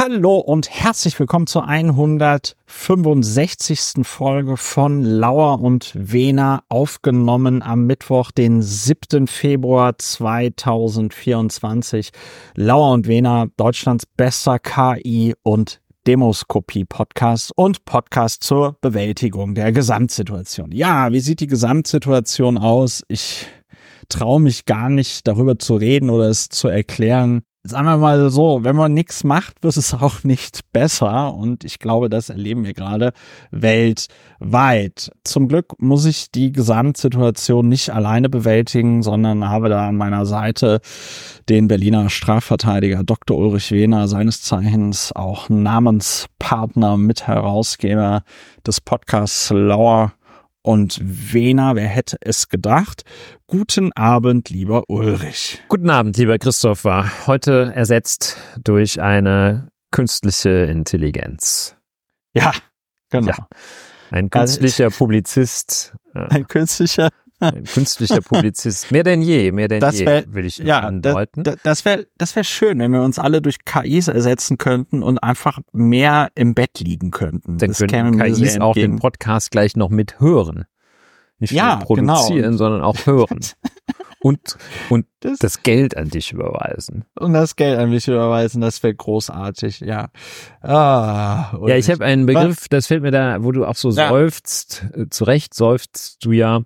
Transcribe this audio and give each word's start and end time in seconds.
Hallo 0.00 0.38
und 0.38 0.70
herzlich 0.70 1.18
willkommen 1.18 1.48
zur 1.48 1.66
165. 1.66 4.06
Folge 4.06 4.56
von 4.56 5.02
Lauer 5.02 5.60
und 5.60 5.90
Wena, 5.96 6.62
aufgenommen 6.68 7.64
am 7.64 7.86
Mittwoch, 7.86 8.30
den 8.30 8.62
7. 8.62 9.26
Februar 9.26 9.98
2024. 9.98 12.10
Lauer 12.54 12.92
und 12.92 13.08
Wena, 13.08 13.46
Deutschlands 13.56 14.06
bester 14.06 14.60
KI 14.60 15.34
und 15.42 15.80
Demoskopie-Podcast 16.06 17.50
und 17.56 17.84
Podcast 17.84 18.44
zur 18.44 18.76
Bewältigung 18.80 19.56
der 19.56 19.72
Gesamtsituation. 19.72 20.70
Ja, 20.70 21.10
wie 21.10 21.18
sieht 21.18 21.40
die 21.40 21.48
Gesamtsituation 21.48 22.56
aus? 22.56 23.02
Ich 23.08 23.48
traue 24.08 24.40
mich 24.40 24.64
gar 24.64 24.90
nicht 24.90 25.26
darüber 25.26 25.58
zu 25.58 25.74
reden 25.74 26.08
oder 26.08 26.28
es 26.28 26.50
zu 26.50 26.68
erklären 26.68 27.42
sagen 27.64 27.86
wir 27.86 27.96
mal 27.96 28.30
so, 28.30 28.60
wenn 28.62 28.76
man 28.76 28.94
nichts 28.94 29.24
macht, 29.24 29.62
wird 29.62 29.76
es 29.76 29.94
auch 30.00 30.24
nicht 30.24 30.60
besser. 30.72 31.34
Und 31.34 31.64
ich 31.64 31.78
glaube, 31.78 32.08
das 32.08 32.30
erleben 32.30 32.64
wir 32.64 32.74
gerade 32.74 33.12
weltweit. 33.50 35.10
Zum 35.24 35.48
Glück 35.48 35.80
muss 35.80 36.04
ich 36.06 36.30
die 36.30 36.52
Gesamtsituation 36.52 37.68
nicht 37.68 37.90
alleine 37.90 38.28
bewältigen, 38.28 39.02
sondern 39.02 39.48
habe 39.48 39.68
da 39.68 39.88
an 39.88 39.96
meiner 39.96 40.26
Seite 40.26 40.80
den 41.48 41.68
Berliner 41.68 42.10
Strafverteidiger 42.10 43.02
Dr. 43.04 43.36
Ulrich 43.36 43.70
Wehner, 43.72 44.08
seines 44.08 44.42
Zeichens 44.42 45.12
auch 45.14 45.48
Namenspartner, 45.48 46.96
Mitherausgeber 46.96 48.22
des 48.66 48.80
Podcasts 48.80 49.50
Lauer 49.50 50.12
und 50.68 51.00
Wena, 51.02 51.76
wer 51.76 51.86
hätte 51.86 52.18
es 52.20 52.50
gedacht? 52.50 53.04
Guten 53.46 53.90
Abend, 53.94 54.50
lieber 54.50 54.84
Ulrich. 54.88 55.62
Guten 55.68 55.88
Abend, 55.88 56.18
lieber 56.18 56.38
Christopher. 56.38 57.10
Heute 57.26 57.72
ersetzt 57.74 58.36
durch 58.62 59.00
eine 59.00 59.70
künstliche 59.92 60.50
Intelligenz. 60.50 61.74
Ja, 62.34 62.52
genau. 63.08 63.28
Ja, 63.28 63.48
ein 64.10 64.28
künstlicher 64.28 64.84
also, 64.84 64.98
Publizist. 64.98 65.94
Ein 66.12 66.46
künstlicher 66.46 67.08
ein 67.40 67.64
künstlicher 67.64 68.20
Publizist. 68.20 68.90
Mehr 68.90 69.04
denn 69.04 69.22
je, 69.22 69.52
mehr 69.52 69.68
denn 69.68 69.80
das 69.80 69.98
wär, 70.00 70.20
je, 70.20 70.26
will 70.28 70.44
ich 70.44 70.58
ja, 70.58 70.80
andeuten. 70.80 71.44
Da, 71.44 71.54
das 71.62 71.84
wäre 71.84 72.06
das 72.16 72.34
wär 72.36 72.44
schön, 72.44 72.78
wenn 72.78 72.92
wir 72.92 73.02
uns 73.02 73.18
alle 73.18 73.40
durch 73.42 73.64
KIs 73.64 74.08
ersetzen 74.08 74.58
könnten 74.58 75.02
und 75.02 75.18
einfach 75.18 75.60
mehr 75.72 76.28
im 76.34 76.54
Bett 76.54 76.80
liegen 76.80 77.10
könnten. 77.10 77.58
Dann 77.58 77.70
das 77.70 77.78
könnten 77.78 78.18
KIs 78.18 78.60
auch 78.60 78.74
den 78.74 78.98
Podcast 78.98 79.50
gleich 79.50 79.76
noch 79.76 79.90
mithören. 79.90 80.64
Nicht 81.38 81.52
ja, 81.52 81.76
nur 81.76 81.84
produzieren, 81.84 82.42
genau. 82.42 82.56
sondern 82.56 82.82
auch 82.82 82.96
hören. 83.06 83.40
Und, 84.20 84.56
und 84.90 85.06
das, 85.20 85.38
das, 85.38 85.62
Geld 85.62 85.96
an 85.96 86.08
dich 86.08 86.32
überweisen. 86.32 87.04
Und 87.14 87.34
das 87.34 87.54
Geld 87.54 87.78
an 87.78 87.90
mich 87.90 88.08
überweisen, 88.08 88.60
das 88.60 88.82
wäre 88.82 88.94
großartig, 88.94 89.80
ja. 89.80 90.10
Ah, 90.60 91.56
ja, 91.66 91.76
ich 91.76 91.88
habe 91.88 92.04
einen 92.04 92.26
Begriff, 92.26 92.62
was? 92.62 92.68
das 92.68 92.86
fällt 92.88 93.02
mir 93.02 93.12
da, 93.12 93.44
wo 93.44 93.52
du 93.52 93.64
auch 93.64 93.76
so 93.76 93.90
ja. 93.90 94.08
seufzt, 94.08 94.84
äh, 94.92 95.06
zu 95.08 95.22
Recht 95.22 95.54
seufzt 95.54 96.24
du 96.24 96.32
ja, 96.32 96.62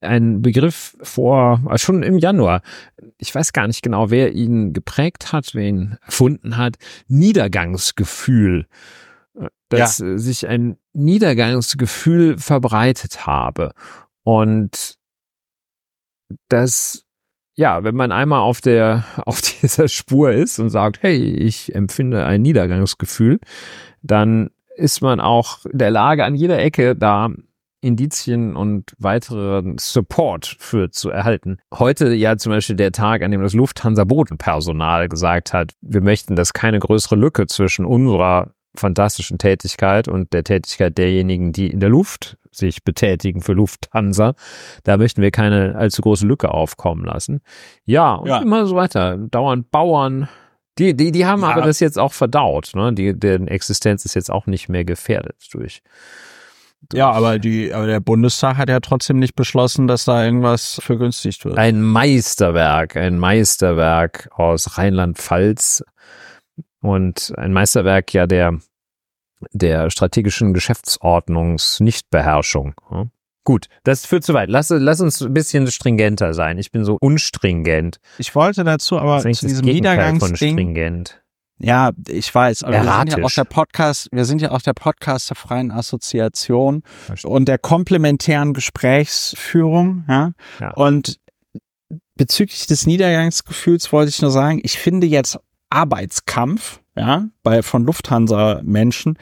einen 0.00 0.40
Begriff 0.40 0.96
vor, 1.02 1.60
äh, 1.70 1.76
schon 1.76 2.02
im 2.02 2.16
Januar, 2.16 2.62
ich 3.18 3.34
weiß 3.34 3.52
gar 3.52 3.66
nicht 3.66 3.82
genau, 3.82 4.10
wer 4.10 4.32
ihn 4.32 4.72
geprägt 4.72 5.32
hat, 5.32 5.54
wer 5.54 5.64
ihn 5.64 5.98
erfunden 6.06 6.56
hat, 6.56 6.76
Niedergangsgefühl 7.08 8.66
äh, 9.38 9.48
dass 9.68 9.98
ja. 9.98 10.16
sich 10.16 10.46
ein 10.46 10.78
Niedergangsgefühl 10.94 12.38
verbreitet 12.38 13.26
habe. 13.26 13.72
Und 14.22 14.96
das, 16.48 17.04
ja, 17.56 17.84
wenn 17.84 17.94
man 17.94 18.12
einmal 18.12 18.40
auf 18.40 18.60
der, 18.60 19.04
auf 19.26 19.40
dieser 19.40 19.88
Spur 19.88 20.32
ist 20.32 20.58
und 20.58 20.70
sagt, 20.70 21.02
hey, 21.02 21.16
ich 21.16 21.74
empfinde 21.74 22.24
ein 22.24 22.42
Niedergangsgefühl, 22.42 23.40
dann 24.02 24.50
ist 24.76 25.02
man 25.02 25.20
auch 25.20 25.64
in 25.66 25.78
der 25.78 25.90
Lage, 25.90 26.24
an 26.24 26.34
jeder 26.34 26.58
Ecke 26.58 26.96
da 26.96 27.30
Indizien 27.84 28.56
und 28.56 28.94
weiteren 28.98 29.76
Support 29.78 30.56
für 30.58 30.90
zu 30.90 31.10
erhalten. 31.10 31.58
Heute 31.72 32.14
ja 32.14 32.36
zum 32.38 32.50
Beispiel 32.50 32.76
der 32.76 32.92
Tag, 32.92 33.22
an 33.22 33.30
dem 33.30 33.42
das 33.42 33.52
Lufthansa-Bodenpersonal 33.52 35.08
gesagt 35.08 35.52
hat, 35.52 35.74
wir 35.82 36.00
möchten, 36.00 36.34
dass 36.34 36.54
keine 36.54 36.78
größere 36.78 37.16
Lücke 37.16 37.46
zwischen 37.46 37.84
unserer 37.84 38.54
fantastischen 38.74 39.38
Tätigkeit 39.38 40.08
und 40.08 40.32
der 40.32 40.44
Tätigkeit 40.44 40.96
derjenigen, 40.98 41.52
die 41.52 41.68
in 41.68 41.80
der 41.80 41.88
Luft 41.88 42.36
sich 42.50 42.84
betätigen 42.84 43.40
für 43.40 43.52
Lufthansa. 43.52 44.34
Da 44.84 44.96
möchten 44.96 45.22
wir 45.22 45.30
keine 45.30 45.74
allzu 45.76 46.02
große 46.02 46.26
Lücke 46.26 46.52
aufkommen 46.52 47.04
lassen. 47.04 47.40
Ja, 47.84 48.14
und 48.14 48.28
ja. 48.28 48.38
immer 48.38 48.66
so 48.66 48.76
weiter. 48.76 49.16
Dauernd 49.18 49.70
Bauern. 49.70 50.28
Die, 50.78 50.96
die, 50.96 51.12
die 51.12 51.26
haben 51.26 51.42
ja. 51.42 51.48
aber 51.48 51.62
das 51.62 51.80
jetzt 51.80 51.98
auch 51.98 52.12
verdaut. 52.12 52.72
Ne? 52.74 52.92
Die, 52.92 53.18
deren 53.18 53.48
Existenz 53.48 54.04
ist 54.04 54.14
jetzt 54.14 54.30
auch 54.30 54.46
nicht 54.46 54.68
mehr 54.68 54.84
gefährdet 54.84 55.36
durch. 55.52 55.82
durch 56.88 56.98
ja, 56.98 57.10
aber 57.10 57.38
die, 57.38 57.72
aber 57.72 57.86
der 57.86 58.00
Bundestag 58.00 58.56
hat 58.56 58.68
ja 58.68 58.80
trotzdem 58.80 59.18
nicht 59.18 59.36
beschlossen, 59.36 59.86
dass 59.86 60.04
da 60.04 60.24
irgendwas 60.24 60.80
vergünstigt 60.82 61.44
wird. 61.44 61.58
Ein 61.58 61.80
Meisterwerk, 61.80 62.96
ein 62.96 63.18
Meisterwerk 63.18 64.28
aus 64.34 64.76
Rheinland-Pfalz 64.76 65.84
und 66.84 67.32
ein 67.38 67.54
Meisterwerk 67.54 68.12
ja 68.12 68.26
der, 68.26 68.58
der 69.52 69.88
strategischen 69.90 70.52
Geschäftsordnungsnichtbeherrschung. 70.52 72.74
Ja. 72.90 73.06
Gut, 73.42 73.68
das 73.84 74.04
führt 74.06 74.24
zu 74.24 74.34
weit. 74.34 74.50
Lass, 74.50 74.68
lass 74.70 75.00
uns 75.00 75.22
ein 75.22 75.34
bisschen 75.34 75.70
stringenter 75.70 76.34
sein. 76.34 76.58
Ich 76.58 76.70
bin 76.70 76.84
so 76.84 76.98
unstringent. 77.00 78.00
Ich 78.18 78.34
wollte 78.34 78.64
dazu 78.64 78.98
aber 78.98 79.20
zu 79.20 79.46
diesem 79.46 79.64
Niedergangsding. 79.64 81.06
Ja, 81.58 81.92
ich 82.08 82.34
weiß, 82.34 82.64
aber 82.64 82.74
Erratisch. 82.74 83.16
wir 83.16 83.18
sind 83.18 83.18
ja 83.18 83.24
auch 83.24 83.30
der 83.30 83.44
Podcast, 83.44 84.08
wir 84.12 84.24
sind 84.24 84.42
ja 84.42 84.50
auch 84.50 84.62
der 84.62 84.72
Podcast 84.72 85.30
der 85.30 85.36
Freien 85.36 85.70
Assoziation 85.70 86.82
und 87.22 87.46
der 87.46 87.58
komplementären 87.58 88.54
Gesprächsführung, 88.54 90.04
ja. 90.08 90.32
ja. 90.60 90.72
Und 90.72 91.20
bezüglich 92.16 92.66
des 92.66 92.86
Niedergangsgefühls 92.86 93.92
wollte 93.92 94.08
ich 94.10 94.20
nur 94.20 94.32
sagen, 94.32 94.58
ich 94.62 94.78
finde 94.78 95.06
jetzt 95.06 95.38
Arbeitskampf, 95.74 96.80
ja, 96.96 97.26
bei 97.42 97.62
von 97.62 97.84
Lufthansa 97.84 98.60
Menschen, 98.62 99.18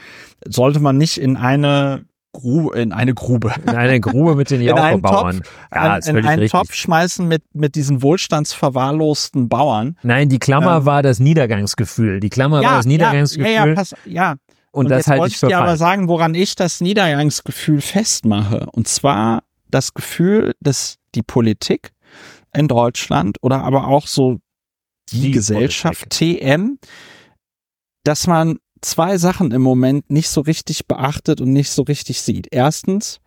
sollte 0.46 0.80
man 0.80 0.98
nicht 0.98 1.18
in 1.18 1.36
eine 1.36 2.04
Grube, 2.32 2.78
in 2.78 2.92
eine 2.92 3.14
Grube. 3.14 3.52
In 3.66 3.70
eine 3.70 4.00
Grube 4.00 4.34
mit 4.34 4.50
den 4.50 4.62
Jauchebauern. 4.62 5.42
Ja, 5.72 5.96
in, 5.96 6.16
in 6.16 6.26
einen 6.26 6.40
richtig. 6.40 6.52
Topf 6.52 6.74
schmeißen 6.74 7.28
mit, 7.28 7.42
mit 7.54 7.74
diesen 7.74 8.02
wohlstandsverwahrlosten 8.02 9.48
Bauern. 9.48 9.96
Nein, 10.02 10.28
die 10.28 10.38
Klammer 10.38 10.78
ähm, 10.78 10.86
war 10.86 11.02
das 11.02 11.20
Niedergangsgefühl. 11.20 12.20
Die 12.20 12.30
Klammer 12.30 12.62
ja, 12.62 12.70
war 12.70 12.76
das 12.78 12.86
Niedergangsgefühl. 12.86 13.52
Ja, 13.52 13.66
ja, 13.66 13.74
pass, 13.74 13.94
ja. 14.06 14.36
Und, 14.70 14.86
Und 14.86 14.90
das 14.90 15.06
halte 15.06 15.26
ich 15.26 15.36
für 15.36 15.46
ich 15.46 15.52
dir 15.52 15.58
aber 15.58 15.76
sagen, 15.76 16.08
woran 16.08 16.34
ich 16.34 16.56
das 16.56 16.80
Niedergangsgefühl 16.80 17.82
festmache. 17.82 18.66
Und 18.72 18.88
zwar 18.88 19.42
das 19.70 19.92
Gefühl, 19.92 20.54
dass 20.60 20.96
die 21.14 21.22
Politik 21.22 21.92
in 22.54 22.68
Deutschland 22.68 23.36
oder 23.42 23.62
aber 23.62 23.86
auch 23.88 24.06
so 24.06 24.38
die, 25.10 25.20
die 25.20 25.30
Gesellschaft. 25.32 26.10
TM, 26.10 26.78
dass 28.04 28.26
man 28.26 28.58
zwei 28.80 29.16
Sachen 29.18 29.52
im 29.52 29.62
Moment 29.62 30.10
nicht 30.10 30.28
so 30.28 30.40
richtig 30.40 30.86
beachtet 30.86 31.40
und 31.40 31.52
nicht 31.52 31.70
so 31.70 31.82
richtig 31.82 32.20
sieht. 32.20 32.48
Erstens, 32.50 33.20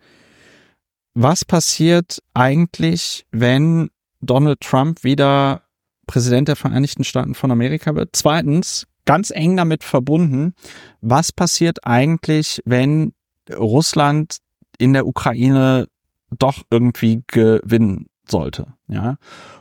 was 1.14 1.44
passiert 1.44 2.22
eigentlich, 2.34 3.26
wenn 3.30 3.90
Donald 4.20 4.60
Trump 4.60 5.02
wieder 5.02 5.62
Präsident 6.06 6.48
der 6.48 6.56
Vereinigten 6.56 7.04
Staaten 7.04 7.34
von 7.34 7.50
Amerika 7.50 7.94
wird? 7.94 8.10
Zweitens, 8.12 8.86
ganz 9.06 9.30
eng 9.30 9.56
damit 9.56 9.82
verbunden, 9.82 10.54
was 11.00 11.32
passiert 11.32 11.86
eigentlich, 11.86 12.60
wenn 12.64 13.14
Russland 13.50 14.38
in 14.78 14.92
der 14.92 15.06
Ukraine 15.06 15.88
doch 16.36 16.62
irgendwie 16.70 17.22
gewinnen 17.26 18.06
sollte, 18.28 18.74
ja? 18.88 19.16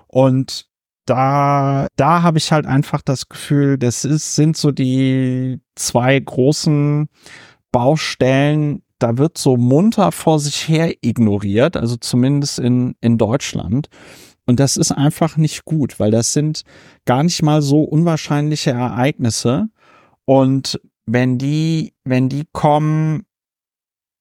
Und 0.07 0.67
da, 1.05 1.87
da 1.95 2.23
habe 2.23 2.37
ich 2.37 2.51
halt 2.51 2.65
einfach 2.65 3.01
das 3.01 3.29
Gefühl, 3.29 3.77
das 3.77 4.05
ist, 4.05 4.35
sind 4.35 4.57
so 4.57 4.71
die 4.71 5.59
zwei 5.75 6.19
großen 6.19 7.07
Baustellen, 7.71 8.81
da 8.99 9.17
wird 9.17 9.37
so 9.37 9.57
munter 9.57 10.11
vor 10.11 10.39
sich 10.39 10.67
her 10.67 10.93
ignoriert, 11.01 11.77
also 11.77 11.95
zumindest 11.97 12.59
in, 12.59 12.95
in 13.01 13.17
Deutschland. 13.17 13.87
Und 14.47 14.59
das 14.59 14.77
ist 14.77 14.91
einfach 14.91 15.37
nicht 15.37 15.65
gut, 15.65 15.99
weil 15.99 16.11
das 16.11 16.33
sind 16.33 16.63
gar 17.05 17.23
nicht 17.23 17.41
mal 17.41 17.61
so 17.61 17.81
unwahrscheinliche 17.81 18.71
Ereignisse. 18.71 19.67
Und 20.25 20.79
wenn 21.05 21.37
die, 21.37 21.93
wenn 22.03 22.29
die 22.29 22.45
kommen, 22.51 23.25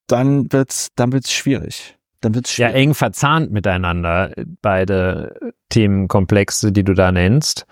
dann 0.07 0.51
wird's, 0.51 0.89
dann 0.95 1.13
wird's 1.13 1.31
schwierig 1.31 1.95
dann 2.21 2.35
wird 2.35 2.47
es 2.47 2.57
Ja, 2.57 2.69
eng 2.69 2.93
verzahnt 2.93 3.51
miteinander, 3.51 4.33
beide 4.61 5.53
Themenkomplexe, 5.69 6.71
die 6.71 6.83
du 6.83 6.93
da 6.93 7.11
nennst. 7.11 7.65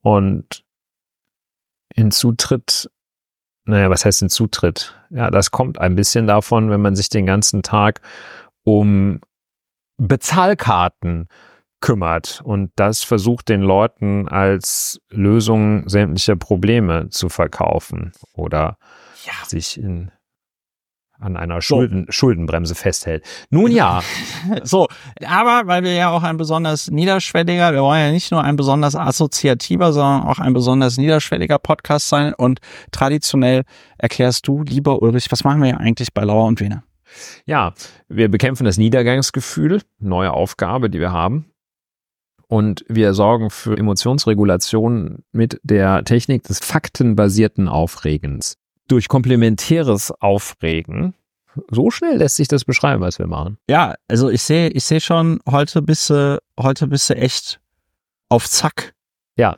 Und 0.00 0.64
hinzutritt, 1.94 2.90
naja, 3.64 3.90
was 3.90 4.04
heißt 4.04 4.20
hinzutritt? 4.20 4.98
Ja, 5.10 5.30
das 5.30 5.50
kommt 5.50 5.78
ein 5.78 5.94
bisschen 5.94 6.26
davon, 6.26 6.70
wenn 6.70 6.80
man 6.80 6.96
sich 6.96 7.08
den 7.08 7.26
ganzen 7.26 7.62
Tag 7.62 8.00
um 8.64 9.20
Bezahlkarten 9.98 11.28
kümmert 11.80 12.40
und 12.44 12.72
das 12.76 13.02
versucht 13.02 13.48
den 13.48 13.60
Leuten 13.60 14.28
als 14.28 15.00
Lösung 15.10 15.88
sämtlicher 15.88 16.36
Probleme 16.36 17.10
zu 17.10 17.28
verkaufen 17.28 18.12
oder 18.34 18.78
ja. 19.24 19.32
sich 19.46 19.78
in 19.78 20.10
an 21.22 21.36
einer 21.36 21.62
Schulden, 21.62 22.04
so. 22.06 22.12
Schuldenbremse 22.12 22.74
festhält. 22.74 23.24
Nun 23.50 23.70
ja. 23.70 24.02
so, 24.62 24.88
aber 25.24 25.66
weil 25.66 25.82
wir 25.84 25.94
ja 25.94 26.10
auch 26.10 26.22
ein 26.22 26.36
besonders 26.36 26.90
niederschwelliger, 26.90 27.72
wir 27.72 27.82
wollen 27.82 28.00
ja 28.00 28.12
nicht 28.12 28.30
nur 28.30 28.42
ein 28.42 28.56
besonders 28.56 28.96
assoziativer, 28.96 29.92
sondern 29.92 30.22
auch 30.22 30.38
ein 30.38 30.52
besonders 30.52 30.98
niederschwelliger 30.98 31.58
Podcast 31.58 32.08
sein 32.08 32.34
und 32.34 32.60
traditionell 32.90 33.62
erklärst 33.98 34.46
du, 34.48 34.62
lieber 34.62 35.02
Ulrich, 35.02 35.26
was 35.30 35.44
machen 35.44 35.62
wir 35.62 35.70
ja 35.70 35.76
eigentlich 35.76 36.12
bei 36.12 36.24
Lauer 36.24 36.46
und 36.46 36.60
Wiener? 36.60 36.84
Ja, 37.44 37.74
wir 38.08 38.30
bekämpfen 38.30 38.64
das 38.64 38.78
Niedergangsgefühl, 38.78 39.82
neue 39.98 40.32
Aufgabe, 40.32 40.90
die 40.90 41.00
wir 41.00 41.12
haben. 41.12 41.46
Und 42.48 42.84
wir 42.86 43.14
sorgen 43.14 43.48
für 43.48 43.78
Emotionsregulation 43.78 45.24
mit 45.32 45.58
der 45.62 46.04
Technik 46.04 46.42
des 46.42 46.58
faktenbasierten 46.58 47.66
Aufregens. 47.66 48.58
Durch 48.92 49.08
komplementäres 49.08 50.10
Aufregen. 50.20 51.14
So 51.70 51.90
schnell 51.90 52.18
lässt 52.18 52.36
sich 52.36 52.46
das 52.46 52.66
beschreiben, 52.66 53.00
was 53.00 53.18
wir 53.18 53.26
machen. 53.26 53.56
Ja, 53.66 53.94
also 54.06 54.28
ich 54.28 54.42
sehe, 54.42 54.68
ich 54.68 54.84
sehe 54.84 55.00
schon, 55.00 55.40
heute 55.50 55.80
bist 55.80 56.10
du, 56.10 56.42
heute 56.60 56.88
bist 56.88 57.08
du 57.08 57.16
echt 57.16 57.58
auf 58.28 58.46
Zack. 58.46 58.92
Ja. 59.38 59.56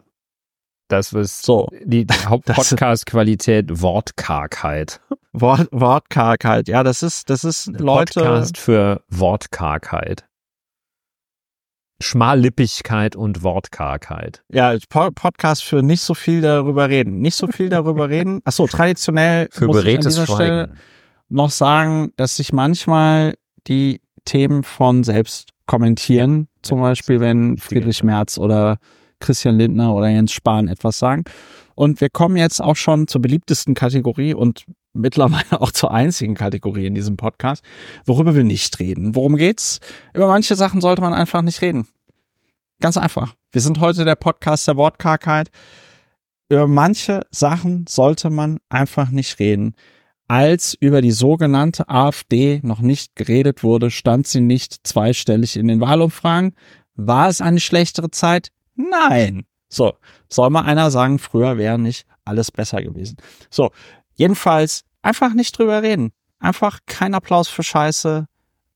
Das 0.86 1.12
ist 1.12 1.42
so. 1.42 1.68
die 1.84 2.06
Hauptpodcast-Qualität 2.26 3.82
Wortkargheit. 3.82 5.00
Wort, 5.32 5.66
Wortkargheit, 5.72 6.68
ja, 6.68 6.84
das 6.84 7.02
ist, 7.02 7.28
das 7.28 7.42
ist 7.42 7.66
Leute. 7.66 8.20
Podcast 8.20 8.56
für 8.56 9.02
Wortkargheit. 9.08 10.24
Schmallippigkeit 12.00 13.16
und 13.16 13.42
Wortkargheit. 13.42 14.42
Ja, 14.50 14.76
Podcast 14.88 15.64
für 15.64 15.82
nicht 15.82 16.00
so 16.02 16.14
viel 16.14 16.40
darüber 16.40 16.88
reden. 16.88 17.20
Nicht 17.20 17.36
so 17.36 17.46
viel 17.46 17.68
darüber 17.68 18.08
reden. 18.08 18.40
Ach 18.44 18.52
so, 18.52 18.66
traditionell 18.66 19.48
für 19.50 19.66
muss 19.66 19.84
ich 19.84 19.96
an 19.96 20.02
dieser 20.02 20.26
Stelle 20.26 20.74
noch 21.28 21.50
sagen, 21.50 22.12
dass 22.16 22.36
sich 22.36 22.52
manchmal 22.52 23.34
die 23.66 24.00
Themen 24.24 24.62
von 24.64 25.04
selbst 25.04 25.50
kommentieren. 25.66 26.48
Zum 26.62 26.80
Beispiel, 26.80 27.20
wenn 27.20 27.58
Friedrich 27.58 28.02
Merz 28.02 28.38
oder 28.38 28.78
Christian 29.24 29.58
Lindner 29.58 29.94
oder 29.94 30.08
Jens 30.08 30.32
Spahn 30.32 30.68
etwas 30.68 30.98
sagen. 30.98 31.24
Und 31.74 32.00
wir 32.00 32.10
kommen 32.10 32.36
jetzt 32.36 32.60
auch 32.60 32.76
schon 32.76 33.08
zur 33.08 33.22
beliebtesten 33.22 33.74
Kategorie 33.74 34.34
und 34.34 34.66
mittlerweile 34.92 35.60
auch 35.60 35.72
zur 35.72 35.92
einzigen 35.92 36.34
Kategorie 36.34 36.86
in 36.86 36.94
diesem 36.94 37.16
Podcast, 37.16 37.64
worüber 38.04 38.34
wir 38.34 38.44
nicht 38.44 38.78
reden. 38.78 39.14
Worum 39.14 39.36
geht's? 39.36 39.80
Über 40.12 40.28
manche 40.28 40.56
Sachen 40.56 40.80
sollte 40.80 41.02
man 41.02 41.14
einfach 41.14 41.42
nicht 41.42 41.62
reden. 41.62 41.88
Ganz 42.80 42.96
einfach. 42.96 43.34
Wir 43.50 43.60
sind 43.60 43.80
heute 43.80 44.04
der 44.04 44.16
Podcast 44.16 44.68
der 44.68 44.76
Wortkargheit. 44.76 45.50
Über 46.50 46.68
manche 46.68 47.22
Sachen 47.30 47.86
sollte 47.88 48.28
man 48.28 48.58
einfach 48.68 49.10
nicht 49.10 49.38
reden. 49.38 49.74
Als 50.28 50.74
über 50.78 51.00
die 51.00 51.12
sogenannte 51.12 51.88
AfD 51.88 52.60
noch 52.62 52.80
nicht 52.80 53.16
geredet 53.16 53.62
wurde, 53.62 53.90
stand 53.90 54.26
sie 54.26 54.40
nicht 54.40 54.86
zweistellig 54.86 55.56
in 55.56 55.68
den 55.68 55.80
Wahlumfragen. 55.80 56.54
War 56.94 57.28
es 57.28 57.40
eine 57.40 57.60
schlechtere 57.60 58.10
Zeit? 58.10 58.50
Nein. 58.74 59.46
So, 59.68 59.94
soll 60.28 60.50
mal 60.50 60.62
einer 60.62 60.90
sagen, 60.90 61.18
früher 61.18 61.58
wäre 61.58 61.78
nicht 61.78 62.06
alles 62.24 62.52
besser 62.52 62.82
gewesen. 62.82 63.16
So, 63.50 63.70
jedenfalls 64.14 64.84
einfach 65.02 65.34
nicht 65.34 65.58
drüber 65.58 65.82
reden. 65.82 66.12
Einfach 66.38 66.80
kein 66.86 67.14
Applaus 67.14 67.48
für 67.48 67.62
Scheiße. 67.62 68.26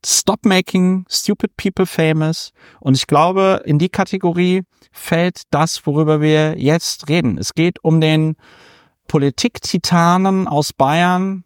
Stop 0.05 0.45
making 0.45 1.05
stupid 1.09 1.57
people 1.57 1.87
famous. 1.87 2.53
Und 2.81 2.97
ich 2.97 3.07
glaube, 3.07 3.63
in 3.65 3.79
die 3.79 3.89
Kategorie 3.89 4.63
fällt 4.93 5.43
das, 5.51 5.87
worüber 5.87 6.21
wir 6.21 6.59
jetzt 6.59 7.09
reden. 7.09 7.39
Es 7.39 7.55
geht 7.55 7.83
um 7.83 8.01
den 8.01 8.37
Politik-Titanen 9.09 10.47
aus 10.47 10.73
Bayern, 10.73 11.45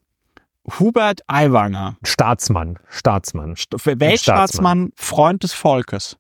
Hubert 0.78 1.22
Aiwanger. 1.26 1.96
Staatsmann, 2.04 2.78
Staatsmann. 2.88 3.56
Weltstaatsmann, 3.56 4.92
Freund 4.94 5.42
des 5.42 5.52
Volkes. 5.52 6.16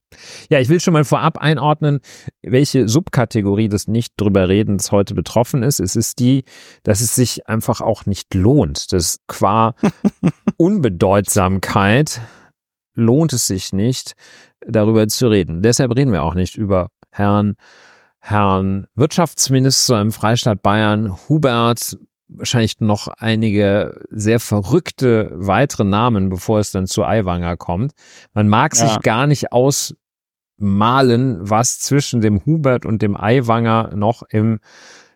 Ja, 0.50 0.58
ich 0.58 0.68
will 0.68 0.80
schon 0.80 0.94
mal 0.94 1.04
vorab 1.04 1.38
einordnen, 1.38 2.00
welche 2.42 2.88
Subkategorie 2.88 3.68
des 3.68 3.86
Nicht-Drüber-Redens 3.86 4.90
heute 4.90 5.14
betroffen 5.14 5.62
ist. 5.62 5.78
Es 5.78 5.94
ist 5.94 6.18
die, 6.18 6.44
dass 6.82 7.00
es 7.00 7.14
sich 7.14 7.48
einfach 7.48 7.80
auch 7.80 8.04
nicht 8.04 8.34
lohnt. 8.34 8.92
Das 8.92 9.20
qua 9.28 9.74
Unbedeutsamkeit 10.56 12.20
lohnt 12.94 13.32
es 13.32 13.46
sich 13.46 13.72
nicht, 13.72 14.14
darüber 14.66 15.06
zu 15.06 15.28
reden. 15.28 15.62
Deshalb 15.62 15.94
reden 15.96 16.12
wir 16.12 16.24
auch 16.24 16.34
nicht 16.34 16.56
über 16.56 16.88
Herrn 17.10 17.54
Herrn 18.24 18.86
Wirtschaftsminister 18.94 20.00
im 20.00 20.12
Freistaat 20.12 20.62
Bayern, 20.62 21.16
Hubert 21.28 21.98
wahrscheinlich 22.36 22.80
noch 22.80 23.08
einige 23.08 24.00
sehr 24.10 24.40
verrückte 24.40 25.30
weitere 25.34 25.84
Namen, 25.84 26.28
bevor 26.28 26.58
es 26.58 26.70
dann 26.70 26.86
zu 26.86 27.04
Aiwanger 27.04 27.56
kommt. 27.56 27.92
Man 28.32 28.48
mag 28.48 28.76
ja. 28.76 28.86
sich 28.88 29.00
gar 29.00 29.26
nicht 29.26 29.52
ausmalen, 29.52 31.38
was 31.40 31.78
zwischen 31.80 32.20
dem 32.20 32.44
Hubert 32.44 32.86
und 32.86 33.02
dem 33.02 33.16
Aiwanger 33.16 33.92
noch 33.94 34.22
im, 34.22 34.60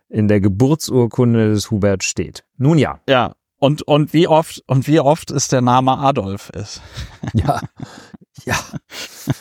in 0.09 0.29
der 0.29 0.41
Geburtsurkunde 0.41 1.51
des 1.51 1.71
Hubert 1.71 2.05
steht. 2.05 2.45
Nun 2.57 2.79
ja. 2.79 3.01
Ja. 3.09 3.35
Und, 3.59 3.83
und 3.83 4.13
wie 4.13 4.29
oft, 4.29 4.63
und 4.67 4.87
wie 4.87 5.01
oft 5.01 5.31
ist 5.31 5.51
der 5.53 5.63
Name 5.63 5.99
Adolf 5.99 6.51
ist. 6.51 6.83
Ja. 7.33 7.61
Ja. 8.45 8.57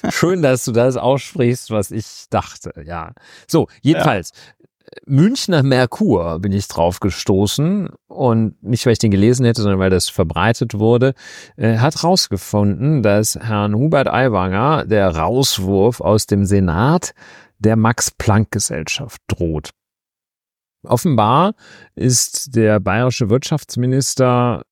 Schön, 0.09 0.41
dass 0.41 0.65
du 0.65 0.71
das 0.71 0.95
aussprichst, 0.97 1.69
was 1.69 1.91
ich 1.91 2.25
dachte. 2.29 2.73
Ja. 2.85 3.13
So, 3.47 3.67
jedenfalls. 3.81 4.31
Münchner 5.05 5.63
Merkur 5.63 6.39
bin 6.39 6.51
ich 6.51 6.67
drauf 6.67 6.99
gestoßen 6.99 7.89
und 8.07 8.63
nicht, 8.63 8.85
weil 8.85 8.93
ich 8.93 8.99
den 8.99 9.11
gelesen 9.11 9.45
hätte, 9.45 9.61
sondern 9.61 9.79
weil 9.79 9.89
das 9.89 10.09
verbreitet 10.09 10.77
wurde, 10.77 11.13
äh, 11.57 11.77
hat 11.77 12.03
rausgefunden, 12.03 13.03
dass 13.03 13.35
Herrn 13.35 13.75
Hubert 13.75 14.07
Aiwanger 14.07 14.85
der 14.85 15.15
Rauswurf 15.15 16.01
aus 16.01 16.27
dem 16.27 16.45
Senat 16.45 17.13
der 17.59 17.75
Max-Planck-Gesellschaft 17.75 19.21
droht. 19.27 19.71
Offenbar 20.83 21.55
ist 21.95 22.55
der 22.55 22.79
bayerische 22.79 23.29
Wirtschaftsminister 23.29 24.63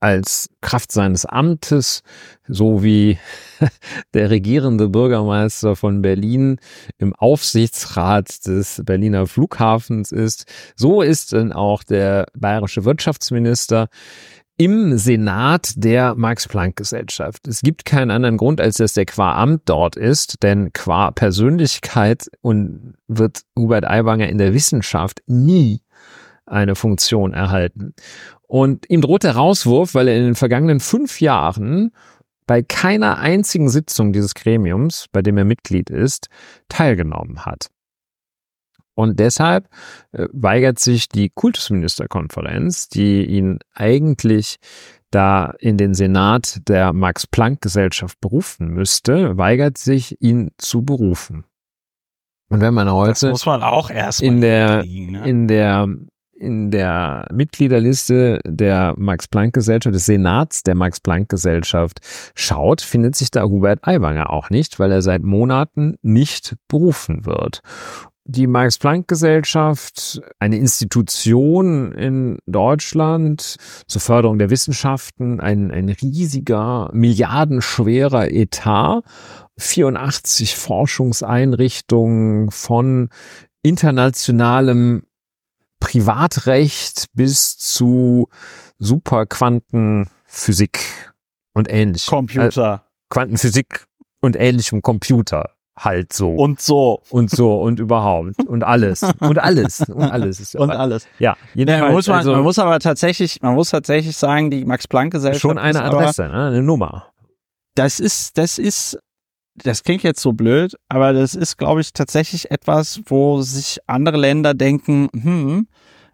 als 0.00 0.50
Kraft 0.60 0.92
seines 0.92 1.26
Amtes, 1.26 2.02
so 2.46 2.82
wie 2.82 3.18
der 4.14 4.30
regierende 4.30 4.88
Bürgermeister 4.88 5.76
von 5.76 6.02
Berlin 6.02 6.58
im 6.98 7.14
Aufsichtsrat 7.14 8.46
des 8.46 8.82
Berliner 8.84 9.26
Flughafens 9.26 10.12
ist, 10.12 10.44
so 10.76 11.02
ist 11.02 11.32
dann 11.32 11.52
auch 11.52 11.82
der 11.82 12.26
bayerische 12.36 12.84
Wirtschaftsminister 12.84 13.88
im 14.58 14.98
Senat 14.98 15.72
der 15.76 16.16
Max-Planck-Gesellschaft. 16.16 17.46
Es 17.46 17.60
gibt 17.60 17.84
keinen 17.84 18.10
anderen 18.10 18.36
Grund, 18.36 18.60
als 18.60 18.78
dass 18.78 18.92
der 18.92 19.06
qua 19.06 19.40
Amt 19.40 19.62
dort 19.66 19.94
ist, 19.96 20.42
denn 20.42 20.72
qua 20.72 21.12
Persönlichkeit 21.12 22.28
und 22.40 22.94
wird 23.06 23.42
Hubert 23.56 23.86
Aiwanger 23.86 24.28
in 24.28 24.38
der 24.38 24.52
Wissenschaft 24.54 25.22
nie 25.26 25.80
eine 26.50 26.74
Funktion 26.74 27.32
erhalten. 27.34 27.94
Und 28.46 28.88
ihm 28.88 29.00
droht 29.00 29.24
der 29.24 29.36
Rauswurf, 29.36 29.94
weil 29.94 30.08
er 30.08 30.16
in 30.16 30.24
den 30.24 30.34
vergangenen 30.34 30.80
fünf 30.80 31.20
Jahren 31.20 31.92
bei 32.46 32.62
keiner 32.62 33.18
einzigen 33.18 33.68
Sitzung 33.68 34.12
dieses 34.12 34.34
Gremiums, 34.34 35.06
bei 35.12 35.20
dem 35.20 35.36
er 35.36 35.44
Mitglied 35.44 35.90
ist, 35.90 36.28
teilgenommen 36.68 37.44
hat. 37.44 37.68
Und 38.94 39.20
deshalb 39.20 39.68
äh, 40.10 40.26
weigert 40.32 40.80
sich 40.80 41.08
die 41.08 41.28
Kultusministerkonferenz, 41.28 42.88
die 42.88 43.24
ihn 43.26 43.60
eigentlich 43.72 44.56
da 45.10 45.54
in 45.60 45.76
den 45.76 45.94
Senat 45.94 46.68
der 46.68 46.92
Max-Planck-Gesellschaft 46.92 48.20
berufen 48.20 48.68
müsste, 48.68 49.38
weigert 49.38 49.78
sich, 49.78 50.20
ihn 50.20 50.50
zu 50.58 50.82
berufen. 50.82 51.44
Und 52.50 52.60
wenn 52.60 52.74
man 52.74 52.90
heute 52.90 53.32
man 53.46 53.62
auch 53.62 53.90
erst 53.90 54.22
in 54.22 54.40
der 54.40 54.84
ne? 54.84 55.28
in 55.28 55.48
der 55.48 55.86
in 56.38 56.70
der 56.70 57.26
Mitgliederliste 57.32 58.40
der 58.46 58.94
Max-Planck-Gesellschaft, 58.96 59.94
des 59.94 60.06
Senats 60.06 60.62
der 60.62 60.74
Max-Planck-Gesellschaft 60.74 62.00
schaut, 62.34 62.80
findet 62.80 63.16
sich 63.16 63.30
da 63.30 63.44
Hubert 63.44 63.86
Aiwanger 63.86 64.30
auch 64.30 64.50
nicht, 64.50 64.78
weil 64.78 64.92
er 64.92 65.02
seit 65.02 65.22
Monaten 65.22 65.96
nicht 66.02 66.56
berufen 66.68 67.26
wird. 67.26 67.60
Die 68.30 68.46
Max-Planck-Gesellschaft, 68.46 70.20
eine 70.38 70.58
Institution 70.58 71.92
in 71.92 72.38
Deutschland 72.46 73.56
zur 73.86 74.00
Förderung 74.02 74.38
der 74.38 74.50
Wissenschaften, 74.50 75.40
ein, 75.40 75.70
ein 75.70 75.88
riesiger, 75.88 76.90
milliardenschwerer 76.92 78.30
Etat, 78.30 79.02
84 79.56 80.56
Forschungseinrichtungen 80.56 82.50
von 82.50 83.08
internationalem 83.62 85.04
Privatrecht 85.80 87.06
bis 87.14 87.58
zu 87.58 88.28
Superquantenphysik 88.78 90.78
und 91.54 91.70
ähnlich. 91.70 92.06
Computer. 92.06 92.74
Äh, 92.74 92.78
Quantenphysik 93.10 93.86
und 94.20 94.36
ähnlichem 94.36 94.82
Computer 94.82 95.54
halt 95.84 96.12
so. 96.12 96.34
Und 96.34 96.60
so. 96.60 97.02
Und 97.10 97.30
so 97.30 97.60
und 97.60 97.78
überhaupt. 97.78 98.44
Und 98.46 98.64
alles. 98.64 99.02
Und 99.20 99.38
alles. 99.38 99.80
Und 99.88 100.02
alles. 100.02 100.40
Ist 100.40 100.56
und 100.56 100.70
alles. 100.70 101.06
Ja. 101.18 101.36
ja 101.54 101.80
man, 101.80 101.92
muss 101.92 102.08
man, 102.08 102.18
also, 102.18 102.32
man 102.32 102.42
muss 102.42 102.58
aber 102.58 102.78
tatsächlich, 102.80 103.40
man 103.42 103.54
muss 103.54 103.70
tatsächlich 103.70 104.16
sagen, 104.16 104.50
die 104.50 104.64
Max-Planck-Gesellschaft. 104.64 105.40
Schon 105.40 105.58
eine 105.58 105.82
Adresse, 105.82 106.26
aber, 106.26 106.36
ne? 106.36 106.46
eine 106.48 106.62
Nummer. 106.62 107.12
Das 107.74 108.00
ist, 108.00 108.38
das 108.38 108.58
ist, 108.58 108.98
das 109.64 109.82
klingt 109.82 110.02
jetzt 110.02 110.20
so 110.20 110.32
blöd, 110.32 110.74
aber 110.88 111.12
das 111.12 111.34
ist, 111.34 111.56
glaube 111.56 111.80
ich, 111.80 111.92
tatsächlich 111.92 112.50
etwas, 112.50 113.00
wo 113.06 113.42
sich 113.42 113.78
andere 113.86 114.16
Länder 114.16 114.54
denken, 114.54 115.08
hm, 115.12 115.68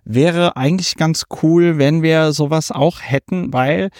wäre 0.05 0.57
eigentlich 0.57 0.97
ganz 0.97 1.25
cool, 1.43 1.79
wenn 1.79 2.03
wir 2.03 2.33
sowas 2.33 2.71
auch 2.71 3.01
hätten, 3.01 3.53
weil 3.53 3.91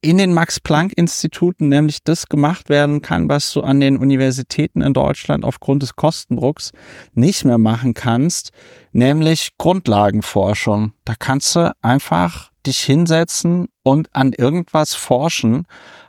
in 0.00 0.18
den 0.18 0.34
Max-Planck-Instituten 0.34 1.68
nämlich 1.68 2.04
das 2.04 2.28
gemacht 2.28 2.68
werden 2.68 3.02
kann, 3.02 3.28
was 3.28 3.52
du 3.52 3.62
an 3.62 3.80
den 3.80 3.96
Universitäten 3.96 4.80
in 4.80 4.92
Deutschland 4.92 5.44
aufgrund 5.44 5.82
des 5.82 5.96
Kostendrucks 5.96 6.70
nicht 7.14 7.44
mehr 7.44 7.58
machen 7.58 7.92
kannst, 7.92 8.50
nämlich 8.92 9.50
Grundlagenforschung. 9.58 10.92
Da 11.04 11.14
kannst 11.18 11.56
du 11.56 11.74
einfach 11.82 12.50
dich 12.66 12.78
hinsetzen 12.80 13.66
und 13.82 14.14
an 14.14 14.32
irgendwas 14.32 14.94
forschen, 14.94 15.66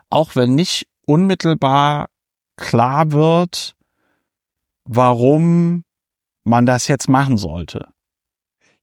auch 0.09 0.35
wenn 0.35 0.55
nicht 0.55 0.87
unmittelbar 1.05 2.07
klar 2.57 3.11
wird, 3.11 3.75
warum 4.85 5.83
man 6.43 6.65
das 6.65 6.87
jetzt 6.87 7.09
machen 7.09 7.37
sollte. 7.37 7.87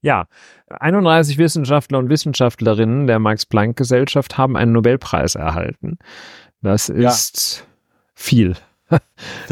Ja, 0.01 0.27
31 0.69 1.37
Wissenschaftler 1.37 1.97
und 1.97 2.09
Wissenschaftlerinnen 2.09 3.07
der 3.07 3.19
Max-Planck-Gesellschaft 3.19 4.37
haben 4.37 4.55
einen 4.55 4.71
Nobelpreis 4.71 5.35
erhalten. 5.35 5.97
Das 6.61 6.89
ist 6.89 7.57
ja. 7.57 7.65
viel. 8.13 8.55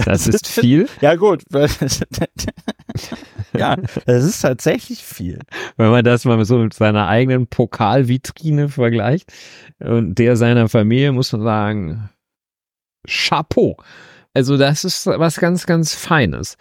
Das 0.06 0.27
ist 0.27 0.48
viel. 0.48 0.88
Ja, 1.01 1.15
gut. 1.15 1.44
ja, 3.53 3.75
das 4.06 4.24
ist 4.24 4.42
tatsächlich 4.42 5.03
viel. 5.03 5.39
Wenn 5.75 5.89
man 5.89 6.06
das 6.06 6.25
mal 6.25 6.46
so 6.46 6.60
mit 6.60 6.75
seiner 6.75 7.08
eigenen 7.08 7.48
Pokalvitrine 7.48 8.70
vergleicht 8.70 9.34
und 9.80 10.20
der 10.20 10.36
seiner 10.36 10.70
Familie, 10.70 11.12
muss 11.12 11.32
man 11.32 11.42
sagen, 11.42 12.10
Chapeau. 13.08 13.77
Also 14.34 14.58
das 14.58 14.84
ist 14.84 15.06
was 15.06 15.40
ganz, 15.40 15.66
ganz 15.66 15.94
Feines. 15.94 16.56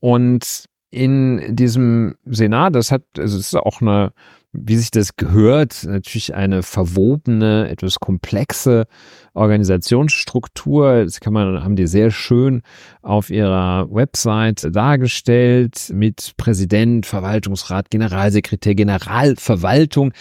Und 0.00 0.64
in 0.90 1.54
diesem 1.54 2.16
Senat, 2.24 2.74
das 2.74 2.90
hat, 2.90 3.02
also 3.18 3.38
es 3.38 3.48
ist 3.48 3.56
auch 3.56 3.80
eine, 3.80 4.12
wie 4.52 4.76
sich 4.76 4.90
das 4.90 5.16
gehört, 5.16 5.84
natürlich 5.84 6.34
eine 6.34 6.62
verwobene, 6.62 7.68
etwas 7.68 8.00
komplexe 8.00 8.86
Organisationsstruktur. 9.34 11.04
Das 11.04 11.20
kann 11.20 11.34
man, 11.34 11.62
haben 11.62 11.76
die 11.76 11.86
sehr 11.86 12.10
schön 12.10 12.62
auf 13.02 13.30
ihrer 13.30 13.88
Website 13.90 14.74
dargestellt 14.74 15.90
mit 15.92 16.32
Präsident, 16.38 17.04
Verwaltungsrat, 17.04 17.90
Generalsekretär, 17.90 18.74
Generalverwaltung. 18.74 20.12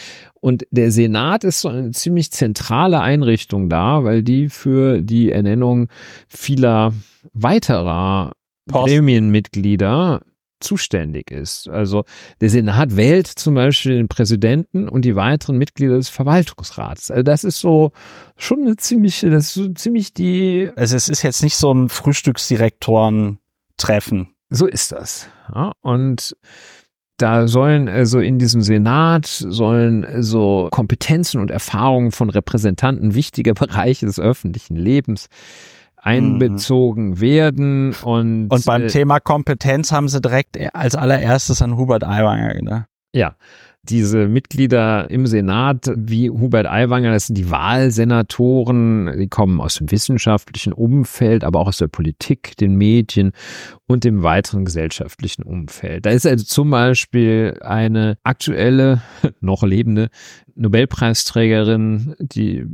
Und 0.41 0.67
der 0.71 0.91
Senat 0.91 1.43
ist 1.43 1.61
so 1.61 1.69
eine 1.69 1.91
ziemlich 1.91 2.31
zentrale 2.31 2.99
Einrichtung 2.99 3.69
da, 3.69 4.03
weil 4.03 4.23
die 4.23 4.49
für 4.49 5.01
die 5.01 5.31
Ernennung 5.31 5.87
vieler 6.27 6.93
weiterer 7.33 8.33
Gremienmitglieder 8.69 10.21
zuständig 10.59 11.31
ist. 11.31 11.69
Also 11.69 12.03
der 12.41 12.49
Senat 12.49 12.95
wählt 12.95 13.27
zum 13.27 13.53
Beispiel 13.55 13.97
den 13.97 14.07
Präsidenten 14.07 14.87
und 14.89 15.03
die 15.03 15.15
weiteren 15.15 15.57
Mitglieder 15.57 15.95
des 15.95 16.09
Verwaltungsrats. 16.09 17.11
Also 17.11 17.23
das 17.23 17.43
ist 17.43 17.59
so 17.59 17.91
schon 18.35 18.61
eine 18.61 18.77
ziemliche, 18.77 19.29
das 19.29 19.47
ist 19.47 19.53
so 19.53 19.67
ziemlich 19.69 20.13
die. 20.13 20.71
Also 20.75 20.95
es 20.95 21.09
ist 21.09 21.23
jetzt 21.23 21.43
nicht 21.43 21.57
so 21.57 21.73
ein 21.73 21.89
Frühstücksdirektoren-Treffen. 21.89 24.29
So 24.49 24.65
ist 24.65 24.93
das. 24.93 25.27
Ja, 25.53 25.73
und 25.81 26.37
da 27.17 27.47
sollen 27.47 27.89
also 27.89 28.19
in 28.19 28.37
diesem 28.37 28.61
Senat 28.61 29.25
sollen 29.25 30.05
so 30.21 30.67
Kompetenzen 30.71 31.41
und 31.41 31.49
Erfahrungen 31.49 32.11
von 32.11 32.29
Repräsentanten 32.29 33.15
wichtiger 33.15 33.53
Bereiche 33.55 34.05
des 34.05 34.19
öffentlichen 34.19 34.75
Lebens 34.75 35.27
einbezogen 36.07 37.09
mhm. 37.09 37.21
werden 37.21 37.95
und 38.03 38.47
und 38.49 38.65
beim 38.65 38.83
äh, 38.83 38.87
Thema 38.87 39.19
Kompetenz 39.19 39.91
haben 39.91 40.07
sie 40.07 40.21
direkt 40.21 40.57
als 40.73 40.95
allererstes 40.95 41.61
an 41.61 41.77
Hubert 41.77 42.03
Aiwanger 42.03 42.53
gedacht. 42.53 42.85
Ja, 43.13 43.35
diese 43.89 44.27
Mitglieder 44.27 45.09
im 45.09 45.27
Senat 45.27 45.91
wie 45.95 46.29
Hubert 46.29 46.67
Aiwanger, 46.67 47.11
das 47.11 47.27
sind 47.27 47.37
die 47.37 47.49
Wahlsenatoren, 47.49 49.17
die 49.17 49.27
kommen 49.27 49.61
aus 49.61 49.75
dem 49.75 49.89
wissenschaftlichen 49.91 50.73
Umfeld, 50.73 51.43
aber 51.43 51.59
auch 51.59 51.67
aus 51.67 51.77
der 51.77 51.87
Politik, 51.87 52.57
den 52.57 52.75
Medien 52.75 53.31
und 53.87 54.03
dem 54.03 54.23
weiteren 54.23 54.65
gesellschaftlichen 54.65 55.43
Umfeld. 55.43 56.05
Da 56.05 56.09
ist 56.09 56.25
also 56.25 56.43
zum 56.43 56.69
Beispiel 56.69 57.57
eine 57.61 58.17
aktuelle, 58.23 59.01
noch 59.39 59.63
lebende 59.63 60.09
Nobelpreisträgerin, 60.55 62.15
die 62.19 62.65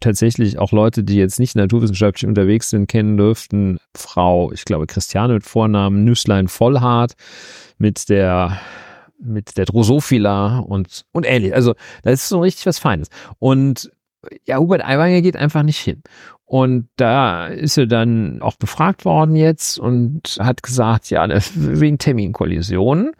tatsächlich 0.00 0.58
auch 0.58 0.72
Leute, 0.72 1.04
die 1.04 1.16
jetzt 1.16 1.38
nicht 1.38 1.56
naturwissenschaftlich 1.56 2.26
unterwegs 2.26 2.70
sind, 2.70 2.88
kennen 2.88 3.16
dürften. 3.16 3.78
Frau, 3.96 4.52
ich 4.52 4.64
glaube, 4.64 4.86
Christiane 4.86 5.34
mit 5.34 5.44
Vornamen, 5.44 6.04
Nüsslein 6.04 6.48
Vollhardt 6.48 7.14
mit 7.78 8.08
der 8.08 8.58
mit 9.18 9.56
der 9.56 9.64
Drosophila 9.64 10.58
und, 10.58 11.06
und 11.12 11.26
ähnlich. 11.26 11.54
Also, 11.54 11.74
da 12.02 12.10
ist 12.10 12.28
so 12.28 12.40
richtig 12.40 12.66
was 12.66 12.78
Feines. 12.78 13.08
Und 13.38 13.90
ja, 14.44 14.58
Hubert 14.58 14.84
Aiwanger 14.84 15.22
geht 15.22 15.36
einfach 15.36 15.62
nicht 15.62 15.78
hin. 15.78 16.02
Und 16.44 16.88
da 16.96 17.46
ist 17.46 17.76
er 17.76 17.86
dann 17.86 18.40
auch 18.40 18.56
befragt 18.56 19.04
worden 19.04 19.34
jetzt 19.34 19.78
und 19.78 20.38
hat 20.38 20.62
gesagt, 20.62 21.10
ja, 21.10 21.26
wegen 21.54 21.98
Terminkollisionen 21.98 23.12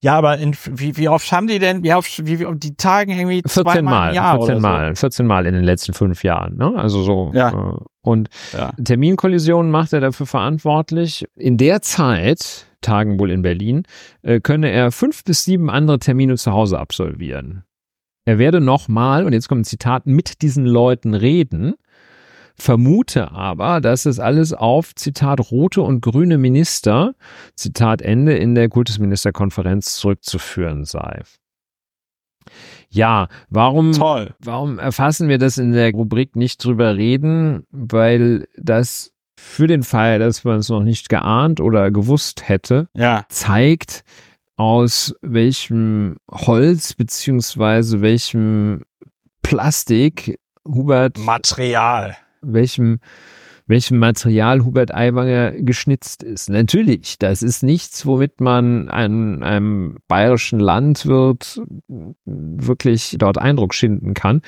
ja, 0.00 0.16
aber 0.16 0.38
in, 0.38 0.54
wie, 0.70 0.96
wie 0.96 1.08
oft 1.08 1.30
haben 1.32 1.48
die 1.48 1.58
denn, 1.58 1.82
wie 1.82 1.92
oft, 1.92 2.24
wie, 2.24 2.38
wie 2.38 2.46
die 2.58 2.76
Tagen 2.76 3.10
irgendwie 3.10 3.42
14 3.44 3.84
Mal, 3.84 4.14
Jahr 4.14 4.38
14 4.38 4.60
Mal, 4.60 4.94
so. 4.94 5.00
14 5.00 5.26
Mal 5.26 5.46
in 5.46 5.54
den 5.54 5.64
letzten 5.64 5.92
fünf 5.92 6.22
Jahren, 6.22 6.56
ne? 6.56 6.72
Also 6.76 7.02
so. 7.02 7.32
Ja. 7.34 7.50
Äh, 7.50 7.76
und 8.02 8.28
ja. 8.52 8.72
Terminkollisionen 8.82 9.70
macht 9.70 9.92
er 9.92 10.00
dafür 10.00 10.26
verantwortlich. 10.26 11.26
In 11.34 11.56
der 11.56 11.82
Zeit, 11.82 12.66
Tagen 12.80 13.18
wohl 13.18 13.30
in 13.30 13.42
Berlin, 13.42 13.82
äh, 14.22 14.40
könne 14.40 14.70
er 14.70 14.92
fünf 14.92 15.24
bis 15.24 15.44
sieben 15.44 15.68
andere 15.68 15.98
Termine 15.98 16.36
zu 16.36 16.52
Hause 16.52 16.78
absolvieren. 16.78 17.64
Er 18.24 18.38
werde 18.38 18.60
nochmal, 18.60 19.24
und 19.24 19.32
jetzt 19.32 19.48
kommt 19.48 19.62
ein 19.62 19.64
Zitat, 19.64 20.06
mit 20.06 20.42
diesen 20.42 20.64
Leuten 20.64 21.14
reden 21.14 21.74
vermute 22.58 23.30
aber, 23.32 23.80
dass 23.80 24.06
es 24.06 24.18
alles 24.18 24.52
auf, 24.52 24.94
Zitat, 24.94 25.50
rote 25.50 25.82
und 25.82 26.00
grüne 26.00 26.38
Minister, 26.38 27.14
Zitat 27.54 28.02
Ende, 28.02 28.36
in 28.36 28.54
der 28.54 28.68
Kultusministerkonferenz 28.68 29.96
zurückzuführen 29.96 30.84
sei. 30.84 31.22
Ja, 32.90 33.28
warum, 33.50 33.92
Toll. 33.92 34.34
warum 34.40 34.78
erfassen 34.78 35.28
wir 35.28 35.38
das 35.38 35.58
in 35.58 35.72
der 35.72 35.92
Rubrik 35.92 36.36
nicht 36.36 36.64
drüber 36.64 36.96
reden? 36.96 37.66
Weil 37.70 38.48
das 38.56 39.12
für 39.36 39.66
den 39.66 39.82
Fall, 39.82 40.18
dass 40.18 40.44
man 40.44 40.58
es 40.58 40.68
noch 40.68 40.82
nicht 40.82 41.08
geahnt 41.08 41.60
oder 41.60 41.90
gewusst 41.90 42.48
hätte, 42.48 42.88
ja. 42.94 43.24
zeigt, 43.28 44.02
aus 44.56 45.14
welchem 45.22 46.16
Holz 46.30 46.94
beziehungsweise 46.94 48.00
welchem 48.00 48.82
Plastik 49.42 50.40
Hubert 50.66 51.18
Material 51.18 52.16
welchem, 52.42 53.00
welchem 53.66 53.98
Material 53.98 54.64
Hubert 54.64 54.94
Aiwanger 54.94 55.52
geschnitzt 55.52 56.22
ist. 56.22 56.48
Natürlich, 56.48 57.18
das 57.18 57.42
ist 57.42 57.62
nichts, 57.62 58.06
womit 58.06 58.40
man 58.40 58.88
einem, 58.88 59.42
einem 59.42 59.96
bayerischen 60.08 60.58
Landwirt 60.58 61.60
wirklich 62.24 63.16
dort 63.18 63.38
Eindruck 63.38 63.74
schinden 63.74 64.14
kann. 64.14 64.40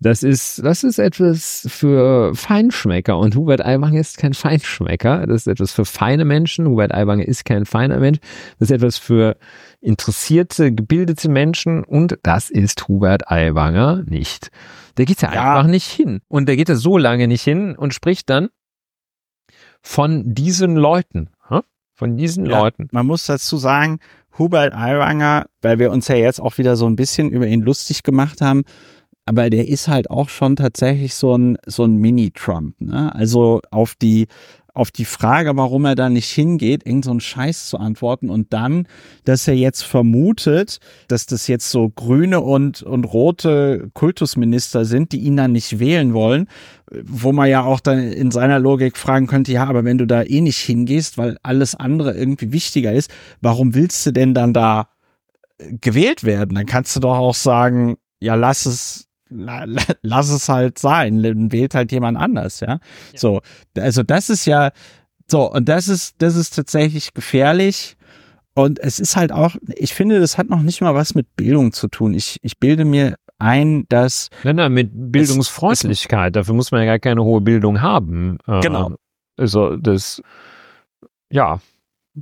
Das 0.00 0.22
ist, 0.22 0.64
das 0.64 0.84
ist 0.84 0.98
etwas 0.98 1.66
für 1.70 2.34
Feinschmecker 2.34 3.18
und 3.18 3.36
Hubert 3.36 3.64
Aiwanger 3.64 4.00
ist 4.00 4.16
kein 4.18 4.34
Feinschmecker. 4.34 5.26
Das 5.26 5.42
ist 5.42 5.48
etwas 5.48 5.72
für 5.72 5.84
feine 5.84 6.24
Menschen. 6.24 6.66
Hubert 6.66 6.94
Aiwanger 6.94 7.28
ist 7.28 7.44
kein 7.44 7.66
feiner 7.66 7.98
Mensch. 7.98 8.18
Das 8.58 8.70
ist 8.70 8.76
etwas 8.76 8.96
für 8.96 9.36
interessierte, 9.82 10.72
gebildete 10.72 11.28
Menschen 11.28 11.84
und 11.84 12.18
das 12.22 12.48
ist 12.48 12.88
Hubert 12.88 13.30
Aiwanger 13.30 14.04
nicht. 14.06 14.50
Der 14.96 15.04
geht 15.04 15.22
ja, 15.22 15.32
ja 15.32 15.54
einfach 15.54 15.70
nicht 15.70 15.90
hin. 15.90 16.20
Und 16.28 16.46
der 16.46 16.56
geht 16.56 16.68
da 16.68 16.76
so 16.76 16.98
lange 16.98 17.28
nicht 17.28 17.42
hin 17.42 17.76
und 17.76 17.94
spricht 17.94 18.30
dann 18.30 18.48
von 19.82 20.34
diesen 20.34 20.76
Leuten. 20.76 21.28
Von 21.94 22.16
diesen 22.16 22.46
ja, 22.46 22.58
Leuten. 22.58 22.88
Man 22.90 23.06
muss 23.06 23.26
dazu 23.26 23.56
sagen, 23.56 24.00
Hubert 24.38 24.74
Aiwanger, 24.74 25.46
weil 25.60 25.78
wir 25.78 25.90
uns 25.92 26.08
ja 26.08 26.16
jetzt 26.16 26.40
auch 26.40 26.58
wieder 26.58 26.74
so 26.74 26.86
ein 26.86 26.96
bisschen 26.96 27.30
über 27.30 27.46
ihn 27.46 27.60
lustig 27.60 28.02
gemacht 28.02 28.40
haben, 28.40 28.62
aber 29.24 29.50
der 29.50 29.68
ist 29.68 29.88
halt 29.88 30.10
auch 30.10 30.28
schon 30.28 30.56
tatsächlich 30.56 31.14
so 31.14 31.36
ein, 31.36 31.58
so 31.66 31.84
ein 31.84 31.96
Mini-Trump. 31.96 32.80
Ne? 32.80 33.14
Also 33.14 33.60
auf 33.70 33.94
die, 33.94 34.26
auf 34.74 34.90
die 34.90 35.04
Frage, 35.04 35.54
warum 35.56 35.84
er 35.84 35.94
da 35.94 36.08
nicht 36.08 36.30
hingeht, 36.30 36.86
irgend 36.86 37.04
so 37.04 37.10
einen 37.10 37.20
Scheiß 37.20 37.68
zu 37.68 37.78
antworten 37.78 38.30
und 38.30 38.52
dann, 38.52 38.88
dass 39.24 39.46
er 39.46 39.54
jetzt 39.54 39.82
vermutet, 39.82 40.78
dass 41.08 41.26
das 41.26 41.46
jetzt 41.46 41.70
so 41.70 41.90
grüne 41.90 42.40
und, 42.40 42.82
und 42.82 43.04
rote 43.04 43.90
Kultusminister 43.92 44.84
sind, 44.84 45.12
die 45.12 45.20
ihn 45.20 45.36
dann 45.36 45.52
nicht 45.52 45.78
wählen 45.78 46.14
wollen, 46.14 46.48
wo 47.04 47.32
man 47.32 47.50
ja 47.50 47.64
auch 47.64 47.80
dann 47.80 47.98
in 47.98 48.30
seiner 48.30 48.58
Logik 48.58 48.96
fragen 48.96 49.26
könnte, 49.26 49.52
ja, 49.52 49.66
aber 49.66 49.84
wenn 49.84 49.98
du 49.98 50.06
da 50.06 50.22
eh 50.22 50.40
nicht 50.40 50.58
hingehst, 50.58 51.18
weil 51.18 51.36
alles 51.42 51.74
andere 51.74 52.14
irgendwie 52.14 52.52
wichtiger 52.52 52.92
ist, 52.92 53.10
warum 53.42 53.74
willst 53.74 54.06
du 54.06 54.12
denn 54.12 54.32
dann 54.32 54.54
da 54.54 54.88
gewählt 55.80 56.24
werden? 56.24 56.54
Dann 56.54 56.66
kannst 56.66 56.96
du 56.96 57.00
doch 57.00 57.16
auch 57.16 57.34
sagen, 57.34 57.96
ja, 58.20 58.36
lass 58.36 58.66
es 58.66 59.08
lass 60.02 60.30
es 60.30 60.48
halt 60.48 60.78
sein, 60.78 61.22
wählt 61.52 61.74
halt 61.74 61.92
jemand 61.92 62.18
anders, 62.18 62.60
ja? 62.60 62.68
ja. 62.68 62.78
So, 63.14 63.40
also 63.76 64.02
das 64.02 64.30
ist 64.30 64.46
ja 64.46 64.70
so 65.26 65.50
und 65.50 65.68
das 65.68 65.88
ist 65.88 66.20
das 66.22 66.36
ist 66.36 66.54
tatsächlich 66.54 67.14
gefährlich 67.14 67.96
und 68.54 68.78
es 68.78 69.00
ist 69.00 69.16
halt 69.16 69.32
auch, 69.32 69.56
ich 69.76 69.94
finde, 69.94 70.20
das 70.20 70.36
hat 70.36 70.50
noch 70.50 70.62
nicht 70.62 70.80
mal 70.80 70.94
was 70.94 71.14
mit 71.14 71.36
Bildung 71.36 71.72
zu 71.72 71.88
tun. 71.88 72.14
Ich 72.14 72.38
ich 72.42 72.58
bilde 72.58 72.84
mir 72.84 73.16
ein, 73.38 73.86
dass 73.88 74.28
nein, 74.44 74.56
nein, 74.56 74.72
mit 74.72 74.90
Bildungsfreundlichkeit. 74.92 76.36
Es, 76.36 76.40
dafür 76.40 76.54
muss 76.54 76.70
man 76.70 76.82
ja 76.82 76.86
gar 76.86 76.98
keine 76.98 77.24
hohe 77.24 77.40
Bildung 77.40 77.80
haben. 77.80 78.38
Äh, 78.46 78.60
genau. 78.60 78.96
Also 79.36 79.76
das 79.76 80.22
ja. 81.30 81.60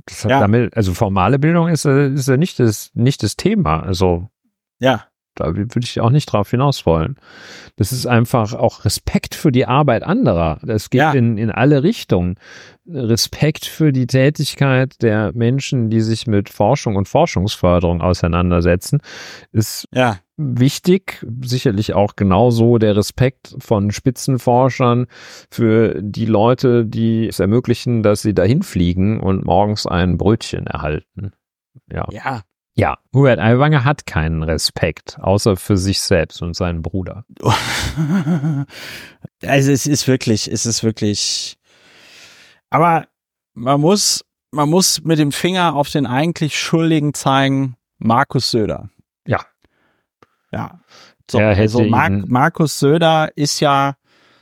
Das 0.05 0.23
ja. 0.23 0.39
Damit, 0.39 0.75
also 0.75 0.93
formale 0.93 1.37
Bildung 1.37 1.67
ist, 1.67 1.85
ist 1.85 2.27
ja 2.27 2.37
nicht 2.37 2.59
das, 2.59 2.91
nicht 2.93 3.23
das 3.23 3.35
Thema. 3.35 3.83
Also 3.83 4.29
ja. 4.79 5.05
Da 5.35 5.55
würde 5.55 5.79
ich 5.83 6.01
auch 6.01 6.09
nicht 6.09 6.25
drauf 6.25 6.51
hinaus 6.51 6.85
wollen. 6.85 7.15
Das 7.77 7.91
ist 7.93 8.05
einfach 8.05 8.53
auch 8.53 8.83
Respekt 8.83 9.33
für 9.33 9.51
die 9.51 9.65
Arbeit 9.65 10.03
anderer. 10.03 10.59
Das 10.63 10.89
geht 10.89 10.99
ja. 10.99 11.13
in, 11.13 11.37
in 11.37 11.49
alle 11.49 11.83
Richtungen. 11.83 12.35
Respekt 12.87 13.65
für 13.65 13.93
die 13.93 14.07
Tätigkeit 14.07 15.01
der 15.01 15.31
Menschen, 15.33 15.89
die 15.89 16.01
sich 16.01 16.27
mit 16.27 16.49
Forschung 16.49 16.97
und 16.97 17.07
Forschungsförderung 17.07 18.01
auseinandersetzen, 18.01 18.99
ist 19.53 19.87
ja. 19.93 20.17
wichtig. 20.35 21.25
Sicherlich 21.43 21.93
auch 21.93 22.17
genauso 22.17 22.77
der 22.77 22.97
Respekt 22.97 23.55
von 23.59 23.91
Spitzenforschern 23.91 25.07
für 25.49 25.97
die 26.01 26.25
Leute, 26.25 26.85
die 26.85 27.27
es 27.27 27.39
ermöglichen, 27.39 28.03
dass 28.03 28.21
sie 28.21 28.33
dahin 28.33 28.63
fliegen 28.63 29.21
und 29.21 29.45
morgens 29.45 29.85
ein 29.85 30.17
Brötchen 30.17 30.67
erhalten. 30.67 31.31
Ja. 31.89 32.05
Ja, 32.11 32.41
ja, 32.73 32.97
Hubert 33.13 33.39
Aiwanger 33.39 33.83
hat 33.83 34.05
keinen 34.05 34.43
Respekt, 34.43 35.17
außer 35.19 35.57
für 35.57 35.77
sich 35.77 35.99
selbst 36.01 36.41
und 36.41 36.55
seinen 36.55 36.81
Bruder. 36.81 37.25
also 39.43 39.71
es 39.71 39.85
ist 39.85 40.07
wirklich, 40.07 40.49
es 40.49 40.65
ist 40.65 40.83
wirklich, 40.83 41.57
aber 42.69 43.07
man 43.53 43.81
muss, 43.81 44.23
man 44.51 44.69
muss 44.69 45.03
mit 45.03 45.19
dem 45.19 45.33
Finger 45.33 45.75
auf 45.75 45.89
den 45.89 46.05
eigentlich 46.05 46.57
Schuldigen 46.57 47.13
zeigen, 47.13 47.75
Markus 47.97 48.51
Söder. 48.51 48.89
Ja. 49.27 49.41
Ja. 50.51 50.79
So, 51.29 51.39
also 51.39 51.83
Mar 51.83 52.09
Markus 52.09 52.79
Söder 52.79 53.29
ist 53.35 53.59
ja, 53.59 53.95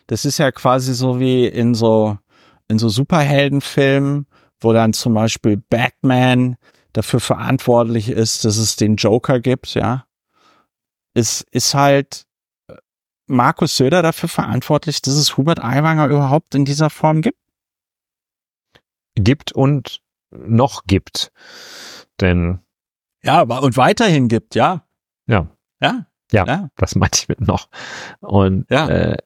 das 0.07 0.25
ist 0.25 0.37
ja 0.37 0.51
quasi 0.51 0.93
so 0.93 1.19
wie 1.19 1.45
in 1.45 1.75
so, 1.75 2.17
in 2.67 2.79
so 2.79 2.89
Superheldenfilmen, 2.89 4.27
wo 4.59 4.73
dann 4.73 4.93
zum 4.93 5.13
Beispiel 5.13 5.57
Batman 5.69 6.57
dafür 6.93 7.19
verantwortlich 7.19 8.09
ist, 8.09 8.45
dass 8.45 8.57
es 8.57 8.75
den 8.75 8.95
Joker 8.95 9.39
gibt, 9.39 9.73
ja, 9.73 10.05
ist, 11.13 11.41
ist 11.51 11.73
halt 11.73 12.25
äh, 12.67 12.75
Markus 13.27 13.77
Söder 13.77 14.01
dafür 14.01 14.29
verantwortlich, 14.29 15.01
dass 15.01 15.15
es 15.15 15.37
Hubert 15.37 15.63
Aiwanger 15.63 16.07
überhaupt 16.07 16.55
in 16.55 16.65
dieser 16.65 16.89
Form 16.89 17.21
gibt? 17.21 17.39
Gibt 19.15 19.51
und 19.51 20.01
noch 20.31 20.83
gibt. 20.85 21.31
Denn. 22.21 22.59
Ja, 23.23 23.41
und 23.41 23.75
weiterhin 23.77 24.27
gibt, 24.27 24.55
ja. 24.55 24.85
Ja. 25.27 25.49
Ja. 25.81 26.05
Ja, 26.31 26.45
ja. 26.45 26.69
das 26.75 26.95
meinte 26.95 27.19
ich 27.21 27.27
mit 27.27 27.41
noch. 27.41 27.69
Und 28.19 28.69
ja. 28.69 28.87
Äh, 28.87 29.17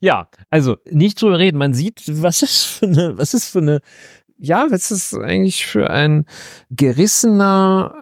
ja, 0.00 0.28
also 0.50 0.78
nicht 0.90 1.20
drüber 1.20 1.38
reden. 1.38 1.58
Man 1.58 1.74
sieht, 1.74 2.02
was 2.06 2.42
ist 2.42 2.64
für 2.64 2.86
eine, 2.86 3.18
was 3.18 3.34
ist 3.34 3.50
für 3.50 3.58
eine 3.58 3.80
ja, 4.40 4.66
was 4.70 4.90
ist 4.90 5.14
eigentlich 5.14 5.66
für 5.66 5.90
ein 5.90 6.24
gerissener, 6.70 8.00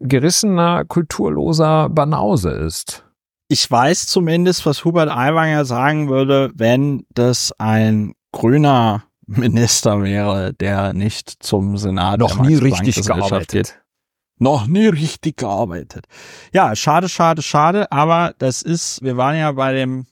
gerissener, 0.00 0.84
kulturloser 0.84 1.88
Banause 1.88 2.50
ist. 2.50 3.04
Ich 3.48 3.68
weiß 3.70 4.06
zumindest, 4.06 4.66
was 4.66 4.84
Hubert 4.84 5.08
Aiwanger 5.10 5.64
sagen 5.64 6.08
würde, 6.08 6.50
wenn 6.54 7.06
das 7.14 7.52
ein 7.58 8.14
grüner 8.32 9.04
Minister 9.26 10.02
wäre, 10.02 10.52
der 10.52 10.92
nicht 10.92 11.42
zum 11.42 11.76
Senat 11.78 12.20
noch 12.20 12.40
nie 12.40 12.56
richtig 12.56 13.02
gearbeitet. 13.06 13.50
Geht. 13.50 13.82
Noch 14.38 14.66
nie 14.66 14.86
richtig 14.86 15.38
gearbeitet. 15.38 16.06
Ja, 16.52 16.76
schade, 16.76 17.08
schade, 17.08 17.40
schade, 17.40 17.90
aber 17.90 18.34
das 18.38 18.60
ist, 18.60 19.02
wir 19.02 19.16
waren 19.16 19.36
ja 19.36 19.52
bei 19.52 19.72
dem 19.72 20.06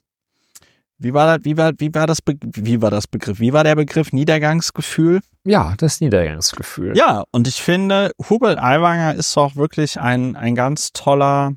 wie 0.99 1.13
war 1.13 1.39
das, 1.39 1.45
wie 1.45 1.57
war, 1.57 1.73
wie 1.79 1.95
war 1.95 2.07
das, 2.07 2.23
Be 2.23 2.37
wie 2.43 2.81
war 2.81 2.91
das 2.91 3.07
Begriff? 3.07 3.41
Wie 3.41 3.53
war 3.53 3.65
der 3.65 3.75
Begriff 3.75 4.13
Niedergangsgefühl? 4.13 5.21
Ja, 5.45 5.75
das 5.77 6.01
Niedergangsgefühl. 6.01 6.97
Ja, 6.97 7.25
und 7.33 7.49
ich 7.49 7.63
finde, 7.63 8.13
Hubert 8.31 8.59
Aiwanger 8.59 9.15
ist 9.15 9.37
auch 9.37 9.57
wirklich 9.57 10.01
ein, 10.01 10.37
ein 10.37 10.55
ganz 10.55 10.93
toller 10.93 11.53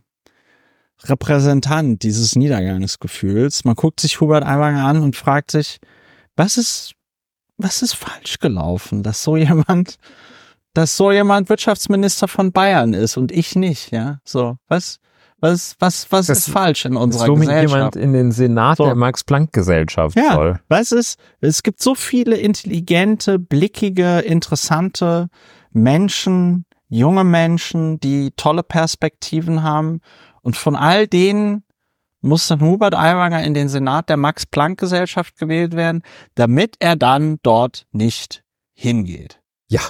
Repräsentant 1.04 2.02
dieses 2.04 2.36
Niedergangsgefühls. 2.36 3.64
Man 3.64 3.76
guckt 3.76 4.00
sich 4.00 4.20
Hubert 4.20 4.44
Aiwanger 4.44 4.86
an 4.86 5.04
und 5.04 5.16
fragt 5.16 5.52
sich, 5.52 5.80
was 6.36 6.58
ist, 6.58 6.94
was 7.58 7.82
ist 7.82 7.96
falsch 7.96 8.40
gelaufen, 8.40 9.04
dass 9.04 9.24
so 9.24 9.38
jemand, 9.38 9.98
dass 10.74 10.98
so 10.98 11.12
jemand 11.12 11.50
Wirtschaftsminister 11.50 12.28
von 12.28 12.52
Bayern 12.52 12.94
ist 12.94 13.18
und 13.18 13.32
ich 13.32 13.56
nicht, 13.56 13.92
ja? 13.92 14.20
So, 14.24 14.58
was, 14.68 14.98
was, 15.40 15.76
was, 15.80 16.12
was 16.12 16.28
das, 16.28 16.40
ist 16.40 16.50
falsch 16.50 16.86
in 16.86 16.96
unserer 16.96 17.28
so 17.28 17.36
Gesellschaft? 17.36 17.72
jemand 17.72 17.96
in 17.96 18.14
den 18.14 18.32
Senat 18.32 18.78
so. 18.78 18.86
der 18.86 18.96
Max-Planck-Gesellschaft 18.96 20.18
ja, 20.18 20.34
soll. 20.34 20.60
Was 20.68 20.92
ist, 20.92 21.20
es 21.42 21.62
gibt 21.64 21.82
so 21.82 21.94
viele 21.94 22.38
intelligente, 22.38 23.38
blickige, 23.38 24.20
interessante 24.20 25.30
Menschen, 25.72 26.66
junge 26.90 27.24
Menschen, 27.24 28.00
die 28.00 28.32
tolle 28.36 28.64
Perspektiven 28.64 29.62
haben. 29.62 30.02
Und 30.42 30.58
von 30.58 30.76
all 30.76 31.08
denen 31.08 31.64
muss 32.22 32.48
dann 32.48 32.62
Hubert 32.62 32.96
Aiwanger 32.96 33.44
in 33.44 33.54
den 33.54 33.70
Senat 33.70 34.10
der 34.10 34.18
Max-Planck-Gesellschaft 34.18 35.38
gewählt 35.38 35.76
werden, 35.76 36.02
damit 36.36 36.76
er 36.80 36.96
dann 36.96 37.38
dort 37.44 37.86
nicht 37.92 38.44
hingeht. 38.74 39.40
Ja. 39.70 39.82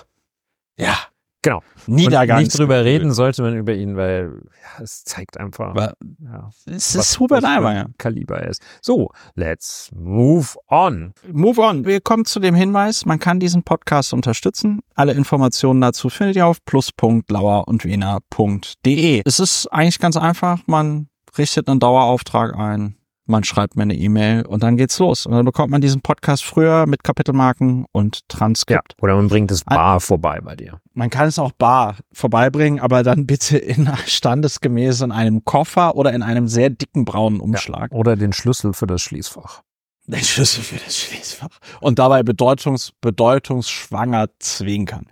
Ja. 0.77 0.97
Genau. 1.41 1.61
Niedergang. 1.85 2.39
Nicht 2.39 2.57
drüber 2.57 2.83
reden 2.83 3.13
sollte 3.13 3.41
man 3.41 3.55
über 3.55 3.73
ihn, 3.73 3.95
weil 3.95 4.41
ja, 4.61 4.83
es 4.83 5.03
zeigt 5.03 5.39
einfach, 5.39 5.75
weil, 5.75 5.93
ja, 6.19 6.49
es 6.65 6.95
ist 6.95 7.19
Hubert 7.19 7.45
Aiwanger. 7.45 7.87
Kaliber 7.97 8.45
ist. 8.45 8.61
So, 8.81 9.11
let's 9.35 9.89
move 9.95 10.47
on. 10.67 11.13
Move 11.31 11.61
on. 11.61 11.85
Wir 11.85 12.01
kommen 12.01 12.25
zu 12.25 12.39
dem 12.39 12.55
Hinweis, 12.55 13.05
man 13.05 13.19
kann 13.19 13.39
diesen 13.39 13.63
Podcast 13.63 14.13
unterstützen. 14.13 14.81
Alle 14.95 15.13
Informationen 15.13 15.79
dazu 15.79 16.09
findet 16.09 16.35
ihr 16.35 16.45
auf 16.45 16.63
plus.lauer 16.65 17.67
und 17.67 17.85
wiener.de. 17.85 19.21
Es 19.23 19.39
ist 19.39 19.67
eigentlich 19.67 19.99
ganz 19.99 20.17
einfach. 20.17 20.59
Man 20.65 21.07
richtet 21.37 21.69
einen 21.69 21.79
Dauerauftrag 21.79 22.55
ein 22.55 22.96
man 23.27 23.43
schreibt 23.43 23.75
mir 23.75 23.83
eine 23.83 23.95
E-Mail 23.95 24.45
und 24.45 24.63
dann 24.63 24.77
geht's 24.77 24.97
los. 24.99 25.25
Und 25.25 25.33
dann 25.33 25.45
bekommt 25.45 25.71
man 25.71 25.81
diesen 25.81 26.01
Podcast 26.01 26.43
früher 26.43 26.85
mit 26.85 27.03
Kapitelmarken 27.03 27.85
und 27.91 28.27
Transkript. 28.29 28.93
Ja, 28.97 29.03
oder 29.03 29.15
man 29.15 29.27
bringt 29.27 29.51
es 29.51 29.63
bar 29.63 29.99
vorbei 29.99 30.39
bei 30.41 30.55
dir. 30.55 30.79
Man 30.93 31.09
kann 31.09 31.27
es 31.27 31.37
auch 31.39 31.51
bar 31.51 31.97
vorbeibringen, 32.11 32.79
aber 32.79 33.03
dann 33.03 33.27
bitte 33.27 33.57
in 33.57 33.89
standesgemäß 34.05 35.01
in 35.01 35.11
einem 35.11 35.45
Koffer 35.45 35.95
oder 35.95 36.13
in 36.13 36.23
einem 36.23 36.47
sehr 36.47 36.69
dicken 36.69 37.05
braunen 37.05 37.39
Umschlag. 37.39 37.91
Ja, 37.91 37.97
oder 37.97 38.15
den 38.15 38.33
Schlüssel 38.33 38.73
für 38.73 38.87
das 38.87 39.01
Schließfach. 39.01 39.61
Den 40.07 40.23
Schlüssel 40.23 40.63
für 40.63 40.77
das 40.77 40.97
Schließfach. 40.97 41.49
Und 41.81 41.99
dabei 41.99 42.23
bedeutungs, 42.23 42.93
bedeutungsschwanger 43.01 44.27
zwinkern. 44.39 45.07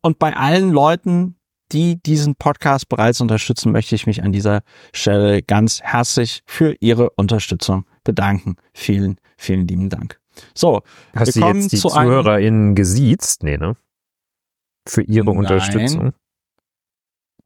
Und 0.00 0.18
bei 0.18 0.36
allen 0.36 0.70
Leuten, 0.70 1.36
die 1.72 2.00
diesen 2.02 2.36
Podcast 2.36 2.88
bereits 2.88 3.20
unterstützen, 3.20 3.72
möchte 3.72 3.94
ich 3.94 4.06
mich 4.06 4.22
an 4.22 4.32
dieser 4.32 4.62
Stelle 4.92 5.42
ganz 5.42 5.80
herzlich 5.82 6.42
für 6.46 6.74
Ihre 6.80 7.10
Unterstützung 7.10 7.86
bedanken. 8.04 8.56
Vielen, 8.74 9.16
vielen 9.36 9.66
lieben 9.66 9.88
Dank. 9.88 10.20
So, 10.54 10.82
hast 11.14 11.36
du 11.36 11.40
jetzt 11.40 11.72
die 11.72 11.78
ZuhörerInnen 11.78 12.74
gesiezt? 12.74 13.42
Nee, 13.42 13.58
ne? 13.58 13.76
Für 14.88 15.02
ihre 15.02 15.26
Nein. 15.26 15.36
Unterstützung. 15.36 16.12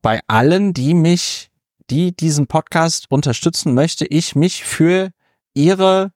Bei 0.02 0.20
allen, 0.26 0.72
die 0.72 0.94
mich, 0.94 1.50
die 1.90 2.16
diesen 2.16 2.46
Podcast 2.46 3.10
unterstützen, 3.10 3.74
möchte 3.74 4.06
ich 4.06 4.34
mich 4.34 4.64
für 4.64 5.10
ihre 5.54 6.12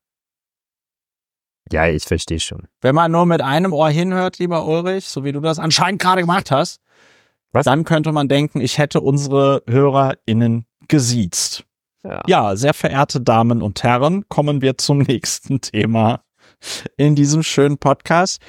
ja, 1.73 1.87
ich 1.87 2.03
verstehe 2.03 2.41
schon. 2.41 2.67
Wenn 2.81 2.97
man 2.97 3.13
nur 3.13 3.27
mit 3.27 3.43
einem 3.43 3.73
Ohr 3.73 3.91
hinhört, 3.91 4.39
lieber 4.39 4.67
Ulrich, 4.67 5.05
so 5.05 5.23
wie 5.23 5.31
du 5.31 5.39
das 5.39 5.61
anscheinend 5.61 6.03
gerade 6.03 6.23
gemacht 6.23 6.51
hast, 6.51 6.81
was? 7.53 7.65
Dann 7.65 7.85
könnte 7.85 8.13
man 8.13 8.29
denken, 8.29 8.61
ich 8.61 8.79
hätte 8.79 9.01
unsere 9.01 9.63
HörerInnen 9.67 10.67
gesiezt. 10.89 11.65
Ja. 12.03 12.23
ja, 12.27 12.57
sehr 12.57 12.73
verehrte 12.73 13.21
Damen 13.21 13.61
und 13.61 13.83
Herren, 13.83 14.27
kommen 14.29 14.63
wir 14.63 14.79
zum 14.79 14.99
nächsten 14.99 15.61
Thema 15.61 16.23
in 16.97 17.15
diesem 17.15 17.43
schönen 17.43 17.79
Podcast. 17.79 18.41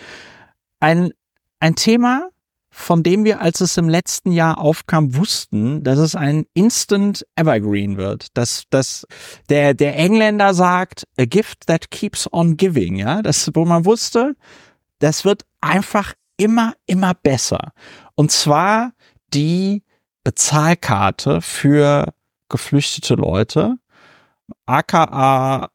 Ein, 0.80 1.12
ein 1.60 1.76
Thema, 1.76 2.30
von 2.70 3.04
dem 3.04 3.26
wir, 3.26 3.42
als 3.42 3.60
es 3.60 3.76
im 3.76 3.90
letzten 3.90 4.32
Jahr 4.32 4.58
aufkam, 4.58 5.16
wussten, 5.16 5.84
dass 5.84 6.00
es 6.00 6.16
ein 6.16 6.46
Instant 6.54 7.26
Evergreen 7.36 7.98
wird. 7.98 8.28
Dass, 8.38 8.64
dass 8.70 9.06
der, 9.50 9.74
der 9.74 9.98
Engländer 9.98 10.54
sagt, 10.54 11.06
a 11.20 11.26
gift 11.26 11.68
that 11.68 11.92
keeps 11.92 12.32
on 12.32 12.56
giving, 12.56 12.96
ja. 12.96 13.22
Das, 13.22 13.52
wo 13.54 13.66
man 13.66 13.84
wusste, 13.84 14.36
das 15.00 15.26
wird 15.26 15.44
einfach 15.60 16.14
immer, 16.38 16.74
immer 16.86 17.14
besser. 17.14 17.74
Und 18.22 18.30
zwar 18.30 18.92
die 19.34 19.82
Bezahlkarte 20.24 21.42
für 21.42 22.14
geflüchtete 22.50 23.16
Leute, 23.16 23.78
aka 24.68 25.70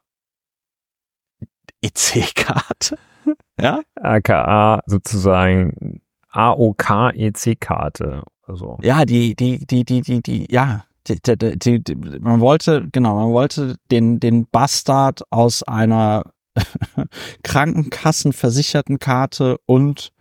EC-Karte. 1.82 2.98
Ja? 3.60 3.80
AKA 3.96 4.80
sozusagen 4.86 6.00
AOK-EC-Karte. 6.30 8.22
Also. 8.42 8.78
Ja, 8.80 9.04
die, 9.04 9.34
die, 9.34 9.66
die, 9.66 9.84
die, 9.84 10.02
die, 10.02 10.22
die, 10.22 10.46
ja, 10.48 10.84
die, 11.08 11.18
die, 11.20 11.82
die, 11.82 11.94
man 12.20 12.38
wollte, 12.38 12.86
genau, 12.92 13.16
man 13.16 13.32
wollte 13.32 13.74
den, 13.90 14.20
den 14.20 14.46
Bastard 14.46 15.22
aus 15.30 15.64
einer 15.64 16.30
Krankenkassenversicherten 17.42 19.00
Karte 19.00 19.58
und, 19.66 20.12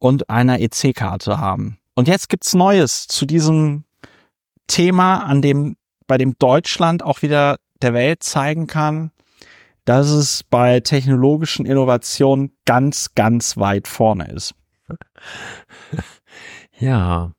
und 0.00 0.28
einer 0.28 0.60
EC-Karte 0.60 1.38
haben. 1.38 1.78
Und 1.94 2.08
jetzt 2.08 2.28
gibt's 2.28 2.54
Neues 2.54 3.06
zu 3.06 3.26
diesem 3.26 3.84
Thema, 4.66 5.18
an 5.18 5.42
dem, 5.42 5.76
bei 6.08 6.18
dem 6.18 6.34
Deutschland 6.38 7.04
auch 7.04 7.22
wieder 7.22 7.58
der 7.82 7.94
Welt 7.94 8.24
zeigen 8.24 8.66
kann, 8.66 9.12
dass 9.84 10.08
es 10.08 10.42
bei 10.42 10.80
technologischen 10.80 11.66
Innovationen 11.66 12.52
ganz, 12.64 13.14
ganz 13.14 13.56
weit 13.56 13.86
vorne 13.86 14.32
ist. 14.32 14.54
Ja, 16.78 17.32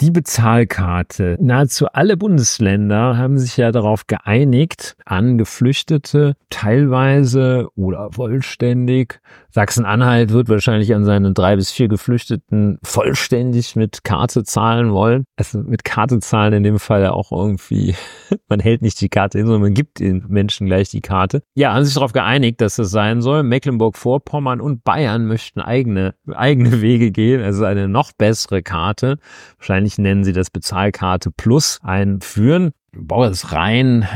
die 0.00 0.10
Bezahlkarte. 0.10 1.36
Nahezu 1.40 1.86
alle 1.88 2.16
Bundesländer 2.16 3.16
haben 3.16 3.38
sich 3.38 3.56
ja 3.56 3.72
darauf 3.72 4.06
geeinigt, 4.06 4.96
an 5.04 5.38
Geflüchtete 5.38 6.34
teilweise 6.50 7.68
oder 7.74 8.10
vollständig. 8.12 9.20
Sachsen-Anhalt 9.50 10.32
wird 10.32 10.48
wahrscheinlich 10.48 10.94
an 10.94 11.04
seine 11.04 11.32
drei 11.32 11.56
bis 11.56 11.72
vier 11.72 11.88
Geflüchteten 11.88 12.78
vollständig 12.82 13.74
mit 13.74 14.04
Karte 14.04 14.44
zahlen 14.44 14.92
wollen. 14.92 15.24
Also 15.36 15.58
mit 15.58 15.84
Karte 15.84 16.20
zahlen 16.20 16.52
in 16.52 16.62
dem 16.62 16.78
Fall 16.78 17.02
ja 17.02 17.12
auch 17.12 17.32
irgendwie, 17.32 17.96
man 18.48 18.60
hält 18.60 18.82
nicht 18.82 19.00
die 19.00 19.08
Karte 19.08 19.38
hin, 19.38 19.46
sondern 19.46 19.62
man 19.62 19.74
gibt 19.74 19.98
den 19.98 20.24
Menschen 20.28 20.66
gleich 20.66 20.90
die 20.90 21.00
Karte. 21.00 21.42
Ja, 21.54 21.74
haben 21.74 21.84
sich 21.84 21.94
darauf 21.94 22.12
geeinigt, 22.12 22.60
dass 22.60 22.76
das 22.76 22.90
sein 22.90 23.20
soll. 23.20 23.42
Mecklenburg-Vorpommern 23.42 24.60
und 24.60 24.84
Bayern 24.84 25.26
möchten 25.26 25.60
eigene, 25.60 26.14
eigene 26.32 26.80
Wege 26.80 27.10
gehen, 27.10 27.42
also 27.42 27.64
eine 27.64 27.88
noch 27.88 28.12
bessere 28.12 28.62
Karte. 28.62 29.18
Wahrscheinlich 29.58 29.87
nennen 29.96 30.24
sie 30.24 30.34
das 30.34 30.50
Bezahlkarte 30.50 31.30
Plus 31.30 31.78
einführen. 31.82 32.72
Boris 32.92 33.52
Rhein 33.52 34.06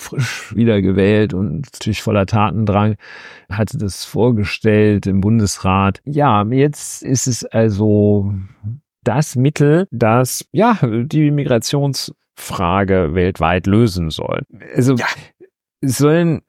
frisch 0.00 0.54
wiedergewählt 0.56 1.34
und 1.34 1.66
natürlich 1.72 2.02
voller 2.02 2.26
Tatendrang, 2.26 2.96
hatte 3.50 3.78
das 3.78 4.04
vorgestellt 4.04 5.06
im 5.06 5.20
Bundesrat. 5.20 6.00
Ja, 6.04 6.42
jetzt 6.44 7.02
ist 7.02 7.26
es 7.26 7.44
also 7.44 8.32
das 9.04 9.36
Mittel, 9.36 9.86
das 9.90 10.46
ja 10.52 10.78
die 10.82 11.30
Migrationsfrage 11.30 13.14
weltweit 13.14 13.66
lösen 13.66 14.10
soll. 14.10 14.42
Also 14.74 14.94
ja. 14.96 15.06
es 15.80 15.98
sollen 15.98 16.40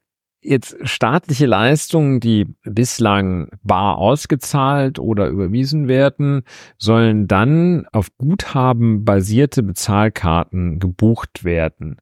jetzt 0.41 0.75
staatliche 0.84 1.45
Leistungen, 1.45 2.19
die 2.19 2.47
bislang 2.63 3.49
bar 3.63 3.97
ausgezahlt 3.97 4.99
oder 4.99 5.27
überwiesen 5.27 5.88
werden, 5.88 6.43
sollen 6.77 7.27
dann 7.27 7.86
auf 7.91 8.08
Guthaben 8.17 9.06
basierte 9.06 9.63
Bezahlkarten 9.63 10.80
gebucht 10.80 11.43
werden. 11.43 11.97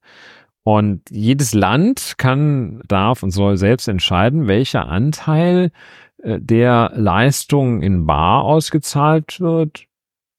Und 0.63 1.09
jedes 1.09 1.53
Land 1.53 2.15
kann, 2.17 2.81
darf 2.87 3.23
und 3.23 3.31
soll 3.31 3.57
selbst 3.57 3.87
entscheiden, 3.87 4.47
welcher 4.47 4.87
Anteil 4.87 5.71
äh, 6.21 6.39
der 6.39 6.91
Leistung 6.95 7.81
in 7.81 8.05
Bar 8.05 8.43
ausgezahlt 8.43 9.39
wird, 9.39 9.85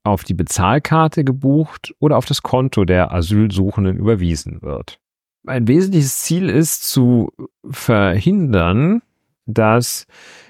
auf 0.05 0.25
die 0.25 0.35
Bezahlkarte 0.35 1.25
gebucht 1.25 1.95
oder 1.99 2.17
auf 2.17 2.27
das 2.27 2.43
Konto 2.43 2.85
der 2.85 3.13
Asylsuchenden 3.13 3.97
überwiesen 3.97 4.63
wird. 4.63 5.00
Ein 5.47 5.69
wesentliches 5.69 6.19
Ziel 6.23 6.49
ist 6.49 6.89
zu 6.89 7.33
verhindern, 7.69 9.03
dass 9.47 10.07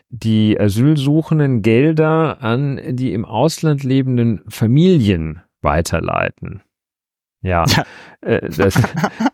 die 0.09 0.59
Asylsuchenden 0.59 1.63
Gelder 1.63 2.43
an 2.43 2.81
die 2.97 3.13
im 3.13 3.25
Ausland 3.25 3.85
lebenden 3.85 4.43
Familien 4.49 5.43
weiterleiten. 5.63 6.63
Ja, 7.43 7.65
ja. 7.69 7.85
Äh, 8.21 8.51
das, 8.51 8.75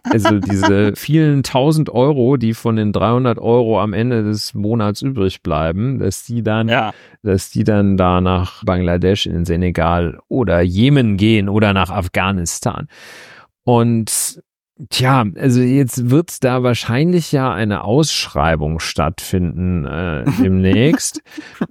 also 0.05 0.39
diese 0.39 0.95
vielen 0.95 1.43
tausend 1.43 1.91
Euro, 1.91 2.37
die 2.37 2.55
von 2.55 2.77
den 2.77 2.93
300 2.93 3.39
Euro 3.39 3.81
am 3.81 3.93
Ende 3.95 4.23
des 4.23 4.55
Monats 4.55 5.03
übrig 5.03 5.43
bleiben, 5.43 5.99
dass 5.99 6.25
die 6.25 6.43
dann, 6.43 6.69
ja. 6.69 6.93
dass 7.23 7.51
die 7.51 7.65
dann 7.65 7.97
da 7.97 8.21
nach 8.21 8.63
Bangladesch, 8.65 9.27
in 9.27 9.33
den 9.33 9.45
Senegal 9.45 10.21
oder 10.29 10.61
Jemen 10.61 11.17
gehen 11.17 11.49
oder 11.49 11.73
nach 11.73 11.91
Afghanistan. 11.91 12.87
Und 13.65 14.41
Tja, 14.91 15.25
also 15.37 15.63
jetzt 15.63 16.11
wird 16.11 16.45
da 16.45 16.63
wahrscheinlich 16.63 17.33
ja 17.33 17.51
eine 17.51 17.85
Ausschreibung 17.85 18.79
stattfinden 18.79 19.87
äh, 19.87 20.25
demnächst, 20.43 21.23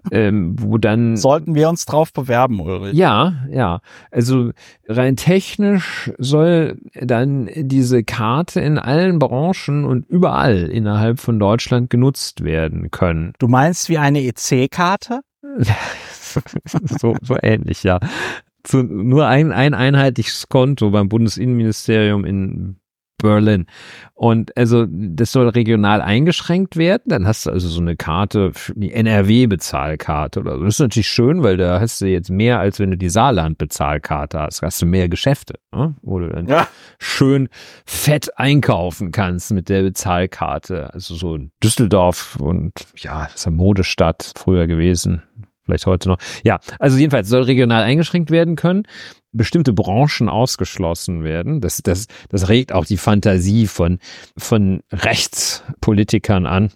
ähm, 0.09 0.55
wo 0.59 0.79
dann 0.79 1.15
sollten 1.15 1.53
wir 1.53 1.69
uns 1.69 1.85
drauf 1.85 2.11
bewerben, 2.11 2.59
Ulrich. 2.59 2.93
Ja, 2.93 3.45
ja. 3.51 3.81
Also 4.09 4.49
rein 4.87 5.17
technisch 5.17 6.11
soll 6.17 6.79
dann 6.99 7.47
diese 7.55 8.03
Karte 8.03 8.59
in 8.61 8.79
allen 8.79 9.19
Branchen 9.19 9.85
und 9.85 10.09
überall 10.09 10.63
innerhalb 10.63 11.19
von 11.19 11.37
Deutschland 11.37 11.91
genutzt 11.91 12.43
werden 12.43 12.89
können. 12.89 13.33
Du 13.37 13.47
meinst 13.47 13.87
wie 13.87 13.99
eine 13.99 14.23
EC-Karte? 14.23 15.21
so, 16.99 17.15
so 17.21 17.37
ähnlich, 17.39 17.83
ja. 17.83 17.99
Zu, 18.63 18.81
nur 18.81 19.27
ein, 19.27 19.51
ein 19.51 19.75
einheitliches 19.75 20.49
Konto 20.49 20.89
beim 20.89 21.07
Bundesinnenministerium 21.07 22.25
in 22.25 22.77
Berlin. 23.25 23.65
Und 24.13 24.55
also 24.55 24.85
das 24.89 25.33
soll 25.33 25.49
regional 25.49 26.01
eingeschränkt 26.01 26.77
werden. 26.77 27.03
Dann 27.07 27.27
hast 27.27 27.45
du 27.45 27.49
also 27.49 27.67
so 27.67 27.81
eine 27.81 27.97
Karte, 27.97 28.53
die 28.75 28.93
NRW-Bezahlkarte 28.93 30.39
oder 30.39 30.57
so. 30.57 30.63
Das 30.63 30.75
ist 30.75 30.79
natürlich 30.79 31.09
schön, 31.09 31.43
weil 31.43 31.57
da 31.57 31.81
hast 31.81 31.99
du 31.99 32.05
jetzt 32.05 32.29
mehr, 32.29 32.59
als 32.59 32.79
wenn 32.79 32.91
du 32.91 32.97
die 32.97 33.09
Saarland-Bezahlkarte 33.09 34.39
hast. 34.39 34.61
Da 34.61 34.67
hast 34.67 34.81
du 34.81 34.85
mehr 34.85 35.09
Geschäfte, 35.09 35.55
ne? 35.73 35.95
wo 36.01 36.19
du 36.19 36.29
dann 36.29 36.47
ja. 36.47 36.67
schön 36.97 37.49
fett 37.85 38.37
einkaufen 38.39 39.11
kannst 39.11 39.51
mit 39.51 39.67
der 39.67 39.83
Bezahlkarte. 39.83 40.93
Also 40.93 41.15
so 41.15 41.37
Düsseldorf 41.61 42.37
und 42.37 42.73
ja, 42.95 43.25
das 43.25 43.35
ist 43.35 43.47
eine 43.47 43.57
Modestadt 43.57 44.31
früher 44.37 44.67
gewesen 44.67 45.23
vielleicht 45.65 45.85
heute 45.85 46.09
noch. 46.09 46.17
Ja, 46.43 46.59
also 46.79 46.97
jedenfalls 46.97 47.27
soll 47.27 47.43
regional 47.43 47.83
eingeschränkt 47.83 48.31
werden 48.31 48.55
können 48.55 48.83
bestimmte 49.35 49.73
Branchen 49.73 50.29
ausgeschlossen 50.29 51.23
werden. 51.23 51.61
Das, 51.61 51.81
das, 51.83 52.07
das 52.29 52.49
regt 52.49 52.71
auch 52.71 52.85
die 52.85 52.97
Fantasie 52.97 53.67
von, 53.67 53.99
von 54.37 54.81
Rechtspolitikern 54.91 56.45
an. 56.45 56.71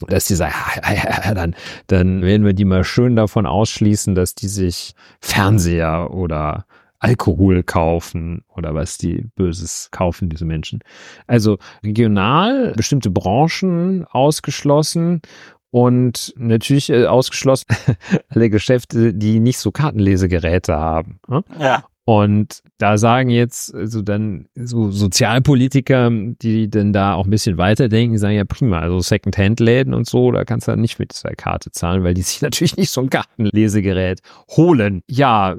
Dass 0.00 0.26
die 0.26 0.34
sagen, 0.34 0.52
ja, 0.82 0.92
ja, 0.92 1.20
ja, 1.24 1.34
dann, 1.34 1.54
dann 1.86 2.20
werden 2.20 2.44
wir 2.44 2.52
die 2.52 2.66
mal 2.66 2.84
schön 2.84 3.16
davon 3.16 3.46
ausschließen, 3.46 4.14
dass 4.14 4.34
die 4.34 4.48
sich 4.48 4.92
Fernseher 5.20 6.10
oder 6.10 6.66
Alkohol 6.98 7.62
kaufen 7.62 8.42
oder 8.48 8.74
was 8.74 8.98
die 8.98 9.26
Böses 9.36 9.88
kaufen, 9.92 10.28
diese 10.28 10.44
Menschen. 10.44 10.80
Also 11.26 11.58
regional 11.82 12.72
bestimmte 12.76 13.10
Branchen 13.10 14.04
ausgeschlossen 14.10 15.22
und 15.70 16.34
natürlich 16.36 16.90
äh, 16.90 17.06
ausgeschlossen 17.06 17.66
alle 18.28 18.50
Geschäfte, 18.50 19.14
die 19.14 19.40
nicht 19.40 19.58
so 19.58 19.70
Kartenlesegeräte 19.70 20.76
haben. 20.76 21.20
Ne? 21.28 21.42
Ja. 21.58 21.84
Und 22.08 22.62
da 22.78 22.98
sagen 22.98 23.30
jetzt 23.30 23.74
also 23.74 24.00
dann 24.00 24.46
so 24.54 24.92
Sozialpolitiker, 24.92 26.08
die 26.10 26.70
denn 26.70 26.92
da 26.92 27.14
auch 27.14 27.24
ein 27.24 27.30
bisschen 27.30 27.58
weiterdenken, 27.58 28.16
sagen 28.16 28.36
ja 28.36 28.44
prima, 28.44 28.78
also 28.78 29.00
Second-Hand-Läden 29.00 29.92
und 29.92 30.06
so, 30.06 30.30
da 30.30 30.44
kannst 30.44 30.68
du 30.68 30.72
dann 30.72 30.80
nicht 30.80 31.00
mit 31.00 31.12
dieser 31.12 31.30
Karte 31.30 31.72
zahlen, 31.72 32.04
weil 32.04 32.14
die 32.14 32.22
sich 32.22 32.40
natürlich 32.42 32.76
nicht 32.76 32.92
so 32.92 33.00
ein 33.00 33.10
Kartenlesegerät 33.10 34.20
holen. 34.50 35.02
Ja, 35.08 35.56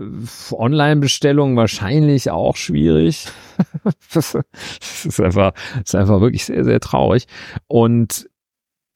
Online-Bestellung 0.53 1.57
wahrscheinlich 1.57 2.31
auch 2.31 2.55
schwierig. 2.55 3.27
das 4.13 4.37
ist 5.03 5.19
einfach, 5.19 5.51
das 5.73 5.89
ist 5.89 5.95
einfach 5.95 6.21
wirklich 6.21 6.45
sehr, 6.45 6.63
sehr 6.63 6.79
traurig. 6.79 7.25
Und 7.67 8.29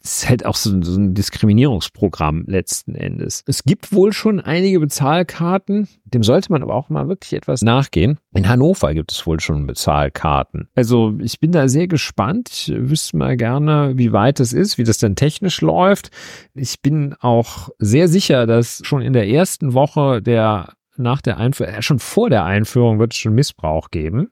ist 0.03 0.27
halt 0.27 0.45
auch 0.45 0.55
so, 0.55 0.81
so, 0.81 0.99
ein 0.99 1.13
Diskriminierungsprogramm 1.13 2.43
letzten 2.47 2.95
Endes. 2.95 3.43
Es 3.45 3.63
gibt 3.63 3.93
wohl 3.93 4.13
schon 4.13 4.39
einige 4.39 4.79
Bezahlkarten, 4.79 5.87
dem 6.05 6.23
sollte 6.23 6.51
man 6.51 6.63
aber 6.63 6.73
auch 6.73 6.89
mal 6.89 7.07
wirklich 7.07 7.33
etwas 7.33 7.61
nachgehen. 7.61 8.19
In 8.33 8.49
Hannover 8.49 8.93
gibt 8.93 9.11
es 9.11 9.25
wohl 9.27 9.39
schon 9.39 9.67
Bezahlkarten. 9.67 10.69
Also 10.75 11.13
ich 11.19 11.39
bin 11.39 11.51
da 11.51 11.67
sehr 11.67 11.87
gespannt. 11.87 12.49
Ich 12.51 12.73
wüsste 12.73 13.17
mal 13.17 13.37
gerne, 13.37 13.93
wie 13.95 14.11
weit 14.11 14.39
es 14.39 14.53
ist, 14.53 14.77
wie 14.77 14.83
das 14.83 14.97
denn 14.97 15.15
technisch 15.15 15.61
läuft. 15.61 16.09
Ich 16.53 16.81
bin 16.81 17.15
auch 17.19 17.69
sehr 17.77 18.07
sicher, 18.07 18.47
dass 18.47 18.81
schon 18.83 19.01
in 19.01 19.13
der 19.13 19.27
ersten 19.27 19.73
Woche 19.73 20.21
der 20.21 20.73
nach 20.97 21.21
der 21.21 21.37
Einführung, 21.37 21.73
äh, 21.73 21.81
schon 21.81 21.99
vor 21.99 22.29
der 22.29 22.45
Einführung 22.45 22.99
wird 22.99 23.13
es 23.13 23.19
schon 23.19 23.33
Missbrauch 23.33 23.91
geben. 23.91 24.31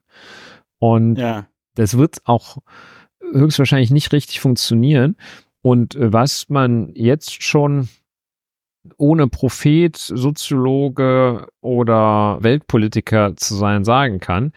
Und 0.78 1.18
ja. 1.18 1.48
das 1.76 1.98
wird 1.98 2.20
auch 2.26 2.58
höchstwahrscheinlich 3.34 3.92
nicht 3.92 4.12
richtig 4.12 4.40
funktionieren. 4.40 5.16
Und 5.62 5.96
äh, 5.96 6.14
was 6.14 6.50
man 6.50 6.92
jetzt 6.94 7.44
schon 7.44 7.90
ohne 8.98 9.28
Prophet, 9.28 9.96
Soziologe 9.98 11.48
oder 11.62 12.38
Weltpolitiker 12.42 13.36
zu 13.36 13.56
sein 13.56 13.84
sagen 13.84 14.20
kann, 14.20 14.54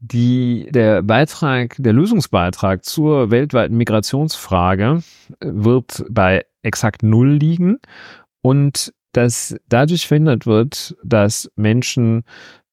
die, 0.00 0.68
der 0.70 1.02
Beitrag, 1.02 1.76
der 1.78 1.94
Lösungsbeitrag 1.94 2.84
zur 2.84 3.30
weltweiten 3.30 3.76
Migrationsfrage 3.76 5.02
äh, 5.40 5.46
wird 5.46 6.04
bei 6.10 6.44
exakt 6.62 7.02
null 7.02 7.30
liegen 7.30 7.78
und 8.42 8.92
dass 9.12 9.56
dadurch 9.68 10.06
verhindert 10.06 10.46
wird, 10.46 10.96
dass 11.02 11.50
Menschen 11.56 12.24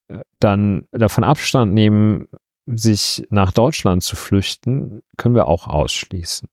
äh, 0.10 0.20
dann 0.40 0.88
davon 0.92 1.24
Abstand 1.24 1.74
nehmen, 1.74 2.28
sich 2.66 3.24
nach 3.30 3.52
Deutschland 3.52 4.04
zu 4.04 4.16
flüchten, 4.16 5.02
können 5.18 5.36
wir 5.36 5.48
auch 5.48 5.68
ausschließen. 5.68 6.48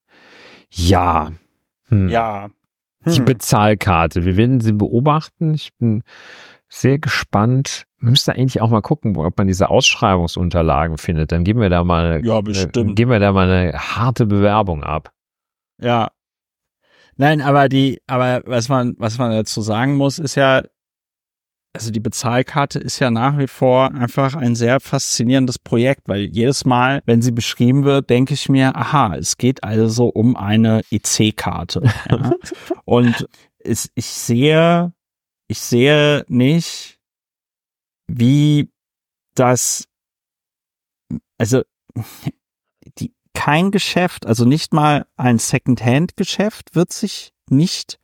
Ja. 0.70 1.32
Hm. 1.88 2.08
Ja. 2.08 2.50
Hm. 3.02 3.12
Die 3.12 3.20
Bezahlkarte. 3.20 4.24
Wir 4.24 4.36
werden 4.36 4.60
sie 4.60 4.72
beobachten. 4.72 5.54
Ich 5.54 5.74
bin 5.76 6.02
sehr 6.68 6.98
gespannt. 6.98 7.84
Müsste 7.98 8.34
eigentlich 8.34 8.60
auch 8.60 8.70
mal 8.70 8.82
gucken, 8.82 9.16
ob 9.16 9.38
man 9.38 9.46
diese 9.46 9.70
Ausschreibungsunterlagen 9.70 10.98
findet. 10.98 11.32
Dann 11.32 11.44
geben 11.44 11.60
wir 11.60 11.70
da 11.70 11.82
mal, 11.84 12.24
ja, 12.24 12.40
bestimmt. 12.40 12.90
Äh, 12.90 12.94
geben 12.94 13.10
wir 13.10 13.18
da 13.18 13.32
mal 13.32 13.50
eine 13.50 13.72
harte 13.72 14.26
Bewerbung 14.26 14.84
ab. 14.84 15.12
Ja. 15.80 16.10
Nein, 17.16 17.40
aber 17.40 17.68
die, 17.68 18.00
aber 18.06 18.42
was 18.46 18.68
man, 18.68 18.94
was 18.98 19.18
man 19.18 19.32
dazu 19.32 19.60
sagen 19.60 19.96
muss, 19.96 20.20
ist 20.20 20.36
ja, 20.36 20.62
also 21.78 21.92
die 21.92 22.00
Bezahlkarte 22.00 22.80
ist 22.80 22.98
ja 22.98 23.08
nach 23.08 23.38
wie 23.38 23.46
vor 23.46 23.94
einfach 23.94 24.34
ein 24.34 24.56
sehr 24.56 24.80
faszinierendes 24.80 25.60
Projekt, 25.60 26.08
weil 26.08 26.22
jedes 26.22 26.64
Mal, 26.64 27.02
wenn 27.06 27.22
sie 27.22 27.30
beschrieben 27.30 27.84
wird, 27.84 28.10
denke 28.10 28.34
ich 28.34 28.48
mir, 28.48 28.74
aha, 28.74 29.14
es 29.14 29.36
geht 29.36 29.62
also 29.62 30.08
um 30.08 30.36
eine 30.36 30.82
EC-Karte. 30.90 31.82
Ja? 32.10 32.32
Und 32.84 33.28
es, 33.58 33.90
ich 33.94 34.06
sehe, 34.06 34.92
ich 35.46 35.60
sehe 35.60 36.24
nicht, 36.28 36.98
wie 38.08 38.70
das, 39.34 39.86
also 41.36 41.62
die, 42.98 43.14
kein 43.34 43.70
Geschäft, 43.70 44.26
also 44.26 44.44
nicht 44.44 44.72
mal 44.72 45.06
ein 45.16 45.38
Second-Hand-Geschäft 45.38 46.74
wird 46.74 46.92
sich 46.92 47.32
nicht 47.48 48.00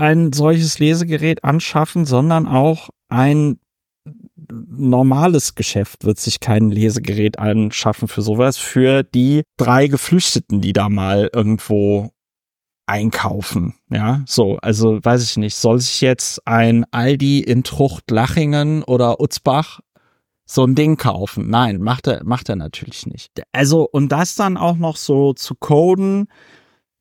ein 0.00 0.32
solches 0.32 0.78
Lesegerät 0.78 1.44
anschaffen, 1.44 2.04
sondern 2.04 2.46
auch 2.46 2.90
ein 3.08 3.58
normales 4.50 5.54
Geschäft 5.54 6.04
wird 6.04 6.18
sich 6.18 6.40
kein 6.40 6.70
Lesegerät 6.70 7.38
anschaffen 7.38 8.08
für 8.08 8.22
sowas, 8.22 8.56
für 8.56 9.02
die 9.02 9.42
drei 9.56 9.86
Geflüchteten, 9.86 10.60
die 10.60 10.72
da 10.72 10.88
mal 10.88 11.30
irgendwo 11.32 12.10
einkaufen. 12.86 13.74
Ja, 13.88 14.22
so, 14.26 14.56
also 14.58 14.98
weiß 15.02 15.22
ich 15.22 15.36
nicht, 15.36 15.54
soll 15.54 15.80
sich 15.80 16.00
jetzt 16.00 16.46
ein 16.46 16.84
Aldi 16.90 17.40
in 17.40 17.62
Trucht 17.62 18.10
Lachingen 18.10 18.82
oder 18.82 19.20
Utzbach 19.20 19.80
so 20.44 20.64
ein 20.64 20.74
Ding 20.74 20.96
kaufen? 20.96 21.48
Nein, 21.48 21.80
macht 21.80 22.08
er, 22.08 22.24
macht 22.24 22.48
er 22.48 22.56
natürlich 22.56 23.06
nicht. 23.06 23.30
Also, 23.52 23.88
und 23.88 24.10
das 24.10 24.34
dann 24.34 24.56
auch 24.56 24.76
noch 24.76 24.96
so 24.96 25.34
zu 25.34 25.54
coden, 25.54 26.26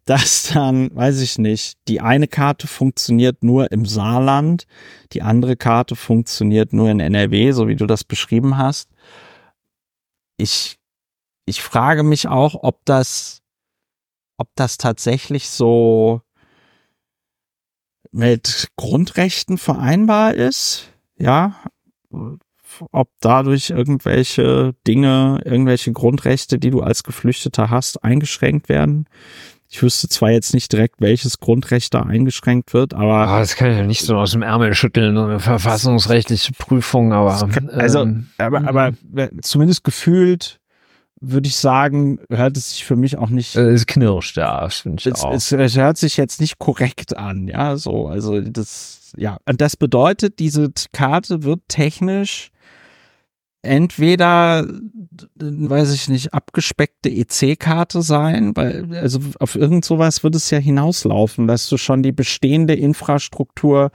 dass 0.09 0.49
dann, 0.53 0.95
weiß 0.95 1.21
ich 1.21 1.37
nicht, 1.37 1.77
die 1.87 2.01
eine 2.01 2.27
Karte 2.27 2.65
funktioniert 2.65 3.43
nur 3.43 3.71
im 3.71 3.85
Saarland, 3.85 4.65
die 5.11 5.21
andere 5.21 5.55
Karte 5.55 5.95
funktioniert 5.95 6.73
nur 6.73 6.89
in 6.89 6.99
NRW, 6.99 7.51
so 7.51 7.67
wie 7.67 7.75
du 7.75 7.85
das 7.85 8.03
beschrieben 8.03 8.57
hast. 8.57 8.89
Ich, 10.37 10.79
ich 11.45 11.61
frage 11.61 12.01
mich 12.01 12.27
auch, 12.27 12.55
ob 12.63 12.83
das, 12.85 13.43
ob 14.37 14.49
das 14.55 14.79
tatsächlich 14.79 15.47
so 15.47 16.21
mit 18.11 18.69
Grundrechten 18.77 19.59
vereinbar 19.59 20.33
ist, 20.33 20.91
ja, 21.19 21.53
ob 22.91 23.09
dadurch 23.19 23.69
irgendwelche 23.69 24.73
Dinge, 24.87 25.39
irgendwelche 25.45 25.91
Grundrechte, 25.91 26.57
die 26.57 26.71
du 26.71 26.81
als 26.81 27.03
Geflüchteter 27.03 27.69
hast, 27.69 28.03
eingeschränkt 28.03 28.69
werden. 28.69 29.05
Ich 29.71 29.83
wüsste 29.83 30.09
zwar 30.09 30.31
jetzt 30.31 30.55
nicht 30.55 30.71
direkt, 30.71 30.95
welches 30.99 31.39
Grundrecht 31.39 31.93
da 31.93 32.01
eingeschränkt 32.01 32.73
wird, 32.73 32.95
aber. 32.95 33.27
Ah, 33.27 33.39
das 33.39 33.55
kann 33.55 33.69
ich 33.69 33.77
ja 33.77 33.85
nicht 33.85 34.01
so 34.01 34.17
aus 34.17 34.31
dem 34.31 34.41
Ärmel 34.41 34.73
schütteln, 34.73 35.15
so 35.15 35.23
eine 35.23 35.39
verfassungsrechtliche 35.39 36.53
Prüfung, 36.53 37.13
aber. 37.13 37.47
Kann, 37.47 37.69
also, 37.69 38.01
ähm, 38.01 38.29
aber, 38.39 38.67
aber 38.67 38.91
zumindest 39.41 39.83
gefühlt 39.83 40.59
würde 41.21 41.47
ich 41.47 41.55
sagen, 41.57 42.19
hört 42.29 42.57
es 42.57 42.71
sich 42.71 42.85
für 42.85 42.95
mich 42.95 43.17
auch 43.17 43.29
nicht. 43.29 43.55
Es 43.55 43.85
knirscht, 43.85 44.37
ja, 44.37 44.67
finde 44.69 45.01
ich 45.01 45.05
es, 45.05 45.23
auch. 45.23 45.33
Es, 45.33 45.51
es 45.51 45.77
hört 45.77 45.97
sich 45.97 46.17
jetzt 46.17 46.41
nicht 46.41 46.57
korrekt 46.57 47.15
an, 47.15 47.47
ja, 47.47 47.77
so. 47.77 48.07
Also, 48.07 48.41
das, 48.41 49.11
ja. 49.17 49.37
Und 49.45 49.61
das 49.61 49.77
bedeutet, 49.77 50.39
diese 50.39 50.71
Karte 50.93 51.43
wird 51.43 51.61
technisch 51.67 52.49
entweder, 53.61 54.65
weiß 55.35 55.93
ich 55.93 56.07
nicht, 56.09 56.33
abgespeckte 56.33 57.09
EC-Karte 57.09 58.01
sein, 58.01 58.55
weil, 58.55 58.95
also 58.95 59.19
auf 59.39 59.55
irgend 59.55 59.83
sowas 59.83 60.23
wird 60.23 60.35
es 60.35 60.49
ja 60.49 60.57
hinauslaufen, 60.57 61.47
dass 61.47 61.67
du 61.67 61.77
schon 61.77 62.03
die 62.03 62.11
bestehende 62.11 62.73
Infrastruktur 62.73 63.91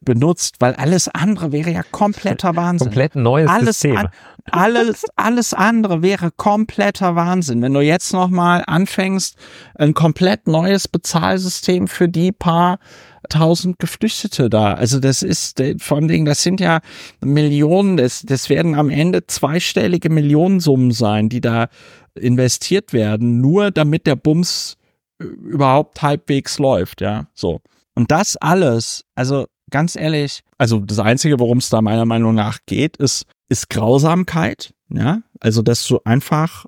benutzt, 0.00 0.56
weil 0.60 0.74
alles 0.74 1.08
andere 1.08 1.52
wäre 1.52 1.70
ja 1.70 1.82
kompletter 1.90 2.56
Wahnsinn. 2.56 2.86
Komplett 2.88 3.16
neues 3.16 3.50
alles 3.50 3.80
System. 3.80 3.96
An, 3.96 4.08
alles, 4.50 5.04
alles 5.16 5.54
andere 5.54 6.02
wäre 6.02 6.30
kompletter 6.30 7.14
Wahnsinn. 7.16 7.60
Wenn 7.62 7.74
du 7.74 7.80
jetzt 7.80 8.12
nochmal 8.12 8.64
anfängst, 8.66 9.36
ein 9.74 9.94
komplett 9.94 10.46
neues 10.46 10.88
Bezahlsystem 10.88 11.88
für 11.88 12.08
die 12.08 12.32
paar 12.32 12.78
tausend 13.28 13.78
Geflüchtete 13.78 14.48
da. 14.50 14.74
Also 14.74 15.00
das 15.00 15.22
ist, 15.22 15.62
vor 15.78 15.98
allem, 15.98 16.24
das 16.24 16.42
sind 16.42 16.60
ja 16.60 16.80
Millionen, 17.20 17.96
das, 17.96 18.22
das 18.22 18.48
werden 18.48 18.74
am 18.74 18.90
Ende 18.90 19.26
zweistellige 19.26 20.10
Millionensummen 20.10 20.92
sein, 20.92 21.28
die 21.28 21.40
da 21.40 21.68
investiert 22.14 22.92
werden, 22.92 23.40
nur 23.40 23.70
damit 23.70 24.06
der 24.06 24.16
Bums 24.16 24.76
überhaupt 25.18 26.02
halbwegs 26.02 26.58
läuft, 26.58 27.00
ja, 27.00 27.26
so. 27.34 27.60
Und 27.94 28.10
das 28.10 28.36
alles, 28.36 29.04
also 29.14 29.46
ganz 29.70 29.96
ehrlich, 29.96 30.40
also 30.56 30.78
das 30.78 30.98
Einzige, 30.98 31.40
worum 31.40 31.58
es 31.58 31.68
da 31.68 31.82
meiner 31.82 32.04
Meinung 32.04 32.34
nach 32.34 32.58
geht, 32.66 32.96
ist, 32.96 33.24
ist 33.48 33.70
Grausamkeit, 33.70 34.72
ja, 34.90 35.22
also 35.40 35.62
dass 35.62 35.86
du 35.86 36.00
einfach 36.04 36.66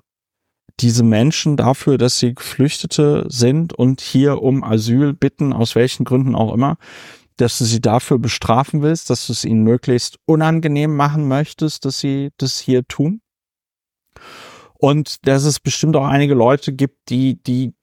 diese 0.81 1.03
Menschen 1.03 1.57
dafür, 1.57 1.97
dass 1.97 2.19
sie 2.19 2.33
Geflüchtete 2.33 3.25
sind 3.29 3.73
und 3.73 4.01
hier 4.01 4.41
um 4.41 4.63
Asyl 4.63 5.13
bitten, 5.13 5.53
aus 5.53 5.75
welchen 5.75 6.03
Gründen 6.03 6.35
auch 6.35 6.53
immer, 6.53 6.77
dass 7.37 7.57
du 7.57 7.65
sie 7.65 7.81
dafür 7.81 8.19
bestrafen 8.19 8.81
willst, 8.81 9.09
dass 9.09 9.27
du 9.27 9.33
es 9.33 9.45
ihnen 9.45 9.63
möglichst 9.63 10.19
unangenehm 10.25 10.95
machen 10.95 11.27
möchtest, 11.27 11.85
dass 11.85 11.99
sie 11.99 12.31
das 12.37 12.59
hier 12.59 12.87
tun. 12.87 13.21
Und 14.73 15.27
dass 15.27 15.43
es 15.43 15.59
bestimmt 15.59 15.95
auch 15.95 16.07
einige 16.07 16.33
Leute 16.33 16.73
gibt, 16.73 17.09
die, 17.09 17.41
die 17.41 17.73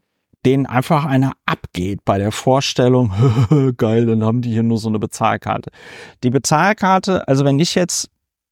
denen 0.45 0.67
einfach 0.67 1.05
einer 1.05 1.33
abgeht 1.47 2.05
bei 2.05 2.19
der 2.19 2.33
Vorstellung, 2.33 3.13
geil, 3.77 4.07
dann 4.07 4.25
haben 4.25 4.43
die 4.43 4.51
hier 4.51 4.63
nur 4.63 4.79
so 4.79 4.89
eine 4.89 4.99
Bezahlkarte. 4.99 5.71
Die 6.23 6.31
Bezahlkarte, 6.31 7.27
also 7.27 7.45
wenn 7.45 7.59
ich 7.59 7.75
jetzt 7.75 8.11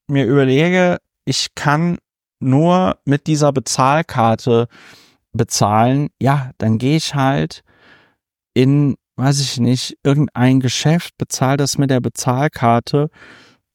mir 0.08 0.24
überlege, 0.26 0.98
ich 1.24 1.54
kann 1.54 1.98
nur 2.38 2.98
mit 3.04 3.26
dieser 3.26 3.52
Bezahlkarte 3.52 4.68
bezahlen, 5.32 6.08
ja, 6.20 6.50
dann 6.58 6.78
gehe 6.78 6.96
ich 6.96 7.14
halt 7.14 7.62
in, 8.54 8.96
weiß 9.16 9.40
ich 9.40 9.58
nicht, 9.60 9.98
irgendein 10.02 10.60
Geschäft, 10.60 11.16
bezahle 11.18 11.58
das 11.58 11.78
mit 11.78 11.90
der 11.90 12.00
Bezahlkarte 12.00 13.10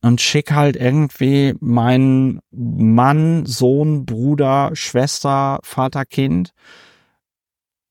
und 0.01 0.21
schick 0.21 0.51
halt 0.51 0.75
irgendwie 0.75 1.55
meinen 1.59 2.39
Mann, 2.51 3.45
Sohn, 3.45 4.05
Bruder, 4.05 4.71
Schwester, 4.73 5.59
Vater, 5.63 6.05
Kind 6.05 6.53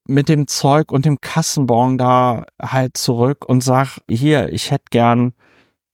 mit 0.06 0.28
dem 0.28 0.48
Zeug 0.48 0.90
und 0.90 1.04
dem 1.04 1.20
Kassenbon 1.20 1.96
da 1.96 2.44
halt 2.60 2.96
zurück 2.96 3.44
und 3.48 3.62
sag, 3.62 4.00
hier, 4.08 4.52
ich 4.52 4.72
hätte 4.72 4.86
gern 4.90 5.34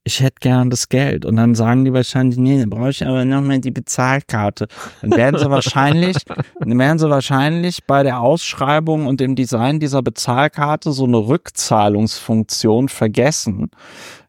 ich 0.07 0.21
hätte 0.21 0.37
gern 0.39 0.71
das 0.71 0.89
Geld. 0.89 1.25
Und 1.25 1.35
dann 1.35 1.57
sagen 1.57 1.85
die 1.85 1.93
wahrscheinlich, 1.93 2.39
nee, 2.39 2.61
dann 2.61 2.71
brauche 2.71 2.91
ich 2.91 3.05
aber 3.05 3.25
noch 3.25 3.43
mal 3.43 3.59
die 3.59 3.73
Bezahlkarte. 3.73 4.69
Dann 5.03 5.11
werden 5.11 5.37
sie 5.37 5.51
wahrscheinlich, 5.51 6.17
dann 6.61 6.79
werden 6.79 7.01
sie 7.01 7.11
wahrscheinlich 7.11 7.85
bei 7.89 8.05
der 8.05 8.21
Ausschreibung 8.21 9.07
und 9.07 9.19
dem 9.19 9.35
Design 9.35 9.81
dieser 9.81 10.03
Bezahlkarte 10.03 10.93
so 10.93 11.07
eine 11.07 11.17
Rückzahlungsfunktion 11.17 12.89
vergessen. 12.89 13.71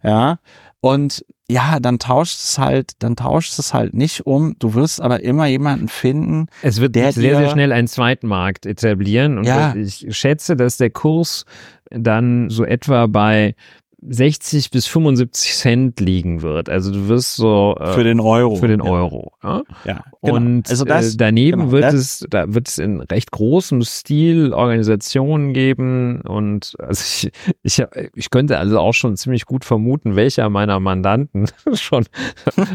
Ja. 0.01 0.39
Und 0.81 1.23
ja, 1.47 1.79
dann 1.79 1.99
tauscht 1.99 2.39
es 2.39 2.57
halt, 2.57 2.93
dann 2.99 3.15
tauscht 3.15 3.59
es 3.59 3.71
halt 3.75 3.93
nicht 3.93 4.25
um. 4.25 4.55
Du 4.57 4.73
wirst 4.73 4.99
aber 4.99 5.21
immer 5.21 5.45
jemanden 5.45 5.89
finden. 5.89 6.47
Es 6.63 6.81
wird 6.81 6.95
der 6.95 7.13
sehr, 7.13 7.37
sehr 7.37 7.49
schnell 7.51 7.71
einen 7.71 7.87
zweiten 7.87 8.25
Markt 8.27 8.65
etablieren. 8.65 9.37
Und 9.37 9.43
Ja. 9.45 9.75
ich 9.75 10.07
schätze, 10.09 10.55
dass 10.55 10.77
der 10.77 10.89
Kurs 10.89 11.45
dann 11.91 12.49
so 12.49 12.65
etwa 12.65 13.05
bei 13.05 13.53
60 13.99 14.69
bis 14.69 14.85
75 14.85 15.53
Cent 15.55 15.99
liegen 15.99 16.43
wird. 16.43 16.69
Also 16.69 16.91
du 16.91 17.07
wirst 17.07 17.35
so 17.35 17.75
äh, 17.79 17.93
Für 17.93 18.03
den 18.03 18.19
Euro. 18.19 18.55
für 18.55 18.67
den 18.67 18.79
Ja. 18.83 18.91
Euro. 18.91 19.31
Ja? 19.43 19.63
Ja, 19.85 20.03
genau. 20.21 20.35
Und 20.35 20.69
also 20.69 20.85
das, 20.85 21.15
äh, 21.15 21.17
daneben 21.17 21.59
genau, 21.61 21.71
wird 21.71 21.83
das- 21.85 21.93
es, 21.95 22.25
da 22.29 22.53
wird 22.53 22.67
es 22.67 22.77
in 22.77 23.01
recht 23.01 23.31
großem 23.31 23.81
Stil 23.81 24.53
Organisationen 24.53 25.53
geben 25.53 26.21
und 26.21 26.75
also 26.79 27.03
ich, 27.03 27.31
ich, 27.63 27.83
ich 28.13 28.29
könnte 28.29 28.59
also 28.59 28.79
auch 28.79 28.93
schon 28.93 29.17
ziemlich 29.17 29.45
gut 29.45 29.65
vermuten, 29.65 30.15
welcher 30.15 30.47
meiner 30.49 30.79
Mandanten 30.79 31.47
schon, 31.73 32.05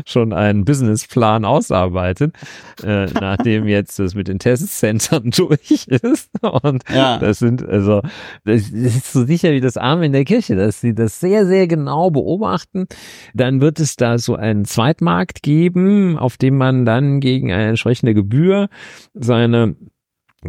schon 0.04 0.32
einen 0.32 0.64
Businessplan 0.64 1.44
ausarbeitet, 1.44 2.35
äh, 2.82 3.06
nachdem 3.06 3.68
jetzt 3.68 3.98
das 4.00 4.14
mit 4.16 4.26
den 4.26 4.40
Testcentern 4.40 5.30
durch 5.37 5.87
ist. 5.87 6.30
Und 6.42 6.82
Ja. 6.92 7.18
das 7.18 7.38
sind, 7.38 7.64
also, 7.66 8.02
das 8.44 8.70
ist 8.70 9.12
so 9.12 9.24
sicher 9.24 9.52
wie 9.52 9.61
das 9.61 9.76
Arm 9.76 10.02
in 10.02 10.12
der 10.12 10.24
Kirche, 10.24 10.56
dass 10.56 10.80
sie 10.80 10.94
das 10.94 11.12
sehr, 11.20 11.46
sehr 11.46 11.66
genau 11.66 12.11
beobachten. 12.11 12.87
Dann 13.35 13.61
wird 13.61 13.81
es 13.81 13.96
da 13.96 14.18
so 14.18 14.37
einen 14.37 14.64
Zweitmarkt 14.64 15.42
geben, 15.42 16.18
auf 16.18 16.37
dem 16.37 16.57
man 16.57 16.85
dann 16.85 17.20
gegen 17.20 17.53
eine 17.53 17.68
entsprechende 17.68 18.14
Gebühr 18.14 18.68
seine 19.14 19.77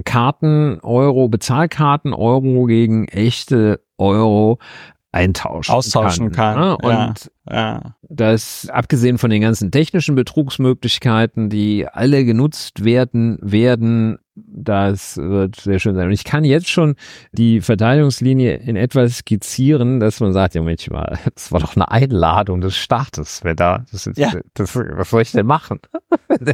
Karten, 0.06 0.80
Euro, 0.82 1.30
Bezahlkarten, 1.30 2.13
Euro 2.13 2.65
gegen 2.65 3.08
echte 3.08 3.82
Euro 3.97 4.58
eintauschen 5.12 5.73
austauschen 5.73 6.32
kann. 6.32 6.58
Ja, 6.58 6.78
Ja, 6.82 7.06
Und 7.06 7.32
ja. 7.49 7.95
dass 8.10 8.67
abgesehen 8.69 9.19
von 9.19 9.30
den 9.30 9.41
ganzen 9.43 9.71
technischen 9.71 10.15
Betrugsmöglichkeiten, 10.15 11.49
die 11.49 11.88
alle 11.88 12.26
genutzt 12.26 12.84
werden, 12.84 13.38
werden, 13.41 14.17
das 14.36 15.17
wird 15.17 15.58
sehr 15.58 15.80
schön 15.80 15.96
sein. 15.96 16.08
Und 16.08 16.13
ich 16.13 16.24
kann 16.24 16.43
jetzt 16.43 16.69
schon 16.69 16.96
die 17.32 17.62
Verteidigungslinie 17.62 18.56
in 18.56 18.76
etwa 18.76 19.08
skizzieren, 19.08 20.00
dass 20.00 20.19
man 20.19 20.34
sagt, 20.34 20.56
ja 20.56 20.62
Mensch 20.62 20.89
mal, 20.89 21.19
das 21.36 21.52
war 21.52 21.60
doch 21.60 21.76
eine 21.76 21.91
Einladung 21.91 22.62
des 22.62 22.76
Staates, 22.76 23.41
wer 23.43 23.56
da, 23.56 23.86
das 23.91 24.10
Ja. 24.15 24.32
das, 24.56 24.76
was 24.76 25.10
soll 25.10 25.22
ich 25.22 25.32
denn 25.32 25.46
machen? 25.46 25.80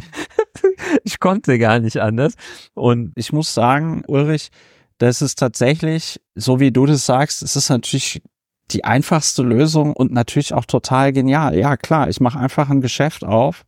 ich 1.04 1.20
konnte 1.20 1.58
gar 1.58 1.78
nicht 1.78 1.98
anders. 1.98 2.34
Und 2.74 3.12
ich 3.16 3.32
muss 3.32 3.54
sagen, 3.54 4.02
Ulrich, 4.06 4.50
das 4.98 5.22
ist 5.22 5.38
tatsächlich, 5.38 6.20
so 6.34 6.60
wie 6.60 6.72
du 6.72 6.84
das 6.84 7.06
sagst, 7.06 7.42
es 7.42 7.56
ist 7.56 7.70
natürlich 7.70 8.22
die 8.70 8.84
einfachste 8.84 9.42
Lösung 9.42 9.94
und 9.94 10.12
natürlich 10.12 10.54
auch 10.54 10.64
total 10.64 11.12
genial. 11.12 11.56
Ja, 11.56 11.76
klar, 11.76 12.08
ich 12.08 12.20
mache 12.20 12.38
einfach 12.38 12.70
ein 12.70 12.80
Geschäft 12.80 13.24
auf, 13.24 13.64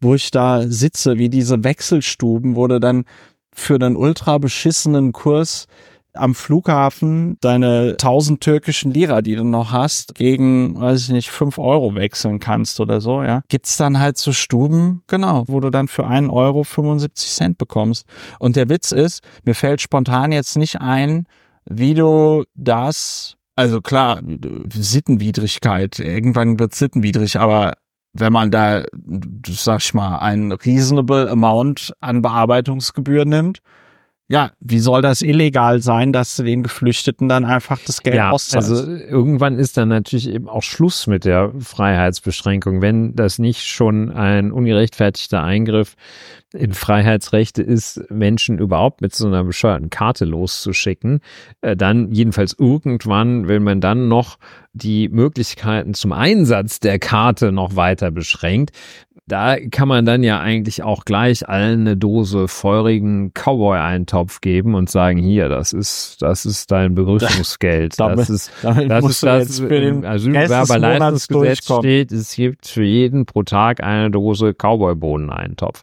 wo 0.00 0.14
ich 0.14 0.30
da 0.30 0.62
sitze, 0.66 1.18
wie 1.18 1.28
diese 1.28 1.62
Wechselstuben, 1.64 2.56
wo 2.56 2.66
du 2.66 2.80
dann 2.80 3.04
für 3.52 3.74
einen 3.74 3.96
ultra 3.96 4.38
beschissenen 4.38 5.12
Kurs 5.12 5.66
am 6.12 6.34
Flughafen 6.34 7.36
deine 7.40 7.90
1000 7.92 8.40
türkischen 8.40 8.92
Lira, 8.92 9.22
die 9.22 9.36
du 9.36 9.44
noch 9.44 9.70
hast, 9.70 10.14
gegen, 10.14 10.80
weiß 10.80 11.04
ich 11.04 11.08
nicht, 11.10 11.30
5 11.30 11.58
Euro 11.58 11.94
wechseln 11.94 12.40
kannst 12.40 12.80
oder 12.80 13.00
so, 13.00 13.22
ja. 13.22 13.42
Gibt's 13.48 13.76
dann 13.76 14.00
halt 14.00 14.18
so 14.18 14.32
Stuben, 14.32 15.02
genau, 15.06 15.44
wo 15.46 15.60
du 15.60 15.70
dann 15.70 15.88
für 15.88 16.06
einen 16.06 16.30
Euro 16.30 16.64
75 16.64 17.30
Cent 17.30 17.58
bekommst. 17.58 18.06
Und 18.38 18.56
der 18.56 18.68
Witz 18.68 18.92
ist, 18.92 19.22
mir 19.44 19.54
fällt 19.54 19.80
spontan 19.80 20.32
jetzt 20.32 20.56
nicht 20.56 20.80
ein, 20.80 21.26
wie 21.64 21.94
du 21.94 22.44
das, 22.54 23.36
also 23.54 23.80
klar, 23.80 24.20
Sittenwidrigkeit, 24.72 26.00
irgendwann 26.00 26.58
wird 26.58 26.74
sittenwidrig, 26.74 27.38
aber 27.38 27.74
wenn 28.12 28.32
man 28.32 28.50
da, 28.50 28.84
sag 29.46 29.80
ich 29.80 29.94
mal, 29.94 30.18
ein 30.18 30.52
reasonable 30.52 31.30
amount 31.30 31.92
an 32.00 32.22
Bearbeitungsgebühr 32.22 33.24
nimmt, 33.24 33.60
ja, 34.30 34.52
wie 34.60 34.78
soll 34.78 35.02
das 35.02 35.22
illegal 35.22 35.82
sein, 35.82 36.12
dass 36.12 36.36
du 36.36 36.44
den 36.44 36.62
Geflüchteten 36.62 37.28
dann 37.28 37.44
einfach 37.44 37.80
das 37.84 38.00
Geld 38.00 38.14
ja, 38.14 38.30
auszahlst? 38.30 38.70
also 38.70 38.88
irgendwann 38.88 39.58
ist 39.58 39.76
dann 39.76 39.88
natürlich 39.88 40.28
eben 40.28 40.48
auch 40.48 40.62
Schluss 40.62 41.08
mit 41.08 41.24
der 41.24 41.52
Freiheitsbeschränkung, 41.58 42.80
wenn 42.80 43.16
das 43.16 43.40
nicht 43.40 43.66
schon 43.66 44.08
ein 44.08 44.52
ungerechtfertigter 44.52 45.42
Eingriff 45.42 45.96
in 46.52 46.74
Freiheitsrechte 46.74 47.62
ist, 47.62 48.08
Menschen 48.08 48.58
überhaupt 48.58 49.00
mit 49.00 49.14
so 49.14 49.26
einer 49.26 49.42
bescheuerten 49.42 49.90
Karte 49.90 50.24
loszuschicken, 50.26 51.20
äh, 51.60 51.76
dann 51.76 52.12
jedenfalls 52.12 52.54
irgendwann, 52.56 53.48
wenn 53.48 53.64
man 53.64 53.80
dann 53.80 54.06
noch 54.06 54.38
die 54.72 55.08
Möglichkeiten 55.08 55.94
zum 55.94 56.12
Einsatz 56.12 56.78
der 56.78 57.00
Karte 57.00 57.50
noch 57.50 57.74
weiter 57.74 58.10
beschränkt, 58.12 58.70
da 59.30 59.56
kann 59.70 59.86
man 59.86 60.04
dann 60.04 60.22
ja 60.22 60.40
eigentlich 60.40 60.82
auch 60.82 61.04
gleich 61.04 61.48
allen 61.48 61.80
eine 61.82 61.96
Dose 61.96 62.48
feurigen 62.48 63.32
Cowboy-Eintopf 63.32 64.40
geben 64.40 64.74
und 64.74 64.90
sagen, 64.90 65.18
hier, 65.18 65.48
das 65.48 65.72
ist, 65.72 66.16
das 66.20 66.44
ist 66.44 66.70
dein 66.70 66.94
Begrüßungsgeld. 66.94 67.94
Damit- 67.98 68.18
das 68.20 68.30
ist, 68.30 68.50
damit 68.62 68.90
das 68.90 69.04
ist 69.04 69.22
das 69.22 69.60
für 69.60 69.68
den 69.80 70.04
Asylbewerberleistungsgesetz 70.04 71.64
steht, 71.64 72.12
es 72.12 72.34
gibt 72.34 72.66
für 72.66 72.84
jeden 72.84 73.26
pro 73.26 73.42
Tag 73.42 73.82
eine 73.82 74.10
Dose 74.10 74.52
Cowboy-Bohnen-Eintopf. 74.54 75.82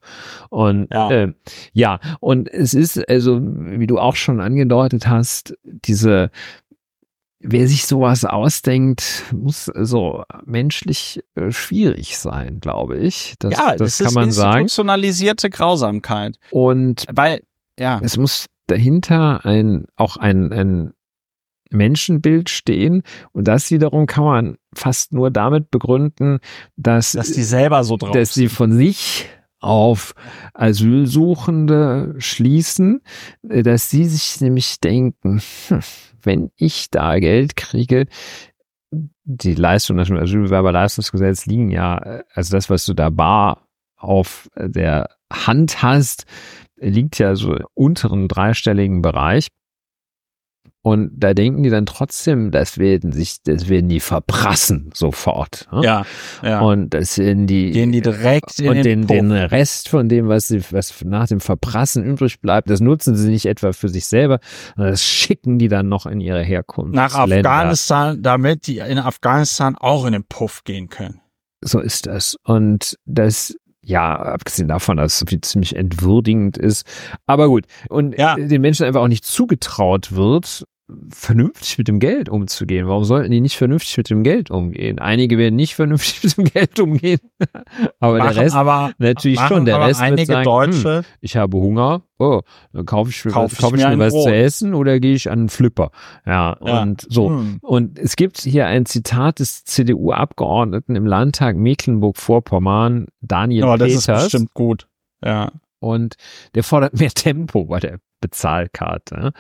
Und 0.50 0.88
Ja. 0.92 1.10
äh, 1.12 1.34
ja, 1.74 2.00
und 2.20 2.52
es 2.52 2.74
ist, 2.74 3.08
also, 3.10 3.40
wie 3.42 3.88
du 3.88 3.98
auch 4.00 4.16
schon 4.16 4.40
angedeutet 4.40 5.08
hast, 5.08 5.56
diese 5.64 6.32
Wer 7.40 7.68
sich 7.68 7.86
sowas 7.86 8.26
ausdenkt, 8.26 9.26
muss 9.32 9.66
so 9.66 10.24
menschlich 10.46 11.24
äh, 11.36 11.52
schwierig 11.52 12.18
sein, 12.18 12.60
glaube 12.60 12.98
ich. 12.98 13.36
Das, 13.40 13.54
ja, 13.54 13.76
das 13.76 13.94
es 13.94 13.98
kann 14.00 14.08
ist 14.08 14.16
man 14.16 14.32
sagen. 14.32 14.62
institutionalisierte 14.64 15.50
Grausamkeit. 15.52 16.38
Und 16.50 17.06
Weil, 17.12 17.44
ja, 17.80 18.00
es 18.04 18.18
muss 18.18 18.48
dahinter 18.66 19.46
ein, 19.46 19.86
auch 19.96 20.18
ein, 20.18 20.52
ein 20.52 20.94
Menschenbild 21.70 22.50
stehen. 22.50 23.04
Und 23.34 23.48
das 23.48 23.70
wiederum 23.72 24.08
kann 24.08 24.24
man 24.24 24.58
fast 24.74 25.14
nur 25.14 25.32
damit 25.32 25.70
begründen, 25.70 26.40
dass, 26.76 27.12
dass 27.12 27.32
die 27.32 27.44
selber 27.44 27.84
so 27.84 27.98
drauf 27.98 28.12
dass 28.12 28.34
sie 28.34 28.50
von 28.50 28.74
sich 28.74 29.28
auf 29.60 30.14
Asylsuchende 30.54 32.16
schließen, 32.18 33.02
äh, 33.50 33.64
dass 33.64 33.90
sie 33.90 34.06
sich 34.06 34.42
nämlich 34.42 34.80
denken, 34.80 35.42
hm, 35.68 35.80
wenn 36.22 36.52
ich 36.56 36.90
da 36.92 37.20
Geld 37.20 37.56
kriege, 37.56 38.06
die 38.92 39.56
Leistung 39.56 39.98
nach 39.98 40.10
Asylbewerberleistungsgesetz 40.10 41.46
liegen 41.46 41.70
ja, 41.72 41.98
äh, 41.98 42.24
also 42.34 42.56
das, 42.56 42.70
was 42.70 42.86
du 42.86 42.94
da 42.94 43.10
bar 43.10 43.68
auf 43.98 44.50
der 44.56 45.10
Hand 45.34 45.82
hast, 45.82 46.26
liegt 46.78 47.18
ja 47.20 47.36
so 47.36 47.56
im 47.56 47.66
unteren 47.74 48.28
dreistelligen 48.28 49.02
Bereich. 49.02 49.48
Und 50.88 51.12
da 51.16 51.34
denken 51.34 51.64
die 51.64 51.70
dann 51.70 51.86
trotzdem, 51.86 52.50
das 52.52 52.78
werden 52.78 53.12
sich, 53.12 53.44
das 53.44 53.68
werden 53.68 53.90
die 53.90 54.00
verprassen 54.00 54.90
sofort. 54.94 55.68
ne? 55.72 55.82
Ja, 55.84 56.06
ja. 56.42 56.62
Und 56.62 56.94
das 56.94 57.18
werden 57.18 57.46
die, 57.46 57.72
Gehen 57.72 57.92
die 57.92 58.00
direkt 58.02 58.60
in 58.60 58.70
und 58.70 58.76
den, 58.86 59.06
den, 59.06 59.30
den. 59.30 59.32
Rest 59.32 59.90
von 59.90 60.08
dem, 60.08 60.30
was, 60.30 60.48
sie, 60.48 60.62
was 60.72 61.04
nach 61.04 61.28
dem 61.28 61.42
Verprassen 61.42 62.06
übrig 62.06 62.40
bleibt, 62.40 62.70
das 62.70 62.80
nutzen 62.80 63.16
sie 63.18 63.30
nicht 63.30 63.48
etwa 63.48 63.74
für 63.74 63.90
sich 63.90 64.06
selber, 64.06 64.40
sondern 64.76 64.94
das 64.94 65.04
schicken 65.04 65.60
die 65.60 65.68
dann 65.68 65.90
noch 65.90 66.06
in 66.06 66.22
ihre 66.22 66.42
Herkunft. 66.42 66.94
nach 66.96 67.16
Afghanistan, 67.16 68.22
damit 68.22 68.68
die 68.68 68.78
in 68.78 69.00
Afghanistan 69.00 69.76
auch 69.78 70.06
in 70.06 70.14
den 70.14 70.24
Puff 70.24 70.64
gehen 70.64 70.88
können. 70.88 71.20
So 71.62 71.80
ist 71.80 72.06
das. 72.06 72.38
Und 72.46 72.98
das, 73.06 73.56
ja, 73.82 74.16
abgesehen 74.16 74.68
davon, 74.70 74.98
dass 74.98 75.22
es 75.22 75.42
ziemlich 75.42 75.76
entwürdigend 75.76 76.58
ist. 76.58 76.86
Aber 77.26 77.48
gut. 77.48 77.66
Und 77.90 78.18
Ja. 78.18 78.36
den 78.36 78.62
Menschen 78.62 78.86
einfach 78.86 79.02
auch 79.02 79.08
nicht 79.08 79.26
zugetraut 79.26 80.14
wird, 80.16 80.66
vernünftig 81.14 81.78
mit 81.78 81.88
dem 81.90 82.00
Geld 82.00 82.30
umzugehen. 82.30 82.88
Warum 82.88 83.04
sollten 83.04 83.30
die 83.32 83.42
nicht 83.42 83.58
vernünftig 83.58 83.98
mit 83.98 84.10
dem 84.10 84.24
Geld 84.24 84.50
umgehen? 84.52 85.00
Einige 85.00 85.38
werden 85.38 85.56
nicht 85.56 85.76
vernünftig 85.76 86.24
mit 86.38 86.38
dem 86.38 86.54
Geld 86.54 86.80
umgehen. 86.80 87.20
Aber 88.00 88.18
Machen 88.20 88.34
der 88.36 88.44
Rest 88.44 88.56
aber, 88.56 88.92
natürlich 88.98 89.38
machen 89.38 89.48
schon. 89.58 89.66
Der 89.66 89.80
Rest 89.82 90.02
wird 90.02 90.26
sagen, 90.28 90.38
hm, 90.40 90.44
Deutsche, 90.44 91.04
ich 91.20 91.36
habe 91.36 91.58
Hunger, 91.58 92.04
oh, 92.20 92.42
dann 92.72 92.86
kaufe 92.86 93.10
ich, 93.10 93.26
mir 93.26 93.32
Kauf 93.32 93.46
was- 93.46 93.54
ich 93.54 93.60
kauf 93.60 93.74
ich 93.74 93.84
mir 93.84 93.90
mir 93.98 94.00
was 94.06 94.14
Brot. 94.14 94.24
zu 94.24 94.34
essen 94.36 94.74
oder 94.74 95.00
gehe 95.00 95.14
ich 95.16 95.30
an 95.30 95.40
einen 95.40 95.50
Flipper. 95.50 95.92
Ja, 96.26 96.58
Ja. 96.64 96.82
und 96.84 97.06
so. 97.10 97.30
Hm. 97.32 97.58
Und 97.62 98.00
es 98.00 98.16
gibt 98.16 98.40
hier 98.40 98.68
ein 98.68 98.86
Zitat 98.86 99.40
des 99.40 99.66
CDU-Abgeordneten 99.66 100.96
im 100.96 101.06
Landtag 101.06 101.58
Mecklenburg-Vorpommern, 101.58 103.08
Daniel 103.22 103.64
aber 103.66 103.78
das 103.78 103.92
ist 103.94 104.06
Peters. 104.06 104.24
bestimmt 104.24 104.54
gut. 104.54 104.88
Ja. 105.24 105.52
Und 105.80 106.16
der 106.56 106.64
fordert 106.64 107.00
mehr 107.00 107.12
Tempo 107.12 107.66
bei 107.66 107.80
der 107.80 108.00
Bezahlkarte. 108.20 109.32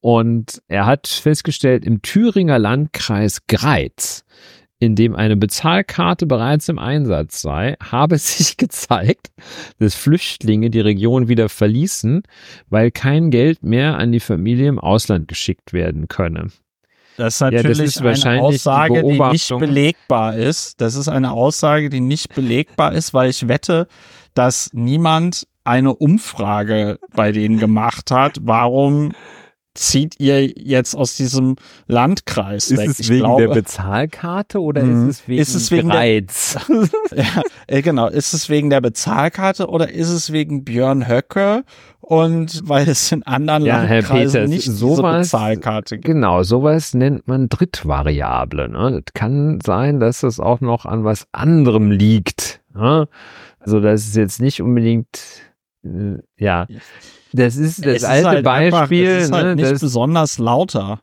Und 0.00 0.62
er 0.68 0.86
hat 0.86 1.06
festgestellt, 1.06 1.84
im 1.84 2.02
Thüringer 2.02 2.58
Landkreis 2.58 3.46
Greiz 3.46 4.24
in 4.84 4.96
dem 4.96 5.14
eine 5.14 5.36
Bezahlkarte 5.36 6.26
bereits 6.26 6.68
im 6.68 6.78
Einsatz 6.78 7.40
sei, 7.40 7.76
habe 7.90 8.18
sich 8.18 8.56
gezeigt, 8.56 9.30
dass 9.78 9.94
Flüchtlinge 9.94 10.70
die 10.70 10.80
Region 10.80 11.28
wieder 11.28 11.48
verließen, 11.48 12.22
weil 12.68 12.90
kein 12.90 13.30
Geld 13.30 13.62
mehr 13.62 13.98
an 13.98 14.12
die 14.12 14.20
Familie 14.20 14.68
im 14.68 14.78
Ausland 14.78 15.28
geschickt 15.28 15.72
werden 15.72 16.08
könne. 16.08 16.48
Das 17.16 17.34
ist 17.34 17.40
natürlich 17.40 17.78
ja, 17.78 18.02
das 18.02 18.18
ist 18.18 18.26
eine 18.26 18.42
Aussage, 18.42 19.02
die, 19.04 19.12
die, 19.12 19.20
nicht 19.20 19.56
belegbar 19.56 20.34
ist. 20.36 20.80
Das 20.80 20.96
ist 20.96 21.06
eine 21.08 21.30
Aussage, 21.30 21.88
die 21.88 22.00
nicht 22.00 22.34
belegbar 22.34 22.92
ist, 22.92 23.14
weil 23.14 23.30
ich 23.30 23.46
wette, 23.46 23.86
dass 24.34 24.70
niemand 24.72 25.46
eine 25.64 25.94
Umfrage 25.94 26.98
bei 27.14 27.32
denen 27.32 27.58
gemacht 27.58 28.10
hat, 28.10 28.38
warum 28.42 29.12
zieht 29.74 30.20
ihr 30.20 30.46
jetzt 30.46 30.94
aus 30.94 31.16
diesem 31.16 31.56
Landkreis 31.86 32.70
ist 32.70 32.78
weg? 32.78 32.86
Ist 32.86 32.92
es 32.92 33.00
ich 33.00 33.08
wegen 33.10 33.24
glaube, 33.24 33.48
der 33.48 33.54
Bezahlkarte 33.54 34.60
oder 34.60 34.82
ist 34.82 34.88
mhm. 34.88 35.08
es 35.08 35.28
wegen 35.28 35.42
ist 35.42 35.54
es 35.54 35.70
wegen 35.70 35.90
Reiz? 35.90 36.56
Der, 37.10 37.24
ja, 37.24 37.42
äh, 37.66 37.82
genau. 37.82 38.08
Ist 38.08 38.32
es 38.32 38.48
wegen 38.48 38.70
der 38.70 38.80
Bezahlkarte 38.80 39.68
oder 39.68 39.90
ist 39.90 40.10
es 40.10 40.32
wegen 40.32 40.64
Björn 40.64 41.08
Höcke 41.08 41.64
und 42.00 42.62
weil 42.68 42.88
es 42.88 43.10
in 43.10 43.24
anderen 43.24 43.64
ja, 43.64 43.82
Landkreisen 43.82 44.42
Peters, 44.44 44.50
nicht 44.50 44.70
sowas, 44.70 45.28
diese 45.28 45.36
Bezahlkarte 45.36 45.96
gibt? 45.96 46.06
Genau, 46.06 46.44
sowas 46.44 46.94
nennt 46.94 47.26
man 47.26 47.48
Drittvariable. 47.48 48.68
Ne? 48.68 49.02
Das 49.04 49.14
kann 49.14 49.58
sein, 49.64 49.98
dass 49.98 50.22
es 50.22 50.38
auch 50.38 50.60
noch 50.60 50.86
an 50.86 51.02
was 51.02 51.26
anderem 51.32 51.90
liegt. 51.90 52.60
Ne? 52.74 53.08
Also 53.58 53.80
das 53.80 54.06
ist 54.06 54.16
jetzt 54.16 54.40
nicht 54.40 54.62
unbedingt 54.62 55.18
ja. 56.36 56.66
Das 57.32 57.56
ist 57.56 57.84
das 57.84 57.96
es 57.96 58.04
alte 58.04 58.20
ist 58.20 58.26
halt 58.26 58.44
Beispiel. 58.44 59.06
Einfach, 59.06 59.18
es 59.18 59.24
ist 59.24 59.32
halt 59.32 59.56
ne, 59.56 59.56
nicht 59.56 59.80
besonders 59.80 60.38
lauter. 60.38 61.00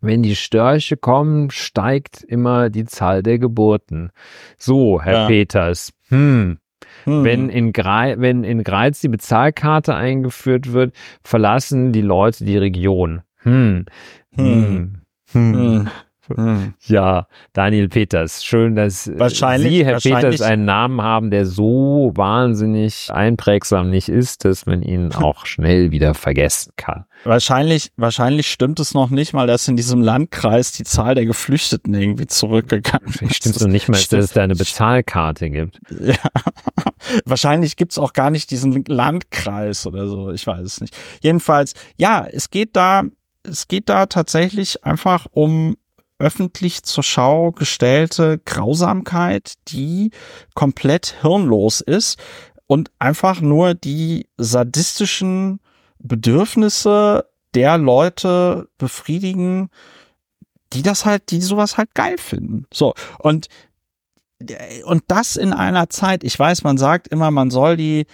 Wenn 0.00 0.22
die 0.22 0.36
Störche 0.36 0.96
kommen, 0.96 1.50
steigt 1.50 2.22
immer 2.22 2.70
die 2.70 2.84
Zahl 2.84 3.22
der 3.22 3.38
Geburten. 3.38 4.10
So, 4.56 5.02
Herr 5.02 5.12
ja. 5.12 5.26
Peters. 5.26 5.92
Hm. 6.08 6.58
Hm. 7.04 7.24
Wenn, 7.24 7.48
in 7.48 7.72
wenn 7.72 8.44
in 8.44 8.62
Greiz 8.62 9.00
die 9.00 9.08
Bezahlkarte 9.08 9.94
eingeführt 9.94 10.72
wird, 10.72 10.94
verlassen 11.22 11.92
die 11.92 12.02
Leute 12.02 12.44
die 12.44 12.58
Region. 12.58 13.22
Hm. 13.38 13.86
Hm. 14.34 15.02
hm. 15.32 15.54
hm. 15.54 15.88
Hm. 16.34 16.74
Ja, 16.86 17.26
Daniel 17.52 17.88
Peters. 17.88 18.44
Schön, 18.44 18.74
dass 18.74 19.10
wahrscheinlich, 19.16 19.70
Sie, 19.70 19.84
Herr 19.84 19.98
Peters, 19.98 20.42
einen 20.42 20.64
Namen 20.64 21.02
haben, 21.02 21.30
der 21.30 21.46
so 21.46 22.12
wahnsinnig 22.14 23.10
einprägsam 23.12 23.90
nicht 23.90 24.08
ist, 24.08 24.44
dass 24.44 24.66
man 24.66 24.82
ihn 24.82 25.12
auch 25.14 25.46
schnell 25.46 25.90
wieder 25.90 26.14
vergessen 26.14 26.72
kann. 26.76 27.04
Wahrscheinlich, 27.24 27.90
wahrscheinlich 27.96 28.48
stimmt 28.48 28.78
es 28.80 28.94
noch 28.94 29.10
nicht 29.10 29.32
mal, 29.32 29.46
dass 29.46 29.66
in 29.66 29.76
diesem 29.76 30.02
Landkreis 30.02 30.72
die 30.72 30.84
Zahl 30.84 31.14
der 31.14 31.26
Geflüchteten 31.26 31.92
irgendwie 31.94 32.26
zurückgegangen 32.26 33.08
ist. 33.20 33.34
Stimmt 33.34 33.56
es 33.56 33.62
noch 33.62 33.68
nicht 33.68 33.88
mal, 33.88 33.98
dass 33.98 34.12
es 34.12 34.32
da 34.32 34.42
eine 34.42 34.54
Bezahlkarte 34.54 35.50
gibt. 35.50 35.80
Ja. 35.90 36.14
Wahrscheinlich 37.24 37.76
gibt 37.76 37.92
es 37.92 37.98
auch 37.98 38.12
gar 38.12 38.30
nicht 38.30 38.50
diesen 38.50 38.84
Landkreis 38.84 39.86
oder 39.86 40.06
so. 40.06 40.30
Ich 40.30 40.46
weiß 40.46 40.64
es 40.64 40.80
nicht. 40.80 40.96
Jedenfalls, 41.20 41.74
ja, 41.96 42.26
es 42.30 42.50
geht 42.50 42.76
da, 42.76 43.02
es 43.42 43.68
geht 43.68 43.88
da 43.88 44.06
tatsächlich 44.06 44.84
einfach 44.84 45.26
um 45.30 45.76
öffentlich 46.18 46.82
zur 46.82 47.04
Schau 47.04 47.52
gestellte 47.52 48.38
Grausamkeit, 48.44 49.54
die 49.68 50.10
komplett 50.54 51.16
hirnlos 51.20 51.80
ist 51.80 52.18
und 52.66 52.90
einfach 52.98 53.40
nur 53.40 53.74
die 53.74 54.28
sadistischen 54.36 55.60
Bedürfnisse 55.98 57.26
der 57.54 57.78
Leute 57.78 58.68
befriedigen, 58.78 59.70
die 60.72 60.82
das 60.82 61.04
halt, 61.04 61.30
die 61.30 61.40
sowas 61.40 61.78
halt 61.78 61.94
geil 61.94 62.18
finden. 62.18 62.66
So. 62.72 62.94
Und, 63.18 63.48
und 64.84 65.04
das 65.08 65.36
in 65.36 65.52
einer 65.52 65.88
Zeit, 65.88 66.24
ich 66.24 66.38
weiß, 66.38 66.62
man 66.62 66.78
sagt 66.78 67.08
immer, 67.08 67.30
man 67.30 67.50
soll 67.50 67.76
die, 67.76 68.06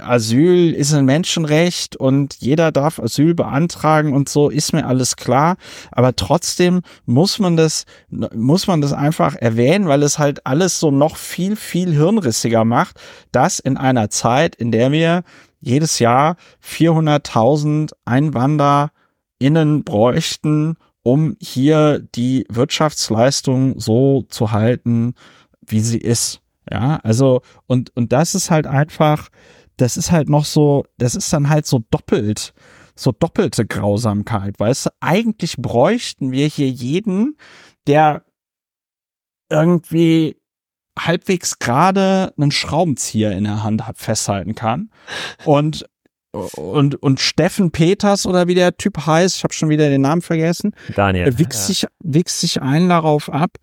Asyl 0.00 0.74
ist 0.74 0.92
ein 0.92 1.04
Menschenrecht 1.04 1.96
und 1.96 2.36
jeder 2.40 2.72
darf 2.72 2.98
Asyl 2.98 3.34
beantragen 3.34 4.12
und 4.12 4.28
so 4.28 4.48
ist 4.48 4.72
mir 4.72 4.86
alles 4.86 5.16
klar. 5.16 5.56
Aber 5.92 6.16
trotzdem 6.16 6.82
muss 7.06 7.38
man 7.38 7.56
das, 7.56 7.84
muss 8.10 8.66
man 8.66 8.80
das 8.80 8.92
einfach 8.92 9.36
erwähnen, 9.36 9.86
weil 9.86 10.02
es 10.02 10.18
halt 10.18 10.46
alles 10.46 10.80
so 10.80 10.90
noch 10.90 11.16
viel, 11.16 11.56
viel 11.56 11.92
hirnrissiger 11.92 12.64
macht, 12.64 13.00
dass 13.30 13.60
in 13.60 13.76
einer 13.76 14.10
Zeit, 14.10 14.56
in 14.56 14.72
der 14.72 14.90
wir 14.90 15.22
jedes 15.60 16.00
Jahr 16.00 16.36
400.000 16.64 17.92
EinwanderInnen 18.04 19.84
bräuchten, 19.84 20.76
um 21.04 21.36
hier 21.40 22.00
die 22.14 22.46
Wirtschaftsleistung 22.48 23.78
so 23.78 24.24
zu 24.28 24.50
halten, 24.50 25.14
wie 25.64 25.80
sie 25.80 25.98
ist. 25.98 26.41
Ja, 26.70 27.00
also, 27.02 27.42
und, 27.66 27.94
und 27.96 28.12
das 28.12 28.34
ist 28.34 28.50
halt 28.50 28.66
einfach, 28.66 29.28
das 29.76 29.96
ist 29.96 30.12
halt 30.12 30.28
noch 30.28 30.44
so, 30.44 30.84
das 30.98 31.14
ist 31.14 31.32
dann 31.32 31.48
halt 31.48 31.66
so 31.66 31.82
doppelt, 31.90 32.54
so 32.94 33.12
doppelte 33.12 33.66
Grausamkeit, 33.66 34.58
weißt 34.60 34.86
du, 34.86 34.90
eigentlich 35.00 35.56
bräuchten 35.56 36.30
wir 36.30 36.46
hier 36.46 36.68
jeden, 36.68 37.36
der 37.86 38.24
irgendwie 39.50 40.36
halbwegs 40.98 41.58
gerade 41.58 42.32
einen 42.36 42.50
Schraubenzieher 42.50 43.32
in 43.32 43.44
der 43.44 43.62
Hand 43.62 43.82
festhalten 43.94 44.54
kann. 44.54 44.90
Und 45.44 45.86
und 46.32 46.94
und 47.02 47.20
Steffen 47.20 47.72
Peters 47.72 48.24
oder 48.24 48.46
wie 48.46 48.54
der 48.54 48.76
Typ 48.76 49.06
heißt, 49.06 49.36
ich 49.36 49.44
habe 49.44 49.52
schon 49.52 49.68
wieder 49.68 49.90
den 49.90 50.00
Namen 50.00 50.22
vergessen, 50.22 50.74
Daniel. 50.94 51.38
wichst 51.38 51.60
ja. 51.60 51.66
sich 51.66 51.86
wichst 52.02 52.40
sich 52.40 52.62
ein 52.62 52.88
darauf 52.88 53.30
ab, 53.30 53.58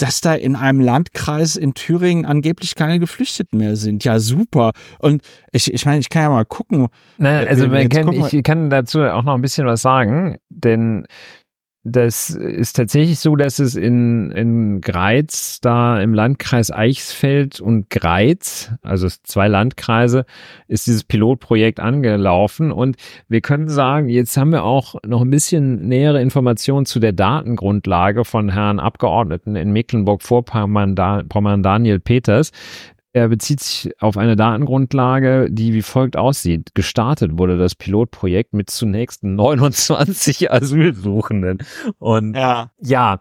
dass 0.00 0.20
da 0.20 0.34
in 0.34 0.56
einem 0.56 0.80
Landkreis 0.80 1.56
in 1.56 1.74
Thüringen 1.74 2.24
angeblich 2.24 2.74
keine 2.74 2.98
Geflüchteten 2.98 3.58
mehr 3.58 3.76
sind. 3.76 4.02
Ja, 4.04 4.18
super. 4.18 4.72
Und 4.98 5.22
ich, 5.52 5.72
ich 5.72 5.84
meine, 5.84 6.00
ich 6.00 6.08
kann 6.08 6.22
ja 6.22 6.30
mal 6.30 6.44
gucken. 6.44 6.88
Nein, 7.18 7.46
also 7.48 7.68
man 7.68 7.88
kann, 7.88 8.10
ich 8.12 8.42
kann 8.42 8.70
dazu 8.70 9.02
auch 9.02 9.24
noch 9.24 9.34
ein 9.34 9.42
bisschen 9.42 9.66
was 9.66 9.82
sagen, 9.82 10.38
denn 10.48 11.06
das 11.82 12.28
ist 12.28 12.76
tatsächlich 12.76 13.20
so, 13.20 13.36
dass 13.36 13.58
es 13.58 13.74
in, 13.74 14.30
in 14.32 14.82
Greiz, 14.82 15.60
da 15.62 15.98
im 16.00 16.12
Landkreis 16.12 16.70
Eichsfeld 16.70 17.58
und 17.58 17.88
Greiz, 17.88 18.70
also 18.82 19.08
zwei 19.08 19.48
Landkreise, 19.48 20.26
ist 20.68 20.86
dieses 20.86 21.04
Pilotprojekt 21.04 21.80
angelaufen. 21.80 22.70
Und 22.70 22.96
wir 23.28 23.40
können 23.40 23.70
sagen, 23.70 24.10
jetzt 24.10 24.36
haben 24.36 24.52
wir 24.52 24.64
auch 24.64 24.96
noch 25.06 25.22
ein 25.22 25.30
bisschen 25.30 25.88
nähere 25.88 26.20
Informationen 26.20 26.84
zu 26.84 27.00
der 27.00 27.12
Datengrundlage 27.12 28.26
von 28.26 28.50
Herrn 28.50 28.78
Abgeordneten 28.78 29.56
in 29.56 29.72
Mecklenburg-Vorpommern, 29.72 30.94
Daniel 30.94 31.98
Peters. 31.98 32.52
Er 33.12 33.28
bezieht 33.28 33.60
sich 33.60 33.92
auf 34.00 34.16
eine 34.16 34.36
Datengrundlage, 34.36 35.48
die 35.50 35.74
wie 35.74 35.82
folgt 35.82 36.16
aussieht. 36.16 36.74
Gestartet 36.74 37.38
wurde 37.38 37.58
das 37.58 37.74
Pilotprojekt 37.74 38.52
mit 38.52 38.70
zunächst 38.70 39.24
29 39.24 40.50
Asylsuchenden. 40.52 41.58
Und 41.98 42.34
ja, 42.34 42.70
ja 42.80 43.18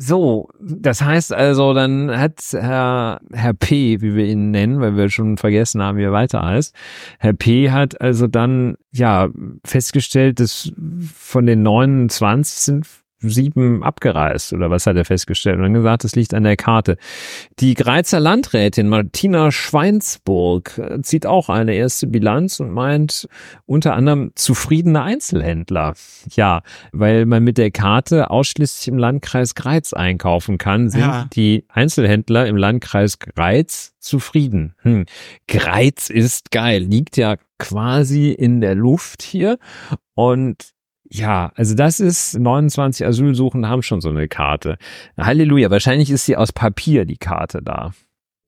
so, 0.00 0.48
das 0.60 1.02
heißt 1.02 1.32
also, 1.32 1.74
dann 1.74 2.16
hat 2.16 2.40
Herr, 2.52 3.20
Herr 3.32 3.52
P., 3.52 4.00
wie 4.00 4.14
wir 4.14 4.26
ihn 4.26 4.52
nennen, 4.52 4.80
weil 4.80 4.96
wir 4.96 5.10
schon 5.10 5.36
vergessen 5.36 5.82
haben, 5.82 5.98
wie 5.98 6.04
er 6.04 6.12
weiter 6.12 6.40
heißt, 6.40 6.72
Herr 7.18 7.32
P. 7.32 7.72
hat 7.72 8.00
also 8.00 8.28
dann, 8.28 8.76
ja, 8.92 9.28
festgestellt, 9.64 10.38
dass 10.38 10.72
von 11.14 11.46
den 11.46 11.62
29 11.64 12.58
sind 12.58 12.86
sieben 13.20 13.82
abgereist 13.82 14.52
oder 14.52 14.70
was 14.70 14.86
hat 14.86 14.96
er 14.96 15.04
festgestellt 15.04 15.56
und 15.56 15.62
dann 15.62 15.74
gesagt, 15.74 16.04
es 16.04 16.14
liegt 16.14 16.34
an 16.34 16.44
der 16.44 16.56
Karte. 16.56 16.96
Die 17.58 17.74
Greizer 17.74 18.20
Landrätin 18.20 18.88
Martina 18.88 19.50
Schweinsburg 19.50 20.78
äh, 20.78 21.02
zieht 21.02 21.26
auch 21.26 21.48
eine 21.48 21.74
erste 21.74 22.06
Bilanz 22.06 22.60
und 22.60 22.70
meint 22.70 23.28
unter 23.66 23.94
anderem 23.94 24.30
zufriedene 24.34 25.02
Einzelhändler. 25.02 25.94
Ja, 26.30 26.62
weil 26.92 27.26
man 27.26 27.42
mit 27.42 27.58
der 27.58 27.70
Karte 27.70 28.30
ausschließlich 28.30 28.88
im 28.88 28.98
Landkreis 28.98 29.54
Greiz 29.54 29.92
einkaufen 29.92 30.58
kann, 30.58 30.88
sind 30.88 31.00
ja. 31.00 31.26
die 31.34 31.64
Einzelhändler 31.68 32.46
im 32.46 32.56
Landkreis 32.56 33.18
Greiz 33.18 33.94
zufrieden. 33.98 34.74
Hm. 34.82 35.06
Greiz 35.48 36.08
ist 36.08 36.50
geil, 36.50 36.82
liegt 36.82 37.16
ja 37.16 37.36
quasi 37.58 38.30
in 38.30 38.60
der 38.60 38.74
Luft 38.74 39.22
hier 39.22 39.58
und 40.14 40.72
ja, 41.10 41.52
also 41.54 41.74
das 41.74 42.00
ist 42.00 42.38
29 42.38 43.06
Asylsuchende 43.06 43.68
haben 43.68 43.82
schon 43.82 44.00
so 44.00 44.10
eine 44.10 44.28
Karte. 44.28 44.76
Halleluja, 45.16 45.70
wahrscheinlich 45.70 46.10
ist 46.10 46.26
sie 46.26 46.36
aus 46.36 46.52
Papier, 46.52 47.06
die 47.06 47.16
Karte 47.16 47.62
da. 47.62 47.92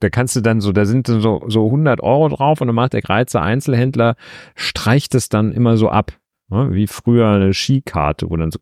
Da 0.00 0.08
kannst 0.08 0.36
du 0.36 0.40
dann 0.40 0.60
so, 0.60 0.72
da 0.72 0.84
sind 0.84 1.06
so, 1.06 1.42
so 1.46 1.66
100 1.66 2.00
Euro 2.02 2.28
drauf 2.28 2.60
und 2.60 2.68
dann 2.68 2.74
macht 2.74 2.92
der 2.92 3.02
Greizer 3.02 3.42
Einzelhändler, 3.42 4.16
streicht 4.54 5.14
es 5.14 5.28
dann 5.28 5.52
immer 5.52 5.76
so 5.76 5.90
ab. 5.90 6.12
Ne? 6.48 6.72
Wie 6.72 6.86
früher 6.86 7.28
eine 7.28 7.54
Skikarte, 7.54 8.30
wo 8.30 8.36
dann 8.36 8.50
so 8.50 8.58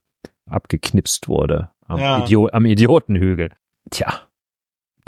abgeknipst 0.49 1.29
wurde 1.29 1.71
am, 1.87 2.01
ja. 2.01 2.25
Idiot, 2.25 2.55
am 2.55 2.67
Idiotenhügel. 2.67 3.51
Tja, 3.91 4.21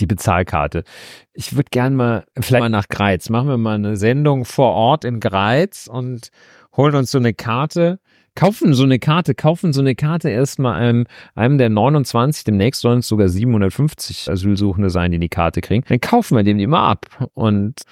die 0.00 0.06
Bezahlkarte. 0.06 0.84
Ich 1.32 1.54
würde 1.54 1.68
gern 1.70 1.94
mal, 1.94 2.24
vielleicht 2.38 2.60
mal 2.60 2.68
nach 2.68 2.88
Greiz. 2.88 3.28
Machen 3.28 3.48
wir 3.48 3.58
mal 3.58 3.74
eine 3.74 3.96
Sendung 3.96 4.44
vor 4.44 4.72
Ort 4.72 5.04
in 5.04 5.20
Greiz 5.20 5.86
und 5.86 6.30
holen 6.76 6.94
uns 6.94 7.10
so 7.10 7.18
eine 7.18 7.34
Karte 7.34 8.00
kaufen 8.34 8.74
so 8.74 8.84
eine 8.84 8.98
Karte, 8.98 9.34
kaufen 9.34 9.72
so 9.72 9.80
eine 9.80 9.94
Karte 9.94 10.30
erstmal 10.30 10.74
einem, 10.74 11.06
einem 11.34 11.58
der 11.58 11.68
29, 11.68 12.44
demnächst 12.44 12.80
sollen 12.80 13.00
es 13.00 13.08
sogar 13.08 13.28
750 13.28 14.30
Asylsuchende 14.30 14.90
sein, 14.90 15.10
die 15.10 15.18
die 15.18 15.28
Karte 15.28 15.60
kriegen. 15.60 15.84
Dann 15.88 16.00
kaufen 16.00 16.36
wir 16.36 16.44
dem 16.44 16.58
die 16.58 16.66
mal 16.66 16.90
ab 16.90 17.06
und 17.34 17.82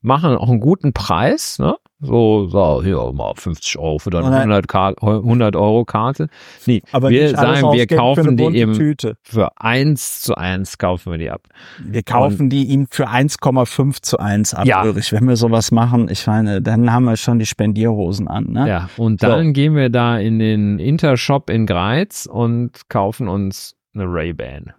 machen 0.00 0.36
auch 0.36 0.50
einen 0.50 0.60
guten 0.60 0.92
Preis, 0.92 1.58
ne? 1.58 1.76
So, 2.04 2.48
so, 2.48 2.82
hier 2.82 3.12
mal 3.12 3.32
50 3.36 3.78
Euro 3.78 3.98
für 4.00 4.10
deine 4.10 4.26
100, 4.28 4.66
Kar 4.66 4.94
100 5.00 5.54
Euro 5.54 5.84
Karte. 5.84 6.26
Nee, 6.66 6.82
Aber 6.90 7.10
wir 7.10 7.30
sagen, 7.30 7.72
wir 7.72 7.86
kaufen 7.86 8.36
die 8.36 8.44
eben 8.56 8.72
Tüte. 8.72 9.16
für 9.22 9.50
eins 9.56 10.20
zu 10.20 10.34
eins 10.34 10.78
kaufen 10.78 11.12
wir 11.12 11.18
die 11.18 11.30
ab. 11.30 11.42
Wir 11.78 12.02
kaufen 12.02 12.50
die 12.50 12.64
ihm 12.64 12.88
für 12.90 13.06
1,5 13.08 14.02
zu 14.02 14.18
1 14.18 14.52
ab, 14.54 14.66
Ja. 14.66 14.82
Ulrich. 14.82 15.12
Wenn 15.12 15.28
wir 15.28 15.36
sowas 15.36 15.70
machen, 15.70 16.08
ich 16.10 16.26
meine, 16.26 16.60
dann 16.60 16.92
haben 16.92 17.04
wir 17.04 17.16
schon 17.16 17.38
die 17.38 17.46
Spendierhosen 17.46 18.26
an, 18.26 18.46
ne? 18.50 18.68
Ja, 18.68 18.88
und 18.96 19.20
So. 19.20 19.28
dann 19.28 19.52
gehen 19.52 19.76
wir 19.76 19.88
da 19.88 20.18
in 20.18 20.40
den 20.40 20.80
Intershop 20.80 21.50
in 21.50 21.66
Greiz 21.66 22.26
und 22.26 22.88
kaufen 22.88 23.28
uns 23.28 23.76
eine 23.94 24.04
Ray-Ban. 24.06 24.72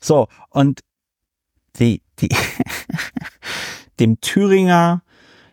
So, 0.00 0.28
und 0.50 0.80
die, 1.78 2.02
die, 2.18 2.28
dem 4.00 4.20
Thüringer 4.20 5.02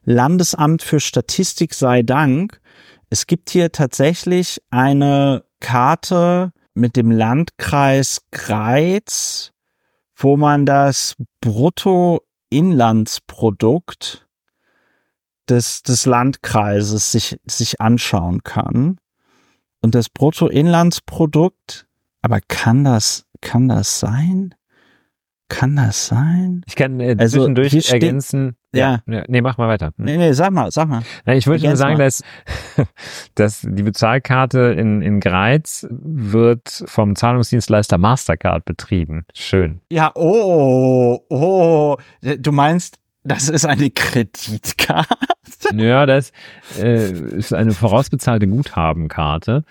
Landesamt 0.05 0.81
für 0.81 0.99
Statistik 0.99 1.73
sei 1.73 2.03
Dank, 2.03 2.59
es 3.09 3.27
gibt 3.27 3.49
hier 3.49 3.71
tatsächlich 3.71 4.61
eine 4.69 5.43
Karte 5.59 6.53
mit 6.73 6.95
dem 6.95 7.11
Landkreis 7.11 8.21
Greiz, 8.31 9.51
wo 10.15 10.37
man 10.37 10.65
das 10.65 11.15
Bruttoinlandsprodukt 11.41 14.25
des, 15.49 15.83
des 15.83 16.05
Landkreises 16.05 17.11
sich, 17.11 17.37
sich 17.45 17.81
anschauen 17.81 18.43
kann. 18.43 18.97
Und 19.81 19.95
das 19.95 20.09
Bruttoinlandsprodukt, 20.09 21.87
aber 22.21 22.41
kann 22.41 22.83
das, 22.83 23.25
kann 23.41 23.69
das 23.69 23.99
sein? 23.99 24.53
Kann 25.47 25.75
das 25.75 26.07
sein? 26.07 26.63
Ich 26.65 26.75
kann 26.75 26.99
äh, 26.99 27.15
Also, 27.19 27.37
zwischendurch 27.39 27.67
steht- 27.69 27.91
ergänzen. 27.91 28.55
Ja. 28.73 29.01
Nee, 29.05 29.41
mach 29.41 29.57
mal 29.57 29.67
weiter. 29.69 29.91
Hm. 29.97 30.05
Nee, 30.05 30.17
nee, 30.17 30.33
sag 30.33 30.51
mal, 30.51 30.69
sag 30.71 30.89
mal. 30.89 31.01
Nein, 31.25 31.37
ich 31.37 31.47
wollte 31.47 31.65
nur 31.65 31.77
sagen, 31.77 31.97
mal. 31.97 32.03
dass, 32.03 32.23
dass 33.35 33.61
die 33.61 33.83
Bezahlkarte 33.83 34.59
in, 34.77 35.01
in 35.01 35.19
Greiz 35.19 35.87
wird 35.89 36.83
vom 36.87 37.15
Zahlungsdienstleister 37.15 37.97
Mastercard 37.97 38.65
betrieben. 38.65 39.25
Schön. 39.33 39.81
Ja, 39.91 40.11
oh, 40.15 41.19
oh, 41.29 41.97
du 42.21 42.51
meinst, 42.51 42.97
das 43.23 43.47
ist 43.49 43.65
eine 43.65 43.89
Kreditkarte? 43.91 45.15
Ja, 45.73 46.05
das 46.05 46.31
äh, 46.79 47.09
ist 47.11 47.51
eine 47.53 47.71
vorausbezahlte 47.71 48.47
Guthabenkarte. 48.47 49.63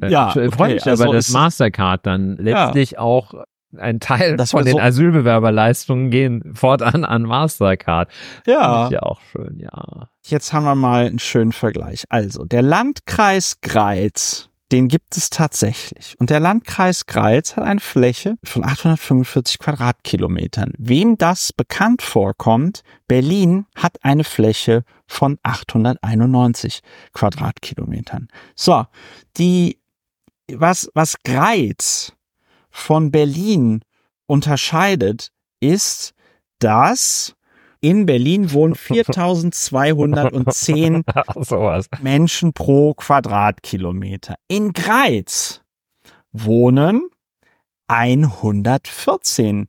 Äh, 0.00 0.08
Ja, 0.10 0.30
ich, 0.30 0.36
äh, 0.36 0.46
okay, 0.46 0.56
freue 0.56 0.74
mich 0.74 0.86
also 0.86 1.04
aber, 1.04 1.14
dass 1.14 1.28
es- 1.28 1.32
Mastercard 1.34 2.06
dann 2.06 2.36
letztlich 2.36 2.98
auch 2.98 3.34
ein 3.76 4.00
Teil 4.00 4.36
Das 4.36 4.50
von 4.52 4.64
den 4.64 4.72
so- 4.74 4.80
Asylbewerberleistungen 4.80 6.10
gehen 6.10 6.54
fortan 6.54 7.04
an 7.04 7.22
Mastercard. 7.22 8.10
Ja. 8.46 8.84
Ist 8.86 8.92
ja 8.92 9.02
auch 9.02 9.20
schön, 9.32 9.58
ja. 9.60 10.08
Jetzt 10.26 10.52
haben 10.52 10.64
wir 10.64 10.74
mal 10.74 11.06
einen 11.06 11.18
schönen 11.18 11.52
Vergleich. 11.52 12.04
Also, 12.08 12.44
der 12.44 12.62
Landkreis 12.62 13.60
Greiz, 13.60 14.48
den 14.72 14.86
gibt 14.88 15.16
es 15.16 15.30
tatsächlich. 15.30 16.14
Und 16.20 16.30
der 16.30 16.38
Landkreis 16.40 17.06
Greiz 17.06 17.56
hat 17.56 17.64
eine 17.64 17.80
Fläche 17.80 18.36
von 18.44 18.64
845 18.64 19.58
Quadratkilometern. 19.58 20.72
Wem 20.78 21.16
das 21.18 21.52
bekannt 21.52 22.02
vorkommt, 22.02 22.82
Berlin 23.08 23.66
hat 23.74 23.96
eine 24.02 24.24
Fläche 24.24 24.84
von 25.08 25.38
891 25.42 26.80
Quadratkilometern. 27.12 28.28
So, 28.54 28.84
die, 29.36 29.78
was, 30.52 30.88
was 30.94 31.16
Greiz 31.24 32.12
von 32.70 33.10
Berlin 33.10 33.80
unterscheidet, 34.26 35.32
ist, 35.60 36.12
dass 36.58 37.34
in 37.80 38.04
Berlin 38.06 38.52
wohnen 38.52 38.74
4210 38.86 41.04
Sowas. 41.36 41.86
Menschen 42.00 42.52
pro 42.52 42.94
Quadratkilometer. 42.94 44.36
In 44.48 44.72
Greiz 44.72 45.60
wohnen 46.32 47.02
114 47.88 49.68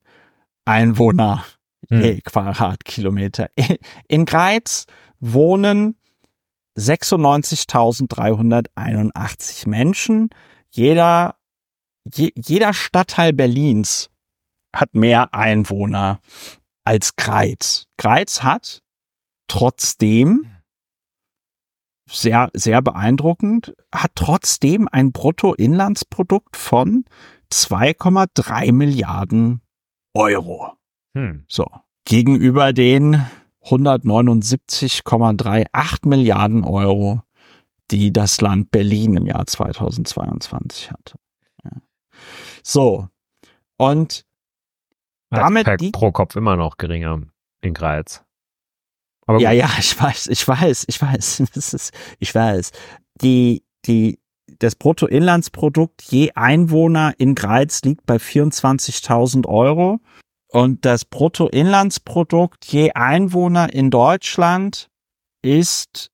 Einwohner 0.66 1.44
Hm. 1.90 2.02
je 2.02 2.22
Quadratkilometer. 2.22 3.50
In 4.08 4.26
Greiz 4.26 4.86
wohnen 5.20 5.96
96.381 6.78 9.68
Menschen. 9.68 10.30
Jeder, 10.70 11.36
je, 12.06 12.32
jeder 12.36 12.74
Stadtteil 12.74 13.34
Berlins 13.34 14.10
hat 14.76 14.96
mehr 14.96 15.34
Einwohner 15.34 16.20
als 16.84 17.16
Greiz. 17.16 17.86
Greiz 17.98 18.44
hat 18.44 18.82
trotzdem 19.48 20.48
sehr, 22.10 22.50
sehr 22.54 22.82
beeindruckend, 22.82 23.76
hat 23.94 24.12
trotzdem 24.16 24.90
ein 24.92 25.12
Bruttoinlandsprodukt 25.12 26.58
von 26.58 27.06
2,3 27.52 28.72
Milliarden 28.72 29.62
Euro. 30.14 30.74
Hm. 31.16 31.46
So. 31.48 31.68
Gegenüber 32.06 32.74
den 32.74 33.24
179,38 33.64 36.08
Milliarden 36.08 36.64
Euro, 36.64 37.22
die 37.92 38.12
das 38.12 38.42
Land 38.42 38.72
Berlin 38.72 39.18
im 39.18 39.28
Jahr 39.28 39.46
2022 39.46 40.90
hatte. 40.92 41.20
So. 42.64 43.08
Und 43.78 44.26
Damit 45.30 45.66
per, 45.66 45.78
pro 45.92 46.12
Kopf 46.12 46.36
immer 46.36 46.56
noch 46.56 46.78
geringer 46.78 47.22
in 47.62 47.74
Greiz. 47.74 48.24
Aber 49.26 49.40
Ja, 49.40 49.52
gut. 49.52 49.60
ja, 49.60 49.70
ich 49.80 50.00
weiß, 50.00 50.28
ich 50.28 50.48
weiß, 50.48 50.86
ich 50.88 51.02
weiß, 51.02 51.44
das 51.54 51.74
ist, 51.74 51.94
ich 52.20 52.34
weiß. 52.34 52.72
Die, 53.22 53.64
die, 53.86 54.20
das 54.60 54.76
Bruttoinlandsprodukt 54.76 56.02
je 56.02 56.32
Einwohner 56.36 57.14
in 57.18 57.36
Greiz 57.36 57.82
liegt 57.84 58.06
bei 58.06 58.18
24.000 58.18 59.48
Euro 59.48 60.00
und 60.48 60.86
das 60.86 61.06
Bruttoinlandsprodukt 61.06 62.66
je 62.66 62.92
Einwohner 62.92 63.74
in 63.74 63.90
Deutschland 63.90 64.90
ist, 65.42 66.12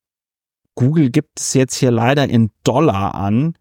Google 0.75 1.09
gibt 1.09 1.39
es 1.39 1.55
jetzt 1.55 1.75
hier 1.75 1.91
leider 1.91 2.29
in 2.29 2.51
Dollar 2.63 3.15
an, 3.15 3.57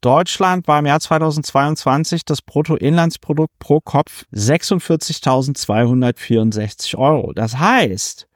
Deutschland 0.00 0.66
war 0.68 0.78
im 0.78 0.86
Jahr 0.86 1.00
2022 1.00 2.24
das 2.24 2.40
Bruttoinlandsprodukt 2.42 3.58
pro 3.58 3.80
Kopf 3.80 4.24
46.264 4.32 6.96
Euro. 6.96 7.32
Das 7.32 7.58
heißt, 7.58 8.28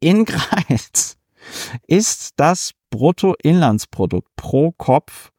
in 0.00 0.24
Greiz 0.24 1.18
ist 1.86 2.32
das 2.36 2.72
Bruttoinlandsprodukt 2.90 4.28
pro 4.36 4.72
Kopf 4.72 5.30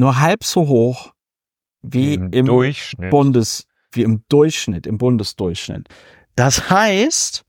nur 0.00 0.20
halb 0.20 0.44
so 0.44 0.66
hoch 0.66 1.12
wie 1.82 2.14
im, 2.14 2.32
im 2.32 2.46
Durchschnitt. 2.46 3.10
Bundes, 3.10 3.66
wie 3.92 4.02
im 4.02 4.24
Durchschnitt, 4.28 4.86
im 4.86 4.98
Bundesdurchschnitt. 4.98 5.88
Das 6.34 6.70
heißt, 6.70 7.44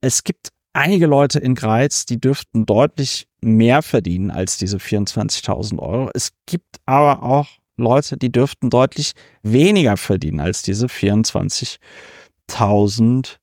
es 0.00 0.24
gibt 0.24 0.48
einige 0.72 1.06
Leute 1.06 1.38
in 1.38 1.54
Greiz, 1.54 2.06
die 2.06 2.20
dürften 2.20 2.66
deutlich 2.66 3.28
mehr 3.40 3.82
verdienen 3.82 4.30
als 4.30 4.58
diese 4.58 4.78
24.000 4.78 5.78
Euro. 5.78 6.10
Es 6.14 6.32
gibt 6.46 6.80
aber 6.86 7.22
auch 7.22 7.48
Leute, 7.76 8.16
die 8.16 8.30
dürften 8.30 8.70
deutlich 8.70 9.14
weniger 9.42 9.96
verdienen 9.96 10.38
als 10.40 10.62
diese 10.62 10.86
24.000 10.86 13.36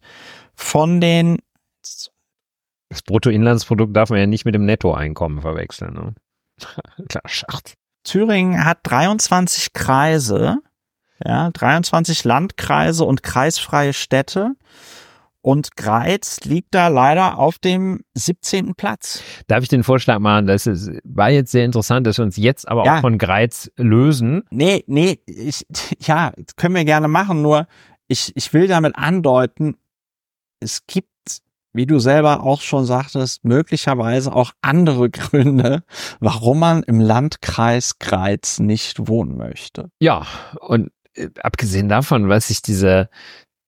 von 0.55 1.01
den 1.01 1.39
Das 2.89 3.03
Bruttoinlandsprodukt 3.03 3.95
darf 3.95 4.09
man 4.11 4.21
ja 4.21 4.27
nicht 4.27 4.45
mit 4.45 4.55
dem 4.55 4.65
Nettoeinkommen 4.65 5.41
verwechseln. 5.43 5.95
Ne? 5.95 6.15
Klar, 7.09 7.25
Schacht. 7.27 7.75
Thüringen 8.05 8.65
hat 8.65 8.79
23 8.85 9.73
Kreise, 9.75 10.59
ja, 11.23 11.51
23 11.51 12.25
Landkreise 12.25 13.05
und 13.05 13.23
kreisfreie 13.23 13.93
Städte. 13.93 14.55
Und 15.41 15.77
Greiz 15.77 16.41
liegt 16.45 16.75
da 16.75 16.89
leider 16.89 17.39
auf 17.39 17.59
dem 17.59 18.01
17. 18.15 18.75
Platz. 18.75 19.23
Darf 19.47 19.63
ich 19.63 19.69
den 19.69 19.85
Vorschlag 19.85 20.19
machen? 20.19 20.47
Das 20.47 20.67
ist, 20.67 20.91
war 21.05 21.31
jetzt 21.31 21.53
sehr 21.53 21.65
interessant, 21.65 22.07
dass 22.07 22.19
wir 22.19 22.25
uns 22.25 22.37
jetzt 22.37 22.69
aber 22.69 22.85
Ja. 22.85 22.97
auch 22.97 23.01
von 23.03 23.19
Greiz 23.19 23.71
lösen. 23.77 24.43
Nee, 24.51 24.85
nee, 24.89 25.21
ich, 25.27 25.65
ja, 26.01 26.33
können 26.57 26.75
wir 26.75 26.85
gerne 26.85 27.09
machen, 27.09 27.41
nur 27.43 27.67
ich, 28.09 28.33
ich 28.37 28.53
will 28.53 28.67
damit 28.67 28.97
andeuten, 28.97 29.77
es 30.61 30.87
gibt, 30.87 31.09
wie 31.73 31.87
du 31.87 31.99
selber 32.01 32.43
auch 32.43 32.61
schon 32.63 32.85
sagtest, 32.85 33.45
möglicherweise 33.45 34.35
auch 34.35 34.53
andere 34.61 35.09
Gründe, 35.11 35.85
warum 36.19 36.59
man 36.59 36.83
im 36.83 37.01
Landkreis 37.01 37.99
Greiz 38.01 38.59
nicht 38.59 39.07
wohnen 39.09 39.37
möchte. 39.37 39.91
Ja, 40.01 40.27
und 40.61 40.91
äh, 41.15 41.29
abgesehen 41.43 41.89
davon, 41.89 42.29
was 42.29 42.49
sich 42.49 42.61
dieser, 42.63 43.09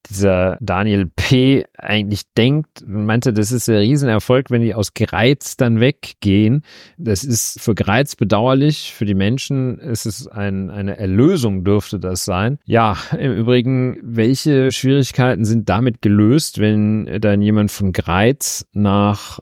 dieser 0.08 0.56
Daniel 0.60 1.06
P. 1.14 1.64
eigentlich 1.76 2.22
denkt, 2.36 2.84
meinte, 2.86 3.32
das 3.32 3.52
ist 3.52 3.68
ein 3.68 3.76
Riesenerfolg, 3.76 4.50
wenn 4.50 4.62
die 4.62 4.74
aus 4.74 4.94
Greiz 4.94 5.56
dann 5.56 5.80
weggehen. 5.80 6.62
Das 6.96 7.24
ist 7.24 7.60
für 7.60 7.74
Greiz 7.74 8.16
bedauerlich, 8.16 8.94
für 8.94 9.04
die 9.04 9.14
Menschen 9.14 9.78
ist 9.78 10.06
es 10.06 10.26
ein, 10.26 10.70
eine 10.70 10.98
Erlösung, 10.98 11.64
dürfte 11.64 12.00
das 12.00 12.24
sein. 12.24 12.58
Ja, 12.64 12.96
im 13.18 13.32
Übrigen, 13.32 13.98
welche 14.02 14.72
Schwierigkeiten 14.72 15.44
sind 15.44 15.68
damit 15.68 16.02
gelöst, 16.02 16.58
wenn 16.58 17.20
dann 17.20 17.42
jemand 17.42 17.70
von 17.70 17.92
Greiz 17.92 18.66
nach 18.72 19.40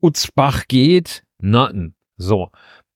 Utzbach 0.00 0.64
geht? 0.68 1.22
Nothing. 1.38 1.94
So. 2.16 2.50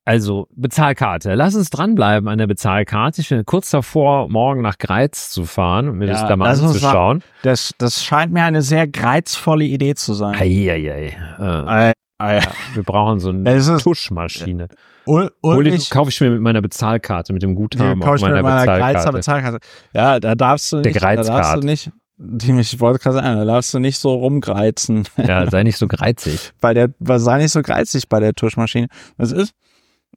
Also 0.06 0.48
Bezahlkarte. 0.54 1.34
Lass 1.34 1.54
uns 1.54 1.70
dranbleiben 1.70 2.28
an 2.28 2.36
der 2.38 2.46
Bezahlkarte. 2.46 3.22
Ich 3.22 3.30
bin 3.30 3.44
kurz 3.46 3.70
davor, 3.70 4.28
morgen 4.28 4.60
nach 4.60 4.76
Greiz 4.76 5.30
zu 5.30 5.44
fahren 5.44 5.88
und 5.88 5.96
mir 5.98 6.06
das 6.06 6.20
Ja, 6.22 6.28
da 6.28 6.36
mal 6.36 6.50
anzuschauen. 6.50 7.22
Das, 7.42 7.72
das 7.78 8.04
scheint 8.04 8.30
mir 8.32 8.44
eine 8.44 8.60
sehr 8.60 8.86
greizvolle 8.86 9.64
Idee 9.64 9.94
zu 9.94 10.12
sein. 10.12 10.34
Eieiei. 10.34 11.16
Äh, 11.38 11.90
Äh, 12.22 12.38
äh, 12.38 12.42
wir 12.74 12.82
brauchen 12.82 13.18
so 13.18 13.30
eine 13.30 13.78
Tuschmaschine. 13.78 14.68
Hol 15.06 15.30
die, 15.42 15.46
Ulrich, 15.46 15.90
kaufe 15.90 16.10
ich 16.10 16.20
mir 16.20 16.30
mit 16.30 16.40
meiner 16.40 16.62
Bezahlkarte, 16.62 17.32
mit 17.32 17.42
dem 17.42 17.54
Guthaben 17.54 18.02
auf 18.02 18.16
ich 18.16 18.22
meiner, 18.22 18.36
mit 18.36 18.42
meiner 18.44 18.60
Bezahlkarte. 18.60 18.92
Greizer 18.94 19.12
Bezahlkarte. 19.12 19.58
Ja, 19.94 20.20
da 20.20 20.34
darfst 20.34 20.72
du 20.72 20.80
Der 20.80 20.92
nicht, 20.92 21.02
da 21.02 21.14
darfst 21.16 21.56
du 21.56 21.60
nicht, 21.66 21.90
die- 22.16 22.58
ich 22.60 22.78
wollte 22.80 23.00
gerade 23.00 23.16
sagen, 23.16 23.36
da 23.38 23.44
darfst 23.44 23.74
du 23.74 23.78
nicht 23.80 23.98
so 23.98 24.14
rumgreizen. 24.14 25.04
Ja, 25.16 25.50
sei 25.50 25.62
nicht 25.64 25.76
so 25.76 25.88
greizig. 25.88 26.52
bei 26.60 26.72
der, 26.72 26.90
sei 27.00 27.38
nicht 27.38 27.52
so 27.52 27.62
geizig 27.62 28.08
bei 28.08 28.20
der 28.20 28.32
Tuschmaschine. 28.34 28.86
Was 29.16 29.32
ist? 29.32 29.52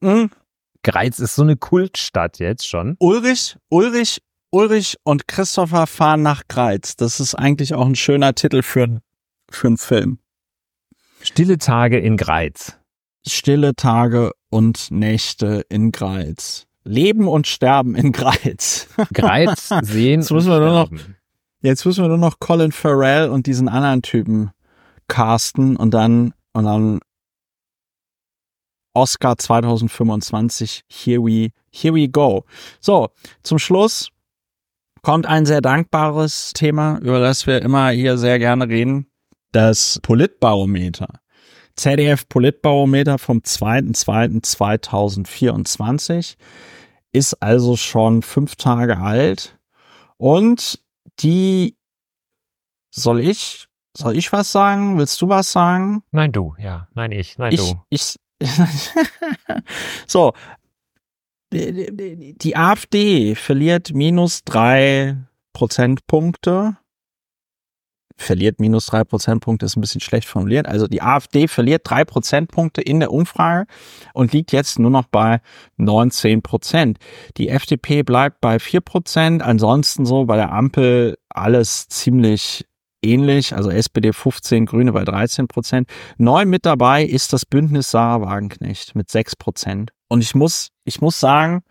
Hm, 0.02 0.30
Greiz 0.84 1.20
ist 1.20 1.36
so 1.36 1.44
eine 1.44 1.58
Kultstadt 1.58 2.40
jetzt 2.40 2.68
schon. 2.68 2.96
Ulrich, 3.00 3.58
Ulrich, 3.70 4.22
Ulrich 4.52 4.98
und 5.04 5.28
Christopher 5.28 5.88
fahren 5.88 6.22
nach 6.22 6.44
Greiz. 6.48 6.96
Das 6.96 7.20
ist 7.20 7.36
eigentlich 7.36 7.74
auch 7.74 7.86
ein 7.86 7.96
schöner 7.96 8.34
Titel 8.36 8.62
für, 8.62 9.02
für 9.50 9.68
einen 9.68 9.78
Film. 9.78 10.20
Stille 11.22 11.58
Tage 11.58 12.00
in 12.00 12.16
Greiz. 12.16 12.78
Stille 13.28 13.76
Tage 13.76 14.32
und 14.50 14.92
Nächte 14.92 15.66
in 15.68 15.92
Greiz. 15.92 16.66
Leben 16.84 17.28
und 17.28 17.48
Sterben 17.48 17.96
in 17.96 18.14
Greiz. 18.14 18.88
Greiz 19.14 19.70
sehen. 19.82 20.22
Jetzt 20.22 20.32
müssen 20.32 20.50
wir 20.50 20.60
nur 20.60 20.72
noch-. 20.72 20.92
Jetzt 21.62 21.86
müssen 21.86 22.04
wir 22.04 22.08
nur 22.08 22.18
noch 22.18 22.40
Colin 22.40 22.72
Farrell 22.72 23.30
und 23.30 23.48
diesen 23.48 23.68
anderen 23.68 24.04
Typen 24.04 24.52
casten 25.08 25.76
und 25.76 25.94
dann, 25.94 26.34
und 26.54 26.66
dann 26.66 27.00
Oscar 28.98 29.38
2025, 29.38 30.82
here 30.90 31.22
we, 31.22 31.54
here 31.72 31.94
we 31.94 32.08
go. 32.08 32.46
So, 32.80 33.10
zum 33.44 33.60
Schluss 33.60 34.10
kommt 35.04 35.28
ein 35.28 35.46
sehr 35.46 35.62
dankbares 35.62 36.54
Thema, 36.54 36.98
über 36.98 37.20
das 37.20 37.46
wir 37.46 37.62
immer 37.62 37.90
hier 37.90 38.18
sehr 38.18 38.40
gerne 38.40 38.68
reden. 38.68 39.06
Das 39.52 40.00
Politbarometer. 40.02 41.20
ZDF 41.76 42.28
Politbarometer 42.28 43.20
vom 43.20 43.38
2.2.2024 43.38 46.38
ist 47.12 47.36
also 47.36 47.78
schon 47.78 48.24
fünf 48.24 48.56
Tage 48.56 48.98
alt 48.98 49.60
und 50.18 50.80
die 51.20 51.78
soll 52.90 53.20
ich 53.20 53.68
soll 53.96 54.16
ich 54.16 54.32
was 54.32 54.52
sagen? 54.52 54.98
Willst 54.98 55.22
du 55.22 55.30
was 55.30 55.52
sagen? 55.52 56.02
Nein, 56.12 56.32
du, 56.32 56.56
ja. 56.60 56.88
Nein, 56.94 57.12
ich. 57.12 57.38
Nein, 57.38 57.54
ich 57.54 57.60
du. 57.60 57.76
ich 57.90 58.16
so 60.08 60.34
die, 61.54 62.56
AfD 62.56 63.36
verliert 63.36 63.94
minus 63.94 64.44
drei 64.44 65.18
Prozentpunkte. 65.54 66.78
Verliert 68.20 68.60
minus 68.60 68.88
drei 68.88 69.04
Prozentpunkte 69.04 69.66
ist 69.66 69.78
ein 69.78 69.82
bisschen 69.82 70.02
schlecht 70.02 70.28
formuliert. 70.28 70.68
Also 70.68 70.88
die 70.88 71.04
AfD 71.04 71.48
verliert 71.48 71.84
drei 71.86 72.04
Prozentpunkte 72.04 72.82
in 72.82 73.00
der 73.00 73.14
Umfrage 73.14 73.68
und 74.14 74.34
liegt 74.34 74.52
jetzt 74.52 74.80
nur 74.80 74.90
noch 74.90 75.06
bei 75.06 75.40
19 75.78 76.42
Prozent. 76.42 76.98
Die 77.38 77.50
FDP 77.50 78.02
bleibt 78.02 78.42
bei 78.42 78.60
vier 78.60 78.82
Prozent. 78.82 79.44
Ansonsten 79.44 80.06
so 80.06 80.26
bei 80.26 80.36
der 80.36 80.52
Ampel 80.52 81.18
alles 81.30 81.88
ziemlich 81.90 82.66
ähnlich. 83.02 83.56
Also 83.56 83.70
SPD 83.70 84.14
15, 84.14 84.66
Grüne 84.66 84.94
bei 84.94 85.04
13 85.04 85.48
Prozent. 85.48 85.90
Neu 86.18 86.46
mit 86.46 86.66
dabei 86.66 87.04
ist 87.04 87.34
das 87.34 87.46
Bündnis 87.46 87.92
Sarah 87.92 88.22
Wagenknecht 88.22 88.96
mit 88.96 89.10
6 89.10 89.36
Prozent. 89.36 89.92
Und 90.10 90.22
ich 90.22 90.36
muss, 90.36 90.70
ich 90.84 91.02
muss 91.02 91.20
sagen, 91.20 91.64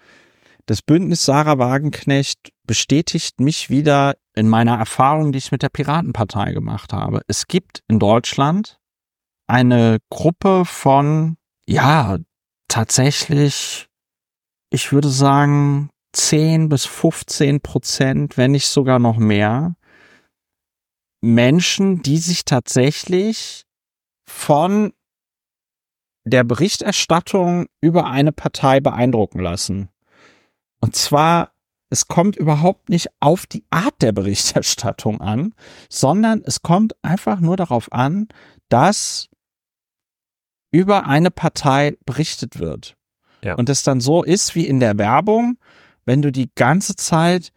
das 0.66 0.82
Bündnis 0.82 1.24
Sarah 1.24 1.58
Wagenknecht 1.58 2.50
bestätigt 2.66 3.40
mich 3.40 3.70
wieder 3.70 4.16
in 4.34 4.48
meiner 4.48 4.76
Erfahrung, 4.76 5.32
die 5.32 5.38
ich 5.38 5.52
mit 5.52 5.62
der 5.62 5.68
Piratenpartei 5.68 6.52
gemacht 6.52 6.92
habe. 6.92 7.22
Es 7.28 7.46
gibt 7.46 7.82
in 7.88 7.98
Deutschland 7.98 8.78
eine 9.46 9.98
Gruppe 10.10 10.64
von, 10.64 11.36
ja, 11.68 12.18
tatsächlich, 12.68 13.86
ich 14.70 14.92
würde 14.92 15.08
sagen, 15.08 15.90
10 16.12 16.68
bis 16.68 16.84
15 16.84 17.60
Prozent, 17.60 18.36
wenn 18.36 18.50
nicht 18.50 18.66
sogar 18.66 18.98
noch 18.98 19.18
mehr, 19.18 19.75
Menschen, 21.26 22.02
die 22.02 22.18
sich 22.18 22.44
tatsächlich 22.44 23.64
von 24.24 24.92
der 26.24 26.44
Berichterstattung 26.44 27.66
über 27.80 28.06
eine 28.06 28.32
Partei 28.32 28.80
beeindrucken 28.80 29.40
lassen. 29.40 29.88
Und 30.80 30.96
zwar, 30.96 31.52
es 31.88 32.08
kommt 32.08 32.36
überhaupt 32.36 32.88
nicht 32.88 33.08
auf 33.20 33.46
die 33.46 33.64
Art 33.70 34.02
der 34.02 34.12
Berichterstattung 34.12 35.20
an, 35.20 35.54
sondern 35.88 36.42
es 36.44 36.62
kommt 36.62 36.94
einfach 37.02 37.40
nur 37.40 37.56
darauf 37.56 37.92
an, 37.92 38.28
dass 38.68 39.28
über 40.72 41.06
eine 41.06 41.30
Partei 41.30 41.96
berichtet 42.04 42.58
wird. 42.58 42.96
Ja. 43.42 43.54
Und 43.54 43.68
es 43.68 43.82
dann 43.82 44.00
so 44.00 44.22
ist 44.22 44.54
wie 44.54 44.66
in 44.66 44.80
der 44.80 44.98
Werbung, 44.98 45.58
wenn 46.04 46.22
du 46.22 46.32
die 46.32 46.50
ganze 46.54 46.96
Zeit 46.96 47.52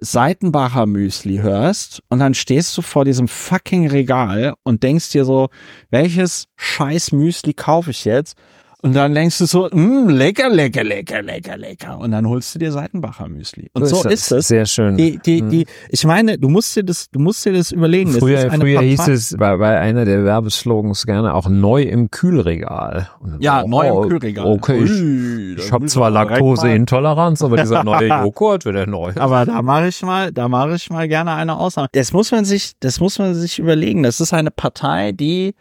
Seitenbacher 0.00 0.86
Müsli 0.86 1.38
hörst 1.38 2.02
und 2.08 2.20
dann 2.20 2.32
stehst 2.32 2.76
du 2.76 2.82
vor 2.82 3.04
diesem 3.04 3.28
fucking 3.28 3.88
Regal 3.88 4.54
und 4.62 4.82
denkst 4.82 5.10
dir 5.10 5.26
so, 5.26 5.50
welches 5.90 6.46
scheiß 6.56 7.12
Müsli 7.12 7.52
kaufe 7.52 7.90
ich 7.90 8.06
jetzt? 8.06 8.36
Und 8.82 8.94
dann 8.94 9.14
denkst 9.14 9.36
du 9.38 9.44
so, 9.44 9.68
mm, 9.70 10.08
lecker, 10.08 10.48
lecker, 10.48 10.82
lecker, 10.82 11.22
lecker, 11.22 11.56
lecker. 11.58 11.98
Und 11.98 12.12
dann 12.12 12.26
holst 12.26 12.54
du 12.54 12.58
dir 12.58 12.72
Seitenbacher 12.72 13.28
Müsli. 13.28 13.68
Und 13.74 13.84
so, 13.86 14.08
ist 14.08 14.32
es. 14.32 14.48
Sehr 14.48 14.64
schön. 14.64 14.96
Die, 14.96 15.18
die, 15.18 15.42
die, 15.42 15.66
ich 15.90 16.04
meine, 16.04 16.38
du 16.38 16.48
musst 16.48 16.74
dir 16.76 16.84
das, 16.84 17.10
du 17.10 17.18
musst 17.18 17.44
dir 17.44 17.52
das 17.52 17.72
überlegen. 17.72 18.12
Das 18.12 18.20
Früher, 18.20 18.38
ist 18.38 18.50
eine 18.50 18.64
früher 18.64 18.80
hieß 18.80 19.08
es 19.08 19.36
bei, 19.38 19.56
bei 19.58 19.78
einer 19.78 20.06
der 20.06 20.24
Werbeslogans 20.24 21.04
gerne 21.04 21.34
auch 21.34 21.48
neu 21.48 21.82
im 21.82 22.10
Kühlregal. 22.10 23.10
Ja, 23.38 23.62
so, 23.62 23.68
neu 23.68 23.90
oh, 23.90 24.02
im 24.02 24.08
Kühlregal. 24.08 24.46
Okay, 24.46 24.82
ich, 24.82 24.90
Ui, 24.90 25.56
ich 25.58 25.72
habe 25.72 25.84
zwar 25.86 26.10
Laktoseintoleranz, 26.10 27.42
aber 27.42 27.58
dieser 27.58 27.84
neue 27.84 28.08
Joghurt 28.08 28.64
wird 28.64 28.76
der 28.76 28.86
neu. 28.86 29.12
Aber 29.16 29.44
da 29.44 29.60
mache 29.60 29.88
ich 29.88 30.00
mal, 30.02 30.32
da 30.32 30.48
mache 30.48 30.76
ich 30.76 30.88
mal 30.88 31.06
gerne 31.06 31.34
eine 31.34 31.58
Ausnahme. 31.58 31.88
Das 31.92 32.14
muss 32.14 32.32
man 32.32 32.46
sich, 32.46 32.72
das 32.80 32.98
muss 32.98 33.18
man 33.18 33.34
sich 33.34 33.58
überlegen. 33.58 34.02
Das 34.02 34.20
ist 34.20 34.32
eine 34.32 34.50
Partei, 34.50 35.12
die 35.12 35.54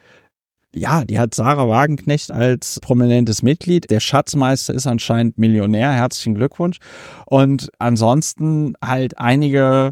ja, 0.74 1.04
die 1.04 1.20
hat 1.20 1.34
Sarah 1.34 1.68
Wagenknecht 1.68 2.32
als 2.32 2.80
prominentes 2.80 3.42
Mitglied. 3.42 3.90
Der 3.90 4.00
Schatzmeister 4.00 4.74
ist 4.74 4.88
anscheinend 4.88 5.38
Millionär. 5.38 5.92
Herzlichen 5.92 6.36
Glückwunsch. 6.36 6.78
Und 7.26 7.70
ansonsten 7.80 8.74
halt 8.84 9.18
einige 9.18 9.92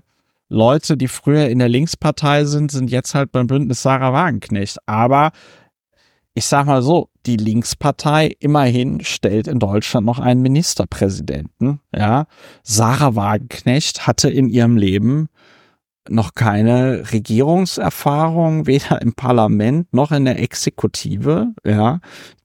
Leute, 0.49 0.95
die 0.95 1.07
früher 1.07 1.49
in 1.49 1.59
der 1.59 1.69
Linkspartei 1.69 2.45
sind, 2.45 2.71
sind 2.71 2.91
jetzt 2.91 3.15
halt 3.15 3.31
beim 3.31 3.47
Bündnis 3.47 3.81
Sarah 3.81 4.13
Wagenknecht. 4.13 4.77
Aber 4.85 5.31
ich 6.33 6.45
sag 6.45 6.67
mal 6.67 6.83
so, 6.83 7.09
die 7.25 7.37
Linkspartei 7.37 8.35
immerhin 8.39 9.03
stellt 9.03 9.47
in 9.47 9.57
Deutschland 9.57 10.05
noch 10.05 10.19
einen 10.19 10.41
Ministerpräsidenten. 10.43 11.81
Ja, 11.93 12.27
Sarah 12.61 13.15
Wagenknecht 13.15 14.05
hatte 14.05 14.29
in 14.29 14.47
ihrem 14.47 14.77
Leben 14.77 15.27
noch 16.09 16.33
keine 16.33 17.11
Regierungserfahrung, 17.11 18.67
weder 18.67 19.01
im 19.01 19.13
Parlament 19.13 19.93
noch 19.93 20.11
in 20.11 20.25
der 20.25 20.39
Exekutive. 20.39 21.53
Ja, 21.65 21.99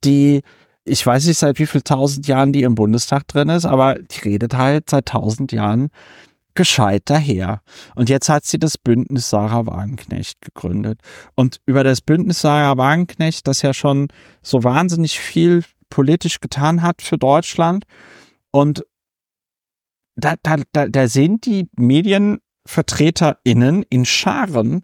die 0.05 0.43
ich 0.85 1.07
weiß 1.07 1.27
nicht 1.27 1.39
seit 1.39 1.59
wie 1.59 1.67
viel 1.67 1.83
tausend 1.83 2.27
Jahren 2.27 2.53
die 2.53 2.63
im 2.63 2.75
Bundestag 2.75 3.29
drin 3.29 3.49
ist, 3.49 3.65
aber 3.65 3.95
die 3.95 4.21
redet 4.21 4.55
halt 4.55 4.91
seit 4.91 5.07
tausend 5.07 5.53
Jahren 5.53 5.91
gescheit 6.55 7.03
daher. 7.07 7.63
Und 7.95 8.09
jetzt 8.09 8.29
hat 8.29 8.45
sie 8.45 8.59
das 8.59 8.79
Bündnis 8.79 9.31
Sarah 9.31 9.67
Wagenknecht 9.67 10.41
gegründet. 10.41 11.01
Und 11.35 11.61
über 11.67 11.85
das 11.85 12.01
Bündnis 12.01 12.41
Sarah 12.41 12.77
Wagenknecht, 12.77 13.47
das 13.47 13.63
ja 13.63 13.73
schon 13.73 14.09
so 14.43 14.65
wahnsinnig 14.65 15.19
viel 15.19 15.65
politisch 15.89 16.41
getan 16.41 16.83
hat 16.83 17.01
für 17.01 17.17
Deutschland. 17.17 17.85
Und 18.51 18.85
da, 20.17 20.35
da, 20.43 20.57
da, 20.73 20.89
da 20.89 21.09
sind 21.09 21.47
die 21.47 21.69
MedienvertreterInnen 22.65 23.85
in 23.89 24.05
Scharen 24.05 24.83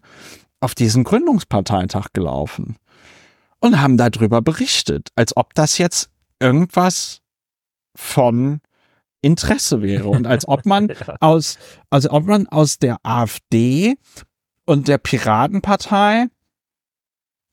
auf 0.59 0.75
diesen 0.75 1.03
Gründungsparteitag 1.03 2.07
gelaufen 2.13 2.77
und 3.59 3.81
haben 3.81 3.97
darüber 3.97 4.41
berichtet, 4.41 5.09
als 5.15 5.35
ob 5.35 5.53
das 5.53 5.77
jetzt 5.77 6.09
irgendwas 6.39 7.21
von 7.95 8.61
Interesse 9.21 9.81
wäre 9.81 10.09
und 10.09 10.27
als 10.27 10.47
ob 10.47 10.65
man 10.65 10.87
ja. 11.07 11.15
aus, 11.19 11.57
also 11.89 12.11
ob 12.11 12.25
man 12.25 12.47
aus 12.47 12.79
der 12.79 12.97
AfD 13.03 13.95
und 14.65 14.87
der 14.87 14.97
Piratenpartei 14.97 16.27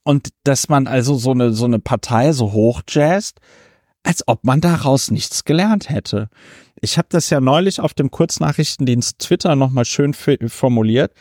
und 0.04 0.28
dass 0.44 0.68
man 0.68 0.86
also 0.86 1.16
so 1.16 1.32
eine, 1.32 1.52
so 1.52 1.64
eine 1.64 1.80
Partei 1.80 2.32
so 2.32 2.52
hochjazzt, 2.52 3.40
als 4.04 4.26
ob 4.28 4.44
man 4.44 4.60
daraus 4.60 5.10
nichts 5.10 5.44
gelernt 5.44 5.88
hätte. 5.88 6.28
Ich 6.86 6.98
habe 6.98 7.08
das 7.10 7.30
ja 7.30 7.40
neulich 7.40 7.80
auf 7.80 7.94
dem 7.94 8.12
Kurznachrichtendienst 8.12 9.18
Twitter 9.18 9.56
nochmal 9.56 9.84
schön 9.84 10.14
formuliert. 10.14 11.12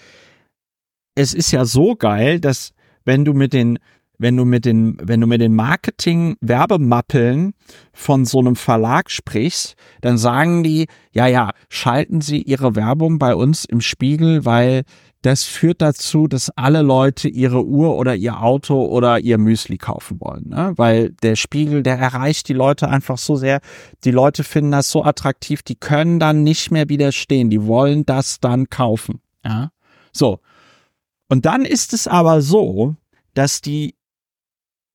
Es 1.16 1.34
ist 1.34 1.50
ja 1.50 1.66
so 1.66 1.96
geil, 1.96 2.40
dass 2.40 2.74
wenn 3.04 3.26
du 3.26 3.34
mit 3.34 3.52
den 3.52 3.80
wenn 4.20 4.38
du 4.38 4.46
mit 4.46 4.64
den, 4.64 4.96
wenn 5.02 5.22
du 5.22 5.28
mit 5.28 5.42
den 5.42 5.56
Marketing-Werbemappeln 5.56 7.54
von 7.94 8.26
so 8.26 8.40
einem 8.40 8.56
Verlag 8.56 9.10
sprichst, 9.10 9.76
dann 10.02 10.20
sagen 10.20 10.64
die, 10.64 10.86
ja, 11.12 11.26
ja, 11.28 11.50
schalten 11.68 12.22
Sie 12.22 12.44
Ihre 12.44 12.76
Werbung 12.76 13.18
bei 13.18 13.36
uns 13.36 13.66
im 13.66 13.82
Spiegel, 13.82 14.46
weil 14.46 14.84
das 15.26 15.44
führt 15.44 15.82
dazu, 15.82 16.28
dass 16.28 16.52
alle 16.52 16.84
Leute 16.84 17.28
ihre 17.28 17.66
Uhr 17.66 17.98
oder 17.98 18.16
ihr 18.16 18.44
Auto 18.44 18.86
oder 18.86 19.20
ihr 19.20 19.40
Müsli 19.40 19.80
kaufen 19.80 20.22
wollen. 20.22 20.50
Ne? 20.50 20.74
Weil 20.76 21.14
der 21.24 21.36
Spiegel, 21.36 21.82
der 21.82 21.98
erreicht 21.98 22.48
die 22.48 22.54
Leute 22.54 22.90
einfach 22.90 23.18
so 23.18 23.36
sehr. 23.36 23.60
Die 24.04 24.12
Leute 24.12 24.44
finden 24.44 24.72
das 24.72 24.92
so 24.92 25.04
attraktiv, 25.04 25.64
die 25.64 25.78
können 25.78 26.20
dann 26.20 26.44
nicht 26.44 26.70
mehr 26.70 26.90
widerstehen. 26.90 27.50
Die 27.50 27.66
wollen 27.66 28.06
das 28.06 28.40
dann 28.40 28.70
kaufen. 28.70 29.20
Ja, 29.44 29.72
so. 30.12 30.42
Und 31.28 31.48
dann 31.48 31.66
ist 31.66 31.94
es 31.94 32.08
aber 32.08 32.44
so, 32.44 32.96
dass 33.34 33.62
die 33.62 33.96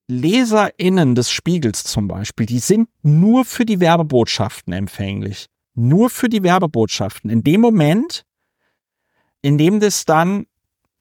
LeserInnen 0.07 1.13
des 1.13 1.29
Spiegels 1.29 1.83
zum 1.83 2.07
Beispiel, 2.07 2.45
die 2.45 2.59
sind 2.59 2.87
nur 3.01 3.43
für 3.43 3.65
die 3.65 3.81
Werbebotschaften 3.81 4.71
empfänglich. 4.71 5.47
Nur 5.73 6.09
für 6.09 6.29
die 6.29 6.43
Werbebotschaften. 6.43 7.29
In 7.29 7.43
dem 7.43 7.59
Moment, 7.59 8.23
in 9.41 9.57
dem 9.57 9.79
das 9.79 10.05
dann 10.05 10.45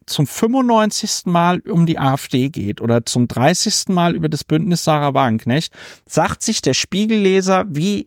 zum 0.07 0.27
95. 0.27 1.27
Mal 1.27 1.61
um 1.61 1.87
die 1.87 1.99
AfD 1.99 2.49
geht 2.49 2.81
oder 2.81 3.07
zum 3.07 3.29
30. 3.29 3.89
Mal 3.89 4.15
über 4.15 4.29
das 4.29 4.45
Bündnis 4.45 4.85
Sarah 4.85 5.15
Wagenknecht, 5.15 5.73
sagt 6.07 6.43
sich 6.43 6.63
der 6.63 6.75
Spiegelleser 6.75 7.65
wie 7.69 8.07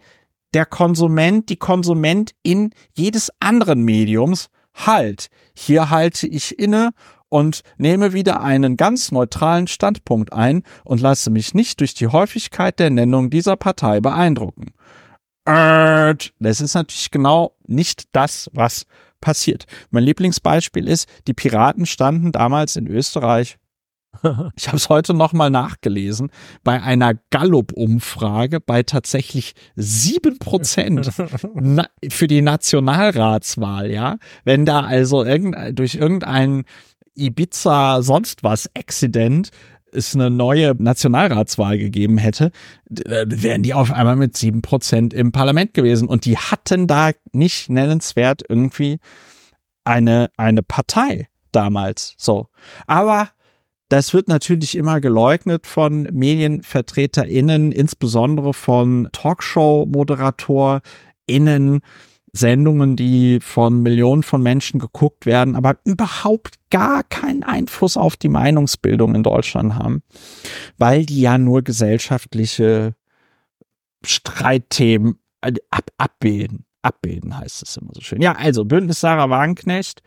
der 0.53 0.65
Konsument, 0.65 1.49
die 1.49 1.55
Konsumentin 1.55 2.71
jedes 2.93 3.31
anderen 3.39 3.81
Mediums, 3.81 4.49
halt, 4.73 5.27
hier 5.55 5.89
halte 5.89 6.27
ich 6.27 6.59
inne 6.59 6.91
und 7.29 7.61
nehme 7.77 8.13
wieder 8.13 8.41
einen 8.41 8.77
ganz 8.77 9.11
neutralen 9.11 9.67
Standpunkt 9.67 10.33
ein 10.33 10.63
und 10.83 11.01
lasse 11.01 11.31
mich 11.31 11.55
nicht 11.55 11.79
durch 11.79 11.95
die 11.95 12.07
Häufigkeit 12.07 12.79
der 12.79 12.91
Nennung 12.91 13.29
dieser 13.29 13.55
Partei 13.55 13.99
beeindrucken. 14.01 14.73
Das 16.39 16.61
ist 16.61 16.75
natürlich 16.75 17.11
genau 17.11 17.55
nicht 17.65 18.03
das, 18.11 18.49
was 18.53 18.85
passiert. 19.23 19.65
Mein 19.89 20.03
Lieblingsbeispiel 20.03 20.87
ist, 20.87 21.07
die 21.27 21.33
Piraten 21.33 21.85
standen 21.85 22.31
damals 22.31 22.75
in 22.75 22.87
Österreich 22.87 23.57
ich 24.55 24.67
habe 24.67 24.77
es 24.77 24.89
heute 24.89 25.13
nochmal 25.13 25.49
nachgelesen, 25.49 26.29
bei 26.63 26.81
einer 26.81 27.13
Gallup-Umfrage 27.31 28.59
bei 28.59 28.83
tatsächlich 28.83 29.53
sieben 29.75 30.37
Prozent 30.39 31.11
für 32.09 32.27
die 32.27 32.41
Nationalratswahl, 32.41 33.91
ja. 33.91 34.17
Wenn 34.43 34.65
da 34.65 34.81
also 34.81 35.23
irgend, 35.23 35.77
durch 35.77 35.95
irgendeinen 35.95 36.65
Ibiza 37.15 38.01
sonst 38.01 38.43
was 38.43 38.69
Accident 38.75 39.49
es 39.95 40.15
eine 40.15 40.29
neue 40.29 40.75
Nationalratswahl 40.77 41.77
gegeben 41.77 42.17
hätte, 42.17 42.51
wären 42.89 43.63
die 43.63 43.73
auf 43.73 43.91
einmal 43.91 44.15
mit 44.15 44.37
sieben 44.37 44.61
Prozent 44.61 45.13
im 45.13 45.31
Parlament 45.31 45.73
gewesen. 45.73 46.07
Und 46.07 46.25
die 46.25 46.37
hatten 46.37 46.87
da 46.87 47.11
nicht 47.31 47.69
nennenswert 47.69 48.43
irgendwie 48.47 48.99
eine, 49.83 50.29
eine 50.37 50.63
Partei 50.63 51.27
damals. 51.51 52.15
So. 52.17 52.47
Aber 52.87 53.29
das 53.89 54.13
wird 54.13 54.27
natürlich 54.27 54.75
immer 54.75 55.01
geleugnet 55.01 55.67
von 55.67 56.03
MedienvertreterInnen, 56.11 57.71
insbesondere 57.71 58.53
von 58.53 59.09
Talkshow-ModeratorInnen, 59.11 61.81
Sendungen, 62.35 62.95
die 62.95 63.39
von 63.39 63.83
Millionen 63.83 64.23
von 64.23 64.41
Menschen 64.41 64.79
geguckt 64.79 65.27
werden, 65.27 65.55
aber 65.55 65.77
überhaupt 65.85 66.55
gar 66.71 67.03
keinen 67.03 67.43
Einfluss 67.43 67.95
auf 67.95 68.17
die 68.17 68.29
Meinungsbildung 68.29 69.13
in 69.13 69.21
Deutschland 69.21 69.75
haben, 69.75 70.01
weil 70.77 71.05
die 71.05 71.21
ja 71.21 71.37
nur 71.37 71.61
gesellschaftliche 71.61 72.95
Streitthemen 74.03 75.19
äh, 75.41 75.53
ab, 75.69 75.91
abbilden. 75.97 76.65
Abbilden 76.81 77.37
heißt 77.37 77.61
es 77.63 77.77
immer 77.77 77.91
so 77.93 78.01
schön. 78.01 78.21
Ja, 78.21 78.33
also 78.33 78.65
Bündnis 78.65 78.99
Sarah 78.99 79.29
Wagenknecht. 79.29 80.01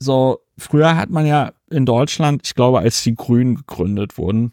So, 0.00 0.40
früher 0.58 0.96
hat 0.96 1.10
man 1.10 1.24
ja 1.24 1.52
in 1.70 1.86
Deutschland, 1.86 2.42
ich 2.44 2.54
glaube, 2.54 2.80
als 2.80 3.02
die 3.04 3.14
Grünen 3.14 3.54
gegründet 3.54 4.18
wurden, 4.18 4.52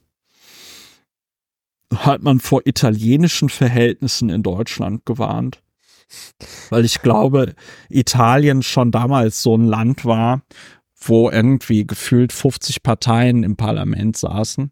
hat 1.96 2.22
man 2.22 2.40
vor 2.40 2.62
italienischen 2.66 3.50
Verhältnissen 3.50 4.30
in 4.30 4.44
Deutschland 4.44 5.06
gewarnt. 5.06 5.62
Weil 6.70 6.86
ich 6.86 7.01
glaube, 7.01 7.53
Italien 7.89 8.64
schon 8.64 8.91
damals 8.91 9.43
so 9.43 9.55
ein 9.55 9.66
Land 9.66 10.05
war, 10.05 10.41
wo 10.99 11.30
irgendwie 11.30 11.86
gefühlt 11.86 12.34
50 12.34 12.84
Parteien 12.84 13.43
im 13.43 13.55
Parlament 13.55 14.18
saßen 14.18 14.72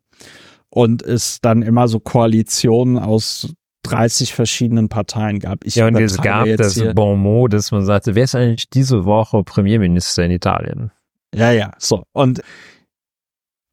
und 0.69 1.01
es 1.03 1.39
dann 1.41 1.61
immer 1.61 1.87
so 1.87 1.99
Koalitionen 1.99 2.97
aus 2.97 3.53
30 3.83 4.33
verschiedenen 4.33 4.89
Parteien 4.89 5.39
gab. 5.39 5.63
Ich 5.63 5.75
ja, 5.75 5.87
und 5.87 5.95
es 5.97 6.17
gab 6.17 6.47
das 6.57 6.81
Bon 6.95 7.19
mot, 7.19 7.53
dass 7.53 7.71
man 7.71 7.85
sagte, 7.85 8.15
wer 8.15 8.23
ist 8.23 8.35
eigentlich 8.35 8.69
diese 8.69 9.05
Woche 9.05 9.43
Premierminister 9.43 10.25
in 10.25 10.31
Italien? 10.31 10.91
Ja, 11.33 11.51
ja, 11.51 11.73
so. 11.77 12.05
Und 12.13 12.41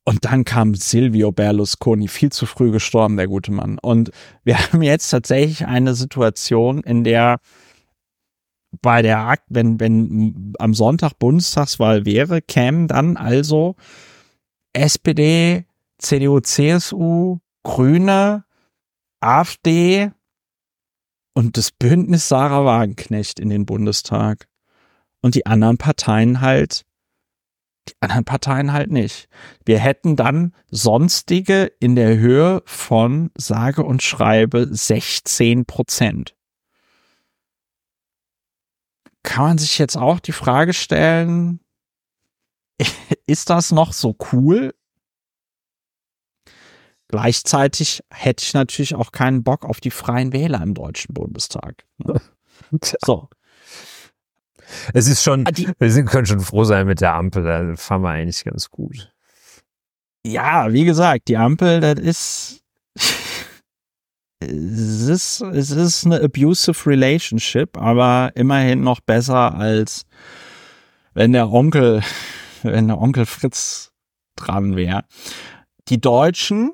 und 0.05 0.25
dann 0.25 0.45
kam 0.45 0.75
Silvio 0.75 1.31
Berlusconi, 1.31 2.09
viel 2.09 2.33
zu 2.33 2.47
früh 2.47 2.73
gestorben, 2.73 3.17
der 3.17 3.29
gute 3.29 3.53
Mann. 3.53 3.79
Und 3.79 4.11
wir 4.45 4.59
haben 4.73 4.83
jetzt 4.83 5.11
tatsächlich 5.11 5.67
eine 5.67 5.95
Situation, 5.95 6.83
in 6.83 7.05
der 7.05 7.39
bei 8.81 9.03
der 9.03 9.19
Akt, 9.19 9.45
wenn, 9.49 9.79
wenn 9.81 10.55
am 10.59 10.73
Sonntag 10.73 11.19
Bundestagswahl 11.19 12.07
wäre, 12.07 12.41
kämen 12.41 12.89
dann 12.89 13.19
also 13.19 13.77
SPD, 14.73 15.67
CDU, 15.99 16.41
CSU, 16.41 17.39
Grüne, 17.65 18.45
AfD 19.21 20.11
und 21.35 21.59
das 21.59 21.71
Bündnis 21.71 22.29
Sarah 22.29 22.65
Wagenknecht 22.65 23.39
in 23.39 23.51
den 23.51 23.67
Bundestag. 23.67 24.49
Und 25.21 25.35
die 25.35 25.47
anderen 25.47 25.77
Parteien 25.79 26.41
halt 26.41 26.85
die 27.89 27.95
anderen 28.01 28.25
Parteien 28.25 28.73
halt 28.73 28.91
nicht. 28.91 29.29
Wir 29.65 29.79
hätten 29.79 30.17
dann 30.17 30.55
sonstige 30.71 31.65
in 31.81 31.97
der 31.97 32.17
Höhe 32.17 32.63
von 32.65 33.31
sage 33.37 33.83
und 33.83 34.03
schreibe 34.03 34.69
16 34.71 35.65
Prozent. 35.67 36.37
Kann 39.23 39.45
man 39.45 39.59
sich 39.59 39.79
jetzt 39.79 39.97
auch 39.97 40.21
die 40.21 40.33
Frage 40.33 40.73
stellen, 40.73 41.61
ist 43.27 43.51
das 43.51 43.73
noch 43.73 43.93
so 43.93 44.17
cool? 44.33 44.75
Gleichzeitig 47.09 48.03
hätte 48.11 48.43
ich 48.43 48.55
natürlich 48.55 48.95
auch 48.95 49.13
keinen 49.13 49.45
Bock 49.45 49.65
auf 49.65 49.81
die 49.81 49.91
freien 49.91 50.33
Wähler 50.33 50.63
im 50.63 50.75
Deutschen 50.75 51.15
Bundestag. 51.15 51.85
So. 53.05 53.29
Es 54.93 55.09
ist 55.09 55.23
schon, 55.23 55.47
ah, 55.47 55.51
die, 55.51 55.69
wir 55.79 55.91
sind, 55.91 56.07
können 56.07 56.27
schon 56.27 56.41
froh 56.41 56.65
sein 56.65 56.87
mit 56.87 57.01
der 57.01 57.15
Ampel, 57.15 57.45
da 57.45 57.77
fahren 57.77 58.03
wir 58.03 58.11
eigentlich 58.11 58.45
ganz 58.45 58.71
gut. 58.71 59.13
Ja, 60.25 60.73
wie 60.73 60.85
gesagt, 60.85 61.29
die 61.29 61.37
Ampel, 61.37 61.81
das 61.81 61.99
ist, 61.99 62.65
es 64.41 65.09
ist, 65.09 65.41
es 65.41 65.71
ist 65.71 66.07
eine 66.07 66.21
abusive 66.21 66.89
relationship, 66.89 67.77
aber 67.77 68.33
immerhin 68.35 68.83
noch 68.83 69.01
besser 69.01 69.55
als 69.55 70.05
wenn 71.15 71.33
der 71.33 71.51
Onkel, 71.51 72.03
wenn 72.63 72.89
der 72.89 73.01
Onkel 73.01 73.27
Fritz 73.27 73.93
dran 74.37 74.77
wäre. 74.77 75.05
Die 75.89 76.01
Deutschen 76.01 76.73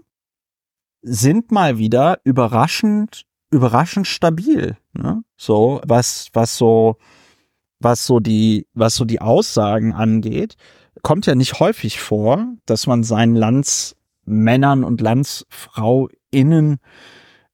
sind 1.03 1.51
mal 1.51 1.79
wieder 1.79 2.21
überraschend, 2.25 3.25
überraschend 3.51 4.07
stabil. 4.07 4.77
Ne? 4.93 5.23
So, 5.37 5.81
was, 5.85 6.29
was 6.33 6.57
so, 6.57 6.97
was 7.81 8.07
so 8.07 8.21
die, 8.21 8.67
was 8.75 8.97
so 8.97 9.05
die 9.05 9.21
Aussagen 9.21 9.93
angeht, 9.93 10.57
kommt 11.03 11.27
ja 11.27 11.35
nicht 11.35 11.61
häufig 11.61 12.01
vor, 12.01 12.47
dass 12.67 12.87
man 12.87 13.05
seinen 13.05 13.37
Landsmännern 13.37 14.85
und 14.85 15.01
Landsfrauinnen, 15.01 16.79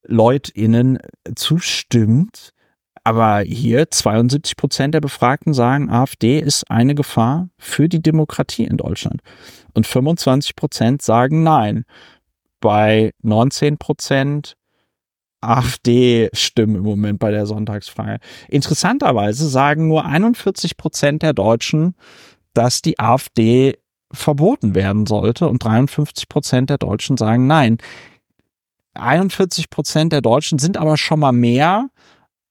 Leutinnen 0.02 0.98
zustimmt. 1.34 2.50
Aber 3.06 3.40
hier 3.40 3.90
72 3.90 4.56
Prozent 4.56 4.94
der 4.94 5.02
Befragten 5.02 5.52
sagen, 5.52 5.90
AfD 5.90 6.38
ist 6.38 6.70
eine 6.70 6.94
Gefahr 6.94 7.50
für 7.58 7.88
die 7.88 8.00
Demokratie 8.00 8.64
in 8.64 8.78
Deutschland. 8.78 9.20
Und 9.74 9.86
25 9.86 10.56
Prozent 10.56 11.02
sagen 11.02 11.42
nein. 11.42 11.84
Bei 12.60 13.12
19 13.20 13.76
Prozent 13.76 14.56
AfD-Stimmen 15.48 16.76
im 16.76 16.82
Moment 16.82 17.18
bei 17.18 17.30
der 17.30 17.46
Sonntagsfrage. 17.46 18.18
Interessanterweise 18.48 19.48
sagen 19.48 19.88
nur 19.88 20.04
41 20.04 20.76
Prozent 20.76 21.22
der 21.22 21.32
Deutschen, 21.32 21.94
dass 22.54 22.82
die 22.82 22.98
AfD 22.98 23.78
verboten 24.12 24.74
werden 24.74 25.06
sollte 25.06 25.48
und 25.48 25.62
53 25.62 26.28
Prozent 26.28 26.70
der 26.70 26.78
Deutschen 26.78 27.16
sagen 27.16 27.46
nein. 27.46 27.78
41 28.94 29.70
Prozent 29.70 30.12
der 30.12 30.20
Deutschen 30.20 30.58
sind 30.58 30.76
aber 30.76 30.96
schon 30.96 31.20
mal 31.20 31.32
mehr 31.32 31.88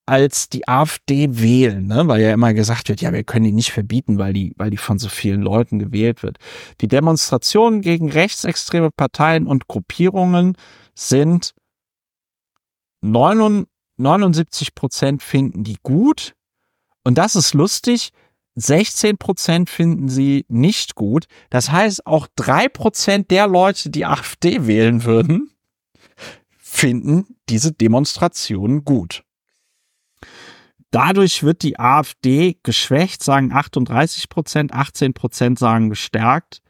als 0.06 0.50
die 0.50 0.68
AfD 0.68 1.30
wählen, 1.32 1.88
ne? 1.88 2.08
weil 2.08 2.22
ja 2.22 2.34
immer 2.34 2.54
gesagt 2.54 2.90
wird, 2.90 3.00
ja, 3.00 3.14
wir 3.14 3.24
können 3.24 3.46
die 3.46 3.54
nicht 3.54 3.72
verbieten, 3.72 4.18
weil 4.18 4.34
die, 4.34 4.54
weil 4.58 4.70
die 4.70 4.78
von 4.78 5.00
so 5.00 5.08
vielen 5.08 5.42
Leuten 5.42 5.80
gewählt 5.80 6.24
wird. 6.24 6.40
Die 6.82 6.90
Demonstrationen 6.90 7.82
gegen 7.82 8.12
rechtsextreme 8.12 8.90
Parteien 8.92 9.48
und 9.48 9.68
Gruppierungen 9.70 10.58
sind 10.94 11.54
79 13.04 14.76
Prozent 14.76 15.22
finden 15.22 15.64
die 15.64 15.78
gut. 15.84 16.36
Und 17.04 17.18
das 17.18 17.36
ist 17.36 17.54
lustig. 17.54 18.12
16 18.56 19.18
Prozent 19.18 19.70
finden 19.70 20.10
sie 20.10 20.46
nicht 20.48 20.96
gut. 20.96 21.26
Das 21.50 21.72
heißt, 21.72 22.08
auch 22.08 22.28
drei 22.36 22.70
Prozent 22.70 23.30
der 23.32 23.48
Leute, 23.48 23.90
die 23.90 24.06
AfD 24.06 24.68
wählen 24.68 25.04
würden, 25.04 25.52
finden 26.58 27.36
diese 27.50 27.72
Demonstrationen 27.72 28.86
gut. 28.86 29.24
Dadurch 30.92 31.44
wird 31.44 31.64
die 31.64 31.80
AfD 31.80 32.58
geschwächt, 32.62 33.24
sagen 33.24 33.52
38 33.52 34.30
Prozent, 34.30 34.74
18 34.74 35.14
Prozent 35.14 35.58
sagen 35.60 35.90
gestärkt 35.90 36.63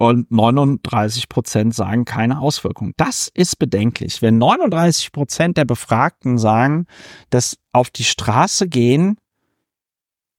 und 0.00 0.30
39 0.30 1.28
Prozent 1.28 1.74
sagen 1.74 2.06
keine 2.06 2.40
Auswirkung. 2.40 2.94
Das 2.96 3.28
ist 3.34 3.58
bedenklich. 3.58 4.22
Wenn 4.22 4.38
39 4.38 5.12
Prozent 5.12 5.58
der 5.58 5.66
Befragten 5.66 6.38
sagen, 6.38 6.86
dass 7.28 7.58
auf 7.72 7.90
die 7.90 8.04
Straße 8.04 8.66
gehen 8.66 9.18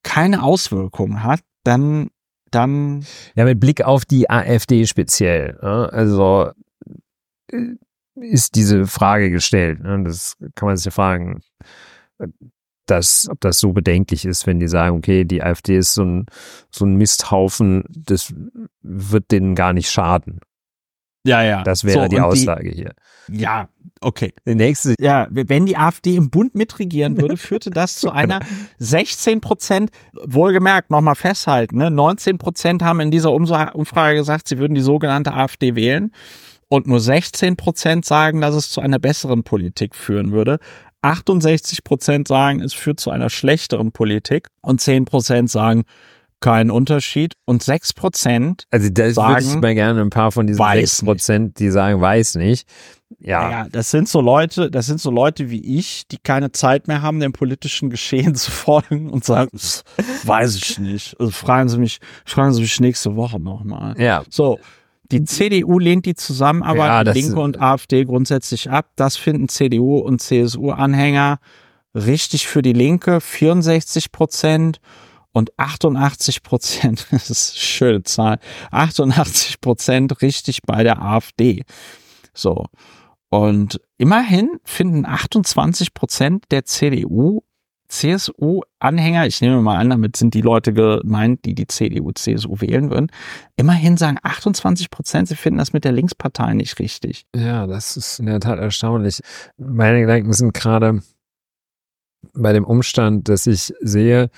keine 0.01 0.41
Auswirkungen 0.41 1.23
hat, 1.23 1.41
dann 1.63 2.09
dann 2.49 3.05
ja 3.35 3.45
mit 3.45 3.59
Blick 3.59 3.83
auf 3.83 4.03
die 4.03 4.31
AfD 4.31 4.87
speziell. 4.87 5.59
Also 5.59 6.49
äh, 7.51 7.75
ist 8.15 8.55
diese 8.55 8.87
Frage 8.87 9.29
gestellt. 9.29 9.79
Ne? 9.83 10.03
Das 10.03 10.37
kann 10.55 10.69
man 10.69 10.75
sich 10.75 10.85
ja 10.85 10.91
fragen 10.91 11.41
dass, 12.91 13.27
ob 13.29 13.39
das 13.39 13.59
so 13.59 13.71
bedenklich 13.71 14.25
ist, 14.25 14.45
wenn 14.45 14.59
die 14.59 14.67
sagen, 14.67 14.97
okay, 14.97 15.23
die 15.23 15.41
AfD 15.41 15.77
ist 15.77 15.93
so 15.93 16.03
ein, 16.03 16.25
so 16.69 16.85
ein 16.85 16.95
Misthaufen, 16.95 17.85
das 17.89 18.33
wird 18.81 19.31
denen 19.31 19.55
gar 19.55 19.71
nicht 19.71 19.89
schaden. 19.89 20.41
Ja, 21.25 21.43
ja. 21.43 21.63
Das 21.63 21.83
wäre 21.83 22.03
so, 22.03 22.07
die 22.09 22.19
Aussage 22.19 22.71
die, 22.71 22.77
hier. 22.77 22.93
Ja, 23.29 23.69
okay. 24.01 24.33
Der 24.45 24.55
nächste. 24.55 24.95
Ja, 24.99 25.27
wenn 25.29 25.65
die 25.65 25.77
AfD 25.77 26.15
im 26.15 26.29
Bund 26.29 26.55
mitregieren 26.55 27.21
würde, 27.21 27.37
führte 27.37 27.69
das 27.69 27.95
zu 27.95 28.11
einer 28.11 28.39
16 28.79 29.39
Prozent, 29.39 29.91
wohlgemerkt, 30.13 30.89
nochmal 30.89 31.15
festhalten, 31.15 31.77
ne? 31.77 31.91
19 31.91 32.39
Prozent 32.39 32.83
haben 32.83 32.99
in 32.99 33.11
dieser 33.11 33.31
Umfrage 33.31 34.15
gesagt, 34.15 34.47
sie 34.47 34.57
würden 34.57 34.73
die 34.73 34.81
sogenannte 34.81 35.33
AfD 35.33 35.75
wählen. 35.75 36.11
Und 36.67 36.87
nur 36.87 36.99
16 36.99 37.57
Prozent 37.57 38.05
sagen, 38.05 38.41
dass 38.41 38.55
es 38.55 38.69
zu 38.69 38.81
einer 38.81 38.97
besseren 38.97 39.43
Politik 39.43 39.93
führen 39.93 40.31
würde. 40.31 40.57
68 41.01 41.83
Prozent 41.83 42.27
sagen, 42.27 42.61
es 42.61 42.73
führt 42.73 42.99
zu 42.99 43.09
einer 43.09 43.29
schlechteren 43.29 43.91
Politik 43.91 44.47
und 44.61 44.81
10 44.81 45.05
Prozent 45.05 45.49
sagen, 45.49 45.83
kein 46.41 46.71
Unterschied 46.71 47.35
und 47.45 47.61
6 47.61 47.93
Prozent 47.93 48.65
Also 48.71 48.89
da 48.89 49.15
würde 49.15 49.43
ich 49.43 49.55
mal 49.55 49.75
gerne 49.75 50.01
ein 50.01 50.09
paar 50.09 50.31
von 50.31 50.47
diesen 50.47 50.63
6 50.63 51.03
Prozent, 51.03 51.59
die 51.59 51.69
sagen, 51.69 52.01
weiß 52.01 52.35
nicht. 52.35 52.67
Ja. 53.19 53.51
ja, 53.51 53.67
das 53.69 53.91
sind 53.91 54.07
so 54.07 54.21
Leute, 54.21 54.71
das 54.71 54.87
sind 54.87 54.99
so 54.99 55.11
Leute 55.11 55.49
wie 55.49 55.77
ich, 55.77 56.07
die 56.07 56.17
keine 56.17 56.51
Zeit 56.51 56.87
mehr 56.87 57.01
haben, 57.01 57.19
dem 57.19 57.33
politischen 57.33 57.89
Geschehen 57.89 58.35
zu 58.35 58.49
folgen 58.49 59.09
und 59.09 59.23
sagen, 59.23 59.51
weiß 60.23 60.55
ich 60.55 60.79
nicht. 60.79 61.19
Also 61.19 61.31
fragen 61.31 61.69
Sie 61.69 61.77
mich, 61.77 61.99
fragen 62.25 62.53
Sie 62.53 62.61
mich 62.61 62.79
nächste 62.79 63.15
Woche 63.15 63.39
nochmal. 63.39 63.99
Ja. 63.99 64.23
So. 64.29 64.59
Die 65.11 65.23
CDU 65.25 65.79
lehnt 65.79 66.05
die 66.05 66.15
Zusammenarbeit 66.15 67.07
ja, 67.07 67.13
Linke 67.13 67.39
und 67.39 67.61
AfD 67.61 68.05
grundsätzlich 68.05 68.69
ab. 68.69 68.89
Das 68.95 69.17
finden 69.17 69.49
CDU 69.49 69.97
und 69.97 70.21
CSU-Anhänger 70.21 71.39
richtig 71.93 72.47
für 72.47 72.61
die 72.61 72.73
Linke, 72.73 73.21
64 73.21 74.11
Prozent 74.11 74.79
und 75.33 75.57
88 75.57 76.43
Prozent, 76.43 77.07
das 77.11 77.29
ist 77.29 77.53
eine 77.53 77.59
schöne 77.59 78.03
Zahl, 78.03 78.39
88 78.71 79.61
Prozent 79.61 80.21
richtig 80.21 80.61
bei 80.63 80.83
der 80.83 81.01
AfD. 81.01 81.63
So. 82.33 82.65
Und 83.29 83.79
immerhin 83.97 84.49
finden 84.65 85.05
28 85.05 85.93
Prozent 85.93 86.45
der 86.51 86.65
CDU 86.65 87.43
CSU-Anhänger, 87.91 89.27
ich 89.27 89.41
nehme 89.41 89.61
mal 89.61 89.77
an, 89.77 89.89
damit 89.89 90.15
sind 90.15 90.33
die 90.33 90.41
Leute 90.41 90.71
gemeint, 90.71 91.43
die 91.43 91.53
die 91.53 91.67
CDU, 91.67 92.11
CSU 92.13 92.61
wählen 92.61 92.89
würden, 92.89 93.11
immerhin 93.57 93.97
sagen 93.97 94.17
28 94.23 94.89
Prozent, 94.89 95.27
sie 95.27 95.35
finden 95.35 95.59
das 95.59 95.73
mit 95.73 95.83
der 95.83 95.91
Linkspartei 95.91 96.53
nicht 96.53 96.79
richtig. 96.79 97.25
Ja, 97.35 97.67
das 97.67 97.97
ist 97.97 98.19
in 98.19 98.27
der 98.27 98.39
Tat 98.39 98.59
erstaunlich. 98.59 99.19
Meine 99.57 99.99
Gedanken 99.99 100.31
sind 100.31 100.53
gerade 100.53 101.01
bei 102.33 102.53
dem 102.53 102.63
Umstand, 102.63 103.27
dass 103.27 103.45
ich 103.45 103.73
sehe, 103.81 104.29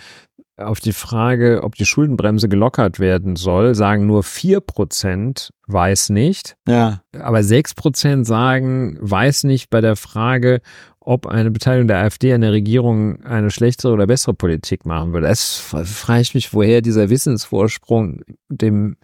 auf 0.58 0.80
die 0.80 0.94
Frage, 0.94 1.62
ob 1.64 1.76
die 1.76 1.86
Schuldenbremse 1.86 2.48
gelockert 2.48 3.00
werden 3.00 3.36
soll, 3.36 3.74
sagen 3.74 4.06
nur 4.06 4.24
vier 4.24 4.62
Prozent 4.62 5.52
weiß 5.68 6.10
nicht. 6.10 6.56
Ja. 6.68 7.02
Aber 7.20 7.44
sechs 7.44 7.74
Prozent 7.74 8.28
sagen 8.28 8.98
weiß 9.02 9.46
nicht 9.46 9.70
bei 9.70 9.82
der 9.82 9.96
Frage, 9.96 10.62
ob 11.06 11.28
eine 11.28 11.52
Beteiligung 11.52 11.88
der 11.88 12.00
AfD 12.00 12.34
an 12.34 12.42
der 12.42 12.52
Regierung 12.52 13.24
eine 13.24 13.52
schlechtere 13.52 13.92
oder 13.92 14.08
bessere 14.08 14.34
Politik 14.34 14.86
machen 14.86 15.14
würde. 15.14 15.28
Es 15.28 15.58
frage 15.58 16.22
ich 16.22 16.34
mich, 16.34 16.54
woher 16.54 16.82
dieser 16.82 17.10
Wissensvorsprung 17.10 18.22
dem 18.50 18.98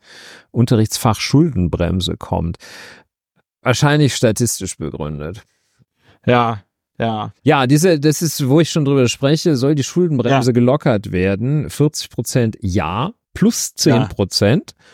Unterrichtsfach 0.52 1.20
Schuldenbremse 1.20 2.16
kommt. 2.18 2.58
Wahrscheinlich 3.62 4.16
statistisch 4.16 4.78
begründet. 4.78 5.44
Ja, 6.26 6.64
ja. 6.98 7.34
Ja, 7.44 7.66
diese, 7.68 8.00
das 8.00 8.22
ist, 8.22 8.48
wo 8.48 8.60
ich 8.60 8.70
schon 8.70 8.86
drüber 8.86 9.08
spreche, 9.08 9.56
soll 9.56 9.76
die 9.76 9.84
Schuldenbremse 9.84 10.50
ja. 10.50 10.54
gelockert 10.54 11.12
werden? 11.12 11.70
40 11.70 12.10
Prozent 12.10 12.58
ja, 12.62 13.14
plus 13.34 13.74
10 13.74 14.10
Prozent. 14.10 14.76
Ja. 14.78 14.86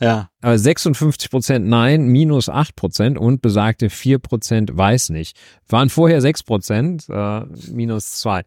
Ja. 0.00 0.28
Aber 0.42 0.58
56 0.58 1.30
Prozent 1.30 1.66
nein, 1.66 2.08
minus 2.08 2.48
8 2.48 2.76
Prozent 2.76 3.18
und 3.18 3.40
besagte 3.40 3.88
4 3.88 4.18
Prozent 4.18 4.76
weiß 4.76 5.08
nicht. 5.10 5.38
Waren 5.68 5.88
vorher 5.88 6.20
6 6.20 6.42
Prozent, 6.42 7.06
äh, 7.08 7.42
minus 7.70 8.12
2. 8.18 8.42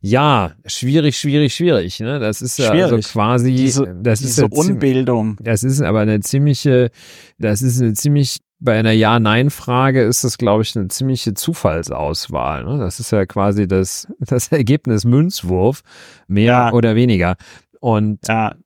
Ja, 0.00 0.52
schwierig, 0.66 1.16
schwierig, 1.16 1.54
schwierig. 1.54 2.00
Ne? 2.00 2.18
Das 2.18 2.42
ist 2.42 2.58
ja 2.58 2.70
also 2.70 2.98
quasi, 2.98 3.54
diese, 3.54 3.96
das 4.02 4.20
diese 4.20 4.46
ist 4.46 4.52
Unbildung. 4.52 5.36
Das 5.40 5.62
ist 5.62 5.80
aber 5.82 6.00
eine 6.00 6.20
ziemliche, 6.20 6.90
das 7.38 7.62
ist 7.62 7.80
eine 7.80 7.94
ziemlich 7.94 8.38
bei 8.60 8.76
einer 8.76 8.90
Ja-Nein-Frage 8.90 10.02
ist 10.02 10.24
das, 10.24 10.36
glaube 10.36 10.62
ich, 10.62 10.76
eine 10.76 10.88
ziemliche 10.88 11.32
Zufallsauswahl. 11.34 12.64
Ne? 12.64 12.78
Das 12.78 12.98
ist 12.98 13.12
ja 13.12 13.24
quasi 13.24 13.68
das, 13.68 14.08
das 14.18 14.48
Ergebnis 14.48 15.04
Münzwurf, 15.04 15.82
mehr 16.26 16.44
ja. 16.44 16.72
oder 16.72 16.96
weniger. 16.96 17.36
Und 17.80 18.26
ja, 18.26 18.56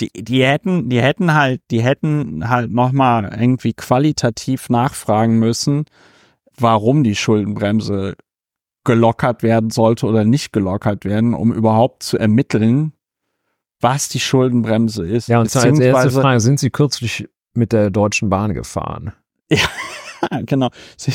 die, 0.00 0.10
die 0.12 0.44
hätten, 0.44 0.88
die 0.88 1.00
hätten 1.00 1.34
halt, 1.34 1.60
die 1.70 1.82
hätten 1.82 2.48
halt 2.48 2.70
nochmal 2.70 3.24
irgendwie 3.38 3.74
qualitativ 3.74 4.68
nachfragen 4.68 5.38
müssen, 5.38 5.84
warum 6.56 7.04
die 7.04 7.16
Schuldenbremse 7.16 8.14
gelockert 8.84 9.42
werden 9.42 9.70
sollte 9.70 10.06
oder 10.06 10.24
nicht 10.24 10.52
gelockert 10.52 11.04
werden, 11.04 11.34
um 11.34 11.52
überhaupt 11.52 12.02
zu 12.02 12.18
ermitteln, 12.18 12.92
was 13.80 14.08
die 14.08 14.20
Schuldenbremse 14.20 15.06
ist. 15.06 15.28
Ja, 15.28 15.40
und 15.40 15.50
zwar 15.50 15.64
als 15.64 15.78
erste 15.78 16.10
Frage, 16.10 16.40
sind 16.40 16.58
Sie 16.60 16.70
kürzlich 16.70 17.28
mit 17.52 17.72
der 17.72 17.90
Deutschen 17.90 18.28
Bahn 18.30 18.54
gefahren? 18.54 19.12
Ja, 20.30 20.42
genau. 20.42 20.68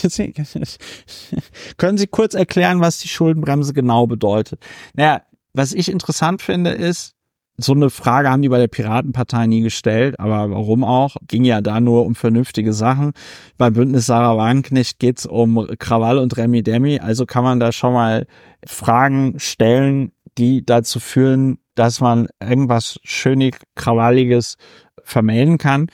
Können 1.78 1.98
Sie 2.00 2.08
kurz 2.08 2.34
erklären, 2.34 2.82
was 2.82 2.98
die 2.98 3.08
Schuldenbremse 3.08 3.72
genau 3.72 4.08
bedeutet? 4.08 4.66
Naja, 4.96 5.22
was 5.54 5.74
ich 5.74 5.92
interessant 5.92 6.42
finde, 6.42 6.72
ist, 6.72 7.15
so 7.58 7.74
eine 7.74 7.90
Frage 7.90 8.30
haben 8.30 8.42
die 8.42 8.50
bei 8.50 8.58
der 8.58 8.68
Piratenpartei 8.68 9.48
nie 9.48 9.62
gestellt, 9.62 10.20
aber 10.20 10.52
warum 10.52 10.84
auch? 10.84 11.16
Ging 11.28 11.46
ja 11.46 11.62
da 11.62 11.80
nur 11.80 12.06
um 12.06 12.16
vernünftige 12.16 12.74
Sachen. 12.74 13.14
Bei 13.58 13.70
Bündnis 13.70 14.08
Sarah 14.08 14.38
Wagenknecht 14.38 15.00
geht's 15.00 15.26
um 15.26 15.68
Krawall 15.80 16.18
und 16.18 16.36
Remi 16.36 16.64
Demi, 16.64 17.00
also 17.00 17.26
kann 17.26 17.44
man 17.44 17.60
da 17.60 17.72
schon 17.72 17.94
mal 17.94 18.28
Fragen 18.66 19.40
stellen, 19.40 20.12
die 20.38 20.66
dazu 20.66 21.00
führen, 21.00 21.60
dass 21.76 22.02
man 22.02 22.28
irgendwas 22.42 23.00
schönig 23.04 23.58
Krawalliges 23.76 24.58
vermelden 25.04 25.58
kann. 25.58 25.88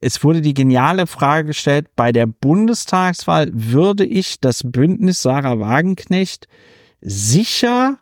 Es 0.00 0.22
wurde 0.24 0.40
die 0.40 0.54
geniale 0.54 1.06
Frage 1.06 1.48
gestellt, 1.48 1.88
bei 1.94 2.12
der 2.12 2.26
Bundestagswahl 2.26 3.50
würde 3.52 4.04
ich 4.04 4.40
das 4.40 4.62
Bündnis 4.64 5.22
Sarah 5.22 5.60
Wagenknecht 5.60 6.46
sicher 7.00 7.98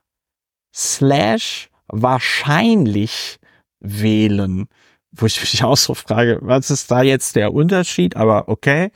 slash 0.74 1.70
wahrscheinlich 1.88 3.38
wählen. 3.80 4.68
Wo 5.12 5.26
ich 5.26 5.40
mich 5.40 5.64
auch 5.64 5.76
so 5.76 5.94
frage, 5.94 6.38
was 6.42 6.70
ist 6.70 6.90
da 6.90 7.02
jetzt 7.02 7.36
der 7.36 7.52
Unterschied? 7.52 8.16
Aber 8.16 8.48
okay. 8.48 8.90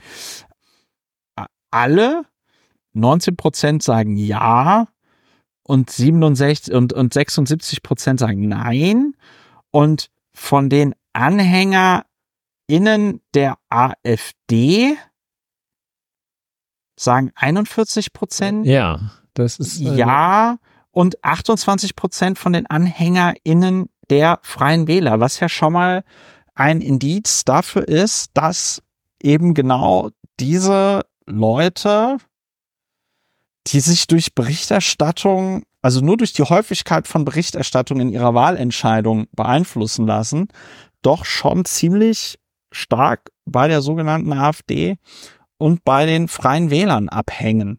Alle 1.70 2.24
19 2.92 3.36
Prozent 3.36 3.82
sagen 3.82 4.16
ja 4.16 4.88
und 5.62 5.90
67 5.90 6.74
und, 6.74 6.92
und 6.92 7.14
76 7.14 7.82
Prozent 7.82 8.20
sagen 8.20 8.46
nein. 8.48 9.14
Und 9.70 10.10
von 10.34 10.68
den 10.68 10.94
AnhängerInnen 11.14 12.04
der 13.34 13.56
AfD 13.70 14.96
sagen 16.98 17.32
41 17.34 18.12
Prozent. 18.12 18.66
Ja, 18.66 19.12
das 19.34 19.58
ist. 19.58 19.80
Äh, 19.80 19.94
ja 19.94 20.58
und 20.92 21.22
28 21.24 21.96
Prozent 21.96 22.38
von 22.38 22.52
den 22.52 22.66
AnhängerInnen 22.66 23.88
der 24.10 24.38
Freien 24.42 24.86
Wähler, 24.86 25.20
was 25.20 25.40
ja 25.40 25.48
schon 25.48 25.72
mal 25.72 26.04
ein 26.54 26.80
Indiz 26.80 27.44
dafür 27.44 27.88
ist, 27.88 28.30
dass 28.34 28.82
eben 29.22 29.54
genau 29.54 30.10
diese 30.38 31.02
Leute, 31.26 32.18
die 33.68 33.80
sich 33.80 34.06
durch 34.06 34.34
Berichterstattung, 34.34 35.64
also 35.80 36.00
nur 36.00 36.16
durch 36.16 36.32
die 36.32 36.42
Häufigkeit 36.42 37.08
von 37.08 37.24
Berichterstattung 37.24 38.00
in 38.00 38.10
ihrer 38.10 38.34
Wahlentscheidung 38.34 39.26
beeinflussen 39.32 40.06
lassen, 40.06 40.48
doch 41.00 41.24
schon 41.24 41.64
ziemlich 41.64 42.38
stark 42.70 43.30
bei 43.44 43.68
der 43.68 43.82
sogenannten 43.82 44.32
AfD 44.32 44.96
und 45.58 45.84
bei 45.84 46.06
den 46.06 46.28
Freien 46.28 46.70
Wählern 46.70 47.08
abhängen. 47.08 47.78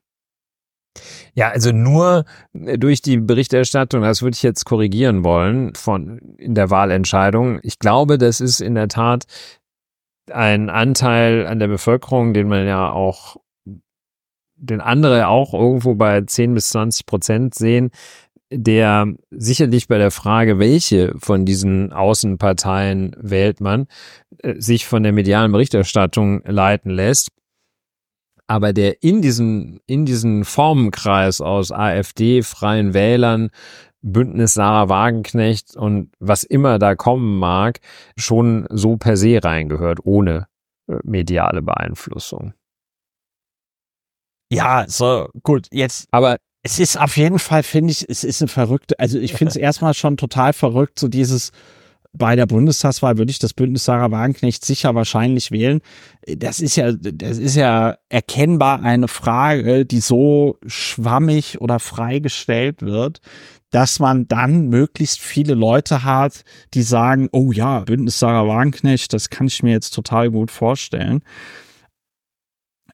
Ja, 1.33 1.49
also 1.49 1.71
nur 1.71 2.25
durch 2.53 3.01
die 3.01 3.17
Berichterstattung, 3.17 4.01
das 4.01 4.21
würde 4.21 4.35
ich 4.35 4.43
jetzt 4.43 4.65
korrigieren 4.65 5.23
wollen 5.23 5.73
von 5.75 6.19
in 6.37 6.55
der 6.55 6.69
Wahlentscheidung. 6.69 7.59
Ich 7.63 7.79
glaube, 7.79 8.17
das 8.17 8.39
ist 8.39 8.59
in 8.59 8.75
der 8.75 8.87
Tat 8.87 9.25
ein 10.31 10.69
Anteil 10.69 11.47
an 11.47 11.59
der 11.59 11.67
Bevölkerung, 11.67 12.33
den 12.33 12.47
man 12.47 12.65
ja 12.65 12.91
auch, 12.91 13.37
den 14.55 14.79
andere 14.79 15.27
auch 15.27 15.53
irgendwo 15.53 15.95
bei 15.95 16.21
10 16.21 16.53
bis 16.53 16.69
20 16.69 17.05
Prozent 17.05 17.55
sehen, 17.55 17.89
der 18.51 19.07
sicherlich 19.31 19.87
bei 19.87 19.97
der 19.97 20.11
Frage, 20.11 20.59
welche 20.59 21.13
von 21.17 21.43
diesen 21.43 21.91
Außenparteien 21.91 23.15
wählt 23.19 23.61
man, 23.61 23.87
äh, 24.39 24.53
sich 24.59 24.85
von 24.85 25.03
der 25.03 25.11
medialen 25.11 25.51
Berichterstattung 25.51 26.43
leiten 26.45 26.91
lässt 26.91 27.29
aber 28.53 28.71
der 28.71 29.01
in 29.01 29.23
diesen, 29.23 29.79
in 29.87 30.05
diesen 30.05 30.45
Formenkreis 30.45 31.41
aus 31.41 31.71
AfD, 31.71 32.43
Freien 32.43 32.93
Wählern, 32.93 33.49
Bündnis 34.03 34.53
Sarah 34.53 34.89
Wagenknecht 34.89 35.75
und 35.75 36.11
was 36.19 36.43
immer 36.43 36.77
da 36.77 36.93
kommen 36.93 37.39
mag, 37.39 37.79
schon 38.15 38.67
so 38.69 38.95
per 38.95 39.17
se 39.17 39.43
reingehört, 39.43 40.01
ohne 40.03 40.45
äh, 40.87 40.97
mediale 41.03 41.63
Beeinflussung. 41.63 42.53
Ja, 44.51 44.85
so 44.87 45.29
gut, 45.41 45.65
jetzt. 45.71 46.07
Aber 46.11 46.37
es 46.61 46.77
ist 46.77 46.99
auf 46.99 47.17
jeden 47.17 47.39
Fall, 47.39 47.63
finde 47.63 47.89
ich, 47.89 48.07
es 48.07 48.23
ist 48.23 48.39
eine 48.43 48.49
verrückte, 48.49 48.99
also 48.99 49.17
ich 49.17 49.33
finde 49.33 49.49
es 49.49 49.55
erstmal 49.67 49.95
schon 49.95 50.15
total 50.15 50.53
verrückt, 50.53 50.99
so 50.99 51.07
dieses, 51.07 51.51
bei 52.13 52.35
der 52.35 52.45
Bundestagswahl 52.45 53.17
würde 53.17 53.31
ich 53.31 53.39
das 53.39 53.53
Bündnis 53.53 53.85
Sarah 53.85 54.11
Wagenknecht 54.11 54.63
sicher 54.63 54.93
wahrscheinlich 54.93 55.51
wählen. 55.51 55.81
Das 56.27 56.59
ist 56.59 56.75
ja, 56.75 56.91
das 56.93 57.39
ist 57.39 57.55
ja 57.55 57.97
erkennbar 58.09 58.83
eine 58.83 59.07
Frage, 59.07 59.85
die 59.85 59.99
so 59.99 60.59
schwammig 60.67 61.59
oder 61.59 61.79
frei 61.79 62.19
gestellt 62.19 62.83
wird, 62.83 63.19
dass 63.71 63.99
man 63.99 64.27
dann 64.27 64.69
möglichst 64.69 65.19
viele 65.19 65.55
Leute 65.55 66.03
hat, 66.03 66.43
die 66.75 66.83
sagen, 66.83 67.29
oh 67.31 67.51
ja, 67.51 67.79
Bündnis 67.79 68.19
Sarah 68.19 68.47
Wagenknecht, 68.47 69.11
das 69.11 69.31
kann 69.31 69.47
ich 69.47 69.63
mir 69.63 69.71
jetzt 69.71 69.95
total 69.95 70.29
gut 70.29 70.51
vorstellen. 70.51 71.23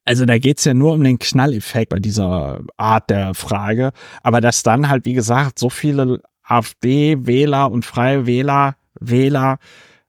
Also 0.06 0.24
da 0.24 0.38
geht's 0.38 0.64
ja 0.64 0.72
nur 0.72 0.94
um 0.94 1.04
den 1.04 1.18
Knalleffekt 1.18 1.90
bei 1.90 1.98
dieser 1.98 2.62
Art 2.78 3.10
der 3.10 3.34
Frage. 3.34 3.92
Aber 4.22 4.40
dass 4.40 4.62
dann 4.62 4.88
halt, 4.88 5.04
wie 5.04 5.12
gesagt, 5.12 5.58
so 5.58 5.68
viele 5.68 6.22
AfD-Wähler 6.42 7.70
und 7.70 7.84
Freie 7.84 8.26
Wähler 8.26 8.76
Wähler 9.00 9.58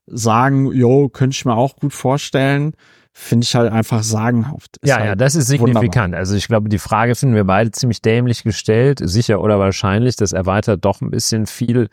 sagen, 0.06 0.72
jo, 0.72 1.08
könnte 1.08 1.34
ich 1.34 1.44
mir 1.44 1.56
auch 1.56 1.76
gut 1.76 1.92
vorstellen, 1.92 2.74
finde 3.12 3.44
ich 3.44 3.54
halt 3.54 3.70
einfach 3.70 4.02
sagenhaft. 4.02 4.78
Ist 4.78 4.88
ja, 4.88 4.96
halt 4.96 5.06
ja, 5.06 5.14
das 5.14 5.34
ist 5.34 5.46
signifikant. 5.46 5.94
Wunderbar. 5.94 6.18
Also 6.18 6.34
ich 6.34 6.48
glaube, 6.48 6.68
die 6.68 6.78
Frage 6.78 7.14
finden 7.14 7.34
wir 7.34 7.44
beide 7.44 7.70
ziemlich 7.70 8.00
dämlich 8.00 8.42
gestellt, 8.42 9.00
sicher 9.02 9.40
oder 9.40 9.58
wahrscheinlich. 9.58 10.16
Das 10.16 10.32
erweitert 10.32 10.84
doch 10.84 11.00
ein 11.00 11.10
bisschen 11.10 11.46
viel 11.46 11.88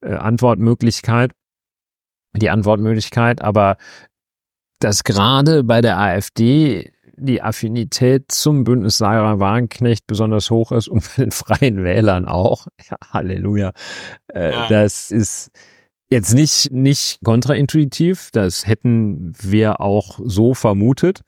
äh, 0.00 0.14
Antwortmöglichkeit, 0.14 1.32
die 2.36 2.50
Antwortmöglichkeit, 2.50 3.42
aber 3.42 3.76
dass 4.80 5.04
gerade 5.04 5.62
bei 5.64 5.80
der 5.80 5.98
AfD 5.98 6.90
die 7.16 7.42
Affinität 7.42 8.32
zum 8.32 8.64
Bündnis 8.64 8.98
Sarah 8.98 9.38
Wagenknecht 9.38 10.06
besonders 10.08 10.50
hoch 10.50 10.72
ist 10.72 10.88
und 10.88 11.04
bei 11.16 11.24
den 11.24 11.30
Freien 11.30 11.84
Wählern 11.84 12.26
auch. 12.26 12.66
Ja, 12.90 12.96
Halleluja. 13.12 13.72
Äh, 14.32 14.52
ja. 14.52 14.68
Das 14.68 15.12
ist 15.12 15.50
Jetzt 16.14 16.32
nicht, 16.32 16.70
nicht 16.70 17.18
kontraintuitiv, 17.24 18.30
das 18.30 18.68
hätten 18.68 19.32
wir 19.42 19.80
auch 19.80 20.20
so 20.22 20.54
vermutet, 20.54 21.22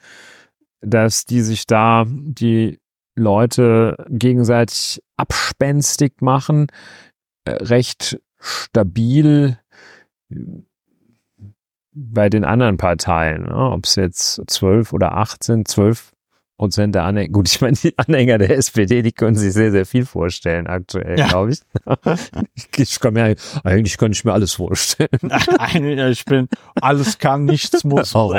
dass 0.81 1.25
die 1.25 1.41
sich 1.41 1.67
da 1.67 2.05
die 2.07 2.79
Leute 3.17 3.97
gegenseitig 4.09 5.03
abspenstig 5.17 6.23
machen, 6.23 6.69
äh, 7.47 7.51
recht 7.65 8.21
stabil 8.39 9.59
bei 11.91 12.29
den 12.29 12.45
anderen 12.45 12.77
Parteien, 12.77 13.43
ne? 13.43 13.57
ob 13.57 13.87
es 13.87 13.97
jetzt 13.97 14.41
zwölf 14.47 14.93
oder 14.93 15.17
acht 15.17 15.43
sind, 15.43 15.67
zwölf 15.67 16.13
Prozent 16.57 16.95
der 16.95 17.05
Anhänger, 17.05 17.29
gut, 17.29 17.49
ich 17.53 17.61
meine, 17.61 17.77
die 17.77 17.97
Anhänger 17.99 18.39
der 18.39 18.57
SPD, 18.57 19.03
die 19.03 19.13
können 19.13 19.37
sich 19.37 19.53
sehr, 19.53 19.71
sehr 19.71 19.87
viel 19.87 20.07
vorstellen 20.07 20.67
aktuell, 20.67 21.19
ja. 21.19 21.29
glaube 21.29 21.53
ich. 21.53 21.61
ich 22.77 23.01
kann 23.01 23.15
mir, 23.15 23.37
eigentlich 23.65 23.99
kann 23.99 24.13
ich 24.13 24.25
mir 24.25 24.33
alles 24.33 24.55
vorstellen. 24.55 25.09
ich 26.11 26.25
bin, 26.25 26.49
alles 26.81 27.19
kann, 27.19 27.45
nichts 27.45 27.85
muss. 27.85 28.15
Oh. 28.15 28.35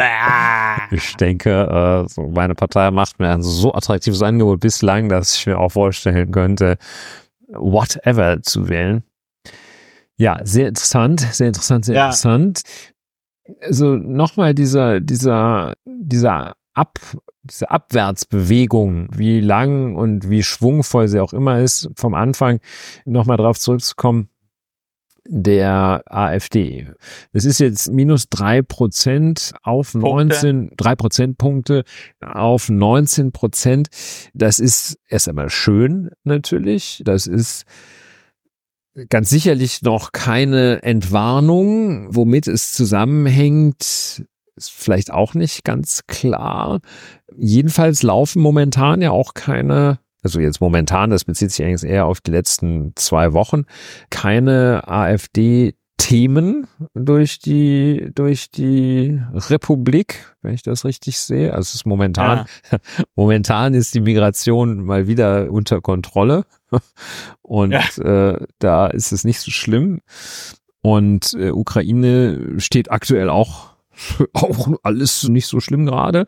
Ich 0.92 1.16
denke, 1.18 2.08
äh, 2.10 2.22
meine 2.22 2.56
Partei 2.56 2.90
macht 2.92 3.20
mir 3.20 3.30
ein 3.30 3.44
so 3.44 3.74
attraktives 3.74 4.22
Angebot 4.22 4.60
bislang, 4.60 5.10
dass 5.10 5.36
ich 5.36 5.46
mir 5.46 5.60
auch 5.60 5.72
vorstellen 5.72 6.32
könnte, 6.32 6.78
whatever 7.48 8.42
zu 8.42 8.68
wählen. 8.68 9.04
Ja, 10.18 10.40
sehr 10.44 10.68
interessant, 10.68 11.22
sehr 11.22 11.48
interessant, 11.48 11.86
sehr 11.86 11.96
ja. 11.96 12.06
interessant. 12.06 12.62
Also 13.62 13.96
nochmal 13.96 14.56
dieser, 14.56 15.00
dieser, 15.00 15.76
dieser 15.86 16.56
Ab, 16.78 17.00
diese 17.44 17.72
Abwärtsbewegung, 17.72 19.10
wie 19.12 19.40
lang 19.40 19.96
und 19.96 20.30
wie 20.30 20.44
schwungvoll 20.44 21.08
sie 21.08 21.20
auch 21.20 21.34
immer 21.34 21.60
ist, 21.60 21.90
vom 21.96 22.14
Anfang 22.14 22.60
nochmal 23.06 23.38
drauf 23.38 23.58
zurückzukommen, 23.58 24.30
der 25.28 26.04
AfD. 26.06 26.88
Das 27.34 27.46
ist 27.46 27.60
jetzt 27.60 27.92
minus 27.92 28.30
drei 28.30 28.62
Prozent 28.62 29.54
auf 29.64 29.94
Punkte. 29.94 30.08
19, 30.08 30.72
drei 30.78 30.96
Prozentpunkte 30.96 31.84
auf 32.22 32.70
19 32.70 33.32
Prozent. 33.32 33.88
Das 34.36 34.60
ist 34.60 35.00
erst 35.08 35.28
einmal 35.30 35.50
schön 35.50 36.12
natürlich. 36.24 37.02
Das 37.04 37.28
ist 37.28 37.66
ganz 39.10 39.30
sicherlich 39.30 39.82
noch 39.82 40.12
keine 40.12 40.84
Entwarnung, 40.84 42.16
womit 42.16 42.48
es 42.48 42.72
zusammenhängt, 42.72 44.24
ist 44.58 44.72
vielleicht 44.72 45.12
auch 45.12 45.34
nicht 45.34 45.64
ganz 45.64 46.04
klar. 46.08 46.82
Jedenfalls 47.36 48.04
laufen 48.04 48.42
momentan 48.42 49.02
ja 49.02 49.12
auch 49.12 49.34
keine, 49.34 50.00
also 50.24 50.40
jetzt 50.40 50.62
momentan, 50.62 51.10
das 51.10 51.26
bezieht 51.26 51.52
sich 51.52 51.66
eigentlich 51.66 51.90
eher 51.90 52.06
auf 52.06 52.22
die 52.22 52.32
letzten 52.32 52.94
zwei 52.96 53.34
Wochen, 53.34 53.66
keine 54.10 54.88
AfD 54.88 55.76
Themen 55.98 56.68
durch 56.94 57.40
die, 57.40 58.12
durch 58.14 58.52
die 58.52 59.20
Republik, 59.34 60.36
wenn 60.42 60.54
ich 60.54 60.62
das 60.62 60.86
richtig 60.86 61.20
sehe. 61.20 61.52
Also 61.52 61.62
es 61.62 61.76
ist 61.76 61.86
momentan, 61.86 62.46
ja. 62.72 62.78
momentan 63.16 63.74
ist 63.74 63.96
die 63.96 64.02
Migration 64.02 64.86
mal 64.86 65.08
wieder 65.08 65.52
unter 65.52 65.82
Kontrolle. 65.82 66.46
Und 67.42 67.72
ja. 67.72 68.32
äh, 68.32 68.46
da 68.60 68.88
ist 68.88 69.12
es 69.12 69.24
nicht 69.24 69.40
so 69.40 69.52
schlimm. 69.52 70.02
Und 70.82 71.34
äh, 71.34 71.50
Ukraine 71.50 72.60
steht 72.60 72.92
aktuell 72.92 73.30
auch, 73.30 73.77
auch 74.34 74.70
alles 74.84 75.28
nicht 75.28 75.48
so 75.48 75.60
schlimm 75.60 75.86
gerade. 75.86 76.28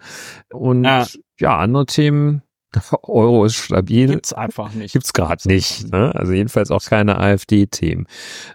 Und 0.52 0.84
ja. 0.84 1.06
ja, 1.40 1.58
andere 1.58 1.86
Themen, 1.86 2.44
Euro 3.04 3.46
ist 3.46 3.56
stabil. 3.56 4.08
Gibt's 4.08 4.34
einfach 4.34 4.74
nicht. 4.74 4.94
Gibt's 4.94 5.14
gerade 5.14 5.48
nicht. 5.48 5.92
Ne? 5.92 6.14
Also 6.16 6.34
jedenfalls 6.34 6.72
auch 6.72 6.84
keine 6.84 7.18
AfD-Themen. 7.18 8.08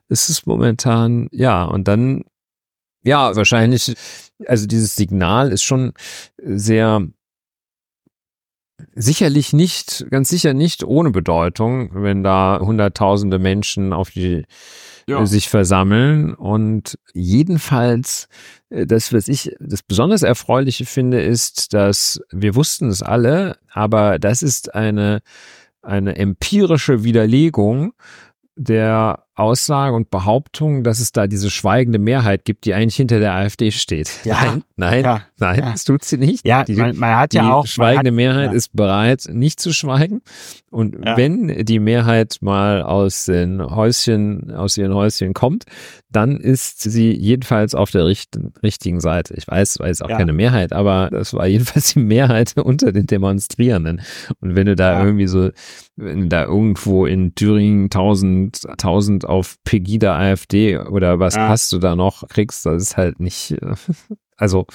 Es 0.08 0.28
ist 0.28 0.46
momentan, 0.46 1.28
ja, 1.32 1.64
und 1.64 1.88
dann, 1.88 2.24
ja, 3.02 3.34
wahrscheinlich, 3.36 3.94
also 4.46 4.66
dieses 4.66 4.96
Signal 4.96 5.52
ist 5.52 5.62
schon 5.62 5.92
sehr, 6.38 7.06
sicherlich 8.94 9.52
nicht, 9.52 10.06
ganz 10.10 10.28
sicher 10.28 10.54
nicht 10.54 10.84
ohne 10.84 11.10
Bedeutung, 11.10 11.90
wenn 11.94 12.22
da 12.22 12.60
hunderttausende 12.60 13.38
Menschen 13.38 13.92
auf 13.92 14.10
die 14.10 14.44
ja. 15.06 15.24
sich 15.26 15.48
versammeln. 15.48 16.34
Und 16.34 16.98
jedenfalls, 17.12 18.28
äh, 18.70 18.86
das, 18.86 19.12
was 19.12 19.28
ich 19.28 19.54
das 19.60 19.82
besonders 19.82 20.22
Erfreuliche 20.22 20.86
finde, 20.86 21.22
ist, 21.22 21.74
dass 21.74 22.20
wir 22.30 22.54
wussten 22.54 22.88
es 22.88 23.02
alle, 23.02 23.58
aber 23.70 24.18
das 24.18 24.42
ist 24.42 24.74
eine, 24.74 25.20
eine 25.82 26.16
empirische 26.16 27.04
Widerlegung 27.04 27.92
der 28.56 29.23
Aussage 29.36 29.96
und 29.96 30.10
Behauptung, 30.10 30.84
dass 30.84 31.00
es 31.00 31.12
da 31.12 31.26
diese 31.26 31.50
schweigende 31.50 31.98
Mehrheit 31.98 32.44
gibt, 32.44 32.64
die 32.64 32.74
eigentlich 32.74 32.96
hinter 32.96 33.18
der 33.18 33.34
AfD 33.34 33.70
steht. 33.72 34.24
Ja, 34.24 34.44
nein, 34.44 34.64
nein, 34.76 35.04
ja, 35.04 35.22
nein, 35.38 35.58
ja. 35.58 35.72
das 35.72 35.84
tut 35.84 36.04
sie 36.04 36.18
nicht. 36.18 36.46
Ja, 36.46 36.64
die, 36.64 36.74
man, 36.74 36.96
man 36.96 37.16
hat 37.16 37.34
ja 37.34 37.42
die 37.42 37.48
auch 37.48 37.66
schweigende 37.66 38.10
hat, 38.10 38.16
Mehrheit 38.16 38.52
ist 38.52 38.74
bereit, 38.74 39.28
nicht 39.30 39.60
zu 39.60 39.72
schweigen. 39.72 40.22
Und 40.70 40.96
wenn 41.04 41.64
die 41.64 41.78
Mehrheit 41.78 42.38
mal 42.40 42.82
aus 42.82 43.26
den 43.26 43.62
Häuschen, 43.62 44.50
aus 44.50 44.76
ihren 44.76 44.92
Häuschen 44.92 45.32
kommt, 45.32 45.66
dann 46.10 46.36
ist 46.36 46.82
sie 46.82 47.12
jedenfalls 47.12 47.74
auf 47.74 47.90
der 47.90 48.06
richten, 48.06 48.52
richtigen 48.62 49.00
Seite. 49.00 49.34
Ich 49.34 49.46
weiß, 49.46 49.70
es 49.70 49.78
war 49.78 49.88
jetzt 49.88 50.04
auch 50.04 50.08
keine 50.08 50.32
Mehrheit, 50.32 50.72
aber 50.72 51.10
das 51.10 51.34
war 51.34 51.46
jedenfalls 51.46 51.94
die 51.94 52.00
Mehrheit 52.00 52.54
unter 52.56 52.92
den 52.92 53.06
Demonstrierenden. 53.06 54.02
Und 54.40 54.56
wenn 54.56 54.66
du 54.66 54.76
da 54.76 55.04
irgendwie 55.04 55.26
so, 55.26 55.50
wenn 55.96 56.28
da 56.28 56.44
irgendwo 56.44 57.06
in 57.06 57.34
Thüringen 57.34 57.84
1000, 57.84 58.60
1000 59.24 59.28
auf 59.28 59.56
Pegida 59.64 60.16
AfD 60.16 60.78
oder 60.78 61.18
was 61.18 61.34
Ja. 61.34 61.48
hast 61.48 61.72
du 61.72 61.78
da 61.78 61.96
noch 61.96 62.26
kriegst, 62.28 62.64
das 62.66 62.82
ist 62.82 62.96
halt 62.96 63.20
nicht, 63.20 63.56
also 64.36 64.66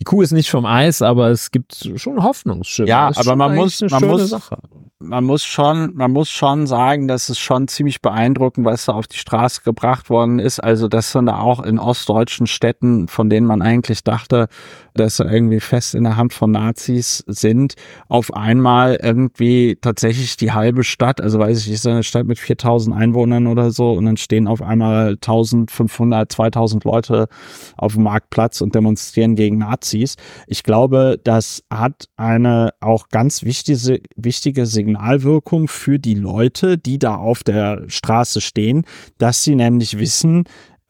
die 0.00 0.04
Kuh 0.04 0.22
ist 0.22 0.32
nicht 0.32 0.50
vom 0.50 0.66
Eis, 0.66 1.02
aber 1.02 1.28
es 1.30 1.50
gibt 1.50 1.90
schon 1.96 2.22
Hoffnungsschimmer. 2.22 2.88
Ja, 2.88 3.10
aber 3.14 3.36
man 3.36 3.54
muss- 3.54 3.80
man 3.80 4.04
muss- 4.06 4.28
Sache. 4.30 4.58
man 5.00 5.24
muss 5.24 5.44
schon, 5.44 5.94
man 5.94 6.10
muss 6.12 6.28
schon 6.30 6.66
sagen, 6.66 7.08
dass 7.08 7.28
es 7.28 7.38
schon 7.38 7.66
ziemlich 7.68 8.02
beeindruckend, 8.02 8.66
was 8.66 8.84
da 8.84 8.92
auf 8.92 9.06
die 9.08 9.16
Straße 9.16 9.62
gebracht 9.62 10.10
worden 10.10 10.38
ist. 10.38 10.60
Also 10.60 10.88
das 10.88 11.12
sind 11.12 11.26
da 11.26 11.38
auch 11.38 11.60
in 11.62 11.78
ostdeutschen 11.78 12.46
Städten, 12.46 13.08
von 13.08 13.30
denen 13.30 13.46
man 13.46 13.62
eigentlich 13.62 14.04
dachte, 14.04 14.48
sie 14.94 15.24
irgendwie 15.24 15.60
fest 15.60 15.94
in 15.94 16.04
der 16.04 16.16
Hand 16.16 16.32
von 16.32 16.50
Nazis 16.50 17.24
sind, 17.26 17.74
auf 18.08 18.34
einmal 18.34 18.98
irgendwie 19.02 19.78
tatsächlich 19.80 20.36
die 20.36 20.52
halbe 20.52 20.84
Stadt, 20.84 21.20
also 21.20 21.38
weiß 21.38 21.66
ich, 21.66 21.72
ist 21.72 21.86
eine 21.86 22.02
Stadt 22.02 22.26
mit 22.26 22.38
4000 22.38 22.94
Einwohnern 22.94 23.46
oder 23.46 23.70
so 23.70 23.92
und 23.92 24.04
dann 24.04 24.16
stehen 24.16 24.48
auf 24.48 24.62
einmal 24.62 25.10
1500, 25.12 26.30
2000 26.30 26.84
Leute 26.84 27.28
auf 27.76 27.94
dem 27.94 28.04
Marktplatz 28.04 28.60
und 28.60 28.74
demonstrieren 28.74 29.34
gegen 29.34 29.58
Nazis. 29.58 30.16
Ich 30.46 30.62
glaube, 30.62 31.18
das 31.22 31.62
hat 31.70 32.08
eine 32.16 32.70
auch 32.80 33.08
ganz 33.08 33.42
wichtige, 33.42 34.00
wichtige 34.16 34.66
Signalwirkung 34.66 35.68
für 35.68 35.98
die 35.98 36.14
Leute, 36.14 36.78
die 36.78 36.98
da 36.98 37.16
auf 37.16 37.42
der 37.42 37.84
Straße 37.88 38.40
stehen, 38.40 38.84
dass 39.18 39.44
sie 39.44 39.54
nämlich 39.54 39.98
wissen, 39.98 40.44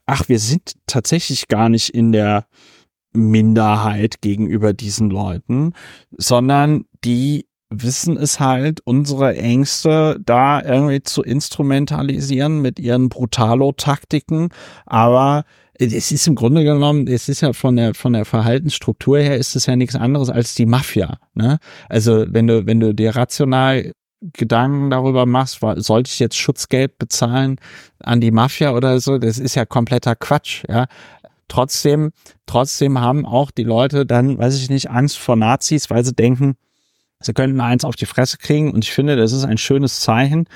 ach, 0.07 0.29
wir 0.29 0.39
sind 0.39 0.75
tatsächlich 0.87 1.49
gar 1.49 1.69
nicht 1.69 1.91
in 1.91 2.13
der 2.13 2.47
Minderheit 3.13 4.21
gegenüber 4.21 4.73
diesen 4.73 5.11
Leuten, 5.11 5.73
sondern 6.17 6.85
die 7.05 7.47
wissen 7.71 8.17
es 8.17 8.41
halt, 8.41 8.81
unsere 8.85 9.37
Ängste 9.37 10.19
da 10.25 10.63
irgendwie 10.63 11.03
zu 11.03 11.23
instrumentalisieren 11.23 12.61
mit 12.61 12.81
ihren 12.81 13.09
Brutalo-Taktiken. 13.09 14.49
Aber 14.87 15.45
es 15.79 16.13
ist 16.13 16.27
im 16.27 16.35
Grunde 16.35 16.65
genommen, 16.65 17.07
es 17.07 17.29
ist 17.29 17.41
ja 17.41 17.53
von 17.53 17.77
der, 17.77 17.95
von 17.95 18.13
der 18.13 18.25
Verhaltensstruktur 18.25 19.19
her 19.19 19.37
ist 19.37 19.57
es 19.57 19.67
ja 19.67 19.77
nichts 19.77 19.95
anderes 19.95 20.29
als 20.29 20.55
die 20.55 20.67
Mafia. 20.67 21.19
Ne? 21.35 21.59
Also 21.89 22.27
wenn 22.29 22.47
du, 22.49 22.67
wenn 22.67 22.81
du 22.81 22.93
dir 22.93 23.15
rational 23.17 23.93
Gedanken 24.21 24.91
darüber 24.91 25.25
machst, 25.25 25.61
sollte 25.77 26.11
ich 26.13 26.19
jetzt 26.19 26.37
Schutzgeld 26.37 26.99
bezahlen 26.99 27.57
an 28.01 28.21
die 28.21 28.31
Mafia 28.31 28.75
oder 28.75 29.01
so, 29.01 29.17
das 29.17 29.39
ist 29.39 29.55
ja 29.55 29.65
kompletter 29.65 30.15
Quatsch, 30.15 30.65
ja. 30.69 30.87
Trotzdem, 31.51 32.13
trotzdem 32.47 33.01
haben 33.01 33.27
auch 33.27 33.51
die 33.51 33.65
Leute 33.65 34.07
dann, 34.07 34.39
weiß 34.39 34.57
ich 34.57 34.71
nicht, 34.71 34.89
Angst 34.89 35.19
vor 35.19 35.35
Nazis, 35.35 35.91
weil 35.91 36.05
sie 36.05 36.15
denken, 36.15 36.55
sie 37.19 37.35
könnten 37.35 37.61
eins 37.61 37.85
auf 37.85 37.97
die 37.97 38.07
Fresse 38.07 38.39
kriegen. 38.39 38.73
Und 38.73 38.85
ich 38.85 38.93
finde, 38.93 39.17
das 39.17 39.33
ist 39.33 39.45
ein 39.45 39.59
schönes 39.59 39.99
Zeichen, 39.99 40.47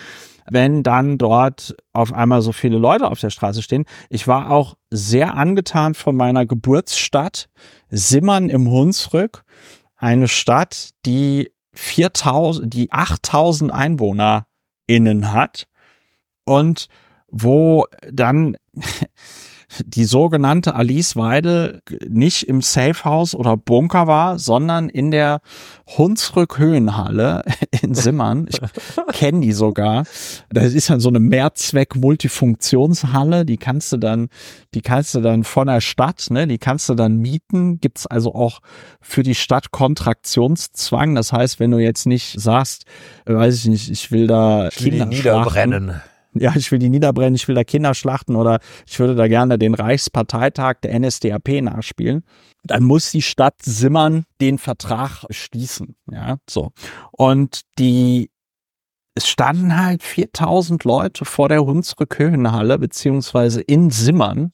wenn 0.49 0.85
dann 0.85 1.19
dort 1.19 1.75
auf 1.93 2.13
einmal 2.13 2.43
so 2.43 2.53
viele 2.53 2.79
Leute 2.79 3.11
auf 3.11 3.19
der 3.19 3.31
Straße 3.31 3.61
stehen. 3.61 3.87
Ich 4.09 4.29
war 4.29 4.53
auch 4.53 4.77
sehr 4.89 5.35
angetan 5.35 5.95
von 5.95 6.15
meiner 6.15 6.47
Geburtsstadt 6.47 7.49
Simmern 7.91 8.49
im 8.49 8.71
Hunsrück, 8.71 9.43
eine 9.97 10.29
Stadt, 10.29 10.91
die 11.07 11.51
4000, 11.73 12.73
die 12.73 12.93
8000 12.93 13.73
Einwohner 13.73 14.47
innen 14.87 15.33
hat 15.33 15.67
und 16.45 16.87
wo 17.27 17.87
dann 18.13 18.57
die 19.85 20.05
sogenannte 20.05 20.75
Alice 20.75 21.17
Weide 21.17 21.83
nicht 22.09 22.49
im 22.49 22.63
Safehouse 22.63 23.35
oder 23.35 23.57
Bunker 23.57 24.07
war, 24.07 24.39
sondern 24.39 24.89
in 24.89 25.11
der 25.11 25.41
Hunsrück 25.99 26.59
Höhenhalle 26.59 27.43
in 27.83 27.95
Simmern. 27.95 28.47
Ich 28.49 28.61
kenne 29.13 29.41
die 29.41 29.53
sogar. 29.53 30.05
Das 30.51 30.75
ist 30.75 30.91
dann 30.91 31.01
so 31.01 31.09
eine 31.09 31.21
Mehrzweck-Multifunktionshalle. 31.21 33.45
Die 33.45 33.57
kannst 33.57 33.93
du 33.93 33.97
dann, 33.97 34.29
die 34.75 34.83
kannst 34.83 35.15
du 35.15 35.21
dann 35.21 35.45
von 35.45 35.67
der 35.67 35.81
Stadt, 35.81 36.27
ne, 36.31 36.47
die 36.47 36.59
kannst 36.59 36.89
du 36.89 36.95
dann 36.95 37.19
mieten. 37.19 37.81
Gibt's 37.81 38.07
also 38.07 38.35
auch 38.35 38.61
für 39.01 39.23
die 39.23 39.35
Stadt 39.35 39.71
Kontraktionszwang. 39.71 41.15
Das 41.15 41.33
heißt, 41.33 41.61
wenn 41.61 41.71
du 41.71 41.79
jetzt 41.79 42.07
nicht 42.07 42.41
sagst, 42.41 42.85
äh, 43.27 43.35
weiß 43.35 43.57
ich 43.57 43.67
nicht, 43.67 43.91
ich 43.91 44.11
will 44.11 44.27
da 44.27 44.71
Kinder 44.73 45.13
schlachten, 45.13 46.01
ja, 46.39 46.53
ich 46.57 46.71
will 46.73 46.79
die 46.79 46.91
niederbrennen, 46.91 47.35
ich 47.35 47.49
will 47.49 47.55
da 47.55 47.65
Kinder 47.65 47.95
schlachten 47.95 48.37
oder 48.37 48.61
ich 48.87 48.99
würde 48.99 49.15
da 49.15 49.29
gerne 49.29 49.59
den 49.59 49.75
Reichsparteitag 49.75 50.81
der 50.83 50.99
NSDAP 50.99 51.63
nachspielen, 51.63 52.25
dann 52.65 52.83
muss 52.83 53.11
die 53.11 53.23
Stadt 53.23 53.63
Simmern 53.63 54.25
den 54.41 54.59
Vertrag 54.59 55.25
schließen. 55.31 55.97
Ja, 56.11 56.39
so. 56.49 56.73
Und 57.13 57.63
die, 57.79 58.31
es 59.15 59.29
standen 59.29 59.77
halt 59.77 60.03
4000 60.03 60.85
Leute 60.85 61.25
vor 61.25 61.49
der 61.49 61.65
Hunsrück 61.65 62.19
Höhenhalle, 62.19 62.79
beziehungsweise 62.79 63.61
in 63.61 63.91
Simmern 63.91 64.53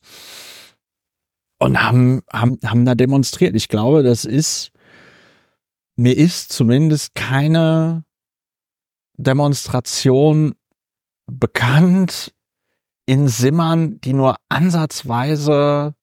und 1.59 1.81
haben, 1.81 2.23
haben, 2.33 2.59
haben 2.65 2.85
da 2.85 2.95
demonstriert. 2.95 3.55
Ich 3.55 3.69
glaube, 3.69 4.03
das 4.03 4.25
ist, 4.25 4.73
mir 5.97 6.17
ist 6.17 6.53
zumindest 6.53 7.15
keine 7.15 8.05
Demonstration 9.17 10.55
bekannt 11.31 12.33
in 13.07 13.29
Simmern, 13.29 14.01
die 14.01 14.13
nur 14.13 14.37
ansatzweise 14.49 15.95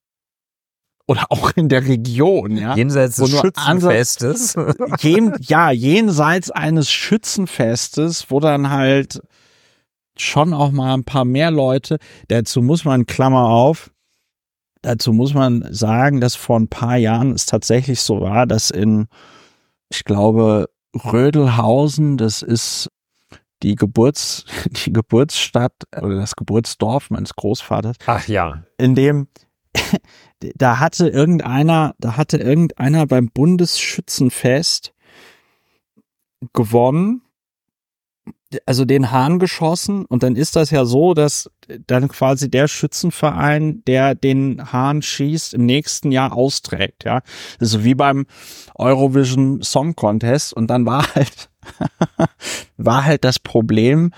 oder 1.07 1.25
auch 1.29 1.51
in 1.55 1.69
der 1.69 1.85
Region, 1.85 2.57
ja. 2.57 2.75
Jenseits 2.75 3.15
des 3.15 3.31
Schützenfestes. 3.31 4.55
Jen, 4.99 5.33
ja, 5.39 5.71
jenseits 5.71 6.51
eines 6.51 6.91
Schützenfestes, 6.91 8.29
wo 8.29 8.41
dann 8.41 8.69
halt 8.69 9.21
schon 10.17 10.53
auch 10.53 10.71
mal 10.71 10.93
ein 10.93 11.05
paar 11.05 11.23
mehr 11.23 11.49
Leute, 11.49 11.97
dazu 12.27 12.61
muss 12.61 12.83
man, 12.83 13.05
Klammer 13.05 13.45
auf, 13.45 13.91
dazu 14.81 15.13
muss 15.13 15.33
man 15.33 15.65
sagen, 15.71 16.19
dass 16.19 16.35
vor 16.35 16.59
ein 16.59 16.67
paar 16.67 16.97
Jahren 16.97 17.31
es 17.31 17.45
tatsächlich 17.45 18.01
so 18.01 18.19
war, 18.21 18.45
dass 18.45 18.69
in, 18.69 19.07
ich 19.89 20.03
glaube, 20.03 20.67
Rödelhausen, 20.93 22.17
das 22.17 22.41
ist 22.41 22.89
die 23.63 23.75
Geburts, 23.75 24.45
die 24.85 24.93
Geburtsstadt 24.93 25.73
oder 25.95 26.15
das 26.15 26.35
Geburtsdorf 26.35 27.09
meines 27.09 27.35
Großvaters, 27.35 27.97
Ach 28.05 28.27
ja. 28.27 28.63
in 28.77 28.95
dem 28.95 29.27
da 30.55 30.79
hatte 30.79 31.07
irgendeiner, 31.07 31.93
da 31.99 32.17
hatte 32.17 32.37
irgendeiner 32.37 33.05
beim 33.05 33.29
Bundesschützenfest 33.29 34.93
gewonnen 36.53 37.21
also 38.65 38.85
den 38.85 39.11
Hahn 39.11 39.39
geschossen 39.39 40.05
und 40.05 40.23
dann 40.23 40.35
ist 40.35 40.55
das 40.55 40.71
ja 40.71 40.85
so, 40.85 41.13
dass 41.13 41.51
dann 41.85 42.07
quasi 42.07 42.49
der 42.49 42.67
Schützenverein, 42.67 43.83
der 43.85 44.15
den 44.15 44.71
Hahn 44.71 45.01
schießt, 45.01 45.53
im 45.53 45.65
nächsten 45.65 46.11
Jahr 46.11 46.33
austrägt, 46.33 47.03
ja. 47.03 47.21
Also 47.59 47.83
wie 47.83 47.95
beim 47.95 48.25
Eurovision 48.75 49.61
Song 49.63 49.95
Contest 49.95 50.53
und 50.53 50.67
dann 50.67 50.85
war 50.85 51.03
halt, 51.15 51.49
war 52.77 53.05
halt 53.05 53.23
das 53.23 53.39
Problem, 53.39 54.11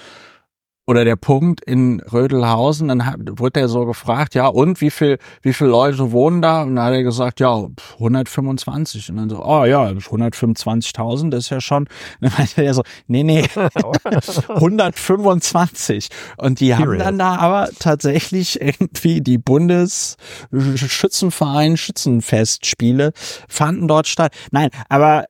oder 0.90 1.06
der 1.06 1.16
Punkt 1.18 1.64
in 1.64 2.00
Rödelhausen, 2.00 2.88
dann 2.88 3.06
hat, 3.06 3.20
wurde 3.38 3.60
er 3.60 3.68
so 3.68 3.86
gefragt, 3.86 4.34
ja, 4.34 4.48
und 4.48 4.82
wie 4.82 4.90
viel, 4.90 5.20
wie 5.44 5.54
viele 5.54 5.70
Leute 5.70 6.12
wohnen 6.12 6.42
da? 6.42 6.64
Und 6.64 6.76
dann 6.76 6.86
hat 6.86 6.94
er 6.94 7.04
gesagt, 7.04 7.40
ja, 7.40 7.68
125. 8.00 9.12
Und 9.12 9.18
dann 9.18 9.30
so, 9.30 9.46
oh 9.46 9.66
ja, 9.66 9.88
125.000, 9.88 11.30
das 11.30 11.42
ist 11.42 11.52
ja 11.52 11.62
schon. 11.62 11.84
Und 11.84 11.90
dann 12.22 12.32
meinte 12.36 12.64
er 12.64 12.74
so, 12.74 12.82
nee, 13.06 13.22
nee, 13.22 13.46
125. 14.48 16.10
Und 16.38 16.60
die 16.60 16.76
haben 16.76 16.98
dann 16.98 17.20
da 17.20 17.36
aber 17.36 17.70
tatsächlich 17.78 18.60
irgendwie 18.60 19.22
die 19.22 19.38
Bundesschützenverein 19.38 21.78
Schützenfestspiele 21.78 23.12
fanden 23.48 23.88
dort 23.88 24.08
statt. 24.08 24.34
Nein, 24.50 24.72
aber 24.90 25.26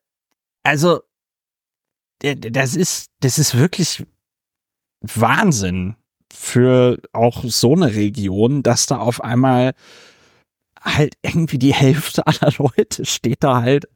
also 0.64 1.02
das 2.22 2.76
ist, 2.76 3.10
das 3.22 3.40
ist 3.40 3.58
wirklich 3.58 4.06
Wahnsinn 5.02 5.96
für 6.32 7.00
auch 7.14 7.44
so 7.44 7.74
eine 7.74 7.96
Region, 7.96 8.64
dass 8.64 8.86
da 8.86 8.98
auf 8.98 9.24
einmal 9.24 9.74
halt 10.82 11.16
irgendwie 11.22 11.60
die 11.60 11.74
Hälfte 11.74 12.26
aller 12.28 12.52
Leute 12.58 13.06
steht 13.06 13.44
da 13.44 13.62
halt 13.62 13.88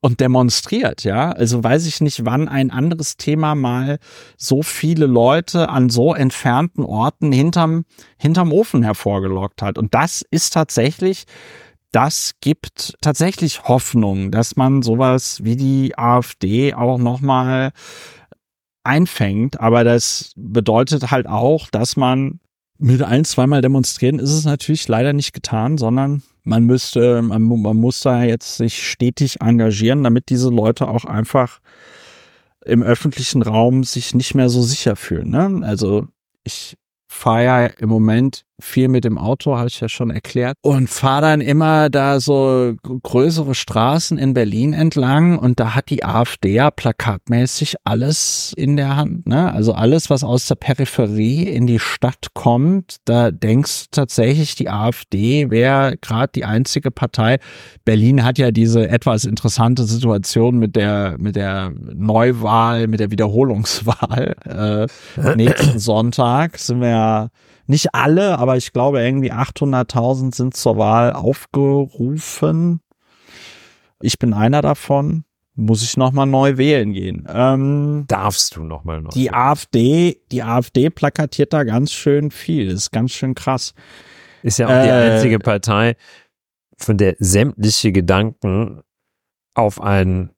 und 0.00 0.20
demonstriert, 0.20 1.04
ja. 1.04 1.32
Also 1.32 1.62
weiß 1.64 1.86
ich 1.86 2.00
nicht, 2.00 2.24
wann 2.24 2.48
ein 2.48 2.70
anderes 2.70 3.16
Thema 3.16 3.54
mal 3.54 3.98
so 4.36 4.62
viele 4.62 5.06
Leute 5.06 5.68
an 5.68 5.90
so 5.90 6.14
entfernten 6.14 6.84
Orten 6.84 7.32
hinterm, 7.32 7.84
hinterm 8.16 8.52
Ofen 8.52 8.82
hervorgelockt 8.82 9.62
hat. 9.62 9.78
Und 9.78 9.94
das 9.94 10.24
ist 10.30 10.52
tatsächlich, 10.52 11.24
das 11.92 12.34
gibt 12.40 12.94
tatsächlich 13.00 13.64
Hoffnung, 13.64 14.30
dass 14.30 14.56
man 14.56 14.82
sowas 14.82 15.42
wie 15.44 15.56
die 15.56 15.98
AfD 15.98 16.74
auch 16.74 16.98
nochmal 16.98 17.72
einfängt, 18.84 19.60
aber 19.60 19.84
das 19.84 20.32
bedeutet 20.36 21.10
halt 21.10 21.26
auch, 21.26 21.68
dass 21.70 21.96
man 21.96 22.40
mit 22.78 23.02
ein, 23.02 23.24
zweimal 23.24 23.62
demonstrieren 23.62 24.18
ist 24.18 24.32
es 24.32 24.44
natürlich 24.44 24.86
leider 24.86 25.12
nicht 25.12 25.32
getan, 25.32 25.78
sondern 25.78 26.22
man 26.44 26.64
müsste, 26.64 27.22
man, 27.22 27.42
man 27.42 27.76
muss 27.76 28.00
da 28.00 28.22
jetzt 28.22 28.56
sich 28.56 28.88
stetig 28.88 29.40
engagieren, 29.40 30.04
damit 30.04 30.28
diese 30.28 30.50
Leute 30.50 30.88
auch 30.88 31.04
einfach 31.04 31.60
im 32.64 32.82
öffentlichen 32.82 33.42
Raum 33.42 33.84
sich 33.84 34.14
nicht 34.14 34.34
mehr 34.34 34.48
so 34.48 34.62
sicher 34.62 34.96
fühlen. 34.96 35.30
Ne? 35.30 35.60
Also 35.66 36.06
ich 36.44 36.76
fahre 37.08 37.44
ja 37.44 37.66
im 37.66 37.88
Moment 37.88 38.44
viel 38.60 38.88
mit 38.88 39.04
dem 39.04 39.18
Auto, 39.18 39.56
habe 39.56 39.68
ich 39.68 39.80
ja 39.80 39.88
schon 39.88 40.10
erklärt, 40.10 40.56
und 40.62 40.88
fahre 40.88 41.22
dann 41.22 41.40
immer 41.40 41.90
da 41.90 42.20
so 42.20 42.74
größere 42.82 43.54
Straßen 43.54 44.18
in 44.18 44.34
Berlin 44.34 44.72
entlang 44.72 45.38
und 45.38 45.60
da 45.60 45.74
hat 45.74 45.90
die 45.90 46.04
AfD 46.04 46.54
ja 46.54 46.70
plakatmäßig 46.70 47.76
alles 47.84 48.52
in 48.56 48.76
der 48.76 48.96
Hand, 48.96 49.26
ne? 49.26 49.52
Also 49.52 49.72
alles, 49.72 50.10
was 50.10 50.24
aus 50.24 50.46
der 50.46 50.54
Peripherie 50.54 51.44
in 51.44 51.66
die 51.66 51.78
Stadt 51.78 52.28
kommt, 52.34 52.96
da 53.04 53.30
denkst 53.30 53.84
du 53.84 54.00
tatsächlich, 54.00 54.54
die 54.54 54.70
AfD 54.70 55.50
wäre 55.50 55.96
gerade 56.00 56.32
die 56.34 56.44
einzige 56.44 56.90
Partei. 56.90 57.38
Berlin 57.84 58.24
hat 58.24 58.38
ja 58.38 58.50
diese 58.50 58.88
etwas 58.88 59.24
interessante 59.24 59.84
Situation 59.84 60.58
mit 60.58 60.76
der 60.76 61.16
mit 61.18 61.36
der 61.36 61.72
Neuwahl, 61.94 62.86
mit 62.86 63.00
der 63.00 63.10
Wiederholungswahl. 63.10 64.34
Äh, 64.44 65.34
nächsten 65.36 65.78
Sonntag 65.78 66.58
sind 66.58 66.80
wir 66.80 66.88
ja 66.88 67.28
nicht 67.68 67.94
alle, 67.94 68.38
aber 68.38 68.56
ich 68.56 68.72
glaube 68.72 69.00
irgendwie 69.02 69.32
800.000 69.32 70.34
sind 70.34 70.56
zur 70.56 70.78
Wahl 70.78 71.12
aufgerufen. 71.12 72.80
Ich 74.00 74.18
bin 74.18 74.32
einer 74.32 74.62
davon. 74.62 75.24
Muss 75.58 75.82
ich 75.82 75.96
nochmal 75.96 76.26
neu 76.26 76.58
wählen 76.58 76.92
gehen? 76.92 77.26
Ähm, 77.32 78.04
Darfst 78.08 78.56
du 78.56 78.62
nochmal 78.62 79.00
neu? 79.00 79.08
Die 79.08 79.32
AfD, 79.32 80.20
die 80.30 80.42
AfD 80.42 80.90
plakatiert 80.90 81.54
da 81.54 81.64
ganz 81.64 81.92
schön 81.92 82.30
viel. 82.30 82.66
Das 82.66 82.74
ist 82.74 82.90
ganz 82.92 83.12
schön 83.12 83.34
krass. 83.34 83.72
Ist 84.42 84.58
ja 84.58 84.66
auch 84.66 84.82
die 84.82 84.88
äh, 84.88 85.12
einzige 85.12 85.38
Partei, 85.38 85.96
von 86.76 86.98
der 86.98 87.16
sämtliche 87.18 87.90
Gedanken 87.90 88.82
auf 89.54 89.80
ein 89.80 90.30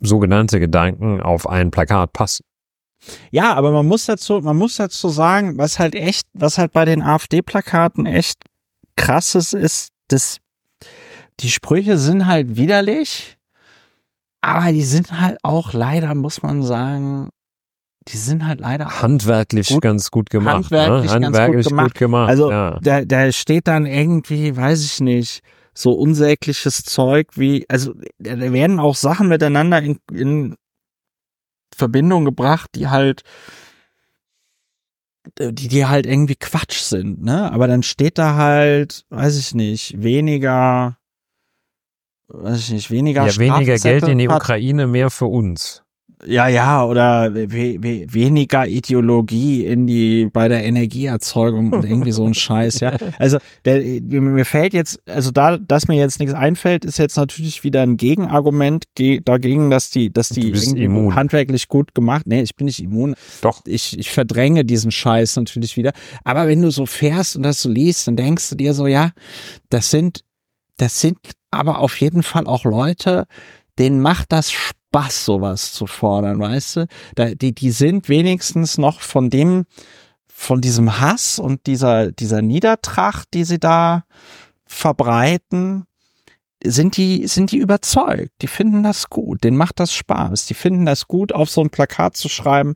sogenannte 0.00 0.58
Gedanken 0.58 1.20
auf 1.20 1.48
ein 1.48 1.70
Plakat 1.70 2.12
passen. 2.12 2.44
Ja, 3.30 3.54
aber 3.54 3.70
man 3.70 3.86
muss 3.86 4.06
dazu, 4.06 4.40
man 4.40 4.56
muss 4.56 4.76
dazu 4.76 5.08
sagen, 5.08 5.58
was 5.58 5.78
halt 5.78 5.94
echt, 5.94 6.26
was 6.32 6.58
halt 6.58 6.72
bei 6.72 6.84
den 6.84 7.02
AfD-Plakaten 7.02 8.06
echt 8.06 8.44
krasses 8.96 9.52
ist, 9.52 9.90
dass 10.08 10.38
die 11.40 11.50
Sprüche 11.50 11.98
sind 11.98 12.26
halt 12.26 12.56
widerlich, 12.56 13.36
aber 14.40 14.72
die 14.72 14.84
sind 14.84 15.20
halt 15.20 15.38
auch 15.42 15.72
leider, 15.72 16.14
muss 16.14 16.42
man 16.42 16.62
sagen, 16.62 17.30
die 18.08 18.16
sind 18.16 18.46
halt 18.46 18.60
leider 18.60 19.02
handwerklich 19.02 19.68
gut, 19.68 19.82
ganz 19.82 20.10
gut 20.10 20.30
gemacht. 20.30 20.70
Ne? 20.70 20.80
Handwerklich, 20.80 21.10
ne? 21.10 21.26
handwerklich 21.26 21.64
gut 21.64 21.70
gemacht. 21.70 21.86
Gut 21.88 21.98
gemacht 21.98 22.28
also 22.30 22.50
ja. 22.50 22.78
da, 22.80 23.04
da 23.04 23.32
steht 23.32 23.66
dann 23.66 23.86
irgendwie, 23.86 24.56
weiß 24.56 24.84
ich 24.84 25.00
nicht, 25.00 25.40
so 25.74 25.92
unsägliches 25.92 26.84
Zeug 26.84 27.28
wie, 27.34 27.66
also 27.68 27.94
da 28.18 28.52
werden 28.52 28.80
auch 28.80 28.94
Sachen 28.94 29.28
miteinander 29.28 29.82
in, 29.82 29.98
in 30.12 30.54
Verbindung 31.76 32.24
gebracht, 32.24 32.70
die 32.74 32.88
halt 32.88 33.22
die, 35.38 35.68
die 35.68 35.86
halt 35.86 36.06
irgendwie 36.06 36.36
Quatsch 36.36 36.78
sind, 36.78 37.22
ne? 37.22 37.50
Aber 37.52 37.66
dann 37.66 37.82
steht 37.82 38.18
da 38.18 38.36
halt, 38.36 39.04
weiß 39.10 39.36
ich 39.38 39.54
nicht, 39.54 40.02
weniger, 40.02 40.98
weiß 42.28 42.58
ich 42.60 42.70
nicht, 42.70 42.90
weniger 42.90 43.26
Ja, 43.26 43.36
weniger 43.36 43.76
Geld 43.76 44.04
in 44.04 44.18
die 44.18 44.28
Ukraine, 44.28 44.86
mehr 44.86 45.10
für 45.10 45.26
uns 45.26 45.85
ja, 46.24 46.48
ja, 46.48 46.84
oder 46.84 47.34
we 47.34 47.76
we 47.82 48.06
weniger 48.08 48.66
Ideologie 48.66 49.66
in 49.66 49.86
die, 49.86 50.30
bei 50.32 50.48
der 50.48 50.64
Energieerzeugung 50.64 51.72
und 51.72 51.84
irgendwie 51.84 52.12
so 52.12 52.24
ein 52.24 52.32
Scheiß, 52.34 52.80
ja. 52.80 52.96
Also, 53.18 53.38
der, 53.66 53.82
mir 54.02 54.46
fällt 54.46 54.72
jetzt, 54.72 54.98
also 55.06 55.30
da, 55.30 55.58
dass 55.58 55.88
mir 55.88 55.96
jetzt 55.96 56.18
nichts 56.18 56.34
einfällt, 56.34 56.86
ist 56.86 56.98
jetzt 56.98 57.16
natürlich 57.16 57.64
wieder 57.64 57.82
ein 57.82 57.98
Gegenargument 57.98 58.84
ge 58.94 59.20
dagegen, 59.22 59.70
dass 59.70 59.90
die, 59.90 60.10
dass 60.10 60.30
die 60.30 60.54
handwerklich 61.14 61.68
gut 61.68 61.94
gemacht, 61.94 62.26
nee, 62.26 62.40
ich 62.40 62.56
bin 62.56 62.64
nicht 62.64 62.82
immun. 62.82 63.14
Doch. 63.42 63.60
Ich, 63.66 63.98
ich 63.98 64.10
verdränge 64.10 64.64
diesen 64.64 64.90
Scheiß 64.90 65.36
natürlich 65.36 65.76
wieder. 65.76 65.92
Aber 66.24 66.48
wenn 66.48 66.62
du 66.62 66.70
so 66.70 66.86
fährst 66.86 67.36
und 67.36 67.42
das 67.42 67.60
so 67.60 67.68
liest, 67.68 68.06
dann 68.08 68.16
denkst 68.16 68.48
du 68.48 68.56
dir 68.56 68.72
so, 68.72 68.86
ja, 68.86 69.10
das 69.68 69.90
sind, 69.90 70.20
das 70.78 71.00
sind 71.00 71.18
aber 71.50 71.78
auf 71.80 72.00
jeden 72.00 72.22
Fall 72.22 72.46
auch 72.46 72.64
Leute, 72.64 73.26
denen 73.78 74.00
macht 74.00 74.32
das 74.32 74.50
Spaß, 74.50 74.85
sowas 75.10 75.72
zu 75.72 75.86
fordern, 75.86 76.38
weißt 76.38 76.76
du? 76.76 76.86
Da, 77.14 77.34
die, 77.34 77.54
die 77.54 77.70
sind 77.70 78.08
wenigstens 78.08 78.78
noch 78.78 79.00
von 79.00 79.30
dem, 79.30 79.64
von 80.26 80.60
diesem 80.60 81.00
Hass 81.00 81.38
und 81.38 81.66
dieser, 81.66 82.12
dieser 82.12 82.42
Niedertracht, 82.42 83.28
die 83.34 83.44
sie 83.44 83.58
da 83.58 84.04
verbreiten, 84.66 85.86
sind 86.64 86.96
die, 86.96 87.26
sind 87.26 87.52
die 87.52 87.58
überzeugt. 87.58 88.32
Die 88.42 88.46
finden 88.46 88.82
das 88.82 89.08
gut. 89.10 89.44
Denen 89.44 89.56
macht 89.56 89.78
das 89.80 89.92
Spaß. 89.92 90.46
Die 90.46 90.54
finden 90.54 90.86
das 90.86 91.06
gut, 91.08 91.32
auf 91.32 91.50
so 91.50 91.60
ein 91.60 91.70
Plakat 91.70 92.16
zu 92.16 92.28
schreiben, 92.28 92.74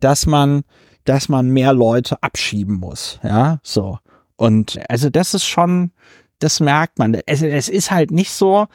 dass 0.00 0.26
man, 0.26 0.62
dass 1.04 1.28
man 1.28 1.48
mehr 1.48 1.72
Leute 1.72 2.22
abschieben 2.22 2.76
muss. 2.76 3.18
Ja, 3.22 3.58
so. 3.62 3.98
Und 4.36 4.80
also 4.88 5.10
das 5.10 5.34
ist 5.34 5.46
schon, 5.46 5.92
das 6.38 6.60
merkt 6.60 6.98
man. 6.98 7.14
Es, 7.26 7.42
es 7.42 7.68
ist 7.68 7.90
halt 7.90 8.10
nicht 8.10 8.32
so, 8.32 8.66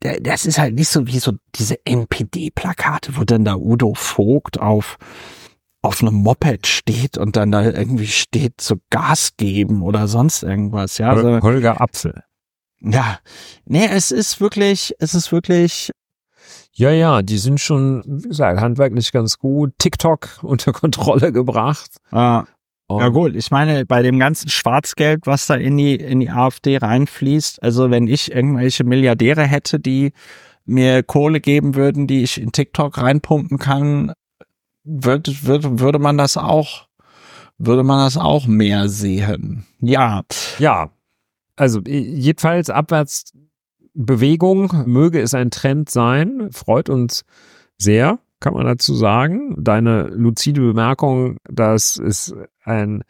das 0.00 0.46
ist 0.46 0.58
halt 0.58 0.74
nicht 0.74 0.88
so 0.88 1.06
wie 1.06 1.18
so 1.18 1.32
diese 1.54 1.84
NPD-Plakate, 1.84 3.16
wo 3.16 3.24
dann 3.24 3.44
da 3.44 3.56
Udo 3.56 3.94
Vogt 3.94 4.60
auf, 4.60 4.96
auf 5.82 6.02
einem 6.02 6.14
Moped 6.14 6.66
steht 6.66 7.18
und 7.18 7.36
dann 7.36 7.50
da 7.50 7.62
irgendwie 7.64 8.06
steht 8.06 8.60
so 8.60 8.76
Gas 8.90 9.32
geben 9.36 9.82
oder 9.82 10.06
sonst 10.06 10.42
irgendwas, 10.42 10.98
ja. 10.98 11.10
Also, 11.10 11.40
Holger 11.40 11.80
Apfel. 11.80 12.22
Ja, 12.80 13.18
nee, 13.64 13.86
es 13.86 14.10
ist 14.10 14.40
wirklich, 14.40 14.94
es 14.98 15.14
ist 15.14 15.32
wirklich. 15.32 15.90
Ja, 16.72 16.90
ja, 16.90 17.22
die 17.22 17.38
sind 17.38 17.58
schon, 17.58 18.04
wie 18.06 18.28
gesagt, 18.28 18.60
handwerklich 18.60 19.10
ganz 19.10 19.38
gut. 19.38 19.72
TikTok 19.78 20.38
unter 20.42 20.72
Kontrolle 20.72 21.32
gebracht. 21.32 21.96
Ah. 22.12 22.44
Und 22.88 23.00
ja 23.00 23.08
gut, 23.08 23.36
ich 23.36 23.50
meine, 23.50 23.84
bei 23.84 24.02
dem 24.02 24.18
ganzen 24.18 24.48
Schwarzgeld, 24.48 25.26
was 25.26 25.46
da 25.46 25.54
in 25.54 25.76
die, 25.76 25.94
in 25.94 26.20
die 26.20 26.30
AfD 26.30 26.78
reinfließt, 26.78 27.62
also 27.62 27.90
wenn 27.90 28.08
ich 28.08 28.32
irgendwelche 28.32 28.84
Milliardäre 28.84 29.44
hätte, 29.44 29.78
die 29.78 30.12
mir 30.64 31.02
Kohle 31.02 31.40
geben 31.40 31.74
würden, 31.74 32.06
die 32.06 32.22
ich 32.22 32.40
in 32.40 32.50
TikTok 32.50 32.96
reinpumpen 32.96 33.58
kann, 33.58 34.12
würde, 34.84 35.34
würde, 35.42 35.80
würde 35.80 35.98
man 35.98 36.16
das 36.16 36.38
auch, 36.38 36.88
würde 37.58 37.82
man 37.82 37.98
das 37.98 38.16
auch 38.16 38.46
mehr 38.46 38.88
sehen. 38.88 39.66
Ja. 39.80 40.22
Ja. 40.58 40.90
Also 41.56 41.82
jedenfalls 41.82 42.70
Abwärtsbewegung 42.70 44.84
möge 44.86 45.20
es 45.20 45.34
ein 45.34 45.50
Trend 45.50 45.90
sein, 45.90 46.48
freut 46.52 46.88
uns 46.88 47.24
sehr. 47.76 48.18
Kann 48.40 48.54
man 48.54 48.66
dazu 48.66 48.94
sagen. 48.94 49.54
Deine 49.58 50.08
luzide 50.08 50.60
Bemerkung, 50.60 51.38
dass 51.48 51.98
es 51.98 52.34
ein 52.62 53.04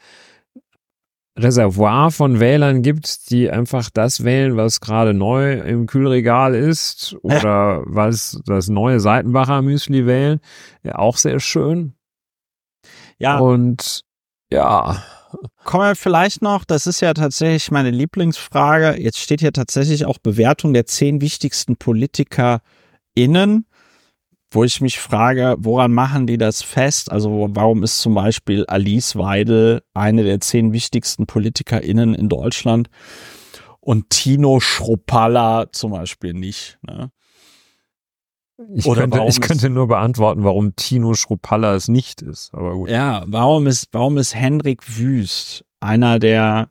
Reservoir 1.39 2.11
von 2.11 2.41
Wählern 2.41 2.83
gibt, 2.83 3.31
die 3.31 3.51
einfach 3.51 3.91
das 3.91 4.25
wählen, 4.25 4.57
was 4.57 4.81
gerade 4.81 5.15
neu 5.15 5.55
im 5.55 5.87
Kühlregal 5.87 6.55
ist 6.55 7.17
oder 7.23 7.43
ja. 7.43 7.83
was 7.87 8.41
das 8.45 8.69
neue 8.69 9.01
Seitenbacher 9.01 9.63
Müsli 9.63 10.07
wählen. 10.07 10.41
Ja, 10.83 10.97
auch 10.97 11.17
sehr 11.17 11.41
schön. 11.41 11.95
Ja. 13.19 13.39
Und 13.39 14.03
ja. 14.51 15.03
Kommen 15.65 15.85
wir 15.85 15.97
vielleicht 15.97 16.41
noch, 16.41 16.65
das 16.65 16.87
ist 16.87 17.01
ja 17.01 17.13
tatsächlich 17.13 17.71
meine 17.71 17.91
Lieblingsfrage. 17.91 18.99
Jetzt 18.99 19.19
steht 19.19 19.41
hier 19.41 19.53
tatsächlich 19.53 20.07
auch 20.07 20.19
Bewertung 20.19 20.73
der 20.73 20.87
zehn 20.87 21.21
wichtigsten 21.21 21.77
PolitikerInnen 21.77 23.67
wo 24.51 24.65
ich 24.65 24.81
mich 24.81 24.99
frage, 24.99 25.57
woran 25.59 25.93
machen 25.93 26.27
die 26.27 26.39
das 26.39 26.63
fest? 26.63 27.13
Also 27.13 27.49
warum 27.51 27.83
ist 27.83 28.01
zum 28.01 28.15
Beispiel 28.15 28.65
Alice 28.67 29.17
Weidel 29.17 29.83
eine 29.95 30.25
der 30.25 30.41
zehn 30.41 30.73
wichtigsten 30.73 31.27
PolitikerInnen 31.27 32.15
in 32.15 32.29
Deutschland 32.29 32.89
und 33.81 34.11
Tino 34.11 34.61
Schruppalla 34.61 35.67
zum 35.73 35.93
Beispiel 35.93 36.33
nicht? 36.33 36.79
Ne? 36.83 37.11
Ich, 38.75 38.87
Oder 38.87 39.03
könnte, 39.03 39.25
ich 39.29 39.41
könnte 39.41 39.71
nur 39.71 39.87
beantworten, 39.87 40.43
warum 40.43 40.75
Tino 40.75 41.15
Schruppalla 41.15 41.75
es 41.75 41.87
nicht 41.87 42.23
ist, 42.23 42.53
aber 42.53 42.75
gut. 42.75 42.91
Ja, 42.91 43.25
warum 43.27 43.67
ist, 43.69 43.89
warum 43.93 44.19
ist 44.19 44.35
Henrik 44.35 44.99
Wüst 44.99 45.65
einer 45.79 46.19
der 46.19 46.71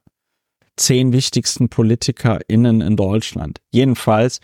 zehn 0.75 1.13
wichtigsten 1.13 1.69
PolitikerInnen 1.69 2.81
in 2.81 2.97
Deutschland? 2.97 3.61
Jedenfalls 3.71 4.41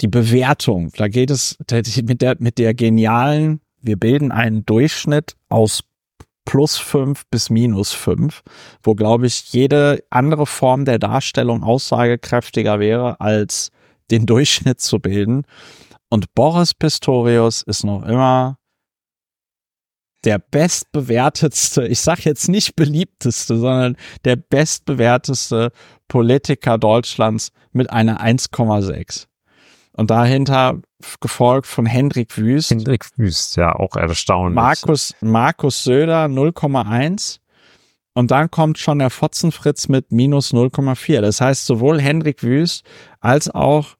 die 0.00 0.08
Bewertung, 0.08 0.90
da 0.96 1.08
geht 1.08 1.30
es 1.30 1.56
mit 2.02 2.20
der, 2.20 2.36
mit 2.38 2.58
der 2.58 2.74
genialen, 2.74 3.60
wir 3.80 3.96
bilden 3.96 4.32
einen 4.32 4.64
Durchschnitt 4.64 5.36
aus 5.48 5.84
plus 6.44 6.76
fünf 6.76 7.26
bis 7.30 7.50
minus 7.50 7.92
fünf, 7.92 8.42
wo, 8.82 8.94
glaube 8.94 9.26
ich, 9.26 9.52
jede 9.52 10.02
andere 10.10 10.46
Form 10.46 10.84
der 10.84 10.98
Darstellung 10.98 11.62
aussagekräftiger 11.62 12.80
wäre, 12.80 13.20
als 13.20 13.70
den 14.10 14.26
Durchschnitt 14.26 14.80
zu 14.80 14.98
bilden. 14.98 15.44
Und 16.10 16.34
Boris 16.34 16.74
Pistorius 16.74 17.62
ist 17.62 17.84
noch 17.84 18.04
immer 18.04 18.58
der 20.24 20.38
bestbewertetste, 20.38 21.86
ich 21.86 22.00
sage 22.00 22.22
jetzt 22.24 22.48
nicht 22.48 22.76
beliebteste, 22.76 23.58
sondern 23.58 23.96
der 24.24 24.36
bestbewerteste 24.36 25.70
Politiker 26.08 26.78
Deutschlands 26.78 27.50
mit 27.72 27.90
einer 27.90 28.24
1,6. 28.24 29.26
Und 29.96 30.10
dahinter 30.10 30.80
gefolgt 31.20 31.66
von 31.66 31.86
Hendrik 31.86 32.36
Wüst. 32.36 32.70
Hendrik 32.70 33.06
Wüst, 33.16 33.56
ja, 33.56 33.74
auch 33.74 33.94
erstaunlich. 33.96 34.56
Markus, 34.56 35.14
Markus 35.20 35.84
Söder 35.84 36.24
0,1. 36.24 37.38
Und 38.14 38.30
dann 38.30 38.50
kommt 38.50 38.78
schon 38.78 38.98
der 38.98 39.10
Fotzenfritz 39.10 39.88
mit 39.88 40.10
minus 40.10 40.52
0,4. 40.52 41.20
Das 41.20 41.40
heißt, 41.40 41.66
sowohl 41.66 42.00
Hendrik 42.00 42.42
Wüst 42.42 42.84
als 43.20 43.50
auch 43.50 43.96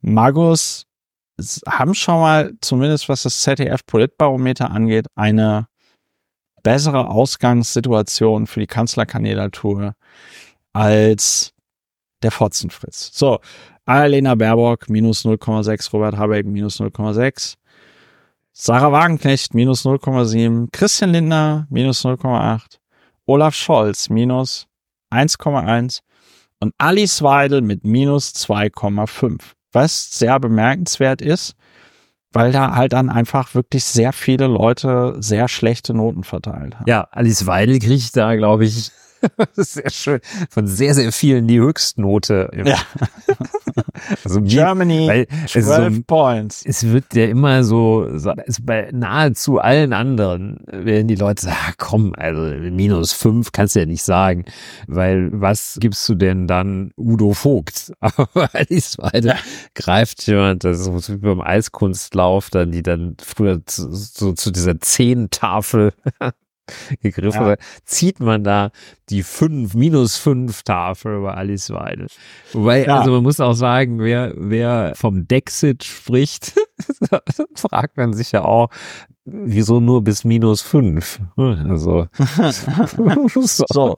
Magus 0.00 0.86
haben 1.68 1.94
schon 1.94 2.20
mal, 2.20 2.54
zumindest 2.60 3.08
was 3.08 3.22
das 3.22 3.42
ZDF-Politbarometer 3.42 4.70
angeht, 4.70 5.06
eine 5.14 5.68
bessere 6.62 7.08
Ausgangssituation 7.08 8.46
für 8.46 8.60
die 8.60 8.66
Kanzlerkandidatur 8.66 9.94
als 10.72 11.52
der 12.26 12.32
Fotzenfritz. 12.32 13.10
So, 13.14 13.38
Annalena 13.84 14.34
Baerbock 14.34 14.90
minus 14.90 15.24
0,6, 15.24 15.92
Robert 15.92 16.16
Habeck 16.16 16.44
minus 16.44 16.80
0,6, 16.80 17.54
Sarah 18.52 18.90
Wagenknecht 18.90 19.54
minus 19.54 19.86
0,7, 19.86 20.68
Christian 20.72 21.10
Lindner 21.10 21.68
minus 21.70 22.04
0,8, 22.04 22.78
Olaf 23.26 23.54
Scholz 23.54 24.08
minus 24.10 24.66
1,1 25.12 26.00
und 26.58 26.74
Alice 26.78 27.22
Weidel 27.22 27.60
mit 27.60 27.84
minus 27.84 28.32
2,5. 28.34 29.40
Was 29.72 30.18
sehr 30.18 30.40
bemerkenswert 30.40 31.22
ist, 31.22 31.54
weil 32.32 32.50
da 32.50 32.74
halt 32.74 32.92
dann 32.92 33.08
einfach 33.08 33.54
wirklich 33.54 33.84
sehr 33.84 34.12
viele 34.12 34.48
Leute 34.48 35.16
sehr 35.20 35.46
schlechte 35.46 35.94
Noten 35.94 36.24
verteilt 36.24 36.74
haben. 36.74 36.86
Ja, 36.88 37.02
Alice 37.12 37.46
Weidel 37.46 37.78
kriegt 37.78 38.16
da, 38.16 38.34
glaube 38.34 38.64
ich, 38.64 38.90
sehr 39.54 39.90
schön. 39.90 40.20
Von 40.50 40.66
sehr, 40.66 40.94
sehr 40.94 41.12
vielen 41.12 41.46
die 41.46 41.60
Höchstnote. 41.60 42.50
Ja. 42.64 42.78
also 44.24 44.40
Germany, 44.42 45.06
weil 45.08 45.26
12 45.46 45.94
so, 45.94 46.02
Points. 46.06 46.62
Es 46.64 46.86
wird 46.86 47.14
ja 47.14 47.26
immer 47.26 47.64
so, 47.64 48.06
also 48.10 48.32
bei 48.62 48.90
nahezu 48.92 49.58
allen 49.58 49.92
anderen 49.92 50.60
werden 50.66 51.08
die 51.08 51.14
Leute 51.14 51.42
sagen, 51.42 51.56
ah, 51.58 51.72
komm, 51.78 52.14
also 52.16 52.40
minus 52.70 53.12
fünf 53.12 53.52
kannst 53.52 53.74
du 53.74 53.80
ja 53.80 53.86
nicht 53.86 54.02
sagen, 54.02 54.44
weil 54.86 55.30
was 55.32 55.78
gibst 55.80 56.08
du 56.08 56.14
denn 56.14 56.46
dann 56.46 56.92
Udo 56.96 57.32
Vogt? 57.32 57.92
Aber 58.00 58.28
Weide 58.34 59.28
ja. 59.28 59.36
greift 59.74 60.26
jemand, 60.26 60.64
das 60.64 60.80
ist 60.80 61.12
wie 61.12 61.16
beim 61.16 61.40
Eiskunstlauf, 61.40 62.50
dann 62.50 62.72
die 62.72 62.82
dann 62.82 63.16
früher 63.22 63.64
zu, 63.66 63.92
so 63.92 64.32
zu 64.32 64.50
dieser 64.50 64.80
Zehntafel 64.80 65.92
gegriffen, 67.00 67.46
ja. 67.46 67.56
zieht 67.84 68.20
man 68.20 68.44
da 68.44 68.70
die 69.08 69.22
fünf, 69.22 69.74
minus 69.74 70.16
fünf 70.16 70.62
Tafel 70.62 71.18
über 71.18 71.36
Alice 71.36 71.70
Weidel. 71.70 72.06
Wobei, 72.52 72.84
ja. 72.84 72.98
also 72.98 73.12
man 73.12 73.22
muss 73.22 73.40
auch 73.40 73.54
sagen, 73.54 73.98
wer, 74.00 74.32
wer 74.36 74.94
vom 74.96 75.28
Dexit 75.28 75.84
spricht, 75.84 76.54
fragt 77.54 77.96
man 77.96 78.12
sich 78.12 78.32
ja 78.32 78.44
auch, 78.44 78.70
wieso 79.24 79.80
nur 79.80 80.02
bis 80.02 80.24
minus 80.24 80.62
fünf? 80.62 81.20
Also. 81.36 82.06
so. 83.68 83.96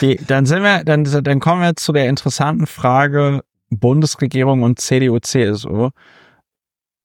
Die, 0.00 0.16
dann 0.26 0.46
sind 0.46 0.62
wir, 0.62 0.84
dann, 0.84 1.04
dann 1.04 1.40
kommen 1.40 1.62
wir 1.62 1.76
zu 1.76 1.92
der 1.92 2.08
interessanten 2.08 2.66
Frage 2.66 3.42
Bundesregierung 3.70 4.62
und 4.62 4.80
CDU, 4.80 5.18
CSU. 5.18 5.90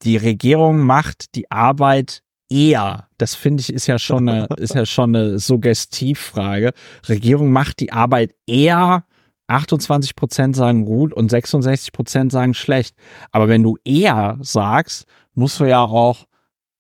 Die 0.03 0.17
Regierung 0.17 0.79
macht 0.79 1.35
die 1.35 1.49
Arbeit 1.51 2.21
eher, 2.49 3.07
das 3.17 3.35
finde 3.35 3.61
ich 3.61 3.71
ist 3.71 3.87
ja 3.87 3.99
schon 3.99 4.27
eine, 4.27 4.47
ist 4.57 4.75
ja 4.75 4.85
schon 4.85 5.15
eine 5.15 5.39
Suggestivfrage. 5.39 6.73
Regierung 7.07 7.51
macht 7.51 7.79
die 7.79 7.91
Arbeit 7.91 8.33
eher 8.47 9.05
28 9.47 10.15
Prozent 10.15 10.55
sagen 10.55 10.85
gut 10.85 11.13
und 11.13 11.29
66 11.29 11.91
Prozent 11.91 12.31
sagen 12.31 12.53
schlecht. 12.53 12.95
Aber 13.31 13.47
wenn 13.47 13.63
du 13.63 13.77
eher 13.83 14.37
sagst, 14.41 15.05
musst 15.33 15.59
du 15.59 15.65
ja 15.65 15.83
auch, 15.83 16.25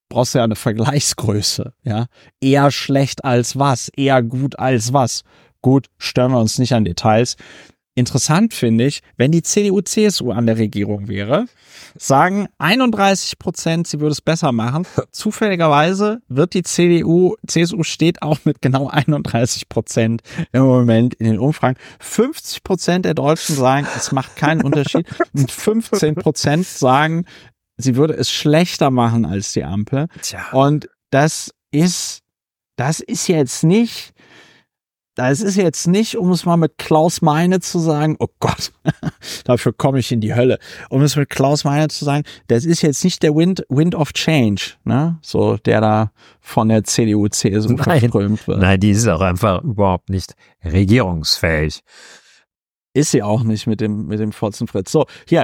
brauchst 0.09 0.33
du 0.33 0.39
ja 0.39 0.43
eine 0.43 0.55
Vergleichsgröße, 0.55 1.73
ja. 1.83 2.05
Eher 2.41 2.71
schlecht 2.71 3.25
als 3.25 3.57
was, 3.57 3.89
eher 3.89 4.21
gut 4.23 4.57
als 4.59 4.93
was. 4.93 5.23
Gut, 5.61 5.87
stören 5.97 6.31
wir 6.31 6.39
uns 6.39 6.57
nicht 6.57 6.73
an 6.73 6.85
Details. 6.85 7.35
Interessant 7.95 8.53
finde 8.53 8.85
ich, 8.85 9.01
wenn 9.17 9.31
die 9.31 9.41
CDU-CSU 9.41 10.31
an 10.31 10.45
der 10.45 10.57
Regierung 10.57 11.07
wäre, 11.07 11.47
sagen 11.97 12.47
31 12.57 13.39
Prozent, 13.39 13.87
sie 13.87 13.99
würde 13.99 14.13
es 14.13 14.21
besser 14.21 14.51
machen. 14.51 14.85
Zufälligerweise 15.11 16.21
wird 16.27 16.53
die 16.53 16.63
CDU, 16.63 17.35
CSU 17.45 17.83
steht 17.83 18.21
auch 18.21 18.39
mit 18.45 18.61
genau 18.61 18.87
31 18.87 19.67
Prozent 19.69 20.21
im 20.51 20.63
Moment 20.63 21.15
in 21.15 21.25
den 21.25 21.39
Umfragen. 21.39 21.77
50 21.99 22.63
Prozent 22.63 23.05
der 23.05 23.15
Deutschen 23.15 23.55
sagen, 23.55 23.87
es 23.95 24.11
macht 24.11 24.35
keinen 24.35 24.61
Unterschied. 24.61 25.07
Und 25.33 25.51
15 25.51 26.15
Prozent 26.15 26.65
sagen, 26.65 27.25
sie 27.75 27.95
würde 27.95 28.13
es 28.13 28.31
schlechter 28.31 28.91
machen 28.91 29.25
als 29.25 29.53
die 29.53 29.63
Ampel. 29.63 30.07
Tja. 30.21 30.51
Und 30.51 30.89
das 31.09 31.51
ist, 31.71 32.21
das 32.75 32.99
ist 32.99 33.27
jetzt 33.27 33.63
nicht, 33.63 34.13
das 35.19 35.41
ist 35.41 35.57
jetzt 35.57 35.85
nicht, 35.85 36.15
um 36.17 36.31
es 36.31 36.45
mal 36.45 36.55
mit 36.55 36.77
Klaus 36.77 37.21
Meine 37.21 37.59
zu 37.59 37.77
sagen, 37.77 38.15
oh 38.19 38.29
Gott, 38.39 38.71
dafür 39.43 39.73
komme 39.73 39.99
ich 39.99 40.13
in 40.13 40.21
die 40.21 40.33
Hölle. 40.33 40.59
Um 40.89 41.01
es 41.01 41.17
mit 41.17 41.29
Klaus 41.29 41.65
Meine 41.65 41.89
zu 41.89 42.05
sagen, 42.05 42.23
das 42.47 42.63
ist 42.63 42.81
jetzt 42.81 43.03
nicht 43.03 43.21
der 43.21 43.35
Wind, 43.35 43.65
Wind 43.67 43.95
of 43.95 44.13
Change, 44.13 44.75
ne? 44.85 45.19
So, 45.21 45.57
der 45.57 45.81
da 45.81 46.11
von 46.39 46.69
der 46.69 46.85
CDU, 46.85 47.27
CSU 47.27 47.75
verströmt 47.75 48.47
wird. 48.47 48.59
Nein, 48.61 48.79
die 48.79 48.91
ist 48.91 49.07
auch 49.09 49.19
einfach 49.19 49.61
überhaupt 49.61 50.09
nicht 50.09 50.35
regierungsfähig. 50.63 51.81
Ist 52.93 53.11
sie 53.11 53.21
auch 53.21 53.43
nicht 53.43 53.67
mit 53.67 53.81
dem, 53.81 54.07
mit 54.07 54.21
dem 54.21 54.31
Fotzenfritz. 54.31 54.89
So, 54.89 55.05
hier, 55.27 55.43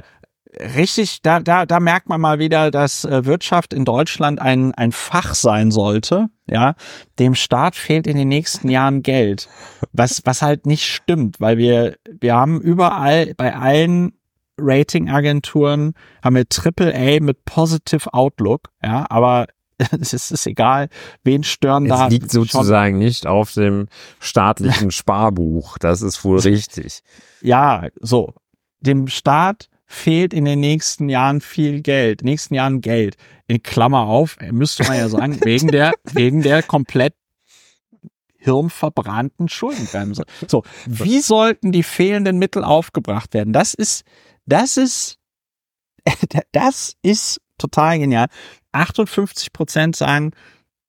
richtig, 0.59 1.21
da, 1.21 1.39
da, 1.39 1.65
da 1.65 1.79
merkt 1.79 2.09
man 2.09 2.21
mal 2.21 2.39
wieder, 2.39 2.71
dass 2.71 3.05
äh, 3.05 3.25
Wirtschaft 3.25 3.73
in 3.73 3.85
Deutschland 3.85 4.39
ein, 4.39 4.73
ein 4.73 4.91
Fach 4.91 5.35
sein 5.35 5.71
sollte. 5.71 6.27
Ja, 6.47 6.75
dem 7.17 7.33
Staat 7.33 7.75
fehlt 7.75 8.05
in 8.05 8.17
den 8.17 8.27
nächsten 8.27 8.69
Jahren 8.69 9.01
Geld, 9.01 9.49
was, 9.93 10.21
was 10.25 10.43
halt 10.43 10.67
nicht 10.67 10.85
stimmt, 10.85 11.39
weil 11.39 11.57
wir, 11.57 11.95
wir 12.07 12.35
haben 12.35 12.61
überall 12.61 13.33
bei 13.35 13.55
allen 13.55 14.13
Ratingagenturen 14.57 15.93
haben 16.23 16.35
wir 16.35 16.47
Triple 16.47 16.93
A 16.95 17.19
mit 17.21 17.43
Positive 17.45 18.13
Outlook, 18.13 18.69
ja, 18.83 19.05
aber 19.09 19.47
es 19.99 20.13
ist 20.13 20.47
egal, 20.47 20.89
wen 21.23 21.43
stören 21.43 21.85
es 21.85 21.89
da. 21.89 22.05
Es 22.05 22.11
liegt 22.11 22.31
sozusagen 22.31 22.97
nicht 22.97 23.27
auf 23.27 23.53
dem 23.53 23.87
staatlichen 24.19 24.91
Sparbuch. 24.91 25.77
Das 25.77 26.01
ist 26.01 26.23
wohl 26.23 26.39
richtig. 26.39 27.01
Ja, 27.41 27.87
so. 27.99 28.33
Dem 28.79 29.07
Staat 29.07 29.69
fehlt 29.95 30.33
in 30.33 30.45
den 30.45 30.59
nächsten 30.59 31.09
Jahren 31.09 31.41
viel 31.41 31.81
Geld, 31.81 32.23
nächsten 32.23 32.53
Jahren 32.53 32.81
Geld. 32.81 33.15
In 33.47 33.63
Klammer 33.63 34.01
auf, 34.01 34.37
müsste 34.51 34.83
man 34.83 34.97
ja 34.97 35.09
sagen, 35.09 35.39
wegen 35.43 35.69
der, 35.69 35.93
wegen 36.11 36.41
der 36.41 36.61
komplett 36.61 37.13
hirnverbrannten 38.37 39.49
Schuldenbremse. 39.49 40.25
So, 40.47 40.63
wie 40.85 41.19
sollten 41.19 41.71
die 41.71 41.83
fehlenden 41.83 42.37
Mittel 42.37 42.63
aufgebracht 42.63 43.33
werden? 43.33 43.53
Das 43.53 43.73
ist, 43.73 44.03
das 44.45 44.77
ist, 44.77 45.17
das 46.51 46.95
ist 47.01 47.41
total 47.57 47.97
genial. 47.97 48.27
58 48.73 49.53
Prozent 49.53 49.95
sagen, 49.95 50.31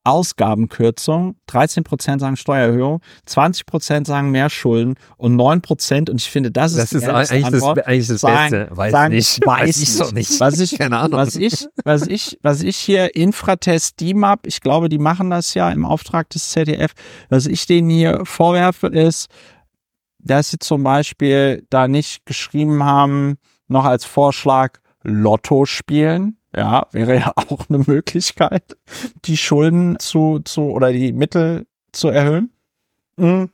Ausgabenkürzung, 0.07 1.35
13 1.47 1.83
Prozent 1.83 2.21
sagen 2.21 2.37
Steuererhöhung, 2.37 3.01
20 3.25 3.65
Prozent 3.65 4.07
sagen 4.07 4.31
mehr 4.31 4.49
Schulden 4.49 4.95
und 5.17 5.35
9 5.35 5.61
Prozent, 5.61 6.09
und 6.09 6.21
ich 6.21 6.29
finde, 6.29 6.49
das 6.49 6.73
ist, 6.73 6.93
das 6.93 7.03
ist 7.03 7.09
eigentlich, 7.09 7.45
Antwort, 7.45 7.77
das, 7.79 7.85
eigentlich 7.85 8.07
das 8.07 8.21
sagen, 8.21 8.51
Beste. 8.51 8.77
Weiß 8.77 8.91
sagen, 8.91 9.13
nicht. 9.13 9.45
Weiß, 9.45 9.59
weiß 9.59 9.81
ich 9.81 9.97
doch 9.97 10.11
nicht. 10.13 10.39
Was 10.39 10.59
ich, 10.59 10.77
Keine 10.77 10.97
Ahnung. 10.97 11.19
Was 11.19 11.35
ich, 11.35 11.67
was 11.83 12.07
ich, 12.07 12.39
was 12.41 12.61
ich 12.61 12.77
hier 12.77 13.15
Infratest 13.15 13.99
DIMAP, 13.99 14.47
ich 14.47 14.61
glaube, 14.61 14.87
die 14.87 14.97
machen 14.97 15.29
das 15.29 15.53
ja 15.53 15.69
im 15.71 15.85
Auftrag 15.85 16.29
des 16.29 16.51
ZDF, 16.51 16.93
was 17.29 17.45
ich 17.45 17.65
denen 17.65 17.89
hier 17.89 18.21
vorwerfe, 18.23 18.87
ist, 18.87 19.27
dass 20.19 20.51
sie 20.51 20.59
zum 20.59 20.83
Beispiel 20.83 21.65
da 21.69 21.87
nicht 21.87 22.25
geschrieben 22.25 22.83
haben, 22.83 23.35
noch 23.67 23.83
als 23.83 24.05
Vorschlag 24.05 24.79
Lotto 25.03 25.65
spielen 25.65 26.36
ja, 26.55 26.87
wäre 26.91 27.15
ja 27.15 27.33
auch 27.35 27.69
eine 27.69 27.79
Möglichkeit, 27.79 28.77
die 29.25 29.37
Schulden 29.37 29.99
zu, 29.99 30.39
zu 30.39 30.63
oder 30.71 30.91
die 30.91 31.13
Mittel 31.13 31.67
zu 31.91 32.09
erhöhen. 32.09 32.51
Mhm. 33.17 33.49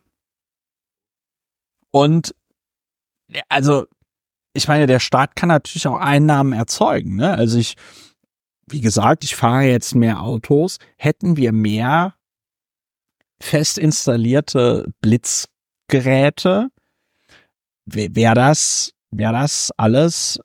Und 1.91 2.35
also, 3.49 3.85
ich 4.53 4.67
meine, 4.67 4.87
der 4.87 4.99
Staat 4.99 5.35
kann 5.35 5.49
natürlich 5.49 5.87
auch 5.87 5.99
Einnahmen 5.99 6.53
erzeugen. 6.53 7.15
Ne? 7.15 7.33
Also 7.33 7.57
ich, 7.57 7.75
wie 8.67 8.81
gesagt, 8.81 9.23
ich 9.23 9.35
fahre 9.35 9.63
jetzt 9.63 9.95
mehr 9.95 10.21
Autos. 10.21 10.77
Hätten 10.97 11.37
wir 11.37 11.51
mehr 11.51 12.15
fest 13.43 13.77
installierte 13.77 14.91
Blitzgeräte, 15.01 16.69
wäre 17.85 18.35
das, 18.35 18.93
wäre 19.11 19.33
das 19.33 19.71
alles 19.77 20.39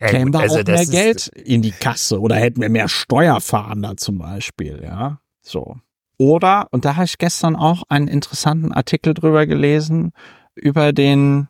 ja, 0.00 0.08
käme 0.08 0.30
da 0.30 0.40
also 0.40 0.58
auch 0.58 0.64
mehr 0.64 0.86
Geld 0.86 1.28
in 1.28 1.62
die 1.62 1.72
Kasse 1.72 2.20
oder 2.20 2.36
hätten 2.36 2.60
wir 2.60 2.68
mehr 2.68 2.88
Steuerfahnder 2.88 3.96
zum 3.96 4.18
Beispiel, 4.18 4.80
ja. 4.82 5.20
So. 5.42 5.76
Oder, 6.18 6.68
und 6.70 6.84
da 6.84 6.96
habe 6.96 7.04
ich 7.04 7.18
gestern 7.18 7.56
auch 7.56 7.82
einen 7.88 8.08
interessanten 8.08 8.72
Artikel 8.72 9.14
drüber 9.14 9.46
gelesen, 9.46 10.12
über 10.54 10.92
den 10.92 11.48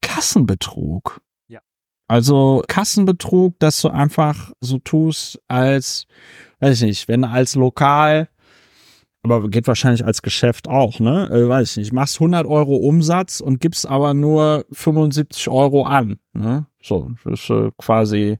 Kassenbetrug. 0.00 1.20
Ja. 1.48 1.60
Also 2.08 2.62
Kassenbetrug, 2.66 3.58
dass 3.58 3.80
du 3.82 3.88
einfach 3.88 4.52
so 4.60 4.78
tust, 4.78 5.38
als, 5.48 6.06
weiß 6.60 6.80
ich 6.80 6.86
nicht, 6.86 7.08
wenn 7.08 7.24
als 7.24 7.54
lokal 7.54 8.28
aber 9.22 9.48
geht 9.50 9.66
wahrscheinlich 9.66 10.04
als 10.04 10.22
Geschäft 10.22 10.68
auch, 10.68 10.98
ne? 10.98 11.28
Äh, 11.30 11.48
weiß 11.48 11.72
ich 11.72 11.76
nicht. 11.76 11.92
Machst 11.92 12.16
100 12.16 12.46
Euro 12.46 12.76
Umsatz 12.76 13.40
und 13.40 13.60
gibst 13.60 13.86
aber 13.86 14.14
nur 14.14 14.64
75 14.72 15.48
Euro 15.48 15.84
an. 15.84 16.18
Ne? 16.32 16.66
So, 16.82 17.10
das 17.24 17.40
ist 17.40 17.50
äh, 17.50 17.70
quasi 17.78 18.38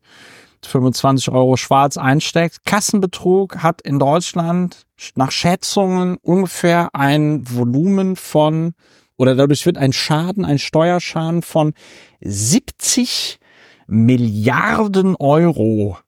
25 0.64 1.30
Euro 1.30 1.56
schwarz 1.56 1.96
einsteckt. 1.96 2.64
Kassenbetrug 2.64 3.62
hat 3.62 3.80
in 3.80 3.98
Deutschland 3.98 4.86
nach 5.14 5.30
Schätzungen 5.30 6.16
ungefähr 6.18 6.94
ein 6.94 7.44
Volumen 7.48 8.16
von, 8.16 8.74
oder 9.16 9.34
dadurch 9.34 9.64
wird 9.66 9.78
ein 9.78 9.92
Schaden, 9.92 10.44
ein 10.44 10.58
Steuerschaden 10.58 11.42
von 11.42 11.72
70 12.20 13.38
Milliarden 13.86 15.16
Euro 15.16 15.98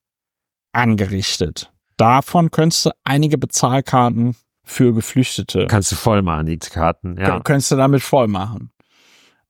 angerichtet. 0.72 1.72
Davon 1.96 2.50
könntest 2.50 2.86
du 2.86 2.90
einige 3.04 3.38
Bezahlkarten 3.38 4.36
für 4.64 4.94
Geflüchtete. 4.94 5.66
Kannst 5.68 5.92
du 5.92 5.96
voll 5.96 6.22
machen, 6.22 6.46
die 6.46 6.59
Karten, 6.59 7.16
ja. 7.18 7.40
Könntest 7.40 7.72
du 7.72 7.76
damit 7.76 8.02
voll 8.02 8.28
machen. 8.28 8.70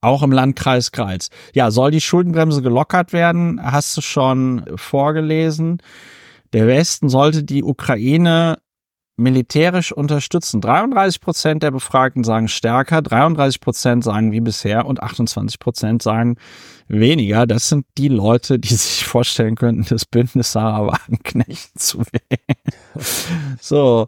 Auch 0.03 0.21
im 0.21 0.31
Landkreis 0.31 0.91
Kreis. 0.91 1.29
Ja, 1.53 1.71
soll 1.71 1.91
die 1.91 2.01
Schuldenbremse 2.01 2.61
gelockert 2.61 3.13
werden? 3.13 3.59
Hast 3.63 3.95
du 3.95 4.01
schon 4.01 4.65
vorgelesen. 4.75 5.81
Der 6.51 6.67
Westen 6.67 7.07
sollte 7.07 7.43
die 7.43 7.63
Ukraine 7.63 8.57
militärisch 9.15 9.91
unterstützen. 9.91 10.59
33 10.59 11.21
Prozent 11.21 11.63
der 11.63 11.71
Befragten 11.71 12.23
sagen 12.23 12.47
stärker, 12.47 13.01
33 13.01 13.61
Prozent 13.61 14.03
sagen 14.03 14.31
wie 14.31 14.41
bisher 14.41 14.85
und 14.85 15.01
28 15.01 15.59
Prozent 15.59 16.01
sagen 16.01 16.37
weniger. 16.87 17.45
Das 17.45 17.69
sind 17.69 17.85
die 17.97 18.07
Leute, 18.07 18.59
die 18.59 18.67
sich 18.75 19.05
vorstellen 19.05 19.55
könnten, 19.55 19.85
das 19.87 20.05
Bündnis 20.05 20.51
Sarah 20.51 20.87
Wagenknecht 20.87 21.79
zu 21.79 21.99
wählen. 22.11 23.07
so 23.61 24.07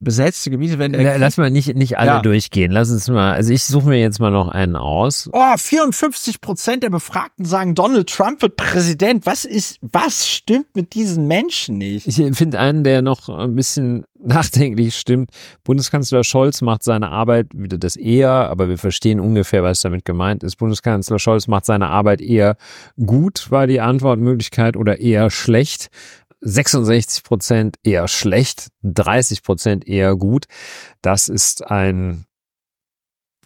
besetzte 0.00 0.50
Gebiete 0.50 0.78
werden. 0.78 0.94
Lass 1.18 1.36
mal 1.36 1.50
nicht, 1.50 1.74
nicht 1.74 1.98
alle 1.98 2.10
ja. 2.10 2.22
durchgehen. 2.22 2.70
Lass 2.70 2.90
uns 2.90 3.08
mal, 3.08 3.32
also 3.32 3.52
ich 3.52 3.64
suche 3.64 3.88
mir 3.88 4.00
jetzt 4.00 4.20
mal 4.20 4.30
noch 4.30 4.48
einen 4.48 4.76
aus. 4.76 5.28
Oh, 5.32 5.56
54 5.56 6.40
Prozent 6.40 6.82
der 6.84 6.90
Befragten 6.90 7.44
sagen, 7.44 7.74
Donald 7.74 8.08
Trump 8.08 8.42
wird 8.42 8.56
Präsident. 8.56 9.26
Was 9.26 9.44
ist, 9.44 9.78
was 9.82 10.28
stimmt 10.28 10.74
mit 10.74 10.94
diesen 10.94 11.26
Menschen 11.26 11.78
nicht? 11.78 12.06
Ich 12.06 12.16
finde 12.36 12.60
einen, 12.60 12.84
der 12.84 13.02
noch 13.02 13.28
ein 13.28 13.54
bisschen 13.54 14.04
nachdenklich 14.20 14.96
stimmt. 14.96 15.30
Bundeskanzler 15.64 16.24
Scholz 16.24 16.60
macht 16.60 16.82
seine 16.82 17.10
Arbeit, 17.10 17.46
wieder 17.54 17.78
das 17.78 17.96
eher, 17.96 18.30
aber 18.30 18.68
wir 18.68 18.78
verstehen 18.78 19.20
ungefähr, 19.20 19.62
was 19.62 19.80
damit 19.80 20.04
gemeint 20.04 20.42
ist. 20.42 20.56
Bundeskanzler 20.56 21.18
Scholz 21.18 21.46
macht 21.48 21.66
seine 21.66 21.88
Arbeit 21.88 22.20
eher 22.20 22.56
gut, 23.04 23.50
war 23.50 23.66
die 23.66 23.80
Antwortmöglichkeit, 23.80 24.76
oder 24.76 25.00
eher 25.00 25.30
schlecht. 25.30 25.90
66 26.40 27.24
Prozent 27.24 27.76
eher 27.82 28.08
schlecht, 28.08 28.68
30 28.82 29.42
Prozent 29.42 29.86
eher 29.86 30.16
gut. 30.16 30.46
Das 31.02 31.28
ist 31.28 31.66
ein 31.66 32.26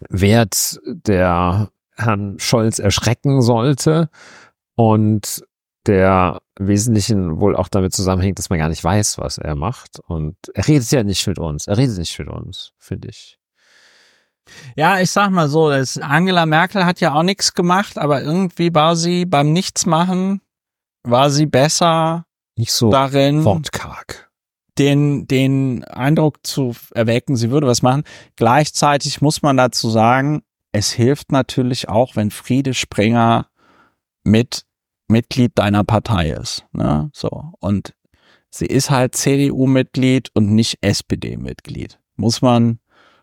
Wert, 0.08 0.78
der 0.86 1.70
Herrn 1.96 2.38
Scholz 2.38 2.78
erschrecken 2.78 3.42
sollte 3.42 4.08
und 4.74 5.44
der 5.86 6.40
Wesentlichen 6.58 7.40
wohl 7.40 7.56
auch 7.56 7.68
damit 7.68 7.92
zusammenhängt, 7.92 8.38
dass 8.38 8.50
man 8.50 8.58
gar 8.58 8.68
nicht 8.68 8.84
weiß, 8.84 9.18
was 9.18 9.38
er 9.38 9.56
macht. 9.56 9.98
Und 10.06 10.36
er 10.54 10.66
redet 10.68 10.90
ja 10.92 11.02
nicht 11.02 11.26
mit 11.26 11.38
uns. 11.38 11.66
Er 11.66 11.76
redet 11.76 11.98
nicht 11.98 12.16
mit 12.18 12.28
uns, 12.28 12.72
finde 12.78 13.08
ich. 13.08 13.38
Ja, 14.76 15.00
ich 15.00 15.10
sag 15.10 15.30
mal 15.30 15.48
so, 15.48 15.68
Angela 16.00 16.46
Merkel 16.46 16.84
hat 16.84 17.00
ja 17.00 17.14
auch 17.14 17.22
nichts 17.22 17.54
gemacht, 17.54 17.98
aber 17.98 18.22
irgendwie 18.22 18.74
war 18.74 18.96
sie 18.96 19.24
beim 19.24 19.52
Nichtsmachen, 19.52 20.40
war 21.04 21.30
sie 21.30 21.46
besser 21.46 22.26
nicht 22.62 22.72
so 22.72 22.90
darin, 22.92 23.44
wortkarg. 23.44 24.30
Den, 24.78 25.26
den 25.26 25.82
Eindruck 25.84 26.46
zu 26.46 26.76
erwecken, 26.94 27.34
sie 27.34 27.50
würde 27.50 27.66
was 27.66 27.82
machen. 27.82 28.04
Gleichzeitig 28.36 29.20
muss 29.20 29.42
man 29.42 29.56
dazu 29.56 29.90
sagen, 29.90 30.42
es 30.70 30.92
hilft 30.92 31.32
natürlich 31.32 31.88
auch, 31.88 32.14
wenn 32.14 32.30
Friede 32.30 32.72
Springer 32.72 33.48
mit 34.22 34.64
Mitglied 35.08 35.58
deiner 35.58 35.82
Partei 35.82 36.30
ist. 36.30 36.64
Ne? 36.72 37.10
So. 37.12 37.52
Und 37.58 37.94
sie 38.48 38.66
ist 38.66 38.90
halt 38.90 39.16
CDU-Mitglied 39.16 40.30
und 40.34 40.54
nicht 40.54 40.78
SPD-Mitglied. 40.82 41.98
Muss 42.14 42.42
man, 42.42 42.78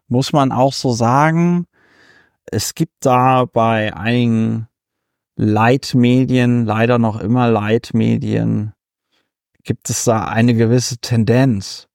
muss 0.09 0.33
man 0.33 0.51
auch 0.51 0.73
so 0.73 0.91
sagen. 0.91 1.65
Es 2.51 2.75
gibt 2.75 3.05
da 3.05 3.45
bei 3.45 3.95
einigen 3.95 4.67
Leitmedien, 5.37 6.65
leider 6.65 6.99
noch 6.99 7.21
immer 7.21 7.49
Leitmedien, 7.49 8.73
gibt 9.69 9.91
es 9.91 10.03
da 10.03 10.25
eine 10.25 10.55
gewisse 10.55 10.97
Tendenz. 10.97 11.87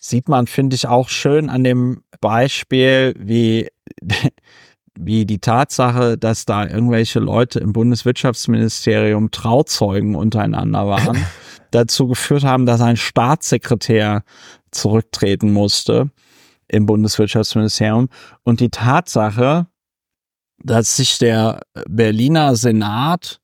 Sieht 0.00 0.28
man, 0.28 0.48
finde 0.48 0.74
ich, 0.74 0.88
auch 0.88 1.08
schön 1.08 1.48
an 1.48 1.62
dem 1.62 2.02
Beispiel, 2.20 3.14
wie, 3.16 3.68
wie 4.98 5.26
die 5.26 5.38
Tatsache, 5.38 6.18
dass 6.18 6.44
da 6.44 6.66
irgendwelche 6.66 7.20
Leute 7.20 7.60
im 7.60 7.72
Bundeswirtschaftsministerium 7.72 9.30
Trauzeugen 9.30 10.16
untereinander 10.16 10.88
waren, 10.88 11.24
dazu 11.70 12.08
geführt 12.08 12.42
haben, 12.42 12.66
dass 12.66 12.80
ein 12.80 12.96
Staatssekretär 12.96 14.24
zurücktreten 14.72 15.52
musste 15.52 16.10
im 16.66 16.84
Bundeswirtschaftsministerium. 16.84 18.08
Und 18.42 18.58
die 18.58 18.70
Tatsache, 18.70 19.68
dass 20.58 20.96
sich 20.96 21.18
der 21.18 21.60
Berliner 21.88 22.56
Senat 22.56 23.40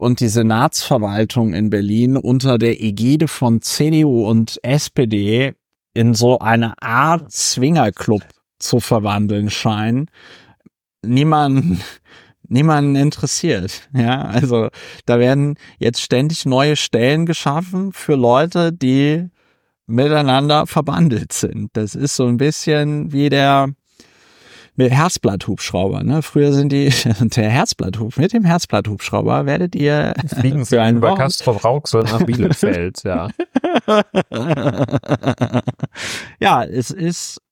und 0.00 0.20
die 0.20 0.28
Senatsverwaltung 0.28 1.52
in 1.52 1.68
Berlin 1.68 2.16
unter 2.16 2.56
der 2.56 2.80
Ägide 2.80 3.28
von 3.28 3.60
CDU 3.60 4.26
und 4.26 4.58
SPD 4.62 5.52
in 5.92 6.14
so 6.14 6.38
eine 6.38 6.72
Art 6.82 7.30
Zwingerclub 7.30 8.22
zu 8.58 8.80
verwandeln 8.80 9.50
scheinen. 9.50 10.06
Niemand, 11.04 11.80
niemanden 12.48 12.96
interessiert. 12.96 13.90
Ja, 13.92 14.22
also 14.22 14.70
da 15.04 15.18
werden 15.18 15.56
jetzt 15.78 16.00
ständig 16.00 16.46
neue 16.46 16.76
Stellen 16.76 17.26
geschaffen 17.26 17.92
für 17.92 18.14
Leute, 18.14 18.72
die 18.72 19.28
miteinander 19.86 20.66
verbandelt 20.66 21.34
sind. 21.34 21.68
Das 21.74 21.94
ist 21.94 22.16
so 22.16 22.26
ein 22.26 22.38
bisschen 22.38 23.12
wie 23.12 23.28
der 23.28 23.74
mit 24.80 24.92
Herzblatthubschrauber, 24.92 26.02
ne? 26.02 26.22
Früher 26.22 26.54
sind 26.54 26.72
die, 26.72 26.88
der 27.20 27.50
Herzblatthub, 27.50 28.16
mit 28.16 28.32
dem 28.32 28.44
Herzblatthubschrauber 28.44 29.44
werdet 29.44 29.74
ihr 29.74 30.14
fliegen 30.26 30.64
für 30.64 30.80
einen 30.80 30.96
über 30.98 31.16
Castro 31.16 31.52
Rauxel 31.52 32.04
nach 32.04 32.22
Bielefeld, 32.24 33.02
ja. 33.04 33.28
ja, 36.40 36.64
es 36.64 36.90
ist, 36.90 37.42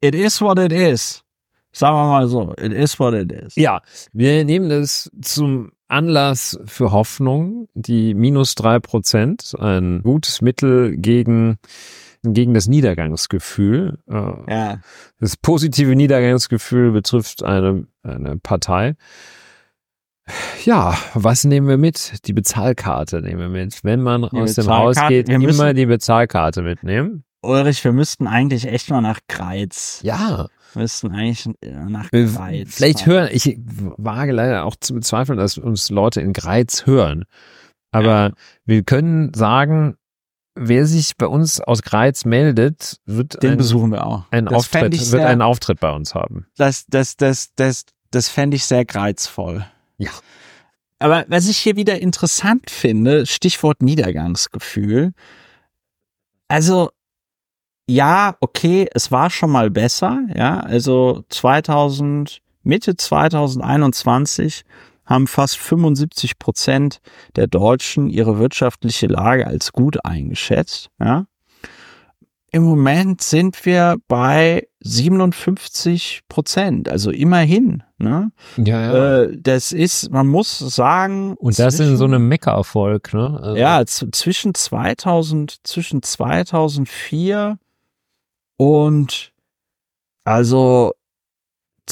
it 0.00 0.14
is 0.14 0.40
what 0.40 0.58
it 0.58 0.72
is. 0.72 1.22
Sagen 1.70 1.96
wir 1.96 2.06
mal 2.06 2.28
so, 2.28 2.54
it 2.58 2.72
is 2.72 2.98
what 2.98 3.12
it 3.12 3.30
is. 3.30 3.54
Ja, 3.56 3.82
wir 4.14 4.42
nehmen 4.46 4.70
das 4.70 5.10
zum 5.20 5.72
Anlass 5.88 6.58
für 6.64 6.92
Hoffnung, 6.92 7.68
die 7.74 8.14
minus 8.14 8.54
drei 8.54 8.78
Prozent, 8.80 9.54
ein 9.58 10.00
gutes 10.02 10.40
Mittel 10.40 10.96
gegen 10.96 11.58
gegen 12.22 12.54
das 12.54 12.68
Niedergangsgefühl. 12.68 13.98
Äh, 14.08 14.52
ja. 14.52 14.78
Das 15.18 15.36
positive 15.36 15.94
Niedergangsgefühl 15.94 16.92
betrifft 16.92 17.42
eine, 17.42 17.86
eine 18.02 18.38
Partei. 18.38 18.94
Ja, 20.64 20.96
was 21.14 21.44
nehmen 21.44 21.66
wir 21.66 21.78
mit? 21.78 22.26
Die 22.26 22.32
Bezahlkarte 22.32 23.22
nehmen 23.22 23.40
wir 23.40 23.48
mit. 23.48 23.82
Wenn 23.82 24.02
man 24.02 24.22
die 24.22 24.38
aus 24.38 24.54
dem 24.54 24.68
Haus 24.68 24.96
geht, 25.08 25.28
immer 25.28 25.74
die 25.74 25.86
Bezahlkarte 25.86 26.62
mitnehmen. 26.62 27.24
Ulrich, 27.42 27.82
wir 27.82 27.92
müssten 27.92 28.28
eigentlich 28.28 28.66
echt 28.66 28.88
mal 28.90 29.00
nach 29.00 29.18
Greiz. 29.28 30.00
Ja. 30.04 30.46
Wir 30.74 30.82
müssten 30.82 31.12
eigentlich 31.12 31.48
nach 31.60 32.08
Greiz. 32.10 32.74
Vielleicht 32.74 33.04
hören, 33.04 33.28
ich 33.32 33.58
wage 33.96 34.30
leider 34.30 34.64
auch 34.64 34.76
zu 34.78 34.94
bezweifeln, 34.94 35.38
dass 35.38 35.58
uns 35.58 35.90
Leute 35.90 36.20
in 36.20 36.32
Greiz 36.32 36.86
hören. 36.86 37.24
Aber 37.90 38.28
ja. 38.28 38.32
wir 38.64 38.84
können 38.84 39.34
sagen, 39.34 39.96
wer 40.54 40.86
sich 40.86 41.16
bei 41.16 41.26
uns 41.26 41.60
aus 41.60 41.82
Greiz 41.82 42.24
meldet, 42.24 42.98
wird 43.06 43.42
den 43.42 43.52
ein, 43.52 43.56
besuchen 43.56 43.90
wir 43.90 44.06
auch. 44.06 44.24
Ein 44.30 44.48
Auftritt, 44.48 44.94
sehr, 44.94 45.20
wird 45.20 45.28
einen 45.28 45.42
Auftritt 45.42 45.80
bei 45.80 45.90
uns 45.90 46.14
haben. 46.14 46.46
Das, 46.56 46.86
das, 46.88 47.16
das, 47.16 47.54
das, 47.54 47.84
das 48.10 48.28
fände 48.28 48.56
ich 48.56 48.64
sehr 48.64 48.84
greizvoll. 48.84 49.66
Ja. 49.98 50.10
Aber 50.98 51.24
was 51.28 51.48
ich 51.48 51.58
hier 51.58 51.76
wieder 51.76 52.00
interessant 52.00 52.70
finde, 52.70 53.26
Stichwort 53.26 53.82
Niedergangsgefühl. 53.82 55.12
Also, 56.48 56.90
ja, 57.88 58.36
okay, 58.40 58.88
es 58.94 59.10
war 59.10 59.30
schon 59.30 59.50
mal 59.50 59.70
besser, 59.70 60.20
ja, 60.34 60.60
also 60.60 61.24
2000, 61.28 62.40
Mitte 62.62 62.96
2021 62.96 64.64
haben 65.04 65.26
fast 65.26 65.58
75 65.58 66.38
Prozent 66.38 67.00
der 67.36 67.46
Deutschen 67.46 68.08
ihre 68.08 68.38
wirtschaftliche 68.38 69.06
Lage 69.06 69.46
als 69.46 69.72
gut 69.72 70.04
eingeschätzt. 70.04 70.90
Ja. 71.00 71.26
Im 72.54 72.64
Moment 72.64 73.22
sind 73.22 73.64
wir 73.64 73.96
bei 74.08 74.68
57 74.80 76.20
Prozent, 76.28 76.86
also 76.86 77.10
immerhin. 77.10 77.82
Ne? 77.96 78.30
Ja, 78.58 78.64
ja. 78.64 79.22
Äh, 79.22 79.38
das 79.40 79.72
ist, 79.72 80.10
man 80.10 80.26
muss 80.26 80.58
sagen. 80.58 81.34
Und 81.38 81.58
das 81.58 81.80
ist 81.80 81.96
so 81.96 82.04
einem 82.04 82.28
Meckerfolg, 82.28 83.14
ne? 83.14 83.40
Also 83.42 83.56
ja, 83.56 83.86
zwischen 83.86 84.54
2000, 84.54 85.60
zwischen 85.62 86.02
2004 86.02 87.58
und 88.58 89.32
also 90.24 90.92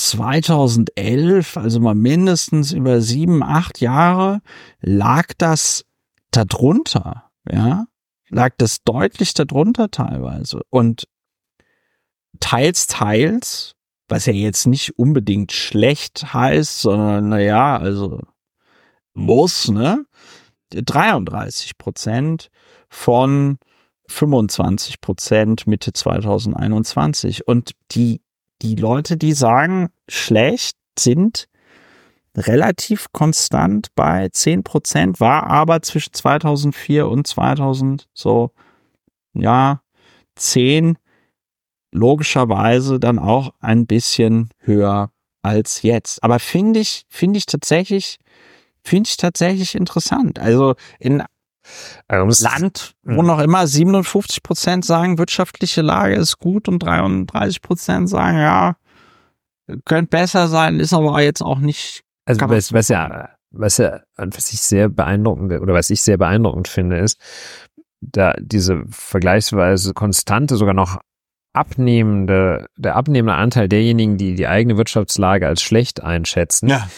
2011, 0.09 1.57
also 1.57 1.81
mal 1.81 1.95
mindestens 1.95 2.73
über 2.73 3.01
sieben, 3.01 3.43
acht 3.43 3.81
Jahre, 3.81 4.41
lag 4.81 5.33
das 5.39 5.85
darunter, 6.31 7.31
ja, 7.51 7.87
lag 8.29 8.55
das 8.59 8.83
deutlich 8.83 9.35
darunter 9.35 9.91
teilweise 9.91 10.63
und 10.71 11.09
teils, 12.41 12.87
teils, 12.87 13.75
was 14.09 14.27
ja 14.27 14.33
jetzt 14.33 14.67
nicht 14.67 14.99
unbedingt 14.99 15.53
schlecht 15.53 16.33
heißt, 16.35 16.81
sondern 16.81 17.29
naja, 17.29 17.77
also 17.77 18.21
muss, 19.15 19.69
ne, 19.69 20.05
33 20.71 21.79
Prozent 21.79 22.51
von 22.89 23.59
25 24.09 25.01
Prozent 25.01 25.67
Mitte 25.67 25.93
2021 25.93 27.47
und 27.47 27.73
die 27.93 28.21
die 28.63 28.75
Leute, 28.77 29.17
die 29.17 29.33
sagen, 29.33 29.89
schlecht, 30.09 30.77
sind 30.99 31.49
relativ 32.37 33.07
konstant 33.13 33.89
bei 33.95 34.29
10 34.29 34.63
Prozent, 34.63 35.21
war 35.21 35.47
aber 35.47 35.83
zwischen 35.83 36.13
2004 36.13 37.09
und 37.09 37.27
2000 37.27 38.09
so, 38.13 38.51
ja, 39.35 39.83
10 40.37 40.97
logischerweise 41.93 43.01
dann 43.01 43.19
auch 43.19 43.53
ein 43.61 43.87
bisschen 43.87 44.51
höher 44.59 45.11
als 45.43 45.83
jetzt. 45.83 46.23
Aber 46.23 46.39
finde 46.39 46.81
ich, 46.81 47.05
finde 47.09 47.39
ich 47.39 47.47
tatsächlich, 47.47 48.19
finde 48.85 49.09
ich 49.09 49.17
tatsächlich 49.17 49.75
interessant. 49.75 50.39
Also 50.39 50.75
in 50.99 51.25
also 52.09 52.45
Land, 52.45 52.95
wo 53.05 53.23
noch 53.23 53.41
immer 53.41 53.67
57 53.67 54.43
Prozent 54.43 54.85
sagen, 54.85 55.19
wirtschaftliche 55.19 55.83
Lage 55.83 56.15
ist 56.17 56.39
gut 56.39 56.69
und 56.69 56.81
33 56.81 57.63
Prozent 57.63 58.09
sagen, 58.09 58.39
ja, 58.39 58.77
könnte 59.85 60.09
besser 60.09 60.49
sein, 60.49 60.81
ist 60.81 60.93
aber 60.93 61.21
jetzt 61.23 61.43
auch 61.43 61.59
nicht. 61.59 62.03
Also 62.25 62.49
was, 62.49 62.73
was 62.73 62.89
ja, 62.89 63.31
was 63.51 63.79
ja, 63.79 64.01
was 64.17 64.53
ich 64.53 64.61
sehr 64.61 64.89
beeindruckend 64.89 65.53
oder 65.61 65.75
was 65.75 65.91
ich 65.91 66.03
sehr 66.03 66.19
beeindruckend 66.19 66.69
finde, 66.69 66.99
ist, 66.99 67.19
da 68.01 68.35
diese 68.41 68.85
vergleichsweise 68.89 69.93
konstante, 69.93 70.57
sogar 70.57 70.75
noch 70.75 70.99
abnehmende, 71.53 72.67
der 72.77 72.97
abnehmende 72.97 73.35
Anteil 73.35 73.69
derjenigen, 73.69 74.17
die 74.17 74.35
die 74.35 74.47
eigene 74.47 74.77
Wirtschaftslage 74.77 75.47
als 75.47 75.63
schlecht 75.63 76.03
einschätzen, 76.03 76.69
ja. 76.69 76.89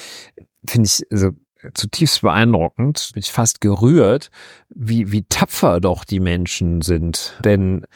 finde 0.68 0.86
ich, 0.86 1.02
also 1.10 1.30
zutiefst 1.74 2.22
beeindruckend, 2.22 3.10
bin 3.14 3.20
ich 3.20 3.32
fast 3.32 3.60
gerührt, 3.60 4.30
wie, 4.68 5.12
wie 5.12 5.24
tapfer 5.24 5.80
doch 5.80 6.04
die 6.04 6.20
Menschen 6.20 6.82
sind. 6.82 7.38
Denn, 7.44 7.86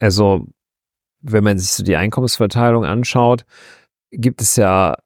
also, 0.00 0.46
wenn 1.20 1.44
man 1.44 1.58
sich 1.58 1.70
so 1.70 1.82
die 1.82 1.96
Einkommensverteilung 1.96 2.84
anschaut, 2.84 3.44
gibt 4.10 4.40
es 4.40 4.56
ja 4.56 4.96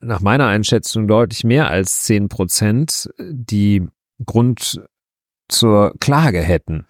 nach 0.00 0.20
meiner 0.20 0.46
Einschätzung 0.46 1.08
deutlich 1.08 1.44
mehr 1.44 1.68
als 1.68 2.04
zehn 2.04 2.28
Prozent, 2.28 3.10
die 3.18 3.86
Grund 4.24 4.80
zur 5.48 5.94
Klage 6.00 6.40
hätten 6.40 6.86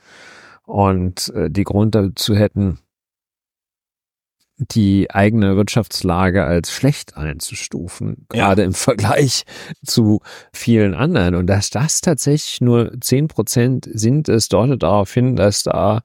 und 0.65 1.29
äh, 1.31 1.51
die 1.51 1.65
Grund 1.65 1.95
dazu 1.95 2.35
hätten, 2.35 2.79
die 4.59 5.11
eigene 5.11 5.57
Wirtschaftslage 5.57 6.45
als 6.45 6.73
schlecht 6.73 7.17
einzustufen, 7.17 8.27
gerade 8.29 8.63
ja. 8.63 8.67
im 8.67 8.75
Vergleich 8.75 9.45
zu 9.85 10.21
vielen 10.53 10.95
anderen. 10.95 11.35
Und 11.35 11.47
dass 11.47 11.71
das 11.71 12.01
tatsächlich 12.01 12.61
nur 12.61 12.93
zehn 13.01 13.29
Prozent 13.29 13.89
sind, 13.93 14.29
es 14.29 14.49
deutet 14.49 14.83
darauf 14.83 15.13
hin, 15.13 15.37
dass 15.37 15.63
da 15.63 16.03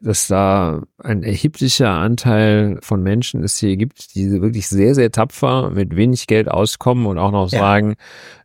dass 0.00 0.28
da 0.28 0.82
ein 0.98 1.24
erheblicher 1.24 1.90
Anteil 1.90 2.78
von 2.82 3.02
Menschen 3.02 3.42
es 3.42 3.58
hier 3.58 3.76
gibt, 3.76 4.14
die 4.14 4.30
wirklich 4.40 4.68
sehr, 4.68 4.94
sehr 4.94 5.10
tapfer 5.10 5.70
mit 5.70 5.96
wenig 5.96 6.28
Geld 6.28 6.48
auskommen 6.48 7.06
und 7.06 7.18
auch 7.18 7.32
noch 7.32 7.50
ja. 7.50 7.58
sagen, 7.58 7.96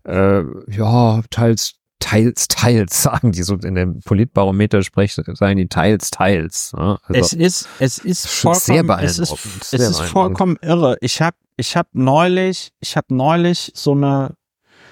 äh, 0.04 0.42
ja, 0.68 1.22
teils 1.30 1.76
teils, 2.04 2.48
teils, 2.50 3.04
sagen 3.04 3.32
die 3.32 3.44
so 3.44 3.56
in 3.56 3.76
dem 3.76 4.00
Politbarometer 4.02 4.84
sprechen, 4.84 5.24
sagen 5.36 5.58
die 5.58 5.68
teils, 5.68 6.12
teils. 6.12 6.74
Also 6.76 7.00
es 7.10 7.34
ist, 7.34 7.70
es 7.80 7.98
ist 7.98 8.28
vollkommen, 8.28 8.62
sehr 8.62 8.84
beeindruckend. 8.84 9.62
Es 9.62 9.74
ist, 9.74 9.74
es 9.74 9.90
ist 9.90 10.02
vollkommen 10.02 10.58
irre. 10.62 10.98
Ich 11.02 11.22
habe, 11.22 11.38
ich 11.56 11.78
habe 11.78 11.90
neulich, 11.94 12.72
ich 12.82 12.98
habe 12.98 13.16
neulich 13.16 13.72
so 13.74 13.94
eine 13.94 14.36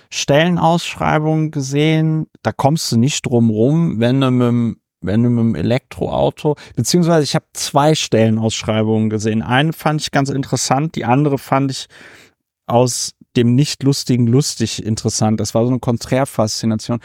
Stellenausschreibung 0.09 1.51
gesehen. 1.51 2.27
Da 2.43 2.51
kommst 2.51 2.91
du 2.91 2.97
nicht 2.97 3.25
drum 3.25 3.49
rum, 3.49 3.99
wenn 3.99 4.21
du 4.21 4.31
mit 4.31 4.77
wenn 5.03 5.23
du 5.23 5.31
mit 5.31 5.43
dem 5.43 5.55
Elektroauto, 5.55 6.57
beziehungsweise 6.75 7.23
ich 7.23 7.33
habe 7.33 7.45
zwei 7.53 7.95
Stellenausschreibungen 7.95 9.09
gesehen. 9.09 9.41
Eine 9.41 9.73
fand 9.73 9.99
ich 9.99 10.11
ganz 10.11 10.29
interessant, 10.29 10.95
die 10.95 11.05
andere 11.05 11.39
fand 11.39 11.71
ich 11.71 11.87
aus 12.67 13.13
dem 13.35 13.55
nicht 13.55 13.83
lustigen 13.83 14.27
lustig 14.27 14.83
interessant. 14.83 15.39
Das 15.39 15.53
war 15.53 15.63
so 15.63 15.69
eine 15.69 15.79
Konträrfaszination. 15.79 16.99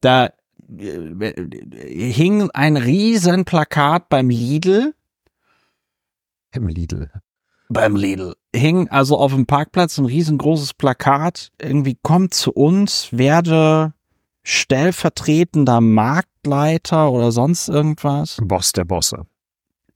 Da 0.00 0.30
äh, 0.76 2.12
hing 2.12 2.50
ein 2.50 2.76
riesen 2.76 3.44
Plakat 3.44 4.08
beim 4.08 4.30
Lidl. 4.30 4.94
Im 6.52 6.68
Lidl. 6.68 7.10
Beim 7.68 7.96
Lidl. 7.96 8.34
Hing 8.54 8.88
also 8.88 9.18
auf 9.18 9.34
dem 9.34 9.46
Parkplatz 9.46 9.98
ein 9.98 10.06
riesengroßes 10.06 10.74
Plakat. 10.74 11.50
Irgendwie 11.60 11.98
kommt 12.02 12.34
zu 12.34 12.52
uns, 12.52 13.08
werde 13.12 13.92
stellvertretender 14.42 15.80
Marktleiter 15.80 17.12
oder 17.12 17.30
sonst 17.32 17.68
irgendwas. 17.68 18.38
Boss 18.42 18.72
der 18.72 18.84
Bosse 18.84 19.26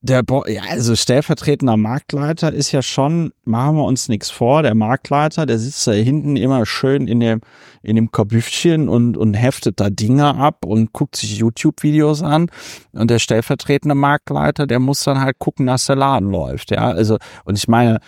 der 0.02 0.24
Bo 0.24 0.44
ja, 0.46 0.62
also 0.68 0.96
stellvertretender 0.96 1.76
Marktleiter 1.76 2.52
ist 2.52 2.72
ja 2.72 2.82
schon, 2.82 3.32
machen 3.44 3.76
wir 3.76 3.84
uns 3.84 4.08
nichts 4.08 4.30
vor, 4.30 4.64
der 4.64 4.74
Marktleiter, 4.74 5.46
der 5.46 5.60
sitzt 5.60 5.86
da 5.86 5.92
hinten 5.92 6.34
immer 6.36 6.66
schön 6.66 7.06
in 7.06 7.20
dem, 7.20 7.40
in 7.82 7.94
dem 7.94 8.10
Kabüffchen 8.10 8.88
und, 8.88 9.16
und 9.16 9.34
heftet 9.34 9.78
da 9.78 9.90
Dinge 9.90 10.34
ab 10.34 10.64
und 10.66 10.92
guckt 10.92 11.14
sich 11.14 11.38
YouTube-Videos 11.38 12.22
an. 12.22 12.50
Und 12.92 13.10
der 13.10 13.20
stellvertretende 13.20 13.94
Marktleiter, 13.94 14.66
der 14.66 14.80
muss 14.80 15.04
dann 15.04 15.20
halt 15.20 15.38
gucken, 15.38 15.66
dass 15.66 15.86
der 15.86 15.96
Laden 15.96 16.30
läuft, 16.30 16.72
ja. 16.72 16.90
Also, 16.90 17.18
und 17.44 17.56
ich 17.56 17.68
meine, 17.68 18.00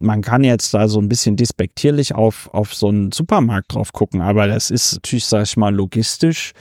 man 0.00 0.22
kann 0.22 0.42
jetzt 0.42 0.74
da 0.74 0.88
so 0.88 1.00
ein 1.00 1.08
bisschen 1.08 1.36
despektierlich 1.36 2.16
auf, 2.16 2.52
auf 2.52 2.74
so 2.74 2.88
einen 2.88 3.12
Supermarkt 3.12 3.74
drauf 3.74 3.92
gucken, 3.92 4.22
aber 4.22 4.48
das 4.48 4.70
ist 4.70 4.94
natürlich, 4.94 5.26
sag 5.26 5.44
ich 5.44 5.56
mal, 5.56 5.74
logistisch 5.74 6.52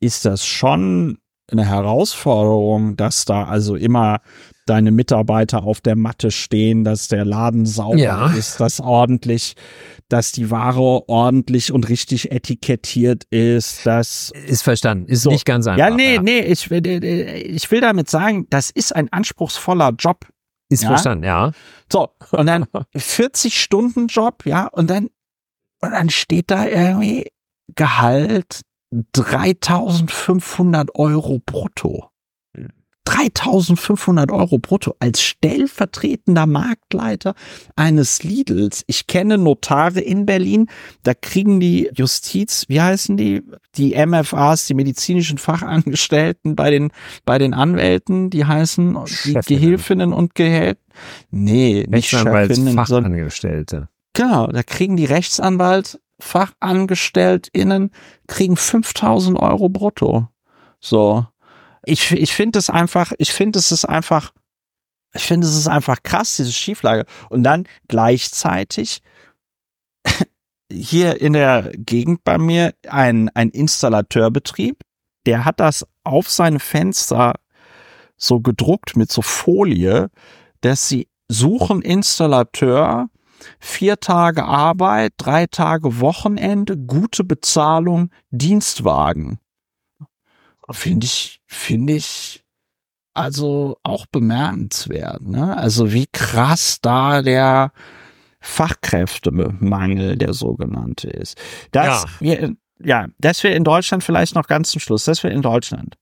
ist 0.00 0.24
das 0.24 0.46
schon 0.46 1.18
eine 1.50 1.64
Herausforderung, 1.64 2.96
dass 2.96 3.24
da 3.24 3.44
also 3.44 3.76
immer 3.76 4.20
deine 4.66 4.90
Mitarbeiter 4.90 5.62
auf 5.62 5.80
der 5.80 5.94
Matte 5.94 6.32
stehen, 6.32 6.82
dass 6.82 7.06
der 7.06 7.24
Laden 7.24 7.66
sauber 7.66 7.98
ja. 7.98 8.32
ist, 8.32 8.58
dass 8.58 8.80
ordentlich, 8.80 9.54
dass 10.08 10.32
die 10.32 10.50
Ware 10.50 11.08
ordentlich 11.08 11.72
und 11.72 11.88
richtig 11.88 12.32
etikettiert 12.32 13.24
ist, 13.30 13.86
das 13.86 14.32
ist 14.46 14.62
verstanden, 14.62 15.06
ist 15.06 15.22
so. 15.22 15.30
nicht 15.30 15.44
ganz 15.44 15.68
einfach. 15.68 15.78
Ja, 15.78 15.94
nee, 15.94 16.16
ja. 16.16 16.22
nee, 16.22 16.40
ich, 16.40 16.68
ich 16.70 17.70
will 17.70 17.80
damit 17.80 18.10
sagen, 18.10 18.46
das 18.50 18.70
ist 18.70 18.94
ein 18.94 19.12
anspruchsvoller 19.12 19.92
Job. 19.96 20.26
Ist 20.68 20.82
ja? 20.82 20.88
verstanden, 20.88 21.24
ja. 21.24 21.52
So, 21.90 22.08
und 22.32 22.46
dann 22.46 22.66
40 22.96 23.60
Stunden 23.60 24.08
Job, 24.08 24.44
ja, 24.46 24.66
und 24.66 24.90
dann 24.90 25.10
und 25.80 25.92
dann 25.92 26.10
steht 26.10 26.50
da 26.50 26.66
irgendwie 26.66 27.28
Gehalt 27.74 28.62
3500 28.90 30.94
Euro 30.94 31.40
brutto. 31.44 32.10
3500 33.06 34.32
Euro 34.32 34.58
brutto 34.58 34.94
als 34.98 35.22
stellvertretender 35.22 36.46
Marktleiter 36.46 37.34
eines 37.76 38.22
Lidls. 38.22 38.82
Ich 38.88 39.06
kenne 39.06 39.38
Notare 39.38 40.00
in 40.00 40.26
Berlin, 40.26 40.66
da 41.04 41.14
kriegen 41.14 41.60
die 41.60 41.88
Justiz, 41.94 42.64
wie 42.68 42.80
heißen 42.80 43.16
die? 43.16 43.42
Die 43.76 43.94
MFAs, 44.04 44.66
die 44.66 44.74
medizinischen 44.74 45.38
Fachangestellten 45.38 46.56
bei 46.56 46.70
den, 46.70 46.90
bei 47.24 47.38
den 47.38 47.54
Anwälten, 47.54 48.30
die 48.30 48.44
heißen 48.44 48.98
die 49.24 49.34
Gehilfinnen 49.34 50.12
und 50.12 50.34
Gehilfen. 50.34 50.80
Nee, 51.30 51.86
nicht 51.88 52.08
Chefinnen, 52.08 52.74
Fachangestellte. 52.74 53.88
Genau, 54.14 54.46
da 54.46 54.62
kriegen 54.62 54.96
die 54.96 55.04
Rechtsanwalt 55.04 56.00
FachangestelltInnen 56.18 57.90
kriegen 58.26 58.56
5000 58.56 59.38
Euro 59.38 59.68
brutto. 59.68 60.28
So. 60.80 61.26
Ich, 61.84 62.10
ich 62.12 62.32
finde 62.32 62.58
es 62.58 62.70
einfach, 62.70 63.12
ich 63.18 63.32
finde 63.32 63.58
es 63.58 63.70
ist 63.70 63.84
einfach, 63.84 64.32
ich 65.14 65.22
finde 65.22 65.46
es 65.46 65.54
ist 65.54 65.68
einfach 65.68 66.02
krass, 66.02 66.36
diese 66.36 66.52
Schieflage. 66.52 67.04
Und 67.28 67.44
dann 67.44 67.68
gleichzeitig 67.88 69.02
hier 70.72 71.20
in 71.20 71.32
der 71.32 71.70
Gegend 71.76 72.24
bei 72.24 72.38
mir 72.38 72.74
ein, 72.88 73.28
ein 73.30 73.50
Installateurbetrieb, 73.50 74.82
der 75.26 75.44
hat 75.44 75.60
das 75.60 75.86
auf 76.04 76.30
seine 76.30 76.60
Fenster 76.60 77.34
so 78.16 78.40
gedruckt 78.40 78.96
mit 78.96 79.12
so 79.12 79.22
Folie, 79.22 80.10
dass 80.60 80.88
sie 80.88 81.08
suchen 81.28 81.82
Installateur 81.82 83.08
Vier 83.58 83.98
Tage 84.00 84.44
Arbeit, 84.44 85.14
drei 85.16 85.46
Tage 85.46 86.00
Wochenende, 86.00 86.76
gute 86.76 87.24
Bezahlung, 87.24 88.10
Dienstwagen. 88.30 89.38
Finde 90.70 91.06
ich, 91.06 91.40
finde 91.46 91.94
ich 91.94 92.44
also 93.14 93.78
auch 93.82 94.06
bemerkenswert. 94.06 95.22
Ne? 95.22 95.56
Also 95.56 95.92
wie 95.92 96.06
krass 96.12 96.78
da 96.82 97.22
der 97.22 97.72
Fachkräftemangel 98.40 100.16
der 100.16 100.32
sogenannte 100.32 101.08
ist. 101.08 101.38
Das 101.72 102.04
ja. 102.04 102.10
wir, 102.20 102.56
ja, 102.78 103.06
dass 103.18 103.42
wir 103.42 103.54
in 103.56 103.64
Deutschland 103.64 104.04
vielleicht 104.04 104.34
noch 104.34 104.46
ganz 104.46 104.70
zum 104.70 104.80
Schluss, 104.80 105.04
dass 105.04 105.22
wir 105.22 105.30
in 105.30 105.42
Deutschland 105.42 105.96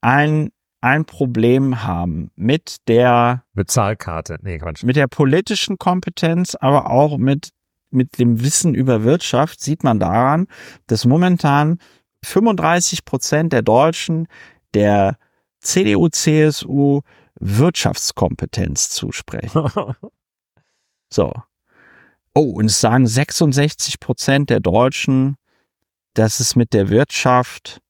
ein 0.00 0.50
ein 0.80 1.04
Problem 1.04 1.82
haben 1.84 2.30
mit 2.36 2.76
der 2.88 3.44
Bezahlkarte, 3.54 4.38
nee, 4.42 4.58
Quatsch. 4.58 4.84
Mit 4.84 4.96
der 4.96 5.08
politischen 5.08 5.78
Kompetenz, 5.78 6.54
aber 6.54 6.90
auch 6.90 7.18
mit, 7.18 7.50
mit 7.90 8.18
dem 8.18 8.42
Wissen 8.42 8.74
über 8.74 9.02
Wirtschaft 9.02 9.60
sieht 9.60 9.82
man 9.82 9.98
daran, 9.98 10.46
dass 10.86 11.04
momentan 11.04 11.78
35 12.24 13.04
Prozent 13.04 13.52
der 13.52 13.62
Deutschen 13.62 14.28
der 14.74 15.16
CDU, 15.60 16.08
CSU 16.08 17.00
Wirtschaftskompetenz 17.40 18.90
zusprechen. 18.90 19.70
so. 21.12 21.32
Oh, 22.34 22.52
und 22.52 22.66
es 22.66 22.80
sagen 22.80 23.06
66 23.06 23.98
Prozent 23.98 24.50
der 24.50 24.60
Deutschen, 24.60 25.36
dass 26.14 26.40
es 26.40 26.56
mit 26.56 26.72
der 26.72 26.88
Wirtschaft 26.88 27.80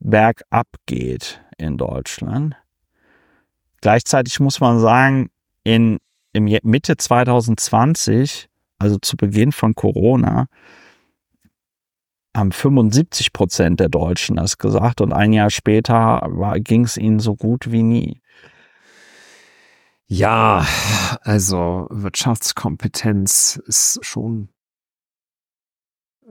bergab 0.00 0.68
geht 0.86 1.40
in 1.58 1.76
Deutschland. 1.76 2.56
Gleichzeitig 3.80 4.40
muss 4.40 4.60
man 4.60 4.80
sagen, 4.80 5.30
in 5.62 5.98
im 6.32 6.44
Mitte 6.62 6.96
2020, 6.96 8.48
also 8.78 8.98
zu 8.98 9.16
Beginn 9.16 9.52
von 9.52 9.74
Corona, 9.74 10.46
haben 12.36 12.52
75 12.52 13.32
Prozent 13.32 13.80
der 13.80 13.88
Deutschen 13.88 14.36
das 14.36 14.58
gesagt 14.58 15.00
und 15.00 15.12
ein 15.12 15.32
Jahr 15.32 15.50
später 15.50 16.28
ging 16.58 16.84
es 16.84 16.96
ihnen 16.96 17.18
so 17.18 17.34
gut 17.34 17.72
wie 17.72 17.82
nie. 17.82 18.20
Ja, 20.06 20.66
also 21.22 21.86
Wirtschaftskompetenz 21.90 23.60
ist 23.66 23.98
schon 24.02 24.48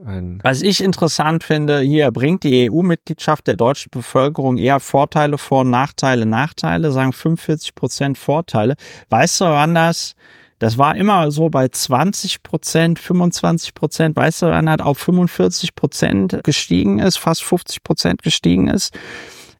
was 0.00 0.62
ich 0.62 0.82
interessant 0.82 1.42
finde, 1.42 1.80
hier 1.80 2.10
bringt 2.12 2.44
die 2.44 2.70
EU-Mitgliedschaft 2.70 3.46
der 3.48 3.56
deutschen 3.56 3.90
Bevölkerung 3.90 4.56
eher 4.56 4.78
Vorteile 4.78 5.38
vor, 5.38 5.64
Nachteile, 5.64 6.24
Nachteile, 6.24 6.92
sagen 6.92 7.12
45 7.12 7.74
Prozent 7.74 8.16
Vorteile. 8.16 8.76
Weißt 9.08 9.40
du, 9.40 9.46
wann 9.46 9.74
das? 9.74 10.14
Das 10.60 10.78
war 10.78 10.96
immer 10.96 11.30
so 11.30 11.50
bei 11.50 11.68
20 11.68 12.42
Prozent, 12.42 12.98
25 12.98 13.74
Prozent. 13.74 14.16
Weißt 14.16 14.42
du, 14.42 14.46
wann 14.46 14.66
das 14.66 14.80
auf 14.80 14.98
45 14.98 15.74
Prozent 15.74 16.40
gestiegen 16.44 17.00
ist, 17.00 17.16
fast 17.16 17.42
50 17.42 17.82
Prozent 17.82 18.22
gestiegen 18.22 18.68
ist 18.68 18.96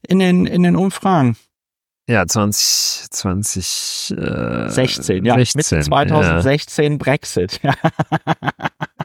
in 0.07 0.21
den, 0.21 0.47
in 0.47 0.63
den 0.63 0.77
Umfragen? 0.77 1.37
Ja, 2.09 2.27
20, 2.27 3.11
20, 3.11 4.15
äh, 4.17 4.69
16, 4.71 5.25
ja, 5.25 5.35
16, 5.35 5.59
Mitte 5.59 5.85
2016 5.87 6.93
ja. 6.93 6.99
Brexit. 6.99 7.61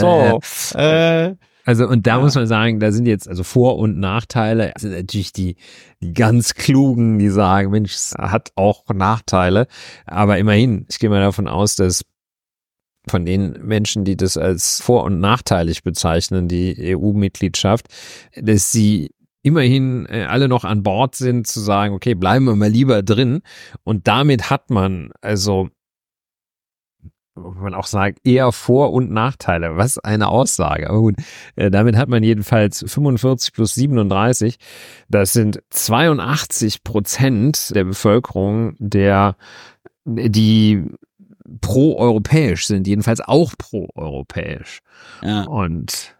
so, 0.00 0.40
äh, 0.78 1.34
also 1.64 1.86
und 1.86 2.06
da 2.06 2.16
ja. 2.16 2.20
muss 2.20 2.34
man 2.34 2.46
sagen, 2.46 2.80
da 2.80 2.90
sind 2.92 3.06
jetzt 3.06 3.28
also 3.28 3.44
Vor- 3.44 3.78
und 3.78 3.98
Nachteile. 3.98 4.72
Das 4.72 4.82
sind 4.82 4.92
natürlich 4.92 5.32
die, 5.32 5.56
die 6.02 6.12
ganz 6.12 6.54
klugen, 6.54 7.18
die 7.18 7.28
sagen, 7.28 7.70
Mensch, 7.70 7.94
es 7.94 8.14
hat 8.18 8.50
auch 8.56 8.84
Nachteile. 8.92 9.66
Aber 10.06 10.38
immerhin, 10.38 10.86
ich 10.88 10.98
gehe 10.98 11.10
mal 11.10 11.20
davon 11.20 11.48
aus, 11.48 11.76
dass 11.76 12.02
von 13.08 13.24
den 13.24 13.52
Menschen, 13.62 14.04
die 14.04 14.16
das 14.16 14.36
als 14.36 14.80
vor- 14.80 15.04
und 15.04 15.20
nachteilig 15.20 15.82
bezeichnen, 15.82 16.48
die 16.48 16.76
EU-Mitgliedschaft, 16.96 17.86
dass 18.36 18.72
sie 18.72 19.10
immerhin 19.42 20.06
äh, 20.06 20.24
alle 20.24 20.48
noch 20.48 20.64
an 20.64 20.82
Bord 20.82 21.14
sind, 21.14 21.46
zu 21.46 21.60
sagen, 21.60 21.94
okay, 21.94 22.14
bleiben 22.14 22.44
wir 22.44 22.56
mal 22.56 22.68
lieber 22.68 23.02
drin. 23.02 23.40
Und 23.84 24.06
damit 24.06 24.50
hat 24.50 24.70
man 24.70 25.12
also 25.22 25.70
man 27.40 27.74
auch 27.74 27.86
sagt, 27.86 28.18
eher 28.24 28.52
Vor- 28.52 28.92
und 28.92 29.10
Nachteile. 29.10 29.76
Was 29.76 29.98
eine 29.98 30.28
Aussage. 30.28 30.88
Aber 30.88 31.00
gut, 31.00 31.16
äh, 31.56 31.70
damit 31.70 31.96
hat 31.96 32.08
man 32.08 32.22
jedenfalls 32.22 32.84
45 32.86 33.52
plus 33.52 33.74
37. 33.74 34.58
Das 35.08 35.32
sind 35.32 35.62
82 35.70 36.84
Prozent 36.84 37.74
der 37.74 37.84
Bevölkerung, 37.84 38.74
der, 38.78 39.36
die 40.04 40.84
pro-europäisch 41.60 42.66
sind, 42.66 42.86
jedenfalls 42.86 43.20
auch 43.20 43.52
pro-europäisch. 43.58 44.80
Ja. 45.22 45.44
Und 45.44 46.16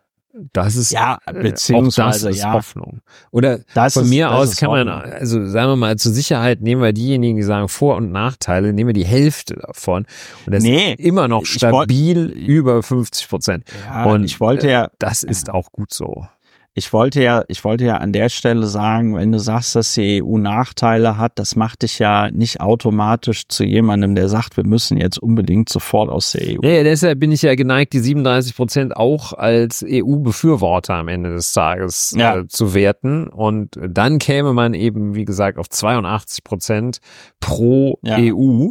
das 0.53 0.77
ist 0.77 0.91
ja 0.91 1.19
beziehungsweise 1.33 2.29
das 2.29 2.37
ist 2.37 2.43
ja. 2.43 2.53
Hoffnung. 2.53 3.01
Oder 3.31 3.61
das 3.75 3.95
von 3.95 4.05
ist, 4.05 4.11
mir 4.11 4.31
aus 4.31 4.57
kann 4.57 4.71
man, 4.71 4.89
also 4.89 5.47
sagen 5.47 5.71
wir 5.71 5.77
mal 5.77 5.97
zur 5.97 6.12
Sicherheit 6.12 6.61
nehmen 6.61 6.83
wir 6.83 6.93
diejenigen, 6.93 7.37
die 7.37 7.43
sagen 7.43 7.69
Vor- 7.69 7.97
und 7.97 8.12
Nachteile, 8.12 8.73
nehmen 8.73 8.89
wir 8.89 8.95
die 8.95 9.07
Hälfte 9.07 9.55
davon 9.55 10.07
und 10.47 10.55
das 10.55 10.62
nee, 10.62 10.93
ist 10.93 11.01
immer 11.01 11.29
noch 11.29 11.45
stabil 11.45 12.27
über 12.27 12.83
50 12.83 13.29
Prozent. 13.29 13.65
Ja, 13.87 14.05
und 14.05 14.25
ich 14.25 14.41
wollte 14.41 14.71
ja, 14.71 14.91
das 14.99 15.23
ist 15.23 15.51
auch 15.51 15.73
gut 15.73 15.93
so 15.93 16.27
ich 16.74 16.92
wollte 16.92 17.20
ja, 17.20 17.44
ich 17.48 17.64
wollte 17.64 17.84
ja 17.84 17.97
an 17.97 18.12
der 18.12 18.28
Stelle 18.28 18.66
sagen, 18.66 19.16
wenn 19.16 19.32
du 19.32 19.40
sagst, 19.40 19.74
dass 19.74 19.94
die 19.94 20.22
EU 20.22 20.38
Nachteile 20.38 21.18
hat, 21.18 21.32
das 21.34 21.56
macht 21.56 21.82
dich 21.82 21.98
ja 21.98 22.30
nicht 22.30 22.60
automatisch 22.60 23.48
zu 23.48 23.64
jemandem, 23.64 24.14
der 24.14 24.28
sagt, 24.28 24.56
wir 24.56 24.64
müssen 24.64 24.97
jetzt 24.97 25.18
unbedingt 25.18 25.68
sofort 25.68 26.09
aus 26.09 26.32
der 26.32 26.42
EU. 26.42 26.60
Ja, 26.62 26.84
deshalb 26.84 27.18
bin 27.18 27.32
ich 27.32 27.42
ja 27.42 27.56
geneigt, 27.56 27.92
die 27.92 27.98
37 27.98 28.55
Prozent 28.55 28.97
auch 28.97 29.32
als 29.32 29.84
EU-Befürworter 29.86 30.94
am 30.94 31.09
Ende 31.09 31.34
des 31.34 31.52
Tages 31.52 32.14
ja. 32.16 32.38
äh, 32.38 32.47
zu 32.47 32.72
werten. 32.72 33.26
Und 33.26 33.70
dann 33.76 34.20
käme 34.20 34.52
man 34.52 34.72
eben, 34.72 35.16
wie 35.16 35.24
gesagt, 35.24 35.59
auf 35.59 35.68
82 35.68 36.44
Prozent 36.44 36.98
pro 37.40 37.98
ja. 38.02 38.16
EU 38.18 38.68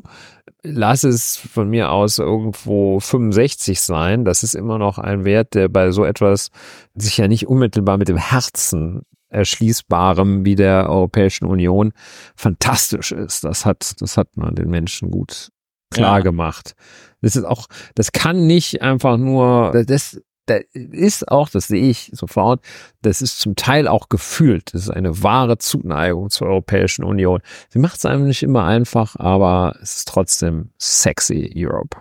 lass 0.63 1.03
es 1.03 1.35
von 1.37 1.69
mir 1.69 1.91
aus 1.91 2.17
irgendwo 2.19 2.99
65 2.99 3.81
sein. 3.81 4.25
Das 4.25 4.43
ist 4.43 4.55
immer 4.55 4.77
noch 4.77 4.97
ein 4.97 5.25
Wert, 5.25 5.53
der 5.55 5.69
bei 5.69 5.91
so 5.91 6.03
etwas 6.05 6.49
sich 6.95 7.17
ja 7.17 7.27
nicht 7.27 7.47
unmittelbar 7.47 7.97
mit 7.97 8.07
dem 8.07 8.17
Herzen 8.17 9.03
erschließbarem 9.29 10.45
wie 10.45 10.55
der 10.55 10.89
Europäischen 10.89 11.45
Union 11.45 11.93
fantastisch 12.35 13.11
ist. 13.11 13.43
Das 13.43 13.65
hat, 13.65 14.01
das 14.01 14.17
hat 14.17 14.35
man 14.35 14.55
den 14.55 14.69
Menschen 14.69 15.11
gut 15.11 15.49
klar 15.91 16.17
Ja. 16.17 16.23
gemacht. 16.23 16.73
Das 17.21 17.35
ist 17.35 17.43
auch, 17.45 17.67
das 17.95 18.11
kann 18.11 18.47
nicht 18.47 18.81
einfach 18.81 19.17
nur, 19.17 19.83
das, 19.85 20.19
das 20.49 20.61
ist 20.73 21.27
auch, 21.29 21.49
das 21.49 21.67
sehe 21.67 21.89
ich 21.89 22.09
sofort, 22.13 22.61
das 23.01 23.21
ist 23.21 23.39
zum 23.39 23.55
Teil 23.55 23.87
auch 23.87 24.09
gefühlt. 24.09 24.73
Das 24.73 24.83
ist 24.83 24.89
eine 24.89 25.23
wahre 25.23 25.57
Zuneigung 25.57 26.29
zur 26.29 26.47
Europäischen 26.47 27.03
Union. 27.03 27.41
Sie 27.69 27.79
macht 27.79 27.97
es 27.97 28.05
einem 28.05 28.27
nicht 28.27 28.43
immer 28.43 28.65
einfach, 28.65 29.15
aber 29.17 29.75
es 29.81 29.97
ist 29.97 30.07
trotzdem 30.07 30.71
sexy 30.77 31.51
Europe. 31.55 31.97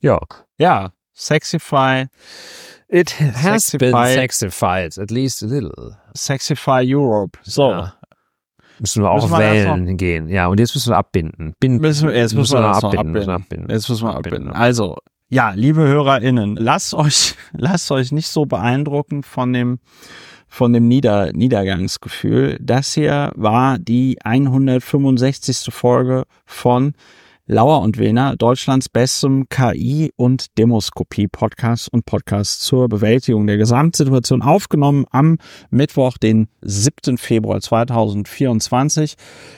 Ja. 0.00 0.20
Ja, 0.58 0.92
Sexify, 1.14 2.06
It 2.88 3.10
has 3.18 3.70
been 3.70 3.92
Sexify. 3.92 4.14
sexified, 4.14 4.98
at 4.98 5.10
least 5.10 5.42
a 5.42 5.46
little. 5.46 5.96
Sexify 6.14 6.82
Europe. 6.84 7.38
So. 7.42 7.70
Ja. 7.70 7.94
Müssen 8.78 9.02
wir 9.02 9.10
auch 9.10 9.22
Müssen 9.22 9.30
wir 9.30 9.38
wählen 9.38 9.96
gehen. 9.96 10.28
Ja, 10.28 10.48
und 10.48 10.58
jetzt 10.58 10.74
müssen 10.74 10.90
wir 10.90 10.96
abbinden. 10.96 11.54
Binden. 11.60 11.80
Müssen 11.80 12.08
wir, 12.08 12.16
jetzt 12.16 12.34
müssen 12.34 12.54
wir 12.54 12.62
das 12.62 12.82
noch 12.82 12.90
abbinden. 12.92 13.12
müssen 13.12 13.28
wir 13.28 13.34
abbinden. 13.34 13.70
Jetzt 13.70 13.88
müssen 13.88 14.04
wir 14.06 14.14
Abbinden. 14.14 14.48
abbinden. 14.48 14.52
Also, 14.60 14.96
ja, 15.32 15.52
liebe 15.52 15.80
HörerInnen, 15.80 16.56
lasst 16.56 16.92
euch, 16.92 17.36
lasst 17.52 17.90
euch 17.90 18.12
nicht 18.12 18.28
so 18.28 18.44
beeindrucken 18.44 19.22
von 19.22 19.54
dem, 19.54 19.78
von 20.46 20.74
dem 20.74 20.88
Nieder, 20.88 21.32
Niedergangsgefühl. 21.32 22.58
Das 22.60 22.92
hier 22.92 23.32
war 23.34 23.78
die 23.78 24.18
165. 24.22 25.72
Folge 25.72 26.24
von 26.44 26.92
Lauer 27.46 27.80
und 27.80 27.98
Wehner, 27.98 28.36
Deutschlands 28.36 28.88
bestem 28.88 29.48
KI- 29.48 30.12
und 30.14 30.56
Demoskopie-Podcast 30.58 31.92
und 31.92 32.06
Podcast 32.06 32.62
zur 32.62 32.88
Bewältigung 32.88 33.48
der 33.48 33.56
Gesamtsituation, 33.56 34.42
aufgenommen 34.42 35.06
am 35.10 35.38
Mittwoch, 35.68 36.18
den 36.18 36.46
7. 36.60 37.18
Februar 37.18 37.60
2024. 37.60 39.16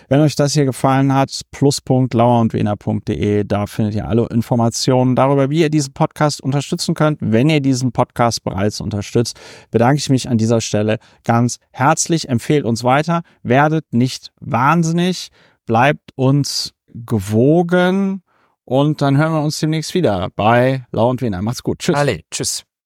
Wenn 0.08 0.20
euch 0.20 0.34
das 0.34 0.54
hier 0.54 0.64
gefallen 0.64 1.12
hat, 1.12 1.42
plus.lauerundwener.de, 1.50 3.44
da 3.44 3.66
findet 3.66 3.96
ihr 3.96 4.08
alle 4.08 4.28
Informationen 4.30 5.14
darüber, 5.14 5.50
wie 5.50 5.60
ihr 5.60 5.70
diesen 5.70 5.92
Podcast 5.92 6.42
unterstützen 6.42 6.94
könnt. 6.94 7.18
Wenn 7.20 7.50
ihr 7.50 7.60
diesen 7.60 7.92
Podcast 7.92 8.42
bereits 8.44 8.80
unterstützt, 8.80 9.38
bedanke 9.70 9.98
ich 9.98 10.08
mich 10.08 10.30
an 10.30 10.38
dieser 10.38 10.62
Stelle 10.62 11.00
ganz 11.22 11.58
herzlich. 11.70 12.30
Empfehlt 12.30 12.64
uns 12.64 12.82
weiter, 12.82 13.20
werdet 13.42 13.92
nicht 13.92 14.32
wahnsinnig, 14.40 15.28
bleibt 15.66 16.12
uns 16.14 16.72
gewogen 16.94 18.22
und 18.64 19.02
dann 19.02 19.18
hören 19.18 19.32
wir 19.32 19.42
uns 19.42 19.58
demnächst 19.60 19.94
wieder 19.94 20.30
bei 20.34 20.86
Lau 20.90 21.10
und 21.10 21.20
Wiener. 21.20 21.42
Macht's 21.42 21.62
gut. 21.62 21.80
Tschüss. 21.80 21.96
Alle, 21.96 22.20
tschüss. 22.30 22.64